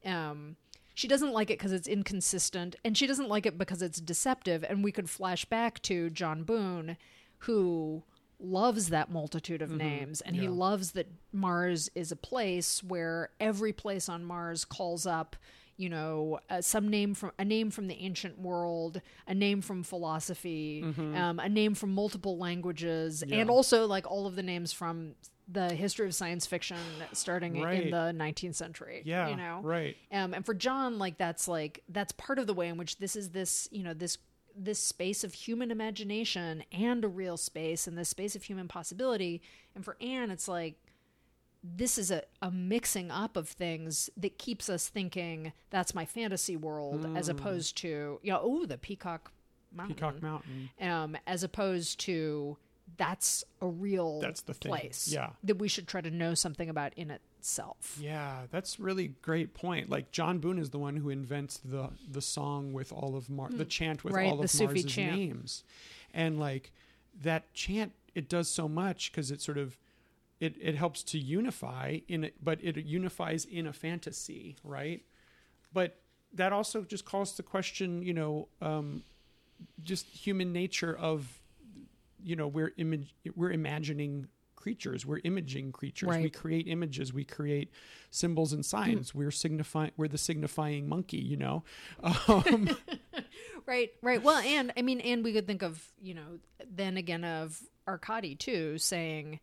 Um, 0.04 0.56
she 0.94 1.06
doesn't 1.08 1.32
like 1.32 1.50
it 1.50 1.58
because 1.58 1.72
it's 1.72 1.86
inconsistent, 1.86 2.74
and 2.84 2.96
she 2.98 3.06
doesn't 3.06 3.28
like 3.28 3.46
it 3.46 3.58
because 3.58 3.80
it's 3.82 4.00
deceptive. 4.00 4.64
And 4.64 4.82
we 4.82 4.90
could 4.90 5.08
flash 5.10 5.44
back 5.44 5.80
to 5.82 6.10
John 6.10 6.42
Boone, 6.42 6.96
who 7.40 8.02
loves 8.38 8.88
that 8.90 9.10
multitude 9.10 9.62
of 9.62 9.70
names, 9.70 10.20
and 10.20 10.36
he 10.36 10.46
loves 10.48 10.92
that 10.92 11.06
Mars 11.32 11.90
is 11.94 12.12
a 12.12 12.16
place 12.16 12.82
where 12.84 13.30
every 13.40 13.72
place 13.72 14.08
on 14.08 14.24
Mars 14.24 14.64
calls 14.64 15.06
up 15.06 15.36
you 15.78 15.90
know 15.90 16.40
uh, 16.48 16.62
some 16.62 16.88
name 16.88 17.12
from 17.12 17.32
a 17.38 17.44
name 17.44 17.70
from 17.70 17.86
the 17.86 17.94
ancient 18.00 18.38
world 18.38 18.98
a 19.26 19.34
name 19.34 19.60
from 19.60 19.82
philosophy 19.82 20.82
um, 21.14 21.38
a 21.38 21.50
name 21.50 21.74
from 21.74 21.92
multiple 21.92 22.38
languages 22.38 23.22
and 23.30 23.50
also 23.50 23.86
like 23.86 24.10
all 24.10 24.26
of 24.26 24.36
the 24.36 24.42
names 24.42 24.72
from 24.72 25.14
the 25.48 25.74
history 25.74 26.06
of 26.06 26.14
science 26.14 26.46
fiction 26.46 26.78
starting 27.12 27.60
Right. 27.60 27.82
in 27.84 27.90
the 27.90 28.10
19th 28.24 28.54
century 28.54 29.02
Yeah. 29.04 29.28
you 29.28 29.36
know 29.36 29.60
Right. 29.62 29.96
um, 30.12 30.32
and 30.32 30.46
for 30.46 30.54
John, 30.54 30.98
like 30.98 31.18
that's 31.18 31.46
like 31.46 31.82
that's 31.90 32.12
part 32.12 32.38
of 32.38 32.46
the 32.46 32.54
way 32.54 32.68
in 32.68 32.78
which 32.78 32.96
this 32.96 33.14
is 33.14 33.28
this 33.30 33.68
you 33.70 33.82
know 33.82 33.92
this 33.92 34.16
this 34.58 34.78
space 34.78 35.22
of 35.24 35.34
human 35.34 35.70
imagination 35.70 36.64
and 36.72 37.04
a 37.04 37.08
real 37.08 37.36
space 37.36 37.86
and 37.86 37.96
this 37.98 38.08
space 38.08 38.34
of 38.34 38.44
human 38.44 38.68
possibility. 38.68 39.42
And 39.74 39.84
for 39.84 39.96
Ann, 40.00 40.30
it's 40.30 40.48
like 40.48 40.76
this 41.62 41.98
is 41.98 42.10
a, 42.10 42.22
a 42.40 42.50
mixing 42.50 43.10
up 43.10 43.36
of 43.36 43.48
things 43.48 44.08
that 44.16 44.38
keeps 44.38 44.68
us 44.70 44.88
thinking 44.88 45.52
that's 45.70 45.94
my 45.94 46.04
fantasy 46.04 46.56
world 46.56 47.06
as 47.16 47.28
opposed 47.28 47.76
to 47.78 48.20
you 48.22 48.32
know 48.32 48.40
oh 48.40 48.66
the 48.66 48.78
peacock 48.78 49.32
mountain 49.72 49.96
Peacock 49.96 50.22
Mountain. 50.22 50.70
um, 50.80 51.16
as 51.26 51.42
opposed 51.42 51.98
to 52.00 52.56
that's 52.96 53.42
a 53.60 53.66
real 53.66 54.20
That's 54.20 54.42
the 54.42 54.54
thing. 54.54 54.70
place 54.70 55.08
Yeah. 55.12 55.30
that 55.42 55.58
we 55.58 55.66
should 55.66 55.88
try 55.88 56.00
to 56.02 56.10
know 56.10 56.34
something 56.34 56.68
about 56.70 56.92
in 56.94 57.10
itself 57.46 57.96
Yeah, 58.00 58.42
that's 58.50 58.80
really 58.80 59.08
great 59.22 59.54
point. 59.54 59.88
Like 59.88 60.10
John 60.10 60.38
Boone 60.38 60.58
is 60.58 60.70
the 60.70 60.78
one 60.78 60.96
who 60.96 61.10
invents 61.10 61.58
the 61.58 61.90
the 62.10 62.20
song 62.20 62.72
with 62.72 62.92
all 62.92 63.14
of 63.16 63.30
Mar- 63.30 63.50
the 63.50 63.64
chant 63.64 64.02
with. 64.02 64.14
Right, 64.14 64.28
all 64.28 64.36
the 64.36 64.44
of 64.44 64.50
Sufi 64.50 64.66
Mars's 64.66 64.84
chant. 64.92 65.16
names, 65.16 65.64
and 66.12 66.40
like 66.40 66.72
that 67.22 67.52
chant, 67.54 67.92
it 68.14 68.28
does 68.28 68.48
so 68.48 68.68
much 68.68 69.12
because 69.12 69.30
it 69.30 69.40
sort 69.40 69.58
of 69.58 69.78
it 70.40 70.56
it 70.60 70.74
helps 70.74 71.04
to 71.04 71.18
unify 71.18 72.00
in 72.08 72.24
it, 72.24 72.34
but 72.42 72.58
it 72.62 72.76
unifies 72.84 73.44
in 73.44 73.66
a 73.68 73.72
fantasy, 73.72 74.56
right? 74.64 75.02
But 75.72 75.96
that 76.32 76.52
also 76.52 76.82
just 76.82 77.04
calls 77.04 77.32
to 77.34 77.42
question, 77.44 78.02
you 78.02 78.12
know, 78.12 78.48
um, 78.60 79.02
just 79.84 80.06
human 80.06 80.52
nature 80.52 80.96
of, 80.98 81.38
you 82.24 82.34
know, 82.34 82.48
we're 82.48 82.72
image 82.76 83.14
we're 83.36 83.52
imagining 83.52 84.26
creatures, 84.66 85.06
we're 85.06 85.20
imaging 85.22 85.70
creatures, 85.70 86.08
we 86.08 86.28
create 86.28 86.66
images, 86.66 87.12
we 87.12 87.22
create 87.22 87.70
symbols 88.10 88.52
and 88.52 88.66
signs. 88.66 89.14
We're 89.14 89.30
signifying, 89.30 89.92
we're 89.96 90.08
the 90.08 90.18
signifying 90.18 90.88
monkey, 90.88 91.18
you 91.18 91.36
know. 91.36 91.62
Um, 92.02 92.76
Right, 93.66 93.90
right. 94.02 94.22
Well, 94.22 94.38
and 94.38 94.72
I 94.76 94.82
mean, 94.82 95.00
and 95.00 95.22
we 95.24 95.32
could 95.32 95.46
think 95.46 95.62
of, 95.62 95.84
you 96.00 96.14
know, 96.14 96.38
then 96.68 96.96
again 96.96 97.22
of 97.24 97.60
Arkady 97.86 98.34
too, 98.36 98.78
saying 98.78 99.38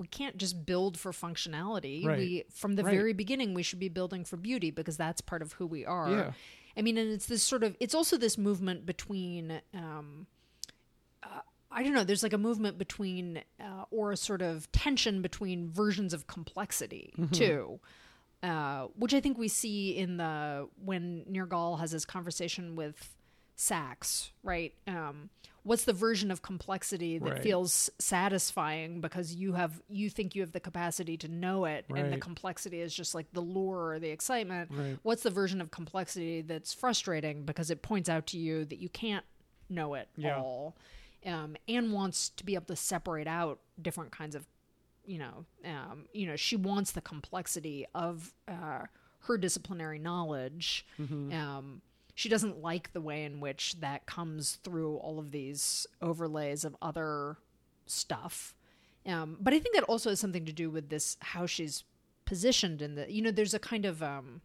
we 0.00 0.06
can't 0.08 0.36
just 0.36 0.64
build 0.66 0.98
for 0.98 1.10
functionality. 1.12 2.04
Right. 2.04 2.18
We 2.18 2.44
from 2.52 2.74
the 2.76 2.82
Right. 2.84 2.94
very 2.94 3.12
beginning 3.12 3.54
we 3.54 3.62
should 3.64 3.78
be 3.80 3.88
building 3.88 4.24
for 4.24 4.36
beauty 4.36 4.70
because 4.72 4.96
that's 4.96 5.20
part 5.20 5.42
of 5.42 5.52
who 5.54 5.66
we 5.66 5.84
are. 5.84 6.10
Yeah. 6.10 6.32
I 6.76 6.82
mean, 6.82 6.96
and 6.98 7.10
it's 7.12 7.26
this 7.26 7.42
sort 7.42 7.62
of 7.64 7.76
it's 7.80 7.94
also 7.94 8.16
this 8.16 8.36
movement 8.38 8.84
between 8.86 9.60
um 9.74 10.26
uh, 11.24 11.40
I 11.70 11.82
don't 11.82 11.92
know. 11.94 12.04
There's 12.04 12.22
like 12.22 12.32
a 12.32 12.38
movement 12.38 12.78
between, 12.78 13.42
uh, 13.60 13.84
or 13.90 14.10
a 14.12 14.16
sort 14.16 14.42
of 14.42 14.70
tension 14.72 15.22
between 15.22 15.70
versions 15.70 16.12
of 16.12 16.26
complexity 16.26 17.12
too, 17.32 17.78
uh, 18.42 18.86
which 18.96 19.14
I 19.14 19.20
think 19.20 19.38
we 19.38 19.48
see 19.48 19.96
in 19.96 20.16
the 20.16 20.68
when 20.84 21.24
Nirgal 21.30 21.78
has 21.78 21.92
his 21.92 22.04
conversation 22.04 22.74
with 22.76 23.14
Sax, 23.56 24.32
right? 24.42 24.72
Um, 24.88 25.28
what's 25.64 25.84
the 25.84 25.92
version 25.92 26.30
of 26.30 26.40
complexity 26.42 27.18
that 27.18 27.30
Right. 27.34 27.42
feels 27.42 27.90
satisfying 27.98 29.00
because 29.02 29.34
you 29.34 29.52
have 29.52 29.82
you 29.88 30.08
think 30.10 30.34
you 30.34 30.40
have 30.40 30.52
the 30.52 30.60
capacity 30.60 31.16
to 31.18 31.28
know 31.28 31.66
it, 31.66 31.84
and 31.94 32.10
the 32.12 32.16
complexity 32.16 32.80
is 32.80 32.94
just 32.94 33.14
like 33.14 33.30
the 33.32 33.42
lure 33.42 33.90
or 33.90 33.98
the 33.98 34.08
excitement. 34.08 34.70
Right. 34.72 34.98
What's 35.02 35.22
the 35.22 35.30
version 35.30 35.60
of 35.60 35.70
complexity 35.70 36.40
that's 36.40 36.72
frustrating 36.72 37.44
because 37.44 37.70
it 37.70 37.82
points 37.82 38.08
out 38.08 38.26
to 38.28 38.38
you 38.38 38.64
that 38.64 38.78
you 38.78 38.88
can't 38.88 39.24
know 39.68 39.94
it 39.94 40.08
Yeah. 40.16 40.38
all? 40.40 40.74
Um, 41.26 41.56
Ann 41.68 41.92
wants 41.92 42.30
to 42.30 42.44
be 42.44 42.54
able 42.54 42.66
to 42.66 42.76
separate 42.76 43.26
out 43.26 43.58
different 43.80 44.10
kinds 44.10 44.34
of, 44.34 44.46
you 45.04 45.18
know, 45.18 45.44
um, 45.64 46.06
you 46.12 46.26
know, 46.26 46.36
she 46.36 46.56
wants 46.56 46.92
the 46.92 47.00
complexity 47.00 47.86
of 47.94 48.32
uh, 48.48 48.84
her 49.20 49.36
disciplinary 49.38 49.98
knowledge. 49.98 50.86
Um, 51.32 51.82
she 52.14 52.28
doesn't 52.28 52.60
like 52.60 52.92
the 52.92 53.00
way 53.00 53.24
in 53.24 53.40
which 53.40 53.80
that 53.80 54.06
comes 54.06 54.56
through 54.64 54.96
all 54.96 55.18
of 55.18 55.30
these 55.30 55.86
overlays 56.02 56.64
of 56.64 56.76
other 56.82 57.36
stuff. 57.86 58.54
Um, 59.06 59.38
but 59.40 59.54
I 59.54 59.58
think 59.58 59.74
that 59.74 59.84
also 59.84 60.10
has 60.10 60.20
something 60.20 60.44
to 60.44 60.52
do 60.52 60.68
with 60.70 60.90
this 60.90 61.16
how 61.20 61.46
she's 61.46 61.84
positioned 62.26 62.80
in 62.82 62.94
the 62.94 63.10
you 63.10 63.22
know 63.22 63.30
there's 63.30 63.54
a 63.54 63.58
kind 63.58 63.84
of 63.84 64.02
um, 64.02 64.40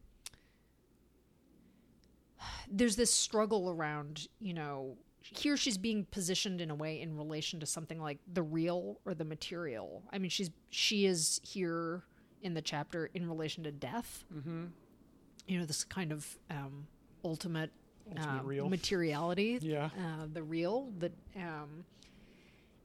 there's 2.69 2.95
this 2.95 3.13
struggle 3.13 3.69
around 3.69 4.27
you 4.39 4.53
know 4.53 4.97
here 5.33 5.57
she's 5.57 5.77
being 5.77 6.05
positioned 6.11 6.61
in 6.61 6.69
a 6.69 6.75
way 6.75 7.01
in 7.01 7.15
relation 7.17 7.59
to 7.59 7.65
something 7.65 7.99
like 7.99 8.19
the 8.33 8.43
real 8.43 8.99
or 9.05 9.13
the 9.13 9.25
material 9.25 10.03
i 10.11 10.17
mean 10.17 10.29
she's 10.29 10.51
she 10.69 11.05
is 11.05 11.41
here 11.43 12.03
in 12.41 12.53
the 12.53 12.61
chapter 12.61 13.09
in 13.13 13.27
relation 13.27 13.63
to 13.63 13.71
death 13.71 14.23
mm-hmm. 14.33 14.65
you 15.47 15.57
know 15.59 15.65
this 15.65 15.83
kind 15.83 16.11
of 16.11 16.37
um, 16.51 16.87
ultimate, 17.23 17.71
Ultimate 18.09 18.43
real. 18.43 18.69
materiality 18.69 19.57
Yeah. 19.61 19.85
uh, 19.85 20.27
the 20.31 20.43
real 20.43 20.91
that 20.99 21.11
um, 21.35 21.85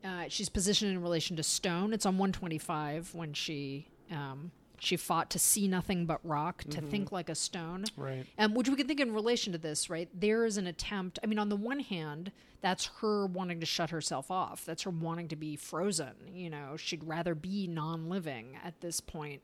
uh, 0.03 0.25
she's 0.29 0.49
positioned 0.49 0.91
in 0.93 1.03
relation 1.03 1.37
to 1.37 1.43
stone 1.43 1.93
it's 1.93 2.07
on 2.07 2.15
125 2.17 3.15
when 3.15 3.35
she 3.35 3.87
um, 4.11 4.51
she 4.81 4.97
fought 4.97 5.31
to 5.31 5.39
see 5.39 5.69
nothing 5.69 6.07
but 6.07 6.21
rock 6.25 6.65
to 6.65 6.81
think 6.81 7.13
like 7.13 7.29
a 7.29 7.35
stone 7.35 7.85
right. 7.97 8.27
um, 8.39 8.55
which 8.55 8.69
we 8.69 8.77
can 8.77 8.89
think 8.89 8.99
in 8.99 9.13
relation 9.13 9.53
to 9.53 9.59
this, 9.59 9.91
right? 9.91 10.09
There 10.19 10.45
is 10.45 10.57
an 10.57 10.67
attempt. 10.67 11.19
I 11.23 11.27
mean, 11.27 11.39
on 11.39 11.51
the 11.51 11.57
one 11.57 11.81
hand, 11.81 12.33
that's 12.63 12.91
her 13.01 13.27
wanting 13.27 13.61
to 13.61 13.67
shut 13.67 13.91
herself 13.91 14.31
off. 14.31 14.65
That's 14.65 14.83
her 14.83 14.91
wanting 14.91 15.29
to 15.29 15.37
be 15.37 15.55
frozen. 15.55 16.15
You 16.33 16.49
know, 16.49 16.77
she'd 16.77 17.05
rather 17.05 17.35
be 17.35 17.67
non-living 17.67 18.57
at 18.65 18.81
this 18.81 19.01
point. 19.01 19.43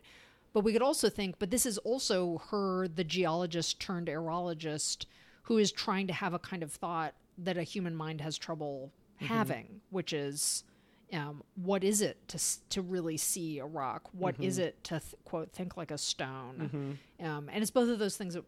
But 0.54 0.64
we 0.64 0.72
could 0.72 0.82
also 0.82 1.10
think, 1.10 1.36
but 1.38 1.50
this 1.50 1.66
is 1.66 1.76
also 1.78 2.40
her, 2.50 2.88
the 2.88 3.04
geologist 3.04 3.78
turned 3.78 4.08
areologist, 4.08 5.06
who 5.42 5.58
is 5.58 5.70
trying 5.70 6.06
to 6.06 6.14
have 6.14 6.32
a 6.32 6.38
kind 6.38 6.62
of 6.62 6.72
thought 6.72 7.14
that 7.36 7.58
a 7.58 7.62
human 7.62 7.94
mind 7.94 8.22
has 8.22 8.38
trouble 8.38 8.90
having, 9.20 9.82
which 9.90 10.14
is. 10.14 10.64
Um, 11.12 11.42
what 11.54 11.84
is 11.84 12.00
it 12.02 12.16
to 12.28 12.38
to 12.70 12.82
really 12.82 13.16
see 13.16 13.58
a 13.60 13.64
rock? 13.66 14.08
What 14.12 14.34
is 14.40 14.58
it 14.58 14.82
to 14.84 14.98
th- 15.00 15.14
quote 15.24 15.52
think 15.52 15.76
like 15.76 15.90
a 15.92 15.98
stone? 15.98 16.98
Um, 17.20 17.48
and 17.52 17.62
it's 17.62 17.70
both 17.70 17.88
of 17.88 17.98
those 17.98 18.16
things 18.16 18.34
at, 18.36 18.42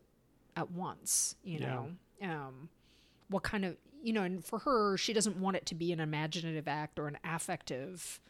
at 0.56 0.70
once. 0.72 1.36
You 1.44 1.60
Yeah. 1.60 1.66
know, 1.68 1.90
um, 2.30 2.68
what 3.28 3.42
kind 3.44 3.64
of 3.64 3.76
you 4.02 4.12
know, 4.12 4.22
and 4.22 4.44
for 4.44 4.58
her, 4.60 4.96
she 4.96 5.12
doesn't 5.12 5.36
want 5.40 5.56
it 5.56 5.66
to 5.66 5.74
be 5.74 5.92
an 5.92 6.00
imaginative 6.00 6.66
act 6.68 6.98
or 6.98 7.06
an 7.08 7.18
affective 7.24 8.20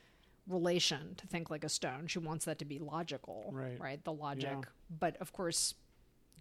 relation 0.46 1.14
to 1.16 1.26
think 1.26 1.50
like 1.50 1.64
a 1.64 1.68
stone. 1.68 2.06
She 2.06 2.18
wants 2.18 2.44
that 2.46 2.58
to 2.60 2.64
be 2.64 2.78
logical, 2.78 3.50
Right. 3.52 3.78
Right, 3.78 4.02
the 4.04 4.12
logic. 4.12 4.44
Yeah. 4.50 4.60
But 4.98 5.16
of 5.18 5.32
course, 5.32 5.74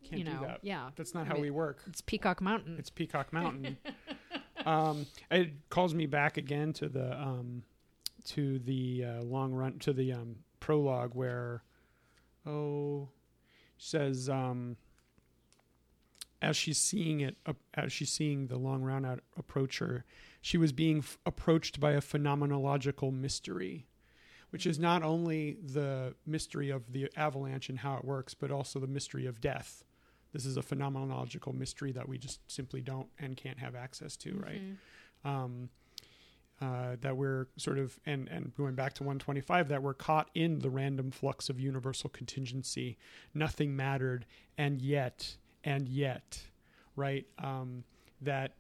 Can't 0.04 0.20
you 0.20 0.24
know, 0.26 0.42
that. 0.44 0.60
yeah, 0.62 0.92
That's 0.96 1.14
not 1.14 1.26
I 1.26 1.28
how 1.28 1.34
mean, 1.34 1.42
we 1.44 1.50
work. 1.52 1.80
it's 1.88 2.00
Peacock 2.02 2.40
Mountain. 2.42 2.78
It's 2.80 2.90
Peacock 2.90 3.34
Mountain. 3.34 3.78
um, 4.66 5.06
it 5.30 5.52
calls 5.70 5.94
me 5.94 6.06
back 6.06 6.38
again 6.38 6.72
to 6.74 6.88
the 6.88 7.20
um, 7.22 7.64
to 8.28 8.60
the 8.60 9.06
uh, 9.06 9.24
long 9.24 9.54
run 9.54 9.80
to 9.80 9.94
the 9.94 10.14
um, 10.14 10.38
prologue 10.60 11.14
where 11.14 11.64
oh 12.46 13.10
says 13.78 14.30
um, 14.30 14.78
as 16.42 16.56
she's 16.56 16.78
seeing 16.78 17.22
it 17.22 17.36
uh, 17.46 17.54
as 17.74 17.92
she's 17.92 18.12
seeing 18.12 18.48
the 18.48 18.58
long 18.58 18.82
run 18.84 19.06
out 19.06 19.20
approach 19.38 19.80
her 19.80 20.06
she 20.42 20.58
was 20.58 20.72
being 20.72 21.00
f- 21.00 21.18
approached 21.26 21.80
by 21.80 21.92
a 21.92 22.02
phenomenological 22.02 23.14
mystery 23.14 23.88
which 24.50 24.66
is 24.66 24.80
not 24.80 25.04
only 25.04 25.58
the 25.62 26.16
mystery 26.26 26.70
of 26.70 26.92
the 26.92 27.10
avalanche 27.16 27.70
and 27.70 27.80
how 27.80 27.98
it 27.98 28.06
works, 28.06 28.34
but 28.34 28.52
also 28.52 28.80
the 28.80 28.88
mystery 28.88 29.26
of 29.26 29.42
death. 29.42 29.84
This 30.34 30.46
is 30.46 30.58
a 30.58 30.62
phenomenological 30.62 31.54
mystery 31.54 31.92
that 31.94 32.08
we 32.08 32.18
just 32.18 32.40
simply 32.50 32.82
don't 32.82 33.08
and 33.20 33.36
can't 33.36 33.60
have 33.60 33.76
access 33.76 34.16
to, 34.18 34.36
right? 34.38 34.62
Um, 35.26 35.70
uh, 36.62 36.96
that 37.02 37.16
we're 37.18 37.48
sort 37.58 37.78
of 37.78 38.00
and 38.06 38.28
and 38.30 38.56
going 38.56 38.74
back 38.76 38.94
to 38.94 39.04
125 39.04 39.68
that 39.70 39.84
we're 39.84 39.94
caught 39.94 40.30
in 40.34 40.60
the 40.60 40.70
random 40.70 41.12
flux 41.12 41.50
of 41.50 41.60
universal 41.60 42.10
contingency 42.10 42.98
nothing 43.34 43.76
mattered 43.76 44.26
and 44.58 44.82
yet 44.82 45.38
and 45.64 45.88
yet 45.88 46.42
right 46.96 47.26
um, 47.40 47.84
that 48.22 48.56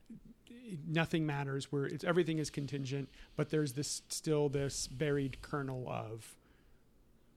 nothing 0.87 1.25
matters 1.25 1.71
where 1.71 1.85
it's 1.85 2.03
everything 2.03 2.37
is 2.37 2.49
contingent 2.51 3.09
but 3.35 3.49
there's 3.49 3.73
this 3.73 4.01
still 4.09 4.47
this 4.49 4.87
buried 4.87 5.41
kernel 5.41 5.87
of 5.89 6.35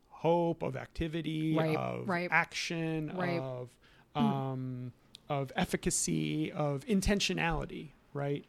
hope 0.09 0.63
of 0.63 0.77
activity 0.77 1.57
Right, 1.57 1.77
of 1.77 2.09
right. 2.09 2.29
action 2.31 3.13
Right. 3.17 3.39
of 3.41 3.71
um, 4.15 4.93
of 5.29 5.53
efficacy 5.57 6.51
of 6.53 6.85
intentionality 6.87 7.93
right 8.13 8.45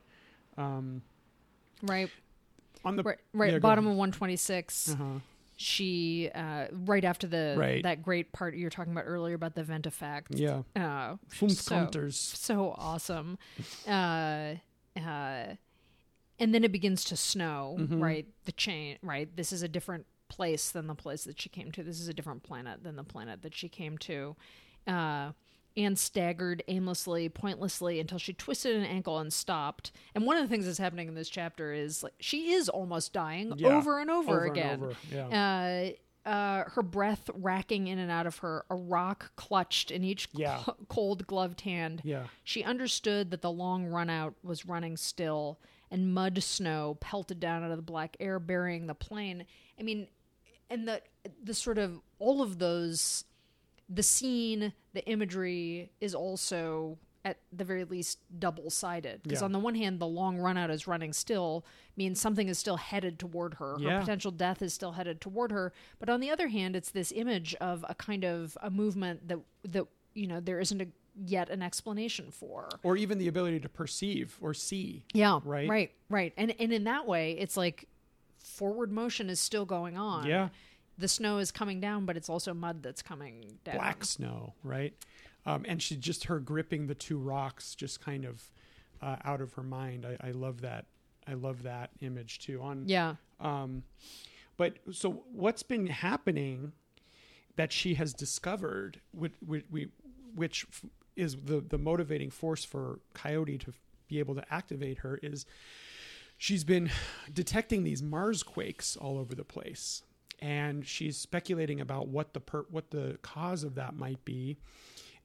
um, 0.57 1.01
Right. 1.83 2.09
on 2.85 2.95
the 2.95 3.03
Right. 3.03 3.17
Right. 3.33 3.53
yeah, 3.53 3.59
bottom 3.59 3.85
of 3.87 3.95
126. 3.95 4.89
uh-huh. 4.91 5.03
She 5.57 6.29
uh, 6.33 6.67
right 6.71 7.03
after 7.03 7.27
the 7.27 7.55
Right. 7.57 7.83
that 7.83 8.01
great 8.01 8.31
part 8.33 8.55
you 8.55 8.65
were 8.65 8.71
talking 8.71 8.91
about 8.93 9.03
earlier 9.05 9.35
about 9.35 9.53
the 9.53 9.63
vent 9.63 9.85
effect. 9.85 10.33
yeah 10.33 10.63
Uh, 10.75 11.17
so, 11.29 11.47
counters. 11.75 12.17
so 12.19 12.73
awesome. 12.77 13.37
Uh, 13.87 14.55
uh, 14.97 15.55
and 16.39 16.55
then 16.55 16.63
it 16.63 16.71
begins 16.71 17.03
to 17.05 17.15
snow, 17.15 17.75
Mm-hmm. 17.79 18.01
right? 18.01 18.27
The 18.45 18.51
chain, 18.53 18.97
right? 19.03 19.33
This 19.35 19.51
is 19.53 19.61
a 19.61 19.67
different 19.67 20.07
place 20.27 20.71
than 20.71 20.87
the 20.87 20.95
place 20.95 21.25
that 21.25 21.39
she 21.39 21.49
came 21.49 21.71
to. 21.73 21.83
This 21.83 21.99
is 21.99 22.07
a 22.07 22.13
different 22.13 22.41
planet 22.41 22.83
than 22.83 22.95
the 22.95 23.03
planet 23.03 23.43
that 23.43 23.53
she 23.53 23.69
came 23.69 23.97
to. 23.99 24.35
Uh, 24.87 25.33
Ann 25.77 25.95
staggered 25.95 26.63
aimlessly, 26.67 27.29
pointlessly 27.29 27.99
until 27.99 28.17
she 28.17 28.33
twisted 28.33 28.75
an 28.75 28.83
ankle 28.83 29.19
and 29.19 29.31
stopped. 29.31 29.91
And 30.13 30.25
one 30.25 30.37
of 30.37 30.43
the 30.43 30.49
things 30.49 30.65
that's 30.65 30.77
happening 30.77 31.07
in 31.07 31.15
this 31.15 31.29
chapter 31.29 31.71
is 31.73 32.03
like 32.03 32.13
she 32.19 32.51
is 32.53 32.67
almost 32.69 33.13
dying 33.13 33.53
Yeah. 33.57 33.69
over 33.77 33.99
and 33.99 34.09
over, 34.09 34.31
Over 34.31 34.45
and 34.45 34.57
again. 34.57 34.83
over, 34.83 34.95
yeah. 35.11 35.91
Uh, 36.25 36.29
uh, 36.29 36.63
her 36.71 36.83
breath 36.83 37.29
racking 37.33 37.87
in 37.87 37.97
and 37.97 38.11
out 38.11 38.27
of 38.27 38.37
her, 38.39 38.63
a 38.69 38.75
rock 38.75 39.31
clutched 39.37 39.89
in 39.89 40.03
each 40.03 40.27
Yeah. 40.33 40.61
cl- 40.63 40.77
cold 40.87 41.25
gloved 41.25 41.61
hand. 41.61 42.01
Yeah. 42.03 42.27
She 42.43 42.63
understood 42.63 43.31
that 43.31 43.41
the 43.41 43.51
long 43.51 43.87
run 43.87 44.09
out 44.09 44.35
was 44.43 44.65
running 44.65 44.97
still, 44.97 45.57
and 45.89 46.13
mud 46.13 46.43
snow 46.43 46.97
pelted 46.99 47.39
down 47.39 47.63
out 47.63 47.71
of 47.71 47.77
the 47.77 47.81
black 47.83 48.17
air, 48.19 48.37
burying 48.39 48.85
the 48.87 48.93
plane. 48.93 49.45
I 49.79 49.83
mean, 49.83 50.07
and 50.69 50.87
the 50.87 51.01
the 51.43 51.53
sort 51.55 51.77
of 51.79 51.99
all 52.19 52.41
of 52.43 52.59
those, 52.59 53.25
the 53.93 54.03
scene, 54.03 54.73
the 54.93 55.05
imagery 55.07 55.91
is 55.99 56.15
also 56.15 56.97
at 57.23 57.37
the 57.53 57.63
very 57.63 57.83
least 57.83 58.17
double 58.39 58.69
sided. 58.71 59.21
Because 59.21 59.41
Yeah. 59.41 59.45
on 59.45 59.51
the 59.51 59.59
one 59.59 59.75
hand, 59.75 59.99
the 59.99 60.07
long 60.07 60.37
run 60.39 60.57
out 60.57 60.71
is 60.71 60.87
running 60.87 61.13
still 61.13 61.63
means 61.95 62.19
something 62.19 62.47
is 62.47 62.57
still 62.57 62.77
headed 62.77 63.19
toward 63.19 63.55
her. 63.55 63.77
Her 63.77 63.99
potential 63.99 64.31
death 64.31 64.61
is 64.63 64.73
still 64.73 64.93
headed 64.93 65.21
toward 65.21 65.51
her. 65.51 65.71
But 65.99 66.09
on 66.09 66.19
the 66.19 66.31
other 66.31 66.47
hand, 66.47 66.75
it's 66.75 66.89
this 66.89 67.11
image 67.11 67.53
of 67.61 67.85
a 67.87 67.93
kind 67.93 68.23
of 68.25 68.57
a 68.61 68.71
movement 68.71 69.27
that 69.27 69.37
that 69.65 69.85
you 70.15 70.25
know 70.25 70.39
there 70.39 70.59
isn't 70.59 70.81
a, 70.81 70.87
yet 71.23 71.49
an 71.51 71.61
explanation 71.61 72.31
for. 72.31 72.69
or 72.81 72.97
even 72.97 73.19
the 73.19 73.27
ability 73.27 73.59
to 73.59 73.69
perceive 73.69 74.37
or 74.41 74.53
see. 74.55 75.03
Yeah. 75.13 75.41
Right? 75.43 75.69
Right. 75.69 75.91
Right. 76.09 76.33
And 76.37 76.55
and 76.59 76.73
in 76.73 76.85
that 76.85 77.05
way, 77.05 77.33
it's 77.33 77.55
like 77.55 77.87
forward 78.39 78.91
motion 78.91 79.29
is 79.29 79.39
still 79.39 79.65
going 79.65 79.95
on. 79.97 80.25
Yeah. 80.25 80.49
The 81.01 81.07
snow 81.07 81.39
is 81.39 81.51
coming 81.51 81.81
down, 81.81 82.05
but 82.05 82.15
it's 82.15 82.29
also 82.29 82.53
mud 82.53 82.83
that's 82.83 83.01
coming 83.01 83.59
down. 83.63 83.75
Black 83.75 84.05
snow, 84.05 84.53
right? 84.63 84.93
Um, 85.45 85.65
and 85.67 85.81
she 85.81 85.95
just 85.95 86.25
her 86.25 86.39
gripping 86.39 86.87
the 86.87 86.95
two 86.95 87.17
rocks, 87.17 87.75
just 87.75 87.99
kind 87.99 88.25
of 88.25 88.51
uh, 89.01 89.15
out 89.23 89.41
of 89.41 89.53
her 89.53 89.63
mind. 89.63 90.05
I, 90.05 90.29
I 90.29 90.31
love 90.31 90.61
that. 90.61 90.85
I 91.27 91.33
love 91.33 91.63
that 91.63 91.89
image 92.01 92.39
too. 92.39 92.61
On 92.61 92.83
Yeah. 92.87 93.15
Um, 93.39 93.83
but 94.57 94.75
so 94.91 95.23
what's 95.31 95.63
been 95.63 95.87
happening 95.87 96.73
that 97.55 97.71
she 97.71 97.95
has 97.95 98.13
discovered, 98.13 99.01
which, 99.11 99.33
which, 99.45 99.65
which 100.35 100.65
is 101.15 101.35
the, 101.35 101.61
the 101.61 101.77
motivating 101.77 102.29
force 102.29 102.63
for 102.63 102.99
Coyote 103.13 103.57
to 103.59 103.73
be 104.07 104.19
able 104.19 104.35
to 104.35 104.53
activate 104.53 104.99
her, 104.99 105.19
is 105.23 105.45
she's 106.37 106.63
been 106.63 106.91
detecting 107.33 107.83
these 107.83 108.01
Mars 108.03 108.43
quakes 108.43 108.95
all 108.95 109.17
over 109.17 109.35
the 109.35 109.43
place, 109.43 110.03
and 110.41 110.85
she's 110.85 111.17
speculating 111.17 111.79
about 111.79 112.07
what 112.07 112.33
the 112.33 112.39
per, 112.39 112.65
what 112.69 112.91
the 112.91 113.17
cause 113.21 113.63
of 113.63 113.75
that 113.75 113.95
might 113.95 114.23
be. 114.25 114.57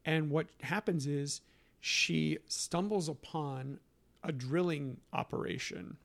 And 0.04 0.30
what 0.30 0.46
happens 0.62 1.06
is 1.06 1.40
she 1.80 2.38
stumbles 2.46 3.08
upon 3.08 3.80
a 4.22 4.32
drilling 4.32 4.98
operation 5.12 5.96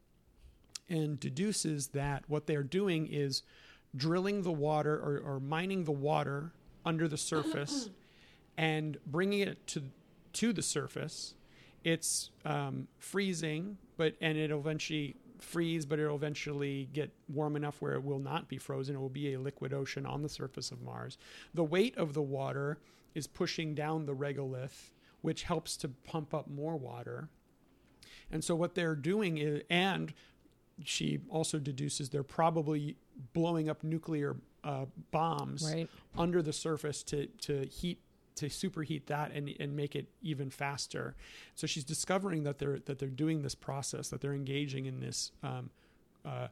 and 0.90 1.20
deduces 1.20 1.88
that 1.88 2.24
what 2.28 2.48
they're 2.48 2.64
doing 2.64 3.08
is 3.08 3.44
drilling 3.96 4.44
the 4.44 4.52
water 4.52 4.96
or, 4.96 5.22
or 5.26 5.40
mining 5.40 5.84
the 5.84 5.92
water 5.92 6.52
under 6.86 7.08
the 7.08 7.18
surface 7.18 7.90
and 8.58 8.98
bringing 9.06 9.40
it 9.42 9.68
to 9.68 9.84
to 10.34 10.54
the 10.54 10.62
surface. 10.62 11.36
It's 11.84 12.30
um, 12.46 12.88
freezing, 13.00 13.78
but 13.98 14.16
and 14.22 14.38
it'll 14.38 14.60
eventually 14.60 15.16
freeze, 15.44 15.86
but 15.86 16.00
it'll 16.00 16.16
eventually 16.16 16.88
get 16.94 17.12
warm 17.28 17.56
enough 17.56 17.82
where 17.82 17.94
it 17.94 18.04
will 18.04 18.20
not 18.20 18.48
be 18.48 18.58
frozen. 18.58 18.96
It 18.96 19.00
will 19.00 19.10
be 19.10 19.34
a 19.34 19.40
liquid 19.40 19.74
ocean 19.74 20.06
on 20.06 20.22
the 20.22 20.30
surface 20.30 20.72
of 20.72 20.82
Mars. 20.82 21.18
The 21.54 21.64
weight 21.64 21.98
of 21.98 22.14
the 22.14 22.22
water 22.22 22.78
is 23.16 23.28
pushing 23.28 23.76
down 23.76 24.06
the 24.06 24.16
regolith, 24.16 24.92
which 25.22 25.44
helps 25.44 25.76
to 25.78 25.90
pump 25.90 26.34
up 26.34 26.48
more 26.50 26.78
water. 26.78 27.28
And 28.32 28.44
so 28.44 28.56
what 28.56 28.76
they're 28.76 28.96
doing 28.96 29.38
is, 29.38 29.62
and 29.70 30.14
she 30.84 31.20
also 31.30 31.60
deduces 31.60 32.10
they're 32.10 32.24
probably 32.24 32.96
blowing 33.34 33.70
up 33.70 33.84
nuclear 33.84 34.38
uh, 34.64 34.86
bombs 35.12 35.64
Right. 35.74 35.90
under 36.18 36.42
the 36.42 36.54
surface 36.54 37.04
to 37.04 37.26
to 37.28 37.66
heat 37.66 38.00
to 38.36 38.46
superheat 38.48 39.06
that 39.08 39.32
and 39.32 39.54
and 39.60 39.76
make 39.76 39.96
it 39.96 40.08
even 40.22 40.50
faster. 40.50 41.16
So 41.56 41.68
she's 41.68 41.84
discovering 41.84 42.44
that 42.44 42.60
they're 42.60 42.80
that 42.86 43.00
they're 43.00 43.10
doing 43.10 43.42
this 43.42 43.56
process 43.56 44.10
that 44.10 44.22
they're 44.22 44.34
engaging 44.34 44.86
in 44.86 45.00
this 45.00 45.32
um, 45.44 45.70
uh, 46.26 46.48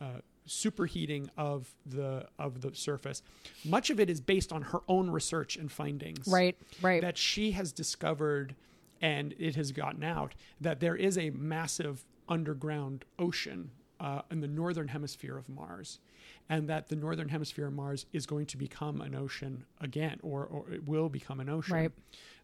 uh, 0.00 0.06
superheating 0.48 1.28
of 1.36 1.74
the 1.86 2.26
of 2.38 2.60
the 2.60 2.74
surface. 2.74 3.22
Much 3.64 3.90
of 3.90 3.98
it 4.00 4.10
is 4.10 4.20
based 4.20 4.52
on 4.52 4.62
her 4.62 4.80
own 4.88 5.10
research 5.10 5.56
and 5.56 5.70
findings 5.72 6.26
Right. 6.28 6.56
Right. 6.82 7.00
that 7.02 7.16
she 7.18 7.52
has 7.52 7.72
discovered 7.72 8.54
and 9.00 9.34
it 9.38 9.56
has 9.56 9.72
gotten 9.72 10.04
out 10.04 10.34
that 10.60 10.80
there 10.80 10.96
is 10.96 11.18
a 11.18 11.30
massive 11.30 12.04
underground 12.28 13.04
ocean 13.18 13.70
uh, 14.00 14.22
in 14.30 14.40
the 14.40 14.48
northern 14.48 14.88
hemisphere 14.88 15.36
of 15.36 15.48
Mars, 15.48 15.98
and 16.48 16.68
that 16.68 16.88
the 16.88 16.96
northern 16.96 17.28
hemisphere 17.28 17.66
of 17.66 17.72
Mars 17.72 18.06
is 18.12 18.26
going 18.26 18.46
to 18.46 18.56
become 18.56 19.00
an 19.00 19.14
ocean 19.14 19.64
again, 19.80 20.20
or, 20.22 20.44
or 20.44 20.70
it 20.70 20.86
will 20.86 21.08
become 21.08 21.40
an 21.40 21.48
ocean. 21.48 21.74
Right. 21.74 21.92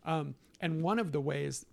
Um, 0.05 0.35
and 0.61 0.83
one 0.83 0.99
of 0.99 1.13
the 1.13 1.21
ways, 1.21 1.67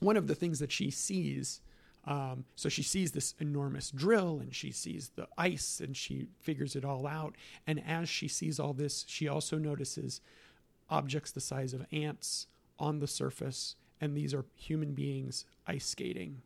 one 0.00 0.16
of 0.16 0.26
the 0.26 0.34
things 0.34 0.60
that 0.60 0.70
she 0.70 0.90
sees, 0.90 1.60
um, 2.04 2.44
so 2.54 2.68
she 2.68 2.82
sees 2.82 3.12
this 3.12 3.34
enormous 3.40 3.90
drill 3.90 4.38
and 4.40 4.54
she 4.54 4.70
sees 4.70 5.10
the 5.16 5.28
ice 5.36 5.80
and 5.80 5.96
she 5.96 6.28
figures 6.40 6.76
it 6.76 6.84
all 6.84 7.06
out. 7.06 7.34
And 7.66 7.82
as 7.86 8.08
she 8.08 8.28
sees 8.28 8.58
all 8.58 8.72
this, 8.72 9.04
she 9.08 9.28
also 9.28 9.58
notices 9.58 10.20
objects 10.88 11.32
the 11.32 11.40
size 11.40 11.74
of 11.74 11.86
ants 11.92 12.46
on 12.78 13.00
the 13.00 13.06
surface, 13.06 13.76
and 14.00 14.16
these 14.16 14.32
are 14.32 14.44
human 14.54 14.92
beings 14.92 15.44
ice 15.66 15.86
skating. 15.86 16.42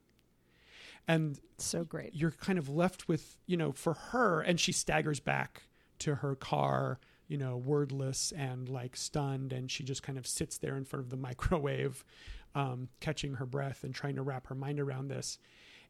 And 1.08 1.38
so 1.58 1.84
great. 1.84 2.14
you're 2.14 2.30
kind 2.30 2.58
of 2.58 2.68
left 2.68 3.08
with, 3.08 3.36
you 3.46 3.56
know, 3.56 3.72
for 3.72 3.94
her, 3.94 4.40
and 4.40 4.58
she 4.58 4.72
staggers 4.72 5.20
back 5.20 5.64
to 6.00 6.16
her 6.16 6.34
car, 6.34 6.98
you 7.28 7.36
know, 7.38 7.56
wordless 7.56 8.32
and 8.32 8.68
like 8.68 8.96
stunned, 8.96 9.52
and 9.52 9.70
she 9.70 9.82
just 9.82 10.02
kind 10.02 10.18
of 10.18 10.26
sits 10.26 10.58
there 10.58 10.76
in 10.76 10.84
front 10.84 11.04
of 11.04 11.10
the 11.10 11.16
microwave, 11.28 12.04
um, 12.54 12.88
catching 13.00 13.34
her 13.34 13.46
breath 13.46 13.84
and 13.84 13.94
trying 13.94 14.16
to 14.16 14.22
wrap 14.22 14.46
her 14.46 14.54
mind 14.54 14.78
around 14.80 15.08
this. 15.08 15.38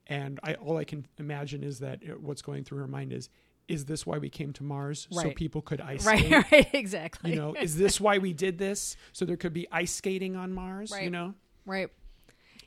And 0.06 0.40
I, 0.42 0.54
all 0.54 0.78
I 0.78 0.84
can 0.84 1.06
imagine 1.18 1.62
is 1.62 1.78
that 1.80 2.00
what's 2.20 2.42
going 2.42 2.64
through 2.64 2.78
her 2.78 2.88
mind 2.88 3.12
is, 3.12 3.28
is 3.68 3.84
this 3.84 4.04
why 4.04 4.18
we 4.18 4.28
came 4.28 4.52
to 4.54 4.64
Mars 4.64 5.06
so 5.10 5.30
people 5.30 5.62
could 5.62 5.80
ice 5.80 6.04
Right. 6.06 6.18
skate? 6.18 6.52
Right. 6.52 6.74
Exactly. 6.74 7.30
You 7.30 7.36
know, 7.36 7.54
is 7.54 7.76
this 7.76 8.00
why 8.00 8.18
we 8.18 8.32
did 8.32 8.58
this 8.58 8.96
so 9.12 9.24
there 9.24 9.36
could 9.36 9.52
be 9.52 9.68
ice 9.70 9.92
skating 9.92 10.34
on 10.36 10.52
Mars? 10.52 10.92
You 11.04 11.10
know, 11.10 11.34
Right. 11.64 11.88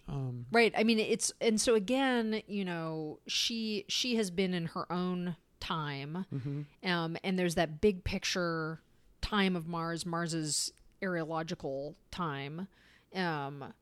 Um, 0.07 0.45
Right. 0.51 0.73
I 0.77 0.83
mean, 0.83 0.99
it's 0.99 1.31
and 1.41 1.59
so 1.59 1.75
again, 1.75 2.41
you 2.47 2.63
know, 2.65 3.19
she 3.27 3.85
she 3.87 4.15
has 4.15 4.29
been 4.31 4.53
in 4.53 4.67
her 4.67 4.91
own 4.91 5.35
time, 5.59 6.25
Mm-hmm. 6.33 6.89
um, 6.89 7.17
and 7.23 7.39
there's 7.39 7.55
that 7.55 7.81
big 7.81 8.03
picture 8.03 8.81
time 9.21 9.55
of 9.55 9.67
Mars, 9.67 10.05
Mars's 10.05 10.71
areological 11.01 11.95
time, 12.11 12.67
um, 13.15 13.73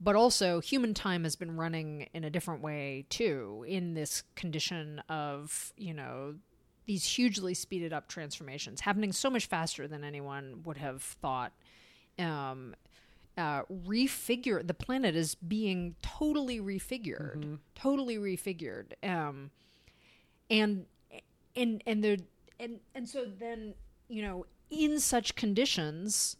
but 0.00 0.14
also 0.16 0.60
human 0.60 0.94
time 0.94 1.24
has 1.24 1.36
been 1.36 1.56
running 1.56 2.08
in 2.14 2.24
a 2.24 2.30
different 2.30 2.62
way 2.62 3.04
too, 3.10 3.64
in 3.68 3.94
this 3.94 4.22
condition 4.36 5.00
of 5.08 5.72
you 5.76 5.92
know 5.94 6.36
these 6.86 7.04
hugely 7.04 7.54
speeded 7.54 7.92
up 7.92 8.08
transformations 8.08 8.80
happening 8.80 9.12
so 9.12 9.30
much 9.30 9.46
faster 9.46 9.86
than 9.88 10.02
anyone 10.04 10.62
would 10.64 10.76
have 10.76 11.02
thought. 11.02 11.52
Um, 12.18 12.74
uh, 13.38 13.62
refigure 13.64 14.66
the 14.66 14.74
planet 14.74 15.14
is 15.16 15.34
being 15.34 15.94
totally 16.02 16.60
refigured, 16.60 17.58
totally 17.74 18.16
refigured. 18.18 18.92
Um, 19.02 19.50
and 20.50 20.86
and 21.56 21.82
and 21.86 22.02
there 22.04 22.16
and 22.58 22.80
and 22.94 23.08
so 23.08 23.24
then 23.24 23.74
you 24.08 24.22
know 24.22 24.46
in 24.70 25.00
such 25.00 25.34
conditions, 25.34 26.36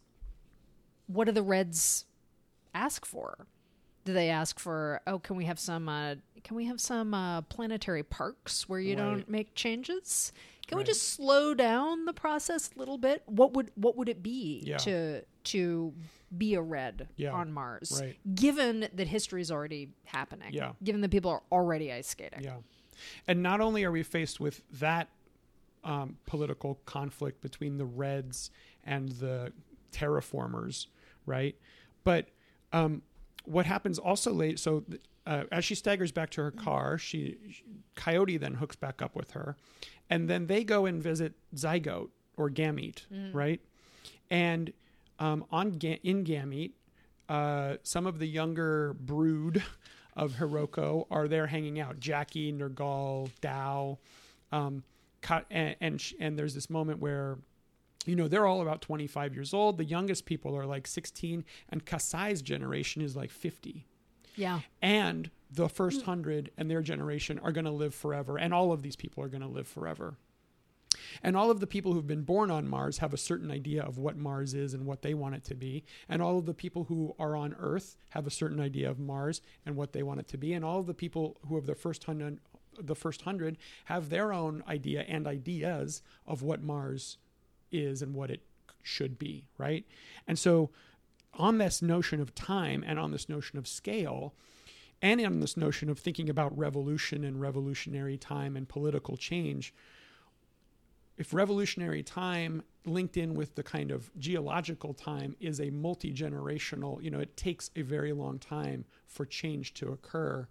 what 1.06 1.24
do 1.26 1.32
the 1.32 1.42
Reds 1.42 2.04
ask 2.74 3.04
for? 3.04 3.46
Do 4.04 4.12
they 4.14 4.30
ask 4.30 4.58
for 4.58 5.00
oh 5.06 5.18
can 5.18 5.36
we 5.36 5.44
have 5.44 5.58
some 5.58 5.88
uh, 5.88 6.16
can 6.42 6.56
we 6.56 6.66
have 6.66 6.80
some 6.80 7.14
uh, 7.14 7.42
planetary 7.42 8.02
parks 8.02 8.68
where 8.68 8.80
you 8.80 8.96
Right. 8.96 9.02
don't 9.10 9.28
make 9.28 9.54
changes? 9.54 10.32
Can 10.70 10.78
we 10.78 10.84
just 10.84 11.08
slow 11.14 11.52
down 11.52 12.04
the 12.04 12.12
process 12.12 12.70
a 12.74 12.78
little 12.78 12.96
bit? 12.96 13.22
What 13.26 13.54
would 13.54 13.72
what 13.74 13.96
would 13.96 14.08
it 14.08 14.22
be 14.22 14.62
Yeah. 14.64 14.76
to 14.78 15.22
to 15.44 15.92
be 16.36 16.54
a 16.54 16.62
red 16.62 17.08
Yeah. 17.16 17.32
on 17.32 17.52
Mars? 17.52 17.98
Right. 18.00 18.16
Given 18.36 18.88
that 18.94 19.08
history 19.08 19.40
is 19.40 19.50
already 19.50 19.90
happening. 20.04 20.52
Yeah. 20.52 20.72
Given 20.84 21.00
that 21.00 21.10
people 21.10 21.30
are 21.32 21.42
already 21.50 21.92
ice 21.92 22.06
skating. 22.06 22.44
Yeah. 22.44 22.58
And 23.26 23.42
not 23.42 23.60
only 23.60 23.82
are 23.84 23.90
we 23.90 24.04
faced 24.04 24.38
with 24.38 24.62
that 24.78 25.08
um, 25.82 26.18
political 26.26 26.76
conflict 26.86 27.40
between 27.40 27.78
the 27.78 27.86
Reds 27.86 28.50
and 28.84 29.08
the 29.08 29.52
terraformers, 29.92 30.86
right? 31.26 31.56
But 32.04 32.28
um, 32.72 33.02
what 33.44 33.66
happens 33.66 33.98
also 33.98 34.32
late, 34.32 34.58
so 34.60 34.84
uh, 35.30 35.44
as 35.52 35.64
she 35.64 35.74
staggers 35.76 36.10
back 36.12 36.28
to 36.30 36.42
her 36.42 36.50
car, 36.50 36.98
she, 36.98 37.36
Coyote 37.94 38.36
then 38.36 38.54
hooks 38.54 38.76
back 38.76 39.00
up 39.00 39.14
with 39.14 39.30
her, 39.30 39.56
and 40.10 40.28
then 40.28 40.46
they 40.46 40.64
go 40.64 40.86
and 40.86 41.00
visit 41.02 41.34
Zygote 41.54 42.10
or 42.36 42.50
Gamete, 42.50 43.02
right? 43.32 43.60
And 44.30 44.72
um, 45.18 45.44
on 45.50 45.72
Ga- 45.78 46.00
in 46.02 46.24
Gamete, 46.24 46.72
uh, 47.28 47.76
some 47.84 48.06
of 48.06 48.18
the 48.18 48.26
younger 48.26 48.94
brood 48.94 49.62
of 50.16 50.32
Hiroko 50.34 51.06
are 51.10 51.28
there 51.28 51.46
hanging 51.46 51.78
out. 51.78 52.00
Jackie, 52.00 52.52
Nirgal, 52.52 53.30
Dao, 53.40 53.98
um, 54.50 54.82
and 55.50 55.76
and, 55.80 56.00
sh- 56.00 56.14
and 56.18 56.36
there's 56.38 56.54
this 56.54 56.68
moment 56.70 56.98
where, 56.98 57.38
you 58.06 58.16
know, 58.16 58.26
they're 58.26 58.46
all 58.46 58.62
about 58.62 58.80
25 58.80 59.34
years 59.34 59.54
old. 59.54 59.78
The 59.78 59.84
youngest 59.84 60.24
people 60.24 60.56
are 60.56 60.66
like 60.66 60.86
16, 60.88 61.44
and 61.68 61.84
Kasei's 61.86 62.42
generation 62.42 63.00
is 63.02 63.14
like 63.14 63.30
50 63.30 63.86
Yeah. 64.36 64.60
and 64.80 65.30
the 65.52 65.68
first 65.68 66.02
mm. 66.02 66.04
hundred 66.04 66.50
and 66.56 66.70
their 66.70 66.82
generation 66.82 67.38
are 67.40 67.52
going 67.52 67.64
to 67.64 67.70
live 67.70 67.94
forever 67.94 68.38
and 68.38 68.54
all 68.54 68.72
of 68.72 68.82
these 68.82 68.96
people 68.96 69.22
are 69.24 69.28
going 69.28 69.42
to 69.42 69.48
live 69.48 69.66
forever. 69.66 70.16
And 71.22 71.36
all 71.36 71.50
of 71.50 71.60
the 71.60 71.66
people 71.66 71.92
who've 71.92 72.06
been 72.06 72.22
born 72.22 72.50
on 72.50 72.68
mars 72.68 72.98
have 72.98 73.12
a 73.12 73.18
certain 73.18 73.50
idea 73.50 73.82
of 73.82 73.98
what 73.98 74.16
mars 74.16 74.54
is 74.54 74.74
and 74.74 74.86
what 74.86 75.02
they 75.02 75.14
want 75.14 75.34
it 75.34 75.44
to 75.44 75.54
be. 75.54 75.84
And 76.08 76.22
all 76.22 76.38
of 76.38 76.46
the 76.46 76.54
people 76.54 76.84
who 76.84 77.14
are 77.18 77.36
on 77.36 77.54
earth 77.58 77.96
have 78.10 78.26
a 78.26 78.30
certain 78.30 78.60
idea 78.60 78.90
of 78.90 78.98
mars 78.98 79.40
and 79.66 79.76
what 79.76 79.92
they 79.92 80.02
want 80.02 80.20
it 80.20 80.28
to 80.28 80.38
be. 80.38 80.52
And 80.52 80.64
all 80.64 80.78
of 80.78 80.86
the 80.86 80.94
people 80.94 81.36
who 81.48 81.56
have 81.56 81.66
the 81.66 81.74
first 81.74 82.04
hundred 82.04 82.40
the 82.78 82.94
first 82.94 83.22
hundred 83.22 83.58
have 83.86 84.08
their 84.08 84.32
own 84.32 84.62
idea 84.66 85.04
and 85.06 85.26
ideas 85.26 86.02
of 86.26 86.42
what 86.42 86.62
mars 86.62 87.18
is 87.72 88.00
and 88.00 88.14
what 88.14 88.30
it 88.30 88.42
should 88.82 89.18
be 89.18 89.44
right? 89.58 89.84
And 90.26 90.38
so 90.38 90.70
on 91.34 91.58
this 91.58 91.80
notion 91.80 92.20
of 92.20 92.34
time 92.34 92.84
and 92.86 92.98
on 92.98 93.12
this 93.12 93.28
notion 93.28 93.58
of 93.58 93.66
scale 93.66 94.34
and 95.02 95.20
on 95.24 95.40
this 95.40 95.56
notion 95.56 95.88
of 95.88 95.98
thinking 95.98 96.28
about 96.28 96.56
revolution 96.56 97.24
and 97.24 97.40
revolutionary 97.40 98.18
time 98.18 98.56
and 98.56 98.68
political 98.68 99.16
change 99.16 99.72
if 101.20 101.34
revolutionary 101.34 102.02
time 102.02 102.62
linked 102.86 103.18
in 103.18 103.34
with 103.34 103.54
the 103.54 103.62
kind 103.62 103.90
of 103.90 104.10
geological 104.18 104.94
time 104.94 105.36
is 105.38 105.60
a 105.60 105.68
multi-generational 105.68 107.02
you 107.02 107.10
know 107.10 107.20
it 107.20 107.36
takes 107.36 107.70
a 107.76 107.82
very 107.82 108.12
long 108.12 108.38
time 108.38 108.84
for 109.06 109.26
change 109.26 109.74
to 109.74 109.90
occur. 109.92 110.48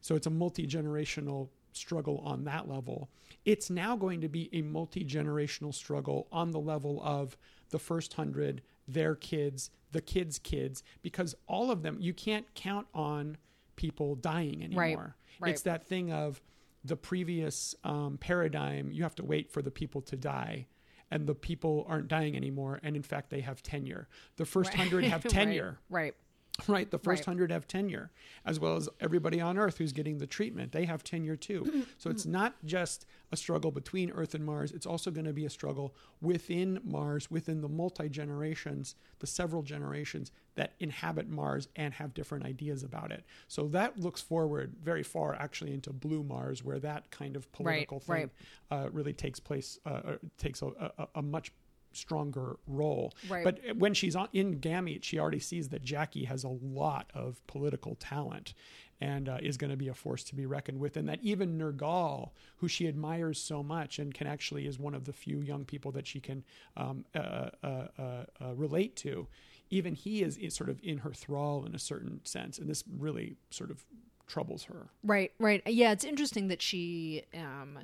So 0.00 0.14
it's 0.14 0.28
a 0.28 0.30
multi-generational 0.30 1.48
struggle 1.72 2.18
on 2.18 2.44
that 2.44 2.68
level. 2.68 3.08
It's 3.44 3.70
now 3.70 3.96
going 3.96 4.20
to 4.20 4.28
be 4.28 4.48
a 4.52 4.62
multi-generational 4.62 5.74
struggle 5.74 6.28
on 6.30 6.52
the 6.52 6.60
level 6.60 7.02
of 7.02 7.36
the 7.70 7.78
first 7.78 8.14
hundred 8.14 8.62
their 8.88 9.14
kids 9.14 9.70
the 9.92 10.00
kids 10.00 10.38
kids 10.38 10.82
because 11.02 11.34
all 11.46 11.70
of 11.70 11.82
them 11.82 11.96
you 12.00 12.12
can't 12.14 12.52
count 12.54 12.86
on 12.94 13.36
people 13.76 14.16
dying 14.16 14.64
anymore 14.64 15.14
right. 15.40 15.50
it's 15.52 15.62
that 15.62 15.86
thing 15.86 16.10
of 16.10 16.42
the 16.84 16.96
previous 16.96 17.74
um, 17.84 18.18
paradigm 18.18 18.90
you 18.90 19.02
have 19.02 19.14
to 19.14 19.24
wait 19.24 19.50
for 19.52 19.62
the 19.62 19.70
people 19.70 20.00
to 20.00 20.16
die 20.16 20.66
and 21.10 21.26
the 21.26 21.34
people 21.34 21.86
aren't 21.88 22.08
dying 22.08 22.36
anymore 22.36 22.80
and 22.82 22.96
in 22.96 23.02
fact 23.02 23.30
they 23.30 23.40
have 23.40 23.62
tenure 23.62 24.08
the 24.36 24.44
first 24.44 24.74
hundred 24.74 25.04
have 25.04 25.24
Right. 25.24 25.32
tenure 25.32 25.78
Right. 25.90 26.14
right 26.66 26.90
the 26.90 26.98
first 26.98 27.20
Right. 27.20 27.26
hundred 27.26 27.52
have 27.52 27.66
tenure 27.68 28.10
as 28.44 28.58
well 28.58 28.76
as 28.76 28.88
everybody 29.00 29.40
on 29.40 29.56
earth 29.58 29.78
who's 29.78 29.92
getting 29.92 30.18
the 30.18 30.26
treatment 30.26 30.72
they 30.72 30.84
have 30.86 31.04
tenure 31.04 31.36
too 31.36 31.86
so 31.98 32.10
it's 32.10 32.26
not 32.26 32.54
just 32.64 33.06
a 33.30 33.36
struggle 33.36 33.70
between 33.70 34.10
earth 34.10 34.34
and 34.34 34.44
mars 34.44 34.72
it's 34.72 34.86
also 34.86 35.10
going 35.10 35.24
to 35.26 35.32
be 35.32 35.44
a 35.44 35.50
struggle 35.50 35.94
within 36.20 36.80
mars 36.84 37.30
within 37.30 37.60
the 37.60 37.68
multi 37.68 38.08
generations 38.08 38.96
the 39.20 39.26
several 39.26 39.62
generations 39.62 40.32
that 40.56 40.72
inhabit 40.80 41.28
mars 41.28 41.68
and 41.76 41.94
have 41.94 42.12
different 42.14 42.44
ideas 42.44 42.82
about 42.82 43.12
it 43.12 43.24
so 43.46 43.68
that 43.68 43.98
looks 43.98 44.20
forward 44.20 44.74
very 44.82 45.02
far 45.04 45.34
actually 45.36 45.72
into 45.72 45.92
blue 45.92 46.24
mars 46.24 46.64
where 46.64 46.78
that 46.80 47.10
kind 47.10 47.36
of 47.36 47.50
political 47.52 48.00
thing 48.00 48.14
right. 48.14 48.30
Uh, 48.70 48.88
really 48.90 49.12
takes 49.12 49.40
place 49.40 49.78
uh, 49.86 49.90
uh, 49.90 50.16
takes 50.36 50.60
a, 50.62 50.66
a, 50.98 51.08
a 51.16 51.22
much 51.22 51.52
stronger 51.98 52.56
role 52.66 53.12
Right. 53.28 53.44
but 53.44 53.60
when 53.76 53.94
she's 53.94 54.16
on, 54.16 54.28
in 54.32 54.60
Gamete, 54.60 55.02
she 55.04 55.18
already 55.18 55.40
sees 55.40 55.68
that 55.70 55.82
Jackie 55.82 56.24
has 56.24 56.44
a 56.44 56.48
lot 56.48 57.10
of 57.14 57.44
political 57.46 57.94
talent 57.96 58.54
and 59.00 59.28
uh, 59.28 59.38
is 59.40 59.56
going 59.56 59.70
to 59.70 59.76
be 59.76 59.88
a 59.88 59.94
force 59.94 60.24
to 60.24 60.34
be 60.34 60.44
reckoned 60.44 60.80
with. 60.80 60.96
And 60.96 61.08
that 61.08 61.20
even 61.22 61.56
Nirgal, 61.56 62.30
who 62.56 62.66
she 62.66 62.88
admires 62.88 63.40
so 63.40 63.62
much 63.62 63.98
and 64.00 64.12
can 64.12 64.26
actually 64.26 64.66
is 64.66 64.78
one 64.78 64.94
of 64.94 65.04
the 65.04 65.12
few 65.12 65.40
young 65.40 65.64
people 65.64 65.92
that 65.92 66.06
she 66.06 66.18
can 66.20 66.42
um, 66.76 67.04
uh, 67.14 67.18
uh, 67.62 67.66
uh, 67.66 68.24
uh, 68.40 68.54
relate 68.56 68.96
to, 68.96 69.28
even 69.70 69.94
he 69.94 70.22
is, 70.22 70.36
is 70.38 70.54
sort 70.54 70.68
of 70.68 70.80
in 70.82 70.98
her 70.98 71.12
thrall 71.12 71.64
in 71.64 71.74
a 71.76 71.78
certain 71.78 72.20
sense. 72.24 72.58
And 72.58 72.68
this 72.68 72.82
really 72.98 73.36
sort 73.50 73.70
of 73.70 73.84
troubles 74.26 74.64
her. 74.64 74.88
Right, 75.04 75.32
right. 75.38 75.62
Yeah, 75.66 75.92
it's 75.92 76.04
interesting 76.04 76.48
that 76.48 76.60
she 76.60 77.22
um 77.34 77.78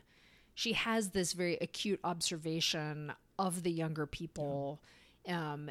she 0.57 0.73
has 0.73 1.11
this 1.11 1.33
very 1.33 1.57
acute 1.61 2.01
observation 2.05 3.13
of 3.39 3.63
the 3.63 3.71
younger 3.71 4.07
people. 4.07 4.81
Um 5.29 5.71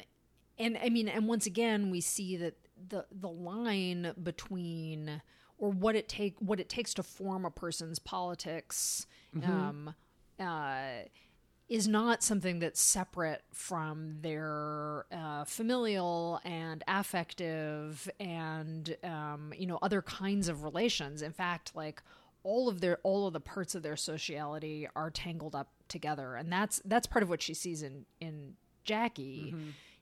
and 0.57 0.77
I 0.83 0.89
mean 0.89 1.07
and 1.07 1.27
once 1.27 1.45
again 1.45 1.89
we 1.89 2.01
see 2.01 2.37
that 2.37 2.55
the 2.89 3.05
the 3.11 3.29
line 3.29 4.13
between 4.21 5.21
or 5.57 5.71
what 5.71 5.95
it 5.95 6.07
take 6.07 6.35
what 6.39 6.59
it 6.59 6.69
takes 6.69 6.93
to 6.95 7.03
form 7.03 7.45
a 7.45 7.51
person's 7.51 7.99
politics 7.99 9.05
um 9.49 9.95
uh 10.39 11.07
is 11.69 11.87
not 11.87 12.21
something 12.21 12.59
that's 12.59 12.81
separate 12.81 13.41
from 13.51 14.17
their 14.21 15.05
uh, 15.11 15.43
familial 15.45 16.39
and 16.43 16.83
affective 16.87 18.09
and 18.19 18.95
um, 19.03 19.53
you 19.57 19.65
know 19.65 19.79
other 19.81 20.01
kinds 20.01 20.49
of 20.49 20.63
relations. 20.63 21.21
In 21.21 21.31
fact, 21.31 21.75
like 21.75 22.03
all 22.43 22.67
of 22.69 22.81
their 22.81 22.99
all 23.03 23.27
of 23.27 23.33
the 23.33 23.39
parts 23.39 23.75
of 23.75 23.83
their 23.83 23.95
sociality 23.95 24.87
are 24.95 25.09
tangled 25.09 25.55
up 25.55 25.69
together, 25.87 26.35
and 26.35 26.51
that's 26.51 26.81
that's 26.85 27.07
part 27.07 27.23
of 27.23 27.29
what 27.29 27.41
she 27.41 27.53
sees 27.53 27.83
in 27.83 28.05
in 28.19 28.53
Jackie. 28.83 29.55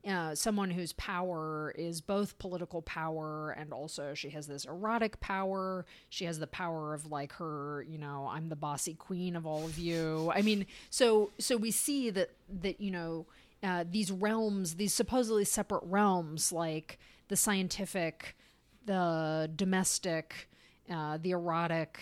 Uh, 0.07 0.33
someone 0.33 0.71
whose 0.71 0.93
power 0.93 1.75
is 1.77 2.01
both 2.01 2.39
political 2.39 2.81
power 2.81 3.51
and 3.51 3.71
also 3.71 4.15
she 4.15 4.31
has 4.31 4.47
this 4.47 4.65
erotic 4.65 5.19
power. 5.19 5.85
She 6.09 6.25
has 6.25 6.39
the 6.39 6.47
power 6.47 6.95
of 6.95 7.11
like 7.11 7.33
her, 7.33 7.85
you 7.87 7.99
know, 7.99 8.27
I'm 8.27 8.49
the 8.49 8.55
bossy 8.55 8.95
queen 8.95 9.35
of 9.35 9.45
all 9.45 9.63
of 9.63 9.77
you. 9.77 10.31
I 10.33 10.41
mean, 10.41 10.65
so 10.89 11.29
so 11.37 11.55
we 11.55 11.69
see 11.69 12.09
that 12.09 12.31
that 12.61 12.81
you 12.81 12.89
know 12.89 13.27
uh, 13.63 13.85
these 13.89 14.11
realms, 14.11 14.75
these 14.75 14.93
supposedly 14.93 15.45
separate 15.45 15.83
realms, 15.83 16.51
like 16.51 16.97
the 17.27 17.35
scientific, 17.35 18.35
the 18.85 19.51
domestic, 19.55 20.49
uh, 20.89 21.17
the 21.21 21.31
erotic, 21.31 21.99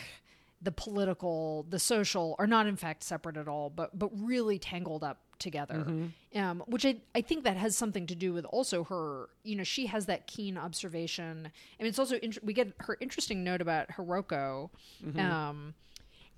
the 0.61 0.72
political, 0.72 1.65
the 1.69 1.80
social, 1.80 2.36
are 2.40 2.48
not 2.48 2.68
in 2.68 2.76
fact 2.76 3.03
separate 3.03 3.38
at 3.38 3.48
all, 3.48 3.69
but 3.69 3.98
but 3.98 4.10
really 4.14 4.60
tangled 4.60 5.03
up 5.03 5.19
together. 5.40 5.86
Um, 6.36 6.64
which 6.68 6.86
I 6.86 6.98
I 7.15 7.22
think 7.22 7.45
that 7.45 7.56
has 7.57 7.77
something 7.77 8.06
to 8.07 8.15
do 8.15 8.34
with 8.34 8.45
also 8.45 8.84
her. 8.86 9.30
You 9.44 9.56
know, 9.56 9.64
she 9.64 9.86
has 9.88 10.06
that 10.07 10.27
keen 10.27 10.57
observation. 10.57 11.48
I 11.80 11.84
mean, 11.84 11.90
it's 11.90 11.99
also 11.99 12.18
int- 12.18 12.44
we 12.44 12.53
get 12.53 12.73
her 12.80 12.98
interesting 12.99 13.44
note 13.44 13.61
about 13.61 13.90
Hiroko. 13.91 14.69
Um, 15.49 15.73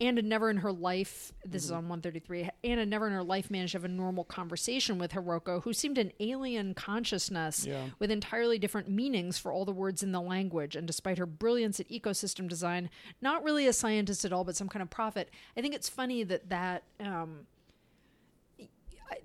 Ann 0.01 0.15
had 0.15 0.25
never 0.25 0.49
in 0.49 0.57
her 0.57 0.71
life, 0.73 1.31
this 1.45 1.63
is 1.63 1.69
on 1.71 1.87
133, 1.87 2.49
Anna 2.63 2.85
never 2.87 3.05
in 3.05 3.13
her 3.13 3.23
life 3.23 3.51
managed 3.51 3.73
to 3.73 3.77
have 3.77 3.85
a 3.85 3.87
normal 3.87 4.23
conversation 4.23 4.97
with 4.97 5.11
Hiroko, 5.11 5.61
who 5.63 5.73
seemed 5.73 5.99
an 5.99 6.11
alien 6.19 6.73
consciousness 6.73 7.65
Yeah. 7.67 7.89
with 7.99 8.09
entirely 8.09 8.57
different 8.57 8.89
meanings 8.89 9.37
for 9.37 9.51
all 9.53 9.63
the 9.63 9.71
words 9.71 10.01
in 10.01 10.11
the 10.11 10.19
language. 10.19 10.75
And 10.75 10.87
despite 10.87 11.19
her 11.19 11.27
brilliance 11.27 11.79
at 11.79 11.87
ecosystem 11.89 12.47
design, 12.49 12.89
not 13.21 13.43
really 13.43 13.67
a 13.67 13.73
scientist 13.73 14.25
at 14.25 14.33
all, 14.33 14.43
but 14.43 14.55
some 14.55 14.67
kind 14.67 14.81
of 14.81 14.89
prophet. 14.89 15.29
I 15.55 15.61
think 15.61 15.75
it's 15.75 15.87
funny 15.87 16.23
that 16.23 16.49
that. 16.49 16.83
Um, 16.99 17.45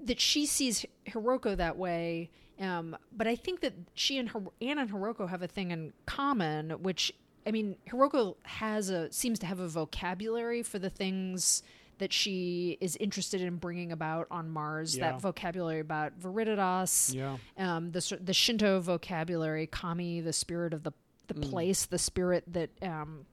that 0.05 0.21
she 0.21 0.47
sees 0.47 0.85
Hiroko 1.07 1.57
that 1.57 1.77
way. 1.77 2.29
Um, 2.61 2.97
but 3.13 3.27
I 3.27 3.37
think 3.37 3.61
that 3.61 3.73
she 3.95 4.19
and 4.19 4.29
her, 4.31 4.43
Ann 4.61 4.79
and 4.79 4.91
Hiroko 4.91 5.29
have 5.29 5.43
a 5.43 5.47
thing 5.47 5.71
in 5.71 5.93
common, 6.07 6.71
which 6.83 7.13
I 7.47 7.53
mean, 7.53 7.77
Hiroko 7.89 8.37
has 8.43 8.91
a 8.91 9.11
seems 9.13 9.39
to 9.41 9.47
have 9.47 9.61
a 9.61 9.69
vocabulary 9.69 10.63
for 10.63 10.79
the 10.79 10.91
things 10.91 11.63
that 11.99 12.13
she 12.13 12.77
is 12.81 12.97
interested 12.97 13.41
in 13.41 13.57
bringing 13.57 13.93
about 13.93 14.27
on 14.31 14.51
Mars. 14.51 14.97
Yeah. 14.97 15.13
That 15.13 15.21
vocabulary 15.21 15.81
about 15.81 16.19
Viriditas, 16.21 17.15
Yeah. 17.15 17.37
um, 17.57 17.93
the 17.93 18.19
the 18.21 18.35
Shinto 18.35 18.81
vocabulary, 18.81 19.67
kami, 19.67 20.21
the 20.21 20.33
spirit 20.33 20.75
of 20.75 20.83
the 20.83 20.93
the 21.29 21.35
Mm. 21.35 21.51
place, 21.51 21.87
the 21.87 21.99
spirit 21.99 22.45
that 22.53 22.71
um, 22.83 23.27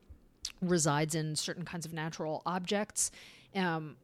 resides 0.61 1.13
in 1.15 1.35
certain 1.35 1.63
kinds 1.65 1.85
of 1.85 1.93
natural 1.93 2.41
objects. 2.45 3.11
Um, 3.55 3.97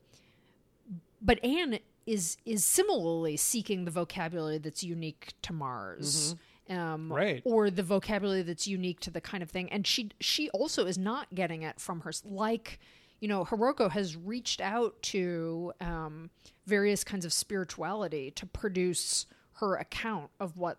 but 1.21 1.43
Ann 1.43 1.79
is 2.05 2.37
is 2.45 2.65
similarly 2.65 3.37
seeking 3.37 3.85
the 3.85 3.91
vocabulary 3.91 4.57
that's 4.57 4.83
unique 4.83 5.33
to 5.43 5.53
Mars. 5.53 6.35
Um, 6.69 7.11
Right. 7.11 7.41
or 7.45 7.71
the 7.71 7.81
vocabulary 7.83 8.43
that's 8.43 8.67
unique 8.67 8.99
to 9.01 9.09
the 9.11 9.21
kind 9.21 9.41
of 9.41 9.49
thing 9.49 9.71
and 9.71 9.87
she 9.87 10.11
she 10.19 10.49
also 10.51 10.85
is 10.85 10.97
not 10.99 11.33
getting 11.33 11.63
it 11.63 11.79
from 11.79 12.01
her 12.01 12.11
like 12.23 12.79
you 13.21 13.27
know 13.27 13.43
Hiroko 13.43 13.89
has 13.89 14.15
reached 14.15 14.61
out 14.61 15.01
to 15.03 15.73
um, 15.81 16.29
various 16.67 17.03
kinds 17.03 17.25
of 17.25 17.33
spirituality 17.33 18.29
to 18.31 18.45
produce 18.45 19.25
her 19.53 19.75
account 19.77 20.29
of 20.39 20.57
what 20.57 20.77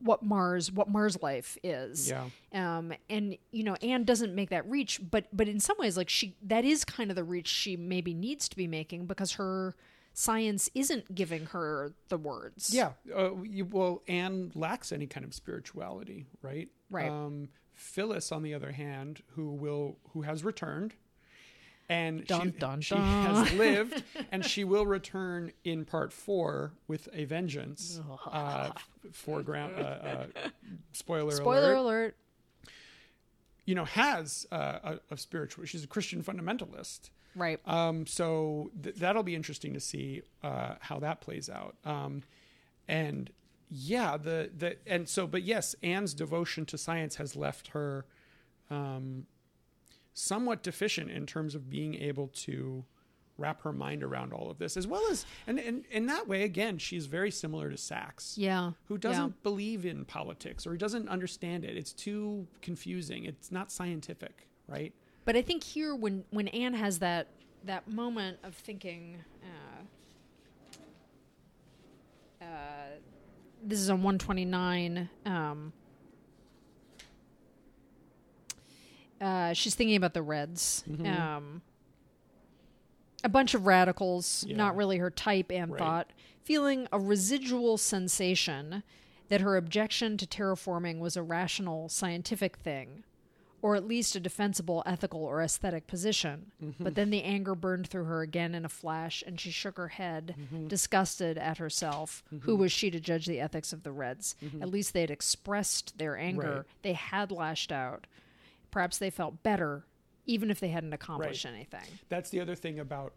what 0.00 0.22
Mars 0.22 0.70
what 0.70 0.88
Mars 0.90 1.20
life 1.22 1.56
is 1.64 2.10
Yeah. 2.10 2.28
um 2.52 2.92
and 3.08 3.36
you 3.50 3.64
know 3.64 3.74
Ann 3.82 4.04
doesn't 4.04 4.34
make 4.34 4.50
that 4.50 4.68
reach 4.68 5.00
but 5.10 5.24
but 5.32 5.48
in 5.48 5.58
some 5.58 5.76
ways 5.78 5.96
like 5.96 6.10
she 6.10 6.36
that 6.42 6.64
is 6.66 6.84
kind 6.84 7.08
of 7.10 7.16
the 7.16 7.24
reach 7.24 7.48
she 7.48 7.76
maybe 7.76 8.12
needs 8.12 8.48
to 8.50 8.56
be 8.56 8.66
making 8.68 9.06
because 9.06 9.32
her 9.32 9.74
science 10.14 10.68
isn't 10.74 11.14
giving 11.14 11.46
her 11.46 11.92
the 12.08 12.18
words 12.18 12.72
Yeah. 12.74 12.92
Uh, 13.14 13.36
you, 13.42 13.64
well, 13.64 14.02
Ann 14.08 14.52
lacks 14.54 14.92
any 14.92 15.06
kind 15.06 15.24
of 15.24 15.34
spirituality, 15.34 16.26
right? 16.42 16.68
Right. 16.90 17.08
Um, 17.10 17.48
Phyllis, 17.74 18.30
on 18.30 18.42
the 18.42 18.54
other 18.54 18.72
hand, 18.72 19.22
who 19.34 19.50
will 19.50 19.96
who 20.12 20.22
has 20.22 20.44
returned, 20.44 20.94
and 21.88 22.26
Dun, 22.26 22.52
she, 22.52 22.58
dun, 22.58 22.80
she 22.80 22.94
dun. 22.94 23.26
has 23.36 23.52
lived, 23.54 24.02
and 24.30 24.44
she 24.44 24.62
will 24.64 24.86
return 24.86 25.52
in 25.64 25.84
part 25.84 26.12
four 26.12 26.72
with 26.86 27.08
a 27.12 27.24
vengeance. 27.24 28.00
uh, 28.30 28.70
foreground. 29.12 29.74
Uh, 29.76 29.82
uh, 29.82 30.26
spoiler, 30.92 31.32
spoiler 31.32 31.72
alert. 31.72 31.76
alert 31.76 32.16
You 33.64 33.74
know, 33.74 33.84
has 33.86 34.46
uh, 34.52 34.78
a, 34.84 35.14
a 35.14 35.16
spiritual. 35.16 35.64
She's 35.64 35.84
a 35.84 35.88
Christian 35.88 36.22
fundamentalist. 36.22 37.10
Right 37.34 37.60
Um, 37.66 38.06
so 38.06 38.70
th- 38.82 38.96
that'll 38.96 39.22
be 39.22 39.34
interesting 39.34 39.72
to 39.74 39.80
see 39.80 40.22
uh, 40.42 40.74
how 40.80 40.98
that 41.00 41.20
plays 41.20 41.48
out. 41.48 41.76
Um, 41.84 42.22
and 42.88 43.30
yeah, 43.70 44.16
the 44.16 44.50
the 44.56 44.76
and 44.86 45.08
so, 45.08 45.26
but 45.26 45.42
yes, 45.42 45.74
Ann's 45.82 46.14
devotion 46.14 46.66
to 46.66 46.78
science 46.78 47.16
has 47.16 47.34
left 47.36 47.68
her 47.68 48.04
um, 48.70 49.26
somewhat 50.14 50.62
deficient 50.62 51.10
in 51.10 51.26
terms 51.26 51.54
of 51.54 51.70
being 51.70 51.94
able 51.94 52.28
to 52.28 52.84
wrap 53.38 53.62
her 53.62 53.72
mind 53.72 54.02
around 54.02 54.32
all 54.34 54.50
of 54.50 54.58
this, 54.58 54.76
as 54.76 54.86
well 54.86 55.02
as 55.10 55.24
and 55.46 55.58
and 55.58 55.84
in 55.90 56.06
that 56.06 56.28
way, 56.28 56.42
again, 56.42 56.76
she's 56.76 57.06
very 57.06 57.30
similar 57.30 57.70
to 57.70 57.78
Sax 57.78 58.36
yeah 58.36 58.72
who 58.88 58.98
doesn't 58.98 59.42
believe 59.42 59.86
in 59.86 60.04
politics 60.04 60.66
or 60.66 60.72
he 60.72 60.78
doesn't 60.78 61.08
understand 61.08 61.64
it. 61.64 61.76
It's 61.76 61.94
too 61.94 62.46
confusing. 62.60 63.24
It's 63.24 63.50
not 63.50 63.72
scientific, 63.72 64.46
right? 64.68 64.92
But 65.24 65.36
I 65.36 65.42
think 65.42 65.62
here, 65.62 65.94
when 65.94 66.24
when 66.30 66.48
Ann 66.48 66.74
has 66.74 66.98
that 66.98 67.28
that 67.64 67.88
moment 67.88 68.38
of 68.42 68.54
thinking, 68.54 69.18
uh, 72.40 72.44
uh, 72.44 72.46
this 73.62 73.78
is 73.78 73.88
on 73.88 74.02
one 74.02 74.18
twenty 74.18 74.44
nine. 74.44 75.08
Um, 75.24 75.72
uh, 79.20 79.52
she's 79.52 79.74
thinking 79.76 79.96
about 79.96 80.14
the 80.14 80.22
Reds. 80.22 80.82
Um, 81.04 81.62
a 83.22 83.28
bunch 83.28 83.54
of 83.54 83.66
radicals, 83.66 84.44
Yeah. 84.48 84.56
not 84.56 84.74
really 84.74 84.98
her 84.98 85.10
type, 85.10 85.52
Ann 85.52 85.70
Right. 85.70 85.78
thought, 85.78 86.10
feeling 86.42 86.88
a 86.90 86.98
residual 86.98 87.78
sensation 87.78 88.82
that 89.28 89.40
her 89.40 89.56
objection 89.56 90.16
to 90.16 90.26
terraforming 90.26 90.98
was 90.98 91.16
a 91.16 91.22
rational 91.22 91.88
scientific 91.88 92.56
thing, 92.56 93.04
or 93.62 93.76
at 93.76 93.86
least 93.86 94.16
a 94.16 94.20
defensible 94.20 94.82
ethical 94.84 95.24
or 95.24 95.40
aesthetic 95.40 95.86
position. 95.86 96.50
Mm-hmm. 96.62 96.82
But 96.82 96.96
then 96.96 97.10
the 97.10 97.22
anger 97.22 97.54
burned 97.54 97.86
through 97.86 98.04
her 98.04 98.20
again 98.20 98.54
in 98.56 98.64
a 98.64 98.68
flash, 98.68 99.22
and 99.24 99.40
she 99.40 99.52
shook 99.52 99.76
her 99.76 99.88
head, 99.88 100.34
mm-hmm. 100.38 100.66
disgusted 100.66 101.38
at 101.38 101.58
herself. 101.58 102.24
Who 102.28 102.38
mm-hmm. 102.38 102.60
was 102.60 102.72
she 102.72 102.90
to 102.90 102.98
judge 102.98 103.26
the 103.26 103.40
ethics 103.40 103.72
of 103.72 103.84
the 103.84 103.92
Reds? 103.92 104.34
At 104.60 104.68
least 104.68 104.92
they 104.92 105.00
had 105.02 105.12
expressed 105.12 105.96
their 105.96 106.18
anger, 106.18 106.56
Right. 106.56 106.82
they 106.82 106.92
had 106.94 107.30
lashed 107.30 107.70
out. 107.70 108.08
Perhaps 108.72 108.98
they 108.98 109.10
felt 109.10 109.42
better, 109.44 109.84
even 110.26 110.50
if 110.50 110.58
they 110.58 110.68
hadn't 110.68 110.92
accomplished 110.92 111.46
anything. 111.46 111.86
that's 112.08 112.30
the 112.30 112.40
other 112.40 112.56
thing 112.56 112.80
about 112.80 113.12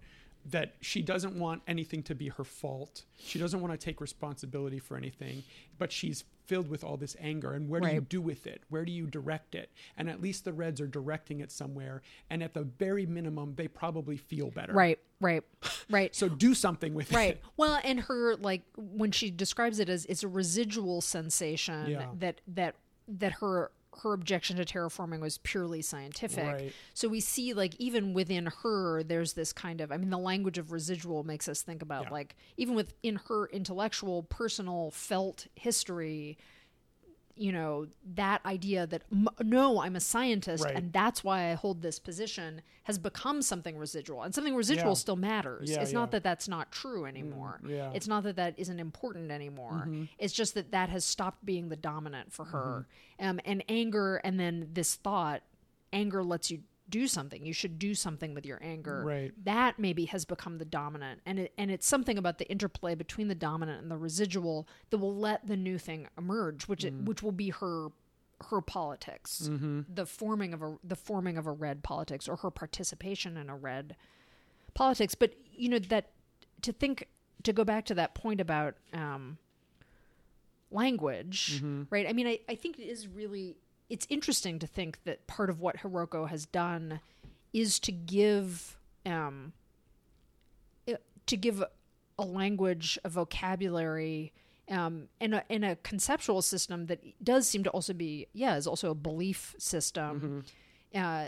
that 0.51 0.75
she 0.81 1.01
doesn't 1.01 1.37
want 1.37 1.61
anything 1.67 2.03
to 2.03 2.13
be 2.15 2.29
her 2.29 2.43
fault. 2.43 3.03
She 3.17 3.39
doesn't 3.39 3.61
want 3.61 3.73
to 3.73 3.83
take 3.83 3.99
responsibility 3.99 4.77
for 4.79 4.95
anything, 4.95 5.43
but 5.79 5.91
she's 5.91 6.23
filled 6.45 6.69
with 6.69 6.83
all 6.83 6.97
this 6.97 7.15
anger. 7.19 7.53
And 7.53 7.67
where 7.67 7.81
do 7.81 7.87
you 7.91 8.01
do 8.01 8.21
with 8.21 8.45
it? 8.45 8.61
Where 8.69 8.85
do 8.85 8.91
you 8.91 9.07
direct 9.07 9.55
it? 9.55 9.71
And 9.97 10.07
at 10.07 10.21
least 10.21 10.45
the 10.45 10.53
Reds 10.53 10.79
are 10.79 10.85
directing 10.87 11.39
it 11.39 11.51
somewhere. 11.51 12.03
And 12.29 12.43
at 12.43 12.53
the 12.53 12.61
very 12.61 13.07
minimum, 13.07 13.53
they 13.55 13.67
probably 13.67 14.17
feel 14.17 14.51
better. 14.51 14.73
Right, 14.73 14.99
right, 15.19 15.41
right. 15.89 16.15
So 16.15 16.29
do 16.29 16.53
something 16.53 16.93
with 16.93 17.11
Right. 17.11 17.23
it. 17.31 17.41
Right. 17.43 17.51
Well, 17.57 17.79
and 17.83 18.01
her 18.01 18.35
like 18.35 18.61
when 18.77 19.11
she 19.11 19.31
describes 19.31 19.79
it 19.79 19.89
as 19.89 20.05
it's 20.05 20.21
a 20.21 20.27
residual 20.27 21.01
sensation 21.01 21.89
Yeah. 21.89 22.05
that 22.19 22.41
that 22.47 22.75
that 23.07 23.31
her 23.33 23.71
her 24.03 24.13
objection 24.13 24.57
to 24.57 24.65
terraforming 24.65 25.19
was 25.19 25.37
purely 25.39 25.81
scientific. 25.81 26.45
Right. 26.45 26.73
So 26.93 27.07
we 27.07 27.19
see 27.19 27.53
like 27.53 27.75
even 27.79 28.13
within 28.13 28.47
her 28.63 29.03
there's 29.03 29.33
this 29.33 29.53
kind 29.53 29.81
of 29.81 29.91
I 29.91 29.97
mean 29.97 30.09
the 30.09 30.17
language 30.17 30.57
of 30.57 30.71
residual 30.71 31.23
makes 31.23 31.47
us 31.47 31.61
think 31.61 31.81
about 31.81 32.05
Yeah. 32.05 32.09
like 32.11 32.35
even 32.57 32.75
within 32.75 33.17
her 33.27 33.47
intellectual 33.47 34.23
personal 34.23 34.91
felt 34.91 35.47
history 35.55 36.37
you 37.37 37.51
know 37.51 37.87
that 38.15 38.43
idea 38.45 38.87
that 38.87 39.01
m- 39.11 39.27
no 39.41 39.81
i'm 39.81 39.95
a 39.95 39.99
scientist 39.99 40.63
Right. 40.63 40.75
and 40.75 40.93
that's 40.93 41.23
why 41.23 41.51
i 41.51 41.53
hold 41.53 41.81
this 41.81 41.99
position 41.99 42.61
has 42.83 42.97
become 42.97 43.41
something 43.41 43.77
residual 43.77 44.21
and 44.23 44.33
something 44.33 44.55
residual 44.55 44.89
Yeah. 44.89 44.93
still 44.93 45.15
matters 45.15 45.69
Yeah, 45.69 45.81
it's 45.81 45.91
yeah. 45.91 45.99
not 45.99 46.11
that 46.11 46.23
that's 46.23 46.47
not 46.47 46.71
true 46.71 47.01
mm, 47.03 47.09
anymore 47.09 47.59
yeah. 47.67 47.91
it's 47.93 48.07
not 48.07 48.23
that 48.23 48.37
that 48.37 48.53
isn't 48.57 48.79
important 48.79 49.31
anymore 49.31 49.85
mm-hmm. 49.87 50.03
it's 50.17 50.33
just 50.33 50.53
that 50.53 50.71
that 50.71 50.89
has 50.89 51.03
stopped 51.03 51.45
being 51.45 51.69
the 51.69 51.75
dominant 51.75 52.31
for 52.31 52.45
her 52.45 52.85
mm-hmm. 53.19 53.29
um, 53.29 53.39
and 53.45 53.63
anger 53.67 54.17
and 54.23 54.39
then 54.39 54.69
this 54.73 54.95
thought 54.95 55.41
anger 55.91 56.23
lets 56.23 56.49
you 56.51 56.61
do 56.89 57.07
something. 57.07 57.45
You 57.45 57.53
should 57.53 57.79
do 57.79 57.95
something 57.95 58.33
with 58.33 58.45
your 58.45 58.59
anger. 58.61 59.03
Right. 59.05 59.31
that 59.43 59.79
maybe 59.79 60.05
has 60.05 60.25
become 60.25 60.57
the 60.57 60.65
dominant. 60.65 61.21
And 61.25 61.39
it, 61.39 61.53
and 61.57 61.71
it's 61.71 61.87
something 61.87 62.17
about 62.17 62.37
the 62.37 62.49
interplay 62.49 62.95
between 62.95 63.27
the 63.27 63.35
dominant 63.35 63.81
and 63.81 63.89
the 63.89 63.97
residual 63.97 64.67
that 64.89 64.97
will 64.97 65.15
let 65.15 65.47
the 65.47 65.57
new 65.57 65.77
thing 65.77 66.07
emerge 66.17 66.67
which 66.67 66.83
it, 66.83 66.93
mm. 66.93 67.05
which 67.05 67.23
will 67.23 67.31
be 67.31 67.49
her 67.49 67.89
her 68.49 68.59
politics 68.59 69.47
mm-hmm. 69.49 69.81
the 69.93 70.05
forming 70.05 70.53
of 70.53 70.61
a 70.61 70.77
the 70.83 70.95
forming 70.95 71.37
of 71.37 71.47
a 71.47 71.51
red 71.51 71.81
politics 71.83 72.27
or 72.27 72.35
her 72.35 72.51
participation 72.51 73.37
in 73.37 73.49
a 73.49 73.55
red 73.55 73.95
politics. 74.73 75.15
But 75.15 75.33
you 75.53 75.69
know 75.69 75.79
that 75.79 76.11
to 76.61 76.73
think 76.73 77.07
to 77.43 77.53
go 77.53 77.63
back 77.63 77.85
to 77.85 77.95
that 77.95 78.13
point 78.13 78.41
about 78.41 78.75
um 78.93 79.37
language 80.69 81.57
mm-hmm. 81.57 81.83
right? 81.89 82.07
I 82.07 82.13
mean 82.13 82.27
I, 82.27 82.39
I 82.49 82.55
think 82.55 82.77
it 82.77 82.83
is 82.83 83.07
really 83.07 83.55
it's 83.89 84.07
interesting 84.09 84.59
to 84.59 84.67
think 84.67 84.99
that 85.05 85.27
part 85.27 85.49
of 85.49 85.59
what 85.59 85.77
Hiroko 85.77 86.27
has 86.29 86.45
done 86.45 86.99
is 87.53 87.79
to 87.79 87.91
give 87.91 88.77
um 89.05 89.53
to 91.27 91.37
give 91.37 91.63
a 92.19 92.23
language 92.23 92.99
a 93.03 93.09
vocabulary 93.09 94.31
um 94.69 95.07
and 95.19 95.35
a, 95.35 95.43
and 95.51 95.65
a 95.65 95.75
conceptual 95.77 96.41
system 96.41 96.85
that 96.87 96.99
does 97.23 97.47
seem 97.47 97.63
to 97.63 97.69
also 97.71 97.93
be 97.93 98.27
yeah 98.33 98.55
is 98.57 98.67
also 98.67 98.91
a 98.91 98.95
belief 98.95 99.55
system 99.57 100.43
uh 100.93 101.27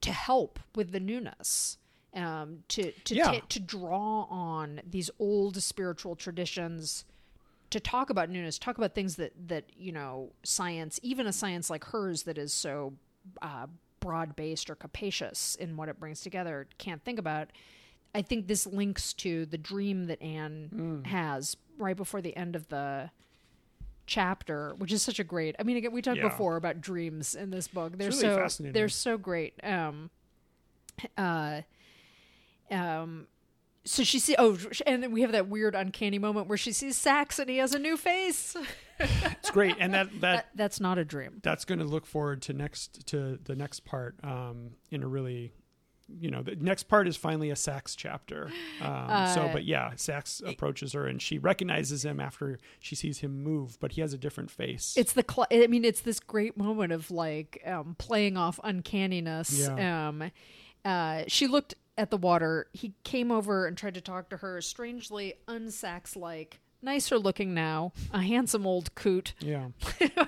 to 0.00 0.12
help 0.12 0.58
with 0.74 0.90
the 0.92 1.00
newness 1.00 1.78
um 2.14 2.64
to 2.68 2.90
to 3.04 3.14
Yeah. 3.14 3.24
ta- 3.40 3.46
to 3.48 3.60
draw 3.60 4.22
on 4.30 4.80
these 4.88 5.10
old 5.18 5.62
spiritual 5.62 6.16
traditions 6.16 7.04
to 7.70 7.80
talk 7.80 8.10
about 8.10 8.30
newness, 8.30 8.58
talk 8.58 8.78
about 8.78 8.94
things 8.94 9.16
that 9.16 9.32
that 9.48 9.64
you 9.76 9.92
know 9.92 10.32
science, 10.44 10.98
even 11.02 11.26
a 11.26 11.32
science 11.32 11.68
like 11.70 11.84
hers 11.84 12.22
that 12.24 12.38
is 12.38 12.52
so 12.52 12.94
uh, 13.42 13.66
broad 14.00 14.36
based 14.36 14.70
or 14.70 14.74
capacious 14.74 15.54
in 15.56 15.76
what 15.76 15.88
it 15.88 15.98
brings 15.98 16.20
together. 16.20 16.68
Can't 16.78 17.04
think 17.04 17.18
about. 17.18 17.50
I 18.14 18.22
think 18.22 18.46
this 18.46 18.66
links 18.66 19.12
to 19.14 19.44
the 19.46 19.58
dream 19.58 20.06
that 20.06 20.22
Ann 20.22 20.70
Mm. 20.74 21.06
has 21.06 21.56
right 21.76 21.96
before 21.96 22.22
the 22.22 22.34
end 22.36 22.56
of 22.56 22.68
the 22.68 23.10
chapter, 24.06 24.74
which 24.78 24.92
is 24.92 25.02
such 25.02 25.18
a 25.18 25.24
great. 25.24 25.56
I 25.58 25.64
mean, 25.64 25.76
again, 25.76 25.92
we 25.92 26.00
talked 26.00 26.18
Yeah. 26.18 26.28
before 26.28 26.56
about 26.56 26.80
dreams 26.80 27.34
in 27.34 27.50
this 27.50 27.66
book. 27.68 27.98
They're 27.98 28.08
really 28.08 28.20
so 28.20 28.36
fascinating. 28.36 28.72
they're 28.74 28.88
so 28.88 29.18
great. 29.18 29.54
Um, 29.64 30.10
uh, 31.18 31.62
um, 32.70 33.26
so 33.86 34.02
she 34.04 34.18
see 34.18 34.34
oh, 34.38 34.58
and 34.86 35.02
then 35.02 35.12
we 35.12 35.22
have 35.22 35.32
that 35.32 35.48
weird 35.48 35.74
uncanny 35.74 36.18
moment 36.18 36.48
where 36.48 36.58
she 36.58 36.72
sees 36.72 36.96
Sax 36.96 37.38
and 37.38 37.48
he 37.48 37.56
has 37.58 37.74
a 37.74 37.78
new 37.78 37.96
face. 37.96 38.54
It's 38.98 39.50
great, 39.50 39.76
and 39.78 39.92
that 39.92 40.08
that 40.12 40.20
That, 40.20 40.46
that's 40.54 40.80
not 40.80 40.96
a 40.96 41.04
dream. 41.04 41.40
that's 41.42 41.66
going 41.66 41.80
to 41.80 41.84
look 41.84 42.06
forward 42.06 42.40
to 42.42 42.54
next 42.54 43.06
to 43.08 43.38
the 43.44 43.54
next 43.54 43.80
part 43.84 44.14
um, 44.24 44.70
in 44.90 45.02
a 45.02 45.06
really 45.06 45.52
you 46.08 46.30
know 46.30 46.42
the 46.42 46.56
next 46.56 46.84
part 46.84 47.06
is 47.06 47.14
finally 47.16 47.50
a 47.50 47.56
sax 47.56 47.94
chapter 47.94 48.48
um, 48.80 49.26
so 49.34 49.42
Uh, 49.42 49.52
but 49.52 49.64
yeah 49.64 49.90
sax 49.96 50.40
approaches 50.46 50.92
her 50.94 51.04
and 51.06 51.20
she 51.20 51.36
recognizes 51.36 52.04
him 52.06 52.20
after 52.20 52.58
she 52.78 52.94
sees 52.94 53.18
him 53.18 53.42
move 53.42 53.76
but 53.80 53.92
he 53.92 54.00
has 54.00 54.12
a 54.14 54.18
different 54.18 54.50
face 54.50 54.94
It's 54.96 55.12
the 55.12 55.24
cl- 55.28 55.48
I 55.52 55.66
mean, 55.66 55.84
it's 55.84 56.00
this 56.00 56.18
great 56.20 56.56
moment 56.56 56.92
of 56.92 57.10
like 57.10 57.60
um, 57.66 57.96
playing 57.98 58.36
off 58.38 58.58
uncanniness. 58.64 59.58
Yeah. 59.58 60.08
Um, 60.08 60.30
uh, 60.86 61.24
she 61.26 61.48
looked 61.48 61.74
at 61.98 62.10
the 62.10 62.16
water. 62.16 62.68
He 62.72 62.94
came 63.04 63.30
over 63.30 63.66
and 63.66 63.76
tried 63.76 63.94
to 63.94 64.00
talk 64.00 64.28
to 64.30 64.38
her. 64.38 64.60
Strangely 64.60 65.34
unsax 65.48 66.16
like. 66.16 66.60
Nicer 66.82 67.18
looking 67.18 67.54
now, 67.54 67.92
a 68.12 68.20
handsome 68.20 68.66
old 68.66 68.94
coot. 68.94 69.32
yeah 69.40 69.68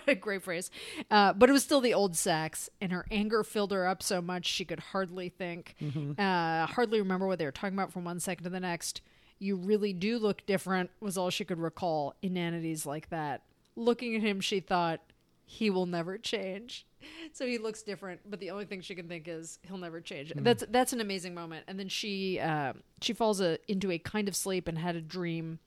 a 0.09 0.15
great 0.15 0.43
phrase. 0.43 0.71
Uh, 1.11 1.33
but 1.35 1.49
it 1.49 1.53
was 1.53 1.63
still 1.63 1.81
the 1.81 1.93
old 1.95 2.17
sax, 2.17 2.71
and 2.81 2.91
her 2.91 3.05
anger 3.11 3.45
filled 3.45 3.71
her 3.71 3.87
up 3.87 4.03
so 4.03 4.21
much 4.23 4.47
she 4.47 4.65
could 4.65 4.81
hardly 4.81 5.29
think, 5.29 5.77
uh, 6.19 6.67
hardly 6.67 6.99
remember 7.01 7.27
what 7.27 7.39
they 7.39 7.45
were 7.45 7.53
talking 7.53 7.77
about 7.77 7.93
from 7.93 8.05
one 8.05 8.19
second 8.19 8.45
to 8.45 8.51
the 8.51 8.59
next. 8.59 9.03
You 9.39 9.55
really 9.57 9.93
do 9.93 10.19
look 10.19 10.47
different, 10.47 10.91
was 11.01 11.17
all 11.19 11.31
she 11.31 11.45
could 11.45 11.59
recall. 11.61 12.15
Inanities 12.23 12.87
like 12.87 13.11
that. 13.11 13.43
Looking 13.77 14.17
at 14.17 14.23
him, 14.23 14.41
she 14.41 14.59
thought, 14.59 15.01
he 15.45 15.71
will 15.71 15.87
never 15.87 16.19
change. 16.19 16.87
So 17.35 17.47
he 17.47 17.59
looks 17.59 17.83
different, 17.83 18.21
but 18.29 18.41
the 18.41 18.51
only 18.51 18.65
thing 18.65 18.81
she 18.81 18.95
can 18.95 19.07
think 19.07 19.29
is 19.29 19.59
he'll 19.63 19.79
never 19.79 20.01
change. 20.01 20.33
That's 20.35 20.65
that's 20.71 20.93
an 20.93 21.01
amazing 21.01 21.35
moment. 21.35 21.65
And 21.69 21.79
then 21.79 21.89
she 21.89 22.41
uh, 22.41 22.73
she 23.01 23.13
falls 23.13 23.41
a, 23.41 23.59
into 23.71 23.91
a 23.91 23.99
kind 23.99 24.29
of 24.29 24.35
sleep 24.35 24.67
and 24.67 24.79
had 24.79 24.97
a 24.97 25.01
dream. 25.01 25.59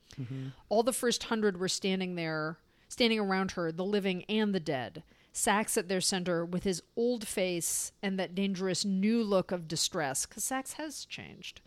All 0.68 0.82
the 0.82 0.92
first 0.92 1.24
hundred 1.24 1.58
were 1.58 1.68
standing 1.68 2.16
there, 2.16 2.58
standing 2.88 3.18
around 3.18 3.52
her, 3.52 3.72
the 3.72 3.84
living 3.84 4.24
and 4.24 4.54
the 4.54 4.60
dead. 4.60 5.02
Sax 5.32 5.78
at 5.78 5.88
their 5.88 6.00
center 6.00 6.44
with 6.44 6.64
his 6.64 6.82
old 6.96 7.26
face 7.26 7.92
and 8.02 8.18
that 8.18 8.34
dangerous 8.34 8.84
new 8.84 9.22
look 9.22 9.50
of 9.50 9.66
distress, 9.66 10.26
because 10.26 10.44
Sax 10.44 10.74
has 10.74 11.06
changed. 11.06 11.62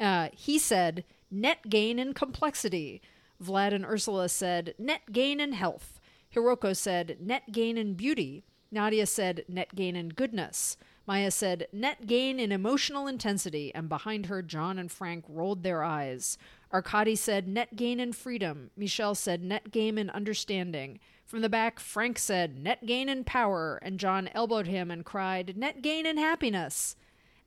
Uh, 0.00 0.28
he 0.32 0.58
said, 0.58 1.04
net 1.30 1.68
gain 1.68 1.98
in 1.98 2.14
complexity. 2.14 3.02
Vlad 3.42 3.74
and 3.74 3.84
Ursula 3.84 4.28
said, 4.30 4.74
net 4.78 5.02
gain 5.12 5.38
in 5.38 5.52
health. 5.52 6.00
Hiroko 6.34 6.74
said, 6.74 7.18
net 7.20 7.52
gain 7.52 7.76
in 7.76 7.94
beauty. 7.94 8.44
Nadia 8.70 9.06
said, 9.06 9.44
net 9.48 9.74
gain 9.74 9.96
in 9.96 10.10
goodness. 10.10 10.76
Maya 11.06 11.30
said, 11.30 11.66
net 11.72 12.06
gain 12.06 12.38
in 12.38 12.52
emotional 12.52 13.06
intensity, 13.08 13.74
and 13.74 13.88
behind 13.88 14.26
her, 14.26 14.42
John 14.42 14.78
and 14.78 14.92
Frank 14.92 15.24
rolled 15.28 15.62
their 15.62 15.82
eyes. 15.82 16.38
Arkady 16.72 17.16
said, 17.16 17.48
net 17.48 17.74
gain 17.74 17.98
in 17.98 18.12
freedom. 18.12 18.70
Michel 18.76 19.16
said, 19.16 19.42
net 19.42 19.72
gain 19.72 19.98
in 19.98 20.08
understanding. 20.10 21.00
From 21.26 21.40
the 21.40 21.48
back, 21.48 21.80
Frank 21.80 22.18
said, 22.18 22.58
net 22.58 22.86
gain 22.86 23.08
in 23.08 23.24
power, 23.24 23.80
and 23.82 23.98
John 23.98 24.28
elbowed 24.34 24.68
him 24.68 24.90
and 24.90 25.04
cried, 25.04 25.56
net 25.56 25.82
gain 25.82 26.06
in 26.06 26.16
happiness. 26.16 26.94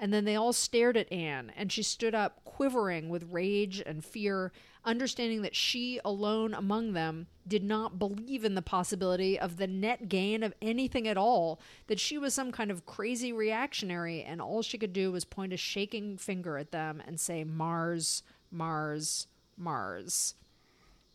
And 0.03 0.11
then 0.11 0.25
they 0.25 0.35
all 0.35 0.51
stared 0.51 0.97
at 0.97 1.09
Ann, 1.13 1.53
and 1.55 1.71
she 1.71 1.81
stood 1.81 2.13
up, 2.13 2.43
quivering 2.43 3.07
with 3.07 3.31
rage 3.31 3.81
and 3.85 4.03
fear, 4.03 4.51
understanding 4.83 5.43
that 5.43 5.55
she 5.55 5.97
alone 6.03 6.53
among 6.53 6.91
them 6.91 7.27
did 7.47 7.63
not 7.63 7.99
believe 7.99 8.43
in 8.43 8.53
the 8.53 8.61
possibility 8.61 9.39
of 9.39 9.55
the 9.55 9.65
net 9.65 10.09
gain 10.09 10.43
of 10.43 10.53
anything 10.61 11.07
at 11.07 11.15
all, 11.15 11.57
that 11.87 12.01
she 12.01 12.17
was 12.17 12.33
some 12.33 12.51
kind 12.51 12.69
of 12.69 12.85
crazy 12.85 13.31
reactionary, 13.31 14.21
and 14.21 14.41
all 14.41 14.61
she 14.61 14.77
could 14.77 14.91
do 14.91 15.09
was 15.09 15.23
point 15.23 15.53
a 15.53 15.57
shaking 15.57 16.17
finger 16.17 16.57
at 16.57 16.71
them 16.71 17.01
and 17.07 17.17
say, 17.17 17.45
Mars, 17.45 18.23
Mars, 18.51 19.27
Mars. 19.55 20.35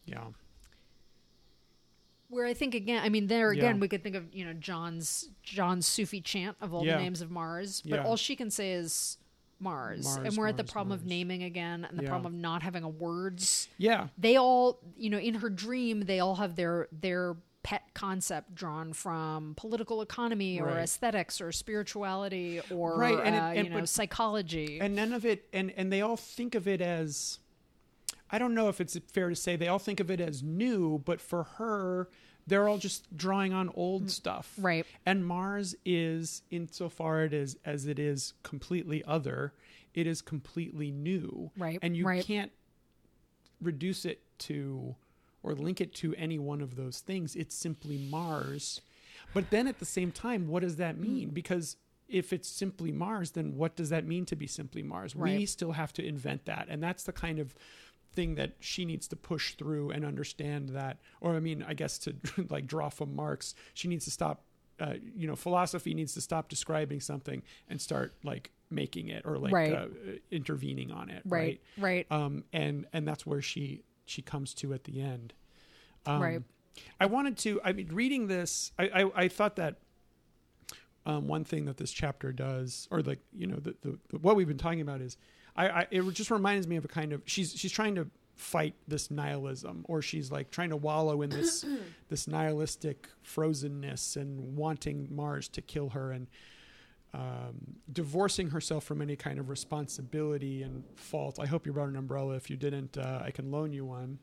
yeah 0.06 0.28
Where 2.30 2.44
I 2.46 2.52
think 2.55 2.74
again, 2.74 3.02
I 3.02 3.09
mean, 3.09 3.26
there 3.26 3.50
again, 3.50 3.76
Yeah. 3.76 3.80
we 3.80 3.88
could 3.88 4.02
think 4.02 4.14
of 4.16 4.34
you 4.34 4.44
know 4.44 4.52
John's 4.52 5.30
John's 5.42 5.86
Sufi 5.86 6.20
chant 6.20 6.56
of 6.60 6.74
all 6.74 6.84
Yeah. 6.84 6.96
the 6.96 7.02
names 7.02 7.20
of 7.22 7.30
Mars, 7.30 7.80
but 7.82 8.00
Yeah. 8.00 8.05
all 8.05 8.16
she 8.16 8.36
can 8.36 8.50
say 8.50 8.72
is 8.72 9.16
Mars, 9.60 10.05
Mars, 10.05 10.16
and 10.18 10.36
we're 10.36 10.46
at 10.46 10.56
the 10.56 10.62
Mars, 10.62 10.70
problem 10.72 10.92
of 10.92 11.05
naming 11.06 11.42
again, 11.42 11.84
and 11.84 11.98
the 11.98 12.02
problem 12.05 12.34
of 12.34 12.38
not 12.40 12.62
having 12.62 12.84
a 12.84 12.88
words. 12.88 13.68
yeah 13.78 14.09
They 14.18 14.36
all, 14.36 14.78
you 14.96 15.10
know, 15.10 15.18
in 15.18 15.34
her 15.36 15.50
dream, 15.50 16.02
they 16.02 16.20
all 16.20 16.36
have 16.36 16.55
their 16.56 16.88
their 16.92 17.36
pet 17.64 17.82
concept 17.92 18.55
drawn 18.55 18.92
from 18.92 19.55
political 19.56 20.00
economy 20.00 20.60
or 20.60 20.66
Right. 20.66 20.78
aesthetics 20.84 21.40
or 21.40 21.50
spirituality 21.50 22.60
or 22.70 22.96
Right, 22.98 23.18
and 23.18 23.34
uh, 23.34 23.38
and- 23.59 23.66
you 23.68 23.70
know 23.74 23.84
psychology. 23.84 24.78
and 24.80 24.94
none 24.94 25.12
of 25.12 25.24
it 25.24 25.48
and 25.52 25.70
and 25.72 25.90
they 25.92 26.00
all 26.02 26.16
think 26.16 26.55
of 26.55 26.68
it 26.68 26.80
as 26.80 27.40
i 28.30 28.38
don't 28.38 28.55
know 28.55 28.68
if 28.68 28.80
it's 28.80 28.98
fair 29.12 29.28
to 29.28 29.36
say 29.36 29.56
they 29.56 29.68
all 29.68 29.78
think 29.78 30.00
of 30.00 30.10
it 30.10 30.20
as 30.20 30.42
new 30.42 30.98
but 31.05 31.20
for 31.20 31.44
her 31.44 32.09
they're 32.46 32.66
all 32.66 32.78
just 32.78 33.14
drawing 33.14 33.52
on 33.52 33.70
old 33.74 34.10
stuff. 34.10 34.55
Mm, 34.59 34.64
right. 34.64 34.86
and 35.05 35.26
mars 35.26 35.74
is 35.84 36.40
insofar 36.50 37.24
it 37.24 37.34
is 37.34 37.59
as 37.64 37.86
it 37.86 37.98
is 37.98 38.32
completely 38.42 39.05
other 39.05 39.52
it 39.94 40.06
is 40.06 40.22
completely 40.22 40.90
new. 40.90 41.50
Right, 41.56 41.78
and 41.82 41.96
you 41.96 42.06
right. 42.06 42.24
can't 42.24 42.52
reduce 43.60 44.05
it 44.05 44.20
to 44.40 44.94
or 45.42 45.55
link 45.55 45.80
it 45.80 45.94
to 45.96 46.14
any 46.14 46.38
one 46.38 46.60
of 46.60 46.76
those 46.76 47.00
things. 47.00 47.34
It's 47.36 47.55
simply 47.55 47.96
mars. 47.98 48.80
But 49.34 49.50
then 49.50 49.66
at 49.66 49.78
the 49.78 49.84
same 49.84 50.12
time 50.12 50.48
what 50.48 50.62
does 50.62 50.76
that 50.76 50.96
Mm. 50.96 51.00
mean 51.00 51.30
because 51.30 51.76
if 52.09 52.32
it's 52.32 52.48
simply 52.48 52.90
mars 52.92 53.32
then 53.32 53.56
what 53.56 53.76
does 53.76 53.90
that 53.90 54.06
mean 54.06 54.24
to 54.26 54.36
be 54.36 54.46
simply 54.46 54.82
mars? 54.82 55.14
We 55.14 55.44
still 55.46 55.72
have 55.72 55.92
to 55.94 56.05
invent 56.05 56.46
that. 56.46 56.66
And 56.70 56.82
that's 56.82 57.02
the 57.02 57.12
kind 57.12 57.38
of 57.38 57.55
thing 58.19 58.35
that 58.35 58.51
she 58.59 58.85
needs 58.85 59.07
to 59.07 59.15
push 59.15 59.55
through 59.55 59.90
and 59.95 60.05
understand 60.05 60.70
that 60.70 60.99
or 61.20 61.36
i 61.36 61.40
mean 61.40 61.65
i 61.69 61.73
guess 61.73 61.99
to 61.99 62.11
like 62.51 62.66
draw 62.66 62.89
from 62.89 63.15
marx 63.15 63.55
she 63.74 63.86
needs 63.86 64.05
to 64.05 64.11
stop 64.11 64.43
uh, 64.81 64.95
you 65.20 65.27
know 65.28 65.36
philosophy 65.36 65.95
needs 65.95 66.15
to 66.15 66.20
stop 66.20 66.49
describing 66.49 67.01
something 67.01 67.43
and 67.69 67.81
start 67.81 68.15
like 68.24 68.51
making 68.70 69.07
it 69.09 69.23
or 69.24 69.39
like 69.39 69.53
Right. 69.53 69.73
uh, 69.73 69.86
intervening 70.32 70.90
on 70.90 71.11
it 71.11 71.23
right, 71.27 71.61
right, 71.77 72.07
um, 72.11 72.43
and 72.53 72.86
and 72.93 73.07
that's 73.07 73.24
where 73.24 73.40
she 73.40 73.82
she 74.05 74.20
comes 74.23 74.53
to 74.55 74.73
at 74.74 74.82
the 74.85 75.01
end. 75.01 75.32
Um, 76.07 76.20
Right. 76.23 76.43
I 77.01 77.07
wanted 77.07 77.36
to. 77.45 77.61
I 77.65 77.73
mean, 77.73 77.89
reading 77.93 78.27
this, 78.28 78.73
I 78.78 78.85
I, 79.01 79.11
I 79.24 79.28
thought 79.28 79.57
that 79.57 79.77
um, 81.07 81.27
one 81.27 81.45
thing 81.45 81.65
that 81.66 81.77
this 81.77 81.93
chapter 81.93 82.32
does, 82.32 82.86
or 82.90 83.03
like 83.03 83.20
you 83.32 83.47
know, 83.47 83.57
the, 83.57 83.74
the, 83.82 83.99
the 84.11 84.19
what 84.19 84.36
we've 84.36 84.49
been 84.49 84.59
talking 84.59 84.81
about 84.81 85.01
is, 85.01 85.16
I, 85.59 85.68
I 85.80 85.86
it 85.90 86.02
just 86.14 86.30
reminds 86.30 86.66
me 86.66 86.76
of 86.76 86.85
a 86.85 86.89
kind 86.89 87.12
of 87.12 87.22
she's 87.26 87.52
she's 87.55 87.72
trying 87.72 87.97
to 87.97 88.06
fight 88.36 88.74
this 88.86 89.10
nihilism, 89.10 89.85
or 89.89 90.01
she's 90.01 90.30
like 90.30 90.51
trying 90.51 90.70
to 90.70 90.76
wallow 90.76 91.22
in 91.22 91.30
this 91.30 91.64
this 92.09 92.28
nihilistic 92.28 93.09
frozenness 93.24 94.16
and 94.16 94.56
wanting 94.56 95.09
Mars 95.10 95.48
to 95.48 95.60
kill 95.60 95.90
her 95.90 96.12
and 96.12 96.28
um, 97.14 97.76
divorcing 97.93 98.51
herself 98.51 98.85
from 98.85 99.02
any 99.02 99.16
kind 99.16 99.39
of 99.39 99.48
responsibility 99.48 100.62
and 100.62 100.85
fault. 100.97 101.39
I 101.40 101.47
hope 101.47 101.66
you 101.66 101.72
brought 101.72 101.89
an 101.89 101.97
umbrella. 101.97 102.35
If 102.35 102.51
you 102.51 102.56
didn't, 102.56 102.97
uh, 102.97 103.22
I 103.24 103.30
can 103.30 103.51
loan 103.51 103.72
you 103.72 103.85
one. 103.85 104.18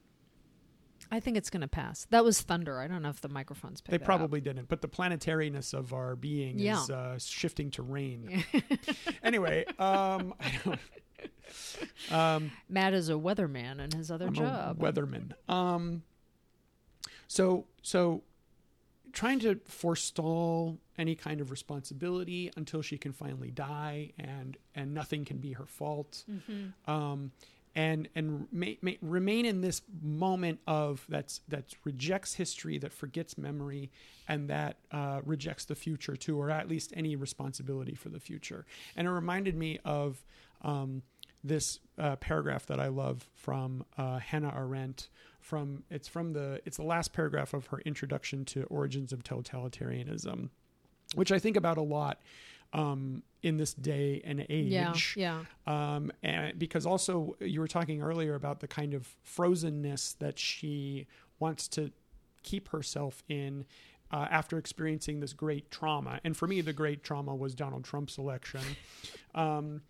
I 1.11 1.19
think 1.19 1.37
it's 1.37 1.49
going 1.49 1.61
to 1.61 1.67
pass. 1.67 2.07
That 2.09 2.23
was 2.23 2.41
thunder. 2.41 2.79
I 2.79 2.87
don't 2.87 3.01
know 3.03 3.09
if 3.09 3.21
the 3.21 3.29
microphones 3.29 3.81
picked 3.81 3.91
They 3.91 4.03
probably 4.03 4.41
didn't, 4.41 4.69
but 4.69 4.81
the 4.81 4.87
planetariness 4.87 5.73
of 5.73 5.93
our 5.93 6.15
being 6.15 6.57
Yeah. 6.57 6.81
is 6.81 6.89
uh, 6.89 7.19
shifting 7.19 7.69
to 7.71 7.83
rain. 7.83 8.43
anyway, 9.23 9.65
um, 9.77 10.33
I 10.39 10.59
don't, 10.63 10.79
um, 12.11 12.51
Matt 12.69 12.93
is 12.93 13.09
a 13.09 13.13
weatherman 13.13 13.79
in 13.79 13.91
his 13.97 14.11
other 14.11 14.27
I'm 14.27 14.33
job. 14.33 14.79
weatherman. 14.79 15.33
Um, 15.49 16.03
so 17.27 17.65
so 17.81 18.23
trying 19.13 19.39
to 19.39 19.59
forestall 19.65 20.77
any 20.97 21.15
kind 21.15 21.41
of 21.41 21.49
responsibility 21.49 22.51
until 22.57 22.81
she 22.81 22.97
can 22.97 23.13
finally 23.13 23.51
die 23.51 24.11
and 24.19 24.57
and 24.75 24.93
nothing 24.93 25.25
can 25.25 25.37
be 25.37 25.53
her 25.53 25.65
fault. 25.65 26.23
Mm-hmm. 26.29 26.91
Um, 26.91 27.31
and 27.75 28.07
and 28.15 28.47
ma- 28.51 28.67
ma- 28.81 28.91
remain 29.01 29.45
in 29.45 29.61
this 29.61 29.81
moment 30.01 30.59
of 30.67 31.05
that's 31.09 31.41
that 31.49 31.73
rejects 31.83 32.33
history, 32.35 32.77
that 32.77 32.93
forgets 32.93 33.37
memory, 33.37 33.91
and 34.27 34.49
that 34.49 34.77
uh, 34.91 35.21
rejects 35.25 35.65
the 35.65 35.75
future 35.75 36.15
too, 36.15 36.39
or 36.39 36.49
at 36.49 36.69
least 36.69 36.93
any 36.95 37.15
responsibility 37.15 37.95
for 37.95 38.09
the 38.09 38.19
future. 38.19 38.65
And 38.95 39.07
it 39.07 39.11
reminded 39.11 39.55
me 39.55 39.79
of 39.83 40.23
um, 40.61 41.01
this 41.47 41.79
uh, 41.97 42.15
paragraph 42.17 42.65
that 42.65 42.79
I 42.79 42.87
love 42.87 43.29
from 43.33 43.85
uh, 43.97 44.19
Hannah 44.19 44.53
Arendt. 44.55 45.09
From 45.39 45.83
it's 45.89 46.07
from 46.07 46.33
the 46.33 46.59
it's 46.65 46.77
the 46.77 46.83
last 46.83 47.13
paragraph 47.13 47.53
of 47.53 47.67
her 47.67 47.79
introduction 47.85 48.45
to 48.45 48.63
Origins 48.63 49.13
of 49.13 49.23
Totalitarianism, 49.23 50.49
which 51.13 51.31
I 51.31 51.39
think 51.39 51.55
about 51.55 51.77
a 51.77 51.83
lot. 51.83 52.19
um, 52.73 53.23
in 53.41 53.57
this 53.57 53.73
day 53.73 54.21
and 54.25 54.45
age. 54.49 55.13
Yeah, 55.15 55.41
yeah. 55.67 55.95
Um, 55.95 56.11
and 56.23 56.57
because 56.57 56.85
also 56.85 57.35
you 57.39 57.59
were 57.59 57.67
talking 57.67 58.01
earlier 58.01 58.35
about 58.35 58.59
the 58.59 58.67
kind 58.67 58.93
of 58.93 59.07
frozenness 59.23 60.17
that 60.17 60.39
she 60.39 61.07
wants 61.39 61.67
to 61.69 61.91
keep 62.43 62.69
herself 62.69 63.23
in 63.29 63.65
uh, 64.11 64.27
after 64.29 64.57
experiencing 64.57 65.19
this 65.19 65.33
great 65.33 65.69
trauma. 65.71 66.19
And 66.23 66.35
for 66.35 66.47
me, 66.47 66.61
the 66.61 66.73
great 66.73 67.03
trauma 67.03 67.35
was 67.35 67.53
Donald 67.55 67.83
Trump's 67.83 68.17
election. 68.17 68.61
Um, 69.35 69.81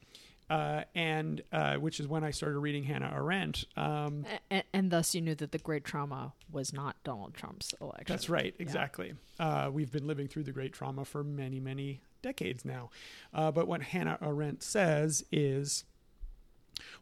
uh, 0.50 0.84
and 0.94 1.42
uh, 1.52 1.76
which 1.76 2.00
is 2.00 2.08
when 2.08 2.24
I 2.24 2.32
started 2.32 2.60
reading 2.60 2.84
Hannah 2.84 3.12
Arendt. 3.16 3.66
Um, 3.76 4.26
and, 4.50 4.64
and, 4.74 4.92
thus, 4.92 5.16
you 5.16 5.22
knew 5.22 5.36
that 5.36 5.52
the 5.52 5.58
great 5.58 5.84
trauma 5.84 6.34
was 6.52 6.74
not 6.74 6.96
Donald 7.04 7.34
Trump's 7.34 7.74
election. 7.82 8.06
That's 8.08 8.30
right, 8.30 8.54
exactly. 8.60 9.14
Yeah. 9.40 9.66
Uh, 9.66 9.70
we've 9.70 9.92
been 9.92 10.08
living 10.08 10.28
through 10.28 10.44
the 10.44 10.52
great 10.52 10.74
trauma 10.74 11.06
for 11.06 11.24
many, 11.24 11.60
many 11.60 12.02
decades 12.22 12.66
now. 12.66 12.90
Uh, 13.34 13.52
but 13.52 13.68
what 13.68 13.82
Hannah 13.82 14.18
Arendt 14.22 14.62
says 14.64 15.24
is 15.32 15.86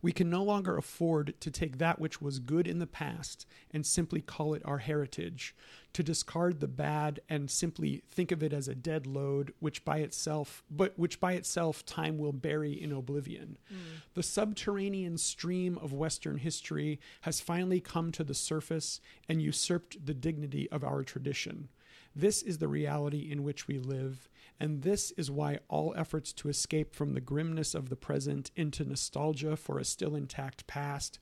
we 0.02 0.12
can 0.12 0.30
no 0.30 0.44
longer 0.44 0.78
afford 0.78 1.34
to 1.40 1.52
take 1.52 1.78
that 1.78 2.00
which 2.00 2.22
was 2.22 2.40
good 2.40 2.68
in 2.68 2.80
the 2.80 2.88
past 2.88 3.46
and 3.72 3.86
simply 3.86 4.22
call 4.22 4.54
it 4.54 4.62
our 4.66 4.80
heritage, 4.80 5.56
to 5.94 6.04
discard 6.04 6.60
the 6.60 6.68
bad 6.68 7.20
and 7.30 7.50
simply 7.50 8.04
think 8.10 8.32
of 8.32 8.42
it 8.42 8.52
as 8.52 8.68
a 8.68 8.76
dead 8.76 9.06
load 9.06 9.54
which 9.60 9.86
by 9.86 10.00
itself 10.00 10.64
but 10.70 10.98
which 10.98 11.20
by 11.20 11.34
itself 11.34 11.86
time 11.86 12.18
will 12.18 12.34
bury 12.34 12.74
in 12.74 12.92
oblivion. 12.92 13.58
Mm. 13.72 14.02
The 14.16 14.24
subterranean 14.24 15.18
stream 15.18 15.78
of 15.78 15.94
western 15.94 16.38
history 16.38 17.00
has 17.22 17.40
finally 17.40 17.80
come 17.80 18.12
to 18.14 18.24
the 18.24 18.34
surface 18.34 19.00
and 19.30 19.42
usurped 19.42 20.06
the 20.06 20.14
dignity 20.14 20.70
of 20.72 20.84
our 20.84 21.04
tradition. 21.04 21.70
This 22.16 22.42
is 22.44 22.60
the 22.60 22.68
reality 22.68 23.32
in 23.32 23.44
which 23.44 23.68
we 23.68 23.80
live, 23.80 24.30
and 24.64 24.82
this 24.82 25.12
is 25.18 25.30
why 25.30 25.60
all 25.68 25.94
efforts 25.98 26.32
to 26.32 26.48
escape 26.48 26.96
from 26.96 27.14
the 27.14 27.20
grimness 27.20 27.76
of 27.76 27.90
the 27.90 27.98
present 27.98 28.50
into 28.56 28.86
nostalgia 28.86 29.58
for 29.58 29.78
a 29.78 29.84
still 29.84 30.16
intact 30.16 30.66
past 30.68 31.20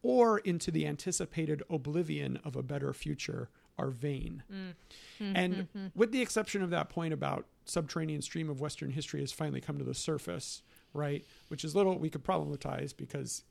or 0.00 0.38
into 0.38 0.70
the 0.70 0.86
anticipated 0.86 1.60
oblivion 1.68 2.38
of 2.44 2.54
a 2.54 2.62
better 2.62 2.92
future 2.92 3.50
are 3.76 3.90
vain. 3.90 4.44
Mm. 4.48 4.74
Mm-hmm. 5.20 5.36
And 5.36 5.54
mm-hmm. 5.54 5.86
with 5.96 6.12
the 6.12 6.22
exception 6.22 6.62
of 6.62 6.70
that 6.70 6.88
point 6.88 7.12
about 7.12 7.46
subterranean 7.64 8.22
stream 8.22 8.48
of 8.48 8.60
Western 8.60 8.90
history 8.90 9.18
has 9.22 9.32
finally 9.32 9.60
come 9.60 9.76
to 9.78 9.84
the 9.84 9.92
surface, 9.92 10.62
right? 10.92 11.24
Which 11.48 11.64
is 11.64 11.74
little 11.74 11.98
we 11.98 12.10
could 12.10 12.22
problematize 12.22 12.96
because 12.96 13.42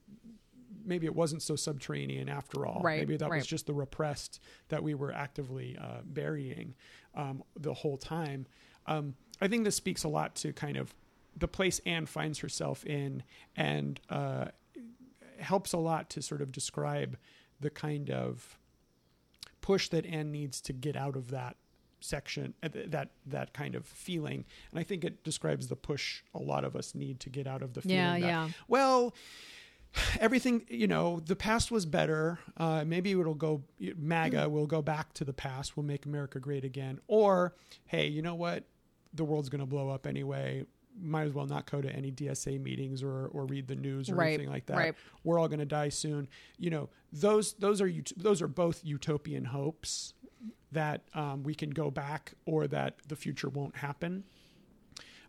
maybe 0.86 1.06
it 1.06 1.16
wasn't 1.16 1.42
so 1.42 1.58
subterranean 1.58 2.30
after 2.30 2.66
all. 2.66 2.80
Right, 2.82 3.00
maybe 3.00 3.18
that 3.18 3.30
right. 3.30 3.40
was 3.40 3.48
just 3.48 3.68
the 3.68 3.74
repressed 3.74 4.40
that 4.70 4.82
we 4.82 4.94
were 4.94 5.12
actively 5.12 5.78
uh, 5.78 6.00
burying 6.06 6.76
um, 7.14 7.44
the 7.60 7.74
whole 7.74 7.98
time. 7.98 8.48
Um, 8.86 9.16
I 9.42 9.48
think 9.48 9.64
this 9.64 9.76
speaks 9.76 10.04
a 10.04 10.08
lot 10.08 10.36
to 10.36 10.54
kind 10.54 10.78
of 10.78 10.94
the 11.36 11.48
place 11.48 11.80
Ann 11.86 12.06
finds 12.06 12.40
herself 12.40 12.86
in 12.86 13.24
and 13.56 14.00
uh, 14.10 14.46
helps 15.40 15.74
a 15.74 15.78
lot 15.78 16.10
to 16.12 16.22
sort 16.22 16.42
of 16.42 16.52
describe 16.52 17.18
the 17.60 17.70
kind 17.70 18.10
of 18.10 18.58
push 19.62 19.90
that 19.90 20.06
Ann 20.06 20.32
needs 20.32 20.62
to 20.62 20.74
get 20.74 20.96
out 20.96 21.16
of 21.16 21.32
that 21.32 21.56
section 22.04 22.54
uh, 22.62 22.70
that 22.88 23.10
that 23.26 23.54
kind 23.54 23.76
of 23.76 23.86
feeling. 23.86 24.46
And 24.72 24.80
i 24.80 24.84
think 24.84 25.04
it 25.04 25.24
describes 25.24 25.68
the 25.68 25.76
push 25.76 26.22
a 26.36 26.40
lot 26.40 26.66
of 26.66 26.76
us 26.76 26.94
need 26.94 27.20
to 27.22 27.30
get 27.30 27.48
out 27.48 27.62
of 27.62 27.74
the 27.74 27.82
feeling 27.82 27.98
yeah 27.98 28.20
that, 28.20 28.22
yeah. 28.22 28.50
well 28.68 29.16
everything 30.20 30.66
you 30.70 30.88
know 30.88 31.22
the 31.26 31.36
past 31.36 31.72
was 31.72 31.86
better. 31.86 32.40
Uh, 32.58 32.84
maybe 32.86 33.12
it'll 33.12 33.34
go 33.34 33.64
maga 33.96 34.50
will 34.50 34.68
go 34.68 34.82
back 34.82 35.14
to 35.14 35.24
the 35.24 35.34
past. 35.34 35.78
We'll 35.78 35.86
make 35.86 36.06
america 36.06 36.40
great 36.40 36.66
again. 36.66 37.00
Or 37.08 37.56
hey 37.86 38.08
you 38.08 38.22
know 38.22 38.36
what 38.36 38.66
the 39.14 39.24
world's 39.24 39.50
going 39.50 39.62
to 39.62 39.68
blow 39.68 39.90
up 39.90 40.08
anyway 40.08 40.66
might 41.02 41.24
as 41.24 41.34
well 41.34 41.46
not 41.46 41.70
go 41.70 41.82
to 41.82 41.92
any 41.92 42.12
DSA 42.12 42.62
meetings 42.62 43.04
or 43.04 43.28
or 43.28 43.46
read 43.46 43.68
the 43.68 43.76
news 43.76 44.10
or 44.10 44.16
right, 44.16 44.28
anything 44.28 44.50
like 44.50 44.66
that. 44.68 44.78
Right. 44.78 44.96
We're 45.24 45.40
all 45.40 45.48
going 45.48 45.60
to 45.60 45.66
die 45.66 45.90
soon. 45.90 46.28
You 46.58 46.70
know, 46.70 46.90
those 47.12 47.54
those 47.54 47.82
are 47.82 47.92
those 48.18 48.42
are 48.42 48.48
both 48.48 48.84
utopian 48.84 49.46
hopes 49.46 50.14
that 50.72 51.04
um, 51.14 51.44
we 51.44 51.54
can 51.56 51.70
go 51.70 51.92
back 51.92 52.34
or 52.46 52.68
that 52.68 52.98
the 53.08 53.16
future 53.16 53.50
won't 53.50 53.78
happen. 53.78 54.24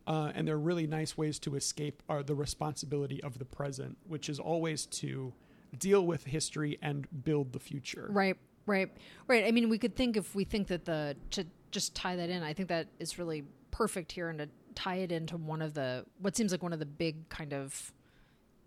Uh, 0.07 0.31
and 0.35 0.47
they're 0.47 0.59
really 0.59 0.87
nice 0.87 1.17
ways 1.17 1.39
to 1.39 1.55
escape 1.55 2.03
are 2.11 2.23
the 2.23 2.35
responsibility 2.35 3.23
of 3.23 3.39
the 3.39 3.45
present, 3.45 3.97
which 4.07 4.29
is 4.29 4.39
always 4.39 4.85
to 4.85 5.33
deal 5.79 6.05
with 6.07 6.25
history 6.25 6.79
and 6.83 7.07
build 7.25 7.55
the 7.55 7.59
future. 7.59 8.07
Right, 8.11 8.37
right, 8.67 8.91
right. 9.29 9.45
I 9.47 9.51
mean, 9.51 9.71
we 9.71 9.79
could 9.79 9.97
think 9.97 10.19
if 10.19 10.35
we 10.35 10.45
think 10.45 10.69
that 10.69 10.85
the 10.85 11.17
to 11.31 11.47
just 11.75 11.95
tie 11.95 12.17
that 12.17 12.31
in. 12.31 12.43
I 12.43 12.55
think 12.55 12.69
that 12.69 12.87
is 12.99 13.19
really 13.19 13.45
perfect 13.75 14.13
here, 14.13 14.29
and 14.29 14.39
to 14.39 14.49
tie 14.77 14.97
it 14.97 15.11
into 15.11 15.37
one 15.37 15.61
of 15.61 15.75
the 15.75 16.05
what 16.21 16.37
seems 16.37 16.53
like 16.53 16.63
one 16.63 16.73
of 16.73 16.79
the 16.79 16.87
big 16.87 17.29
kind 17.29 17.53
of 17.53 17.93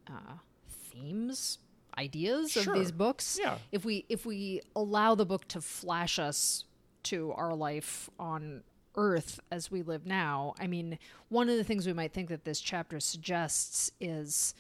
uh, 0.08 0.34
themes 0.70 1.60
ideas 1.98 2.52
sure. 2.52 2.74
of 2.74 2.80
these 2.80 2.92
books. 2.92 3.40
Yeah. 3.42 3.58
If 3.72 3.86
we 3.86 4.06
if 4.10 4.26
we 4.26 4.62
allow 4.76 5.16
the 5.16 5.26
book 5.26 5.48
to 5.50 5.62
flash 5.62 6.20
us 6.20 6.66
to 7.04 7.32
our 7.34 7.56
life 7.56 8.10
on 8.20 8.64
Earth 8.96 9.40
as 9.50 9.72
we 9.72 9.82
live 9.82 10.06
now, 10.06 10.54
I 10.60 10.68
mean, 10.68 11.00
one 11.30 11.50
of 11.50 11.56
the 11.56 11.64
things 11.64 11.88
we 11.88 11.94
might 11.94 12.12
think 12.12 12.28
that 12.30 12.44
this 12.44 12.60
chapter 12.60 13.00
suggests 13.00 13.92
is, 14.02 14.56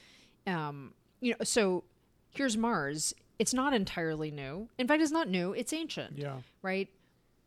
um, 0.46 0.94
you 1.20 1.32
know, 1.32 1.44
so 1.44 1.84
here's 2.30 2.56
Mars. 2.56 3.14
It's 3.38 3.54
not 3.54 3.74
entirely 3.74 4.32
new. 4.32 4.70
In 4.78 4.88
fact, 4.88 5.02
it's 5.02 5.12
not 5.12 5.28
new. 5.28 5.52
It's 5.52 5.74
ancient. 5.74 6.18
Yeah. 6.18 6.38
Right. 6.62 6.88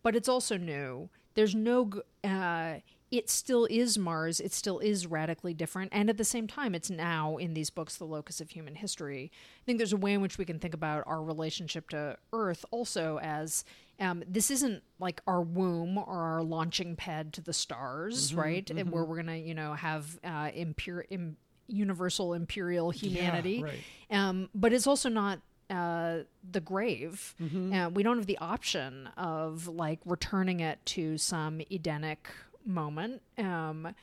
But 0.02 0.14
it's 0.14 0.28
also 0.28 0.56
new. 0.56 1.08
There's 1.34 1.54
no. 1.54 1.90
Uh, 2.22 2.76
it 3.10 3.28
still 3.28 3.66
is 3.68 3.98
Mars. 3.98 4.38
It 4.38 4.52
still 4.52 4.78
is 4.78 5.06
radically 5.06 5.52
different. 5.52 5.90
And 5.92 6.08
at 6.08 6.16
the 6.16 6.24
same 6.24 6.46
time, 6.46 6.76
it's 6.76 6.90
now 6.90 7.38
in 7.38 7.54
these 7.54 7.68
books 7.68 7.96
the 7.96 8.04
locus 8.04 8.40
of 8.40 8.50
human 8.50 8.76
history. 8.76 9.32
I 9.34 9.64
think 9.66 9.78
there's 9.78 9.92
a 9.92 9.96
way 9.96 10.12
in 10.12 10.20
which 10.20 10.38
we 10.38 10.44
can 10.44 10.60
think 10.60 10.74
about 10.74 11.02
our 11.06 11.20
relationship 11.20 11.88
to 11.90 12.16
Earth 12.32 12.64
also 12.70 13.18
as 13.18 13.64
um, 13.98 14.22
this 14.26 14.50
isn't 14.50 14.82
like 14.98 15.20
our 15.26 15.42
womb 15.42 15.98
or 15.98 16.06
our 16.06 16.42
launching 16.42 16.94
pad 16.94 17.32
to 17.34 17.40
the 17.40 17.52
stars, 17.52 18.30
mm-hmm, 18.30 18.40
right? 18.40 18.64
Mm-hmm. 18.66 18.78
And 18.78 18.92
where 18.92 19.04
we're 19.04 19.22
going 19.22 19.26
to, 19.26 19.38
you 19.38 19.54
know, 19.54 19.74
have 19.74 20.18
uh, 20.24 20.50
impure, 20.54 21.04
Im- 21.10 21.36
universal 21.66 22.34
imperial 22.34 22.90
humanity. 22.90 23.56
Yeah, 23.56 23.64
right. 23.64 23.80
um, 24.10 24.48
but 24.54 24.72
it's 24.72 24.86
also 24.86 25.08
not 25.08 25.40
uh, 25.70 26.18
the 26.50 26.60
grave. 26.60 27.34
Mm-hmm. 27.40 27.72
Uh, 27.72 27.88
we 27.90 28.02
don't 28.02 28.16
have 28.18 28.26
the 28.26 28.38
option 28.38 29.08
of 29.16 29.68
like 29.68 30.00
returning 30.04 30.60
it 30.60 30.84
to 30.86 31.16
some 31.18 31.60
Edenic 31.70 32.28
moment. 32.66 33.22
Um, 33.38 33.94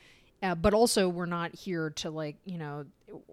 uh, 0.43 0.53
but 0.53 0.73
also, 0.73 1.09
we're 1.09 1.25
not 1.25 1.53
here 1.55 1.89
to 1.91 2.09
like 2.11 2.35
you 2.45 2.57
know 2.59 2.85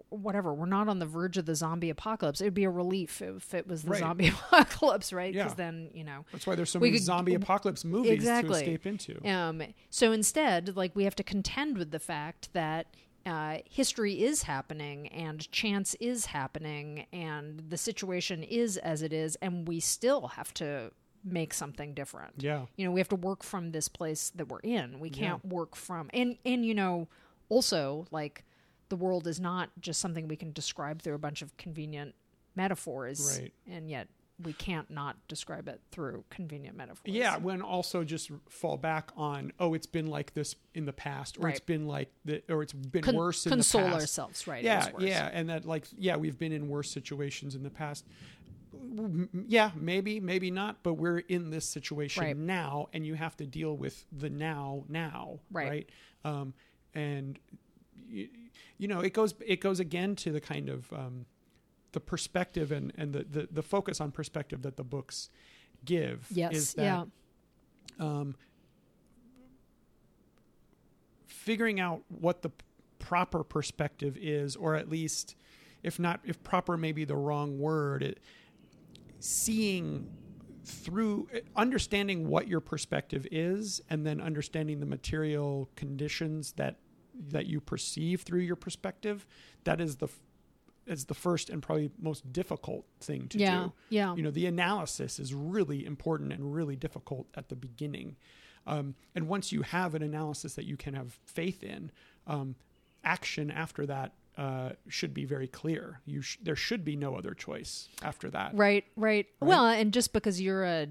whatever. 0.08 0.54
We're 0.54 0.64
not 0.66 0.88
on 0.88 1.00
the 1.00 1.06
verge 1.06 1.36
of 1.36 1.44
the 1.44 1.54
zombie 1.54 1.90
apocalypse. 1.90 2.40
It 2.40 2.44
would 2.44 2.54
be 2.54 2.64
a 2.64 2.70
relief 2.70 3.20
if 3.20 3.52
it 3.52 3.66
was 3.66 3.82
the 3.82 3.90
Right. 3.90 3.98
zombie 4.00 4.28
apocalypse, 4.52 5.12
right? 5.12 5.34
Yeah. 5.34 5.42
Because 5.44 5.56
then 5.56 5.90
you 5.92 6.04
know. 6.04 6.24
That's 6.32 6.46
why 6.46 6.54
there's 6.54 6.70
so 6.70 6.78
many 6.78 6.92
could- 6.92 7.02
zombie 7.02 7.34
apocalypse 7.34 7.84
movies 7.84 8.12
Exactly. 8.12 8.54
to 8.54 8.56
escape 8.60 8.86
into. 8.86 9.28
Um, 9.28 9.62
so 9.90 10.12
instead, 10.12 10.76
like 10.76 10.96
we 10.96 11.04
have 11.04 11.16
to 11.16 11.24
contend 11.24 11.76
with 11.76 11.90
the 11.90 11.98
fact 12.00 12.48
that 12.54 12.86
uh, 13.26 13.58
history 13.68 14.22
is 14.22 14.42
happening 14.42 15.08
and 15.08 15.50
chance 15.50 15.94
is 16.00 16.26
happening 16.26 17.06
and 17.12 17.64
the 17.70 17.76
situation 17.76 18.42
is 18.42 18.76
as 18.76 19.02
it 19.02 19.12
is, 19.12 19.36
and 19.36 19.66
we 19.66 19.80
still 19.80 20.28
have 20.28 20.52
to 20.54 20.90
make 21.24 21.54
something 21.54 21.94
different. 21.94 22.34
Yeah. 22.38 22.66
You 22.76 22.84
know, 22.84 22.90
we 22.92 23.00
have 23.00 23.08
to 23.08 23.16
work 23.16 23.42
from 23.42 23.70
this 23.72 23.88
place 23.88 24.30
that 24.34 24.48
we're 24.48 24.58
in. 24.60 25.00
We 25.00 25.08
can't 25.10 25.42
work 25.44 25.74
from 25.74 26.10
and 26.12 26.36
and 26.44 26.64
you 26.66 26.74
know, 26.74 27.08
also 27.48 28.06
like 28.10 28.44
the 28.90 28.96
world 28.96 29.26
is 29.26 29.40
not 29.40 29.70
just 29.80 30.00
something 30.00 30.28
we 30.28 30.36
can 30.36 30.52
describe 30.52 31.00
through 31.00 31.14
a 31.14 31.18
bunch 31.18 31.40
of 31.40 31.56
convenient 31.56 32.14
metaphors, 32.54 33.38
Right. 33.40 33.52
and 33.66 33.88
yet 33.90 34.08
we 34.42 34.52
can't 34.52 34.90
not 34.90 35.16
describe 35.28 35.68
it 35.68 35.80
through 35.92 36.24
convenient 36.28 36.76
metaphors. 36.76 37.14
Yeah, 37.14 37.36
when 37.36 37.62
also 37.62 38.02
just 38.02 38.30
fall 38.48 38.76
back 38.76 39.12
on, 39.16 39.52
oh, 39.60 39.74
it's 39.74 39.86
been 39.86 40.08
like 40.08 40.34
this 40.34 40.56
in 40.74 40.86
the 40.86 40.92
past, 40.92 41.36
or 41.38 41.48
it's 41.48 41.60
been 41.60 41.86
like 41.86 42.10
the, 42.24 42.42
or 42.48 42.62
it's 42.62 42.72
been 42.72 43.02
Con- 43.02 43.14
worse 43.14 43.46
in 43.46 43.50
console 43.50 43.82
the 43.82 43.86
past. 43.88 44.00
ourselves, 44.00 44.46
right? 44.46 44.64
Yeah, 44.64 44.88
yeah, 44.98 45.30
and 45.32 45.48
that 45.50 45.64
like 45.64 45.86
yeah, 45.96 46.16
we've 46.16 46.38
been 46.38 46.52
in 46.52 46.68
worse 46.68 46.90
situations 46.90 47.54
in 47.54 47.62
the 47.62 47.70
past. 47.70 48.04
Yeah, 49.46 49.70
maybe, 49.76 50.18
maybe 50.20 50.50
not, 50.50 50.82
but 50.82 50.94
we're 50.94 51.18
in 51.18 51.50
this 51.50 51.64
situation 51.66 52.24
Right. 52.24 52.36
now, 52.36 52.88
and 52.92 53.06
you 53.06 53.14
have 53.14 53.36
to 53.36 53.46
deal 53.46 53.76
with 53.76 54.04
the 54.12 54.28
now, 54.28 54.84
now, 54.88 55.38
Right. 55.50 55.88
Um, 56.24 56.54
and 56.92 57.38
you, 58.08 58.28
you 58.78 58.88
know, 58.88 59.00
it 59.00 59.12
goes 59.12 59.34
it 59.46 59.60
goes 59.60 59.78
again 59.80 60.16
to 60.16 60.32
the 60.32 60.40
kind 60.40 60.68
of 60.68 60.92
um, 60.92 61.26
the 61.94 62.00
perspective 62.00 62.70
and 62.70 62.92
and 62.98 63.14
the, 63.14 63.24
the 63.24 63.48
the 63.50 63.62
focus 63.62 64.00
on 64.00 64.10
perspective 64.10 64.60
that 64.62 64.76
the 64.76 64.84
books 64.84 65.30
give. 65.84 66.26
Yes, 66.30 66.54
is 66.54 66.74
that 66.74 66.82
yeah. 66.82 68.04
um, 68.04 68.34
figuring 71.26 71.80
out 71.80 72.02
what 72.08 72.42
the 72.42 72.50
proper 72.98 73.42
perspective 73.42 74.18
is, 74.20 74.56
or 74.56 74.74
at 74.74 74.90
least, 74.90 75.36
if 75.82 75.98
not, 75.98 76.20
if 76.24 76.42
proper 76.42 76.76
may 76.76 76.92
be 76.92 77.04
the 77.04 77.16
wrong 77.16 77.58
word, 77.58 78.02
it, 78.02 78.20
seeing 79.20 80.10
through 80.64 81.28
understanding 81.54 82.28
what 82.28 82.48
your 82.48 82.60
perspective 82.60 83.26
is 83.30 83.82
and 83.90 84.06
then 84.06 84.20
understanding 84.20 84.80
the 84.80 84.86
material 84.86 85.68
conditions 85.76 86.52
that 86.52 86.76
that 87.16 87.46
you 87.46 87.60
perceive 87.60 88.22
through 88.22 88.40
your 88.40 88.56
perspective, 88.56 89.26
that 89.64 89.80
is 89.80 89.96
the 89.96 90.08
is 90.86 91.06
the 91.06 91.14
first 91.14 91.50
and 91.50 91.62
probably 91.62 91.90
most 92.00 92.32
difficult 92.32 92.84
thing 93.00 93.28
to 93.28 93.38
yeah, 93.38 93.64
do. 93.64 93.72
yeah, 93.88 94.14
You 94.14 94.22
know, 94.22 94.30
the 94.30 94.46
analysis 94.46 95.18
is 95.18 95.34
really 95.34 95.84
important 95.84 96.32
and 96.32 96.54
really 96.54 96.76
difficult 96.76 97.26
at 97.34 97.48
the 97.48 97.56
beginning. 97.56 98.16
Um, 98.66 98.94
and 99.14 99.28
once 99.28 99.52
you 99.52 99.62
have 99.62 99.94
an 99.94 100.02
analysis 100.02 100.54
that 100.54 100.64
you 100.64 100.76
can 100.76 100.94
have 100.94 101.18
faith 101.24 101.62
in, 101.62 101.90
um, 102.26 102.56
action 103.04 103.50
after 103.50 103.84
that 103.86 104.12
uh, 104.36 104.70
should 104.88 105.14
be 105.14 105.24
very 105.24 105.46
clear. 105.46 106.00
You 106.06 106.22
sh- 106.22 106.38
there 106.42 106.56
should 106.56 106.84
be 106.84 106.96
no 106.96 107.14
other 107.16 107.34
choice 107.34 107.88
after 108.02 108.30
that. 108.30 108.54
right, 108.54 108.84
right, 108.96 109.26
Well, 109.40 109.66
and 109.66 109.92
just 109.92 110.12
because 110.12 110.40
you're 110.40 110.64
a 110.64 110.88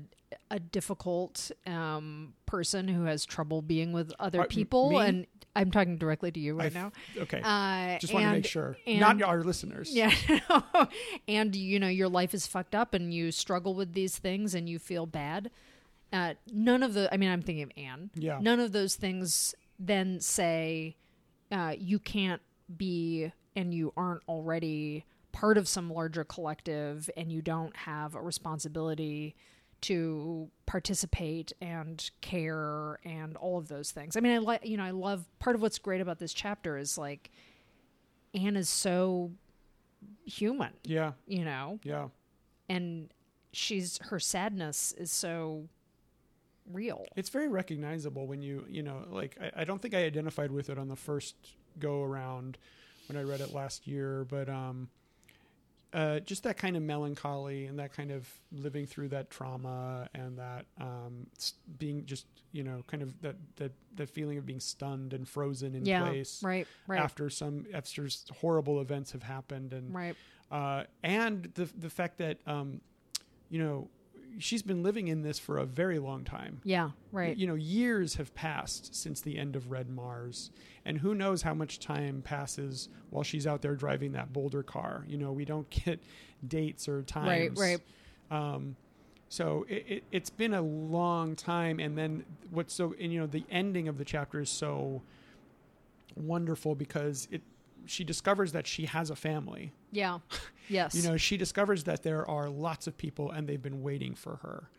a 0.49 0.59
difficult 0.59 1.51
um, 1.67 2.33
person 2.47 2.87
who 2.87 3.03
has 3.03 3.23
trouble 3.25 3.61
being 3.61 3.91
with 3.93 4.11
other 4.19 4.41
Uh, 4.41 4.45
people, 4.45 4.89
me? 4.91 4.97
and 4.97 5.27
I'm 5.55 5.69
talking 5.69 5.97
directly 5.97 6.31
to 6.31 6.39
you 6.39 6.55
right 6.55 6.67
f- 6.67 6.73
now. 6.73 6.91
Okay. 7.17 7.39
Uh, 7.43 7.99
Just 7.99 8.13
want 8.13 8.25
to 8.25 8.31
make 8.31 8.45
sure, 8.47 8.75
and- 8.87 8.99
not 8.99 9.21
our 9.21 9.43
listeners. 9.43 9.93
Yeah. 9.93 10.11
and 11.27 11.55
you 11.55 11.79
know 11.79 11.87
your 11.87 12.09
life 12.09 12.33
is 12.33 12.47
fucked 12.47 12.73
up 12.75 12.93
and 12.93 13.13
you 13.13 13.31
struggle 13.31 13.73
with 13.75 13.93
these 13.93 14.17
things 14.17 14.55
and 14.55 14.67
you 14.67 14.79
feel 14.79 15.05
bad. 15.05 15.51
Uh, 16.11 16.33
none 16.51 16.81
of 16.83 16.93
the 16.93 17.11
I 17.13 17.17
mean 17.17 17.29
I'm 17.29 17.41
thinking 17.41 17.63
of 17.63 17.71
Ann. 17.77 18.09
Yeah. 18.15 18.39
None 18.41 18.59
of 18.59 18.71
those 18.71 18.95
things 18.95 19.53
then 19.79 20.19
say 20.19 20.95
uh, 21.51 21.75
you 21.77 21.99
can't 21.99 22.41
be 22.75 23.31
and 23.55 23.73
you 23.73 23.93
aren't 23.97 24.21
already 24.27 25.05
part 25.31 25.57
of 25.57 25.67
some 25.67 25.91
larger 25.91 26.23
collective 26.23 27.09
and 27.17 27.31
you 27.31 27.41
don't 27.41 27.75
have 27.75 28.15
a 28.15 28.21
responsibility 28.21 29.35
to 29.81 30.49
participate 30.65 31.51
and 31.59 32.09
care 32.21 32.99
and 33.03 33.35
all 33.37 33.57
of 33.57 33.67
those 33.67 33.91
things. 33.91 34.15
I 34.15 34.19
mean 34.21 34.33
I 34.33 34.37
like 34.37 34.65
you 34.65 34.77
know 34.77 34.83
I 34.83 34.91
love 34.91 35.25
part 35.39 35.55
of 35.55 35.61
what's 35.61 35.77
great 35.79 36.01
about 36.01 36.19
this 36.19 36.33
chapter 36.33 36.77
is 36.77 36.97
like 36.97 37.31
Ann 38.33 38.55
is 38.55 38.69
so 38.69 39.31
human, 40.25 40.73
Yeah. 40.83 41.13
you 41.27 41.45
know, 41.45 41.79
Yeah. 41.83 42.09
and 42.69 43.11
she's 43.51 43.99
her 44.03 44.19
sadness 44.19 44.91
is 44.97 45.11
so 45.11 45.67
real. 46.71 47.05
It's 47.15 47.29
very 47.29 47.47
recognizable 47.47 48.25
when 48.25 48.41
you, 48.41 48.65
you 48.69 48.83
know, 48.83 49.05
like 49.09 49.37
I, 49.39 49.61
I 49.61 49.63
don't 49.65 49.81
think 49.81 49.93
I 49.93 50.03
identified 50.05 50.51
with 50.51 50.69
it 50.69 50.77
on 50.77 50.87
the 50.87 50.95
first 50.95 51.35
go 51.79 52.03
around 52.03 52.57
when 53.07 53.17
I 53.17 53.23
read 53.23 53.41
it 53.41 53.53
last 53.53 53.87
year, 53.87 54.25
but 54.29 54.49
um, 54.49 54.89
uh, 55.93 56.19
just 56.21 56.43
that 56.43 56.57
kind 56.57 56.75
of 56.75 56.81
melancholy 56.81 57.65
and 57.65 57.77
that 57.77 57.93
kind 57.93 58.11
of 58.11 58.27
living 58.51 58.85
through 58.85 59.09
that 59.09 59.29
trauma 59.29 60.09
and 60.15 60.37
that 60.37 60.65
um, 60.81 61.27
being 61.77 62.05
just, 62.05 62.25
you 62.51 62.63
know, 62.63 62.83
kind 62.87 63.03
of 63.03 63.21
that 63.21 63.35
that 63.57 63.71
that 63.95 64.09
feeling 64.09 64.37
of 64.37 64.45
being 64.45 64.59
stunned 64.59 65.13
and 65.13 65.27
frozen 65.27 65.75
in 65.75 65.85
yeah, 65.85 66.03
place 66.03 66.41
right, 66.43 66.67
right, 66.87 66.99
after 66.99 67.29
some 67.29 67.65
after 67.73 68.07
horrible 68.39 68.81
events 68.81 69.11
have 69.11 69.23
happened 69.23 69.71
and 69.73 69.93
right. 69.93 70.15
uh, 70.51 70.83
and 71.03 71.51
the 71.53 71.69
the 71.77 71.89
fact 71.89 72.17
that 72.17 72.39
um, 72.47 72.81
you 73.49 73.59
know 73.59 73.87
she's 74.39 74.61
been 74.61 74.83
living 74.83 75.07
in 75.07 75.21
this 75.21 75.39
for 75.39 75.57
a 75.57 75.65
very 75.65 75.99
long 75.99 76.23
time. 76.23 76.61
Yeah, 76.63 76.91
right. 77.11 77.35
You 77.35 77.47
know, 77.47 77.55
years 77.55 78.15
have 78.15 78.33
passed 78.35 78.95
since 78.95 79.21
the 79.21 79.37
end 79.37 79.55
of 79.55 79.71
Red 79.71 79.89
Mars, 79.89 80.51
and 80.85 80.97
who 80.97 81.15
knows 81.15 81.41
how 81.41 81.53
much 81.53 81.79
time 81.79 82.21
passes 82.21 82.89
while 83.09 83.23
she's 83.23 83.47
out 83.47 83.61
there 83.61 83.75
driving 83.75 84.13
that 84.13 84.33
Boulder 84.33 84.63
car. 84.63 85.05
You 85.07 85.17
know, 85.17 85.31
we 85.31 85.45
don't 85.45 85.69
get 85.85 85.99
dates 86.47 86.87
or 86.87 87.01
times. 87.03 87.59
Right, 87.59 87.79
right. 88.31 88.45
Um, 88.55 88.75
so 89.29 89.65
it, 89.67 89.85
it, 89.87 90.03
it's 90.11 90.29
been 90.29 90.53
a 90.53 90.61
long 90.61 91.35
time, 91.35 91.79
and 91.79 91.97
then 91.97 92.23
what's 92.51 92.73
so 92.73 92.93
and 92.99 93.11
you 93.11 93.19
know 93.19 93.27
the 93.27 93.45
ending 93.49 93.87
of 93.87 93.97
the 93.97 94.05
chapter 94.05 94.41
is 94.41 94.49
so 94.49 95.01
wonderful 96.15 96.75
because 96.75 97.27
it 97.31 97.41
she 97.85 98.03
discovers 98.03 98.51
that 98.51 98.67
she 98.67 98.85
has 98.85 99.09
a 99.09 99.15
family. 99.15 99.73
Yeah. 99.93 100.19
Yes. 100.69 100.95
You 100.95 101.03
know, 101.03 101.17
she 101.17 101.35
discovers 101.35 101.83
that 101.83 102.03
there 102.03 102.25
are 102.27 102.49
lots 102.49 102.87
of 102.87 102.97
people 102.97 103.31
and 103.31 103.47
they've 103.47 103.61
been 103.61 103.81
waiting 103.83 104.15
for 104.15 104.37
her. 104.37 104.69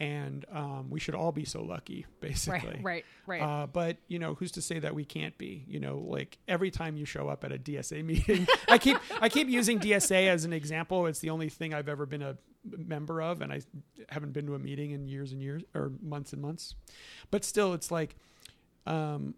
And 0.00 0.44
um, 0.52 0.90
we 0.90 0.98
should 0.98 1.14
all 1.14 1.30
be 1.30 1.44
so 1.44 1.62
lucky, 1.62 2.06
basically. 2.20 2.80
right, 2.82 2.82
right, 2.82 3.04
right. 3.26 3.40
Uh, 3.40 3.66
but 3.68 3.98
you 4.08 4.18
know, 4.18 4.34
who's 4.34 4.50
to 4.52 4.60
say 4.62 4.80
that 4.80 4.96
we 4.96 5.04
can't 5.04 5.38
be? 5.38 5.64
You 5.68 5.78
know, 5.78 5.98
like 5.98 6.38
every 6.48 6.72
time 6.72 6.96
you 6.96 7.04
show 7.04 7.28
up 7.28 7.44
at 7.44 7.52
a 7.52 7.56
DSA 7.58 8.04
meeting, 8.12 8.48
I 8.68 8.78
keep 8.78 8.96
I 9.20 9.28
keep 9.28 9.48
using 9.48 9.78
DSA 9.78 10.26
as 10.26 10.44
an 10.44 10.52
example. 10.52 11.06
It's 11.06 11.20
the 11.20 11.30
only 11.30 11.48
thing 11.48 11.72
I've 11.72 11.88
ever 11.88 12.04
been 12.04 12.22
a 12.22 12.36
member 12.64 13.22
of, 13.22 13.40
and 13.40 13.52
I 13.52 13.60
haven't 14.08 14.32
been 14.32 14.46
to 14.46 14.54
a 14.54 14.58
meeting 14.58 14.90
in 14.90 15.06
years 15.06 15.32
and 15.32 15.40
years 15.42 15.62
or 15.74 15.92
months 16.02 16.32
and 16.32 16.42
months. 16.42 16.74
But 17.30 17.44
still, 17.44 17.74
it's 17.74 17.90
like, 17.90 18.16
um, 18.86 19.34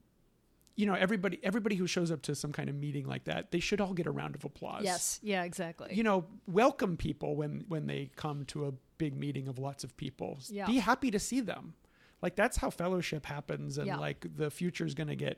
you 0.80 0.86
know, 0.86 0.94
everybody 0.94 1.38
everybody 1.42 1.76
who 1.76 1.86
shows 1.86 2.10
up 2.10 2.22
to 2.22 2.34
some 2.34 2.52
kind 2.52 2.68
of 2.70 2.74
meeting 2.74 3.06
like 3.06 3.24
that, 3.24 3.50
they 3.52 3.60
should 3.60 3.80
all 3.80 3.92
get 3.92 4.06
a 4.06 4.10
round 4.10 4.34
of 4.34 4.44
applause 4.44 4.82
yes. 4.84 5.20
Yeah. 5.22 5.42
Exactly. 5.44 5.88
you 5.94 6.02
know 6.02 6.26
welcome 6.46 6.96
people 6.96 7.36
when 7.36 7.64
when 7.68 7.86
they 7.86 8.10
come 8.16 8.44
to 8.46 8.66
a 8.66 8.72
big 8.98 9.16
meeting 9.16 9.46
of 9.48 9.58
lots 9.58 9.84
of 9.84 9.96
people 9.96 10.38
Yeah. 10.48 10.66
be 10.66 10.78
happy 10.78 11.10
to 11.10 11.18
see 11.18 11.40
them 11.40 11.74
like 12.22 12.34
that's 12.36 12.56
how 12.56 12.70
fellowship 12.70 13.26
happens 13.26 13.78
and 13.78 13.86
Yeah. 13.86 13.96
like 13.96 14.26
the 14.36 14.50
future 14.50 14.86
is 14.86 14.94
going 14.94 15.08
to 15.08 15.16
get 15.16 15.36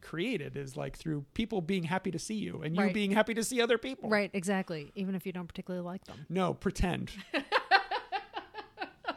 created 0.00 0.56
is 0.56 0.76
like 0.76 0.96
through 0.96 1.24
people 1.34 1.60
being 1.60 1.82
happy 1.84 2.10
to 2.12 2.18
see 2.18 2.34
you 2.36 2.62
and 2.62 2.76
you 2.76 2.82
Right. 2.82 2.94
being 2.94 3.10
happy 3.10 3.34
to 3.34 3.42
see 3.42 3.60
other 3.60 3.78
people 3.78 4.08
Right. 4.08 4.30
Exactly. 4.32 4.92
Even 4.94 5.14
if 5.14 5.26
you 5.26 5.32
don't 5.32 5.48
particularly 5.48 5.84
like 5.84 6.04
them. 6.04 6.24
no 6.28 6.54
pretend 6.54 7.10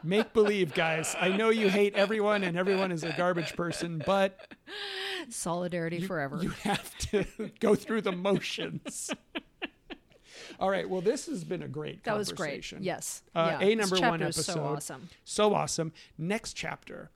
make 0.04 0.32
believe 0.32 0.74
guys 0.74 1.14
i 1.20 1.28
know 1.28 1.50
you 1.50 1.68
hate 1.68 1.94
everyone 1.94 2.42
and 2.42 2.56
everyone 2.56 2.90
is 2.92 3.04
a 3.04 3.12
garbage 3.16 3.54
person 3.56 4.02
but 4.04 4.38
Solidarity 5.28 6.00
forever. 6.00 6.38
you 6.42 6.50
have 6.62 6.96
to 6.98 7.24
go 7.60 7.74
through 7.74 8.00
the 8.02 8.12
motions 8.12 9.10
all 10.58 10.70
right 10.70 10.88
well 10.88 11.00
this 11.00 11.26
has 11.26 11.44
been 11.44 11.62
a 11.62 11.68
great 11.68 12.02
that 12.04 12.16
was 12.16 12.32
great. 12.32 12.72
Yes. 12.80 13.22
Uh, 13.34 13.58
yeah. 13.60 13.66
a 13.66 13.74
number 13.74 13.98
one 14.00 14.22
is 14.22 14.44
So 14.44 14.62
awesome. 14.62 15.08
So 15.24 15.54
awesome. 15.54 15.92
Next 16.18 16.54
chapter, 16.54 17.10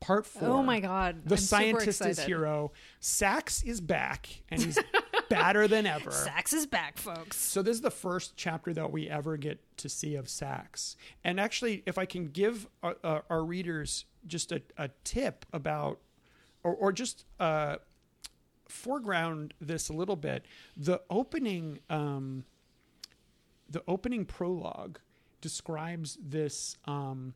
part 0.00 0.26
four. 0.26 0.48
Oh 0.48 0.62
my 0.62 0.80
god. 0.80 1.22
The 1.24 1.34
I'm 1.34 1.40
scientist 1.40 2.04
is 2.04 2.18
hero. 2.20 2.72
Sax 3.00 3.62
is 3.62 3.80
back, 3.80 4.28
and 4.50 4.62
he's 4.62 4.78
badder 5.30 5.66
than 5.66 5.86
ever. 5.86 6.10
Sax 6.10 6.52
is 6.52 6.66
back, 6.66 6.98
folks. 6.98 7.38
So 7.38 7.62
this 7.62 7.76
is 7.76 7.80
the 7.80 7.90
first 7.90 8.34
chapter 8.36 8.74
that 8.74 8.92
we 8.92 9.08
ever 9.08 9.36
get 9.38 9.58
to 9.78 9.88
see 9.88 10.14
of 10.16 10.28
Sax. 10.28 10.96
And 11.24 11.40
actually, 11.40 11.82
if 11.86 11.96
I 11.96 12.04
can 12.04 12.26
give 12.28 12.66
our, 12.82 12.96
uh, 13.02 13.20
our 13.30 13.42
readers 13.44 14.04
just 14.26 14.52
a, 14.52 14.60
a 14.76 14.90
tip 15.04 15.46
about, 15.52 15.98
or, 16.62 16.74
or 16.74 16.92
just 16.92 17.24
uh, 17.38 17.76
foreground 18.68 19.54
this 19.60 19.88
a 19.88 19.92
little 19.92 20.16
bit, 20.16 20.44
the 20.76 21.00
opening, 21.08 21.78
um, 21.88 22.44
the 23.70 23.82
opening 23.88 24.24
prologue 24.24 24.98
describes 25.40 26.18
this, 26.22 26.76
um, 26.84 27.34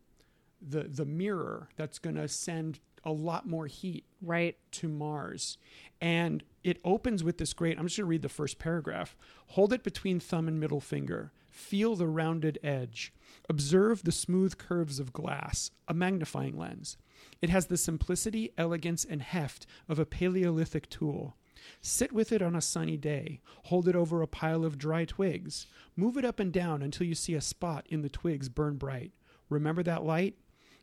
the 0.67 0.85
the 0.85 1.05
mirror 1.05 1.69
that's 1.77 1.99
going 1.99 2.17
to 2.17 2.27
send 2.29 2.81
a 3.05 3.13
lot 3.13 3.47
more 3.47 3.67
heat 3.67 4.05
Right. 4.23 4.57
to 4.73 4.89
Mars. 4.89 5.59
And 6.01 6.43
it 6.65 6.81
opens 6.85 7.23
with 7.23 7.39
this 7.39 7.53
great, 7.53 7.79
I'm 7.79 7.87
just 7.87 7.99
going 7.99 8.07
to 8.07 8.11
read 8.11 8.23
the 8.23 8.29
first 8.29 8.59
paragraph. 8.59 9.17
Hold 9.49 9.73
it 9.73 9.85
between 9.85 10.19
thumb 10.19 10.49
and 10.49 10.59
middle 10.59 10.81
finger. 10.81 11.31
Feel 11.51 11.95
the 11.95 12.09
rounded 12.09 12.59
edge. 12.65 13.13
Observe 13.49 14.03
the 14.03 14.11
smooth 14.11 14.57
curves 14.57 14.99
of 14.99 15.13
glass, 15.13 15.71
a 15.87 15.95
magnifying 15.95 16.59
lens. 16.59 16.97
It 17.43 17.51
has 17.51 17.67
the 17.67 17.77
simplicity, 17.77 18.51
elegance, 18.57 19.05
and 19.05 19.23
heft 19.23 19.67
of 19.89 19.99
a 19.99 20.07
Paleolithic 20.07 20.89
tool. 20.89 21.37
Sit 21.81 22.13
with 22.13 22.33
it 22.33 22.43
on 22.43 22.57
a 22.57 22.61
sunny 22.61 22.97
day. 22.97 23.41
Hold 23.65 23.87
it 23.87 23.95
over 23.95 24.23
a 24.23 24.27
pile 24.27 24.65
of 24.65 24.79
dry 24.79 25.05
twigs. 25.05 25.67
Move 25.97 26.17
it 26.17 26.25
up 26.25 26.41
and 26.41 26.53
down 26.53 26.83
until 26.83 27.07
you 27.07 27.15
see 27.15 27.35
a 27.35 27.41
spot 27.41 27.87
in 27.89 28.03
the 28.03 28.09
twigs 28.09 28.49
burn 28.49 28.77
bright. 28.77 29.13
Remember 29.49 29.83
that 29.83 30.05
light? 30.05 30.37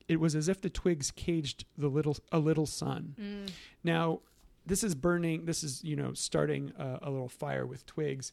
It 0.07 0.19
was 0.19 0.35
as 0.35 0.47
if 0.47 0.61
the 0.61 0.69
twigs 0.69 1.11
caged 1.11 1.65
the 1.77 1.87
little 1.87 2.17
a 2.31 2.39
little 2.39 2.65
sun. 2.65 3.15
Mm. 3.19 3.49
Now, 3.83 4.21
this 4.65 4.83
is 4.83 4.95
burning. 4.95 5.45
This 5.45 5.63
is 5.63 5.83
you 5.83 5.95
know 5.95 6.13
starting 6.13 6.71
a, 6.77 6.99
a 7.03 7.09
little 7.11 7.29
fire 7.29 7.65
with 7.65 7.85
twigs, 7.85 8.31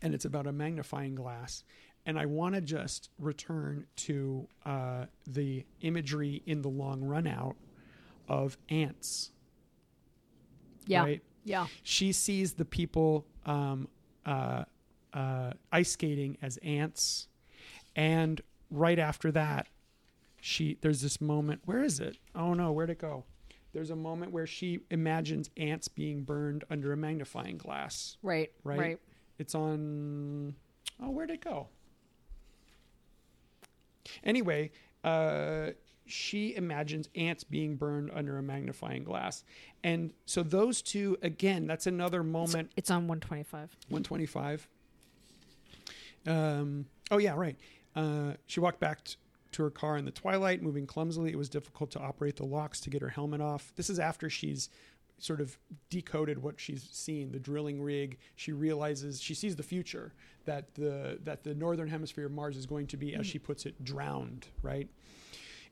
and 0.00 0.14
it's 0.14 0.24
about 0.24 0.46
a 0.46 0.52
magnifying 0.52 1.14
glass. 1.14 1.64
And 2.04 2.18
I 2.18 2.26
want 2.26 2.56
to 2.56 2.60
just 2.60 3.10
return 3.18 3.86
to 3.94 4.48
uh, 4.66 5.04
the 5.26 5.64
imagery 5.82 6.42
in 6.46 6.62
the 6.62 6.68
long 6.68 7.00
run 7.02 7.28
out 7.28 7.54
of 8.28 8.58
ants. 8.68 9.30
Yeah. 10.86 11.02
Right? 11.02 11.22
Yeah. 11.44 11.66
She 11.84 12.12
sees 12.12 12.54
the 12.54 12.64
people 12.64 13.24
um, 13.46 13.86
uh, 14.26 14.64
uh, 15.12 15.52
ice 15.70 15.92
skating 15.92 16.38
as 16.42 16.56
ants, 16.58 17.28
and 17.94 18.40
right 18.70 18.98
after 18.98 19.30
that, 19.32 19.68
she 20.40 20.78
there's 20.80 21.02
this 21.02 21.20
moment. 21.20 21.62
Where 21.64 21.84
is 21.84 22.00
it? 22.00 22.16
Oh 22.34 22.54
no, 22.54 22.72
where'd 22.72 22.90
it 22.90 22.98
go? 22.98 23.24
There's 23.72 23.90
a 23.90 23.96
moment 23.96 24.32
where 24.32 24.46
she 24.46 24.80
imagines 24.90 25.48
ants 25.56 25.88
being 25.88 26.22
burned 26.24 26.64
under 26.70 26.92
a 26.92 26.96
magnifying 26.96 27.56
glass. 27.56 28.16
Right. 28.22 28.50
Right. 28.64 28.78
Right. 28.78 28.98
It's 29.38 29.54
on. 29.54 30.54
Oh, 31.02 31.10
where'd 31.10 31.30
it 31.30 31.42
go? 31.42 31.68
Anyway, 34.24 34.70
uh, 35.04 35.68
she 36.06 36.54
imagines 36.54 37.08
ants 37.14 37.44
being 37.44 37.76
burned 37.76 38.10
under 38.12 38.36
a 38.38 38.42
magnifying 38.42 39.04
glass. 39.04 39.44
And 39.82 40.12
so 40.26 40.42
those 40.42 40.82
two, 40.82 41.16
again, 41.22 41.66
that's 41.66 41.86
another 41.86 42.22
moment. 42.22 42.72
It's 42.76 42.90
on 42.90 43.08
125. 43.08 43.76
125. 43.88 44.68
Um, 46.26 46.86
oh, 47.10 47.18
yeah, 47.18 47.34
right. 47.34 47.56
Uh, 47.96 48.32
she 48.46 48.60
walked 48.60 48.80
back 48.80 49.04
t- 49.04 49.16
to 49.52 49.62
her 49.62 49.70
car 49.70 49.96
in 49.96 50.04
the 50.04 50.10
twilight, 50.10 50.62
moving 50.62 50.86
clumsily. 50.86 51.30
It 51.30 51.38
was 51.38 51.48
difficult 51.48 51.90
to 51.92 52.00
operate 52.00 52.36
the 52.36 52.46
locks 52.46 52.80
to 52.80 52.90
get 52.90 53.02
her 53.02 53.08
helmet 53.08 53.40
off. 53.40 53.72
This 53.76 53.90
is 53.90 53.98
after 53.98 54.28
she's 54.28 54.68
sort 55.22 55.40
of 55.40 55.56
decoded 55.88 56.42
what 56.42 56.58
she's 56.58 56.82
seen 56.90 57.30
the 57.30 57.38
drilling 57.38 57.80
rig 57.80 58.18
she 58.34 58.52
realizes 58.52 59.20
she 59.20 59.34
sees 59.34 59.54
the 59.54 59.62
future 59.62 60.12
that 60.46 60.74
the 60.74 61.18
that 61.22 61.44
the 61.44 61.54
northern 61.54 61.86
hemisphere 61.88 62.26
of 62.26 62.32
mars 62.32 62.56
is 62.56 62.66
going 62.66 62.88
to 62.88 62.96
be 62.96 63.14
as 63.14 63.24
she 63.24 63.38
puts 63.38 63.64
it 63.64 63.84
drowned 63.84 64.48
right 64.62 64.88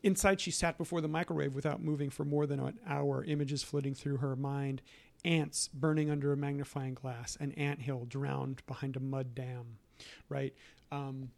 inside 0.05 0.41
she 0.41 0.53
sat 0.53 0.79
before 0.79 1.01
the 1.01 1.09
microwave 1.09 1.55
without 1.55 1.83
moving 1.83 2.11
for 2.11 2.25
more 2.25 2.47
than 2.47 2.61
an 2.61 2.79
hour 2.87 3.25
images 3.25 3.63
flitting 3.63 3.93
through 3.93 4.19
her 4.19 4.37
mind 4.37 4.83
ants 5.25 5.69
burning 5.75 6.11
under 6.11 6.33
a 6.33 6.37
magnifying 6.37 6.95
glass 6.95 7.37
an 7.41 7.51
ant 7.53 7.81
hill 7.81 8.07
drowned 8.09 8.63
behind 8.69 8.95
a 8.95 9.01
mud 9.01 9.35
dam 9.35 9.79
right 10.29 10.55
um, 10.93 11.31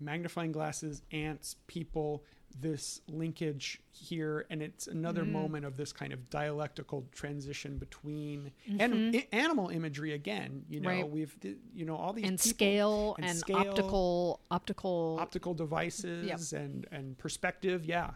magnifying 0.00 0.52
glasses 0.52 1.02
ants 1.10 1.56
people 1.66 2.24
this 2.58 3.02
linkage 3.08 3.80
here 3.92 4.46
and 4.48 4.62
it's 4.62 4.86
another 4.86 5.24
Mm. 5.24 5.32
moment 5.32 5.64
of 5.66 5.76
this 5.76 5.92
kind 5.92 6.12
of 6.12 6.30
dialectical 6.30 7.06
transition 7.12 7.76
between 7.76 8.50
Mm-hmm. 8.68 8.80
and 8.80 9.16
I- 9.16 9.28
animal 9.32 9.68
imagery 9.68 10.12
again 10.12 10.64
you 10.68 10.80
know 10.80 10.88
Right. 10.88 11.08
we've 11.10 11.36
you 11.74 11.84
know 11.84 11.96
all 11.96 12.12
these 12.14 12.24
And 12.24 12.38
people- 12.38 12.50
scale 12.50 13.14
and 13.18 13.26
and, 13.26 13.38
scale, 13.38 13.56
optical 13.58 14.40
optical 14.50 15.18
optical 15.20 15.54
devices 15.54 16.52
and 16.52 16.86
and 16.90 17.18
perspective 17.18 17.84
yeah 17.84 18.12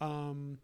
um 0.00 0.58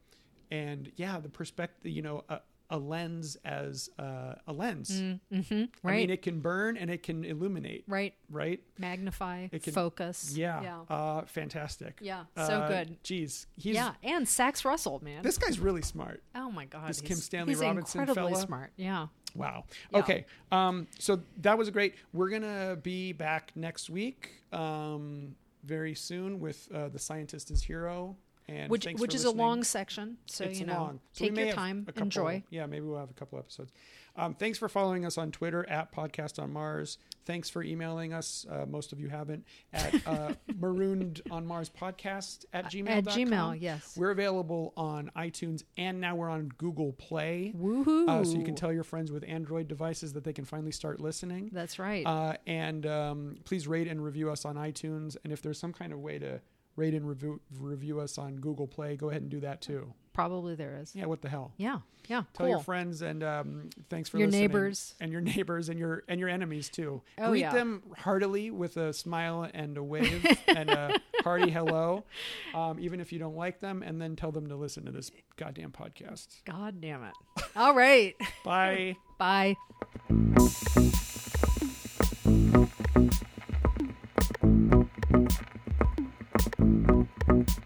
and 0.50 0.90
yeah 0.96 1.20
the 1.20 1.28
perspective 1.28 1.92
you 1.92 2.02
know 2.02 2.24
a, 2.28 2.40
a 2.70 2.78
lens 2.78 3.36
as 3.44 3.90
uh, 3.98 4.34
a 4.46 4.52
lens. 4.52 4.90
Mm-hmm, 5.32 5.64
i 5.86 5.92
mean 5.96 6.08
it 6.10 6.22
can 6.22 6.40
burn 6.40 6.76
and 6.76 6.88
it 6.90 7.02
can 7.02 7.24
illuminate. 7.24 7.84
Right. 7.88 8.14
Right? 8.30 8.60
Magnify 8.78 9.48
It 9.52 9.62
can- 9.64 9.72
focus. 9.72 10.32
Yeah, 10.36 10.62
yeah. 10.62 10.80
Uh 10.96 11.24
fantastic. 11.26 11.98
Yeah, 12.00 12.24
so 12.36 12.42
Uh, 12.42 12.68
good. 12.68 13.02
geez 13.02 13.46
he's 13.56 13.74
yeah 13.74 13.92
and 14.02 14.26
Sax 14.28 14.64
Russell 14.64 15.00
man. 15.04 15.22
This 15.22 15.36
guy's 15.38 15.58
really 15.58 15.82
smart. 15.82 16.22
Oh 16.34 16.50
my 16.50 16.64
god 16.64 16.88
this 16.88 17.00
he's, 17.00 17.08
Kim 17.08 17.16
Stanley 17.18 17.52
he's 17.54 17.60
Robinson 17.60 18.00
incredibly 18.02 18.32
fella. 18.32 18.46
smart. 18.46 18.72
Yeah. 18.76 19.08
Wow. 19.34 19.64
Yeah. 19.92 19.98
Okay. 20.00 20.26
Um, 20.50 20.86
so 20.98 21.20
that 21.38 21.56
was 21.58 21.70
great. 21.70 21.94
We're 22.12 22.30
gonna 22.30 22.76
be 22.82 23.12
back 23.12 23.52
next 23.54 23.88
week, 23.90 24.30
um, 24.52 25.36
very 25.64 25.94
soon 25.94 26.40
with 26.40 26.68
uh, 26.74 26.88
the 26.88 26.98
scientist 26.98 27.50
is 27.50 27.62
hero, 27.62 28.16
and 28.50 28.70
which 28.70 28.84
which 28.98 29.14
is 29.14 29.24
a 29.24 29.30
long 29.30 29.62
section 29.64 30.16
so 30.26 30.44
it's 30.44 30.58
you 30.60 30.66
know 30.66 30.74
long. 30.82 31.00
So 31.12 31.24
take 31.26 31.36
your 31.36 31.52
time 31.52 31.84
couple- 31.86 32.02
enjoy 32.02 32.42
Yeah, 32.50 32.66
maybe 32.66 32.84
we'll 32.86 32.98
have 32.98 33.10
a 33.10 33.14
couple 33.14 33.38
episodes. 33.38 33.72
Um, 34.16 34.34
thanks 34.34 34.58
for 34.58 34.68
following 34.68 35.04
us 35.06 35.16
on 35.16 35.30
Twitter 35.30 35.66
at 35.70 35.92
Podcast 35.94 36.42
on 36.42 36.52
Mars. 36.52 36.98
Thanks 37.26 37.48
for 37.48 37.62
emailing 37.62 38.12
us. 38.12 38.44
Uh, 38.50 38.66
most 38.66 38.92
of 38.92 38.98
you 38.98 39.08
haven't 39.08 39.44
at 39.72 39.94
uh, 40.06 40.32
marooned 40.58 41.22
on 41.30 41.46
Mars 41.46 41.70
podcast 41.70 42.44
at 42.52 42.64
gmail. 42.66 42.88
at 42.90 43.04
gmail 43.04 43.56
yes 43.60 43.96
We're 43.96 44.10
available 44.10 44.72
on 44.76 45.10
iTunes 45.16 45.62
and 45.78 46.00
now 46.00 46.16
we're 46.16 46.28
on 46.28 46.50
Google 46.58 46.92
Play. 46.94 47.54
woohoo 47.56 48.08
Uh, 48.08 48.24
so 48.24 48.36
you 48.36 48.44
can 48.44 48.56
tell 48.56 48.72
your 48.72 48.84
friends 48.84 49.12
with 49.12 49.24
Android 49.28 49.68
devices 49.68 50.12
that 50.14 50.24
they 50.24 50.32
can 50.32 50.44
finally 50.44 50.72
start 50.72 51.00
listening. 51.00 51.50
that's 51.52 51.78
right 51.78 52.04
Uh, 52.04 52.34
and 52.48 52.86
um, 52.86 53.36
please 53.44 53.68
rate 53.68 53.86
and 53.86 54.02
review 54.02 54.28
us 54.30 54.44
on 54.44 54.56
iTunes. 54.56 55.16
And 55.22 55.32
if 55.32 55.40
there's 55.40 55.58
some 55.58 55.72
kind 55.72 55.92
of 55.92 56.00
way 56.00 56.18
to 56.18 56.40
rate 56.80 56.94
and 56.94 57.06
review 57.06 57.40
review 57.58 58.00
us 58.00 58.18
on 58.18 58.36
Google 58.36 58.66
Play, 58.66 58.96
go 58.96 59.10
ahead 59.10 59.22
and 59.22 59.30
do 59.30 59.40
that 59.40 59.60
too. 59.60 59.92
probably 60.12 60.54
there 60.54 60.76
is 60.82 60.94
Yeah, 60.96 61.06
what 61.06 61.20
the 61.22 61.28
hell? 61.28 61.52
yeah 61.56 61.78
yeah 62.08 62.22
Tell 62.34 62.46
cool 62.46 62.48
your 62.48 62.58
friends 62.60 63.02
and 63.02 63.22
um, 63.22 63.70
thanks 63.90 64.08
for 64.08 64.18
Your 64.18 64.26
listening. 64.26 64.42
neighbors. 64.48 64.94
and 65.00 65.12
your 65.12 65.20
neighbors 65.20 65.68
and 65.68 65.78
your 65.78 66.02
and 66.08 66.18
your 66.18 66.28
enemies 66.28 66.68
too. 66.68 67.02
Oh, 67.18 67.28
Greet 67.28 67.40
yeah. 67.42 67.52
them 67.52 67.82
heartily 67.96 68.50
with 68.50 68.76
a 68.76 68.92
smile 68.92 69.48
and 69.54 69.76
a 69.76 69.82
wave 69.82 70.24
and 70.48 70.70
a 70.70 70.98
hearty 71.22 71.50
hello, 71.50 72.04
um, 72.54 72.80
even 72.80 73.00
if 73.00 73.12
you 73.12 73.18
don't 73.18 73.36
like 73.36 73.60
them, 73.60 73.82
and 73.82 74.00
then 74.02 74.16
tell 74.16 74.32
them 74.32 74.48
to 74.48 74.56
listen 74.56 74.84
to 74.86 74.90
this 74.92 75.10
goddamn 75.36 75.70
podcast. 75.70 76.42
god 76.44 76.80
damn 76.80 77.02
it 77.04 77.14
all 77.54 77.74
right 77.74 78.16
Bye. 78.44 78.96
bye 79.18 79.56
Marooned 87.30 87.60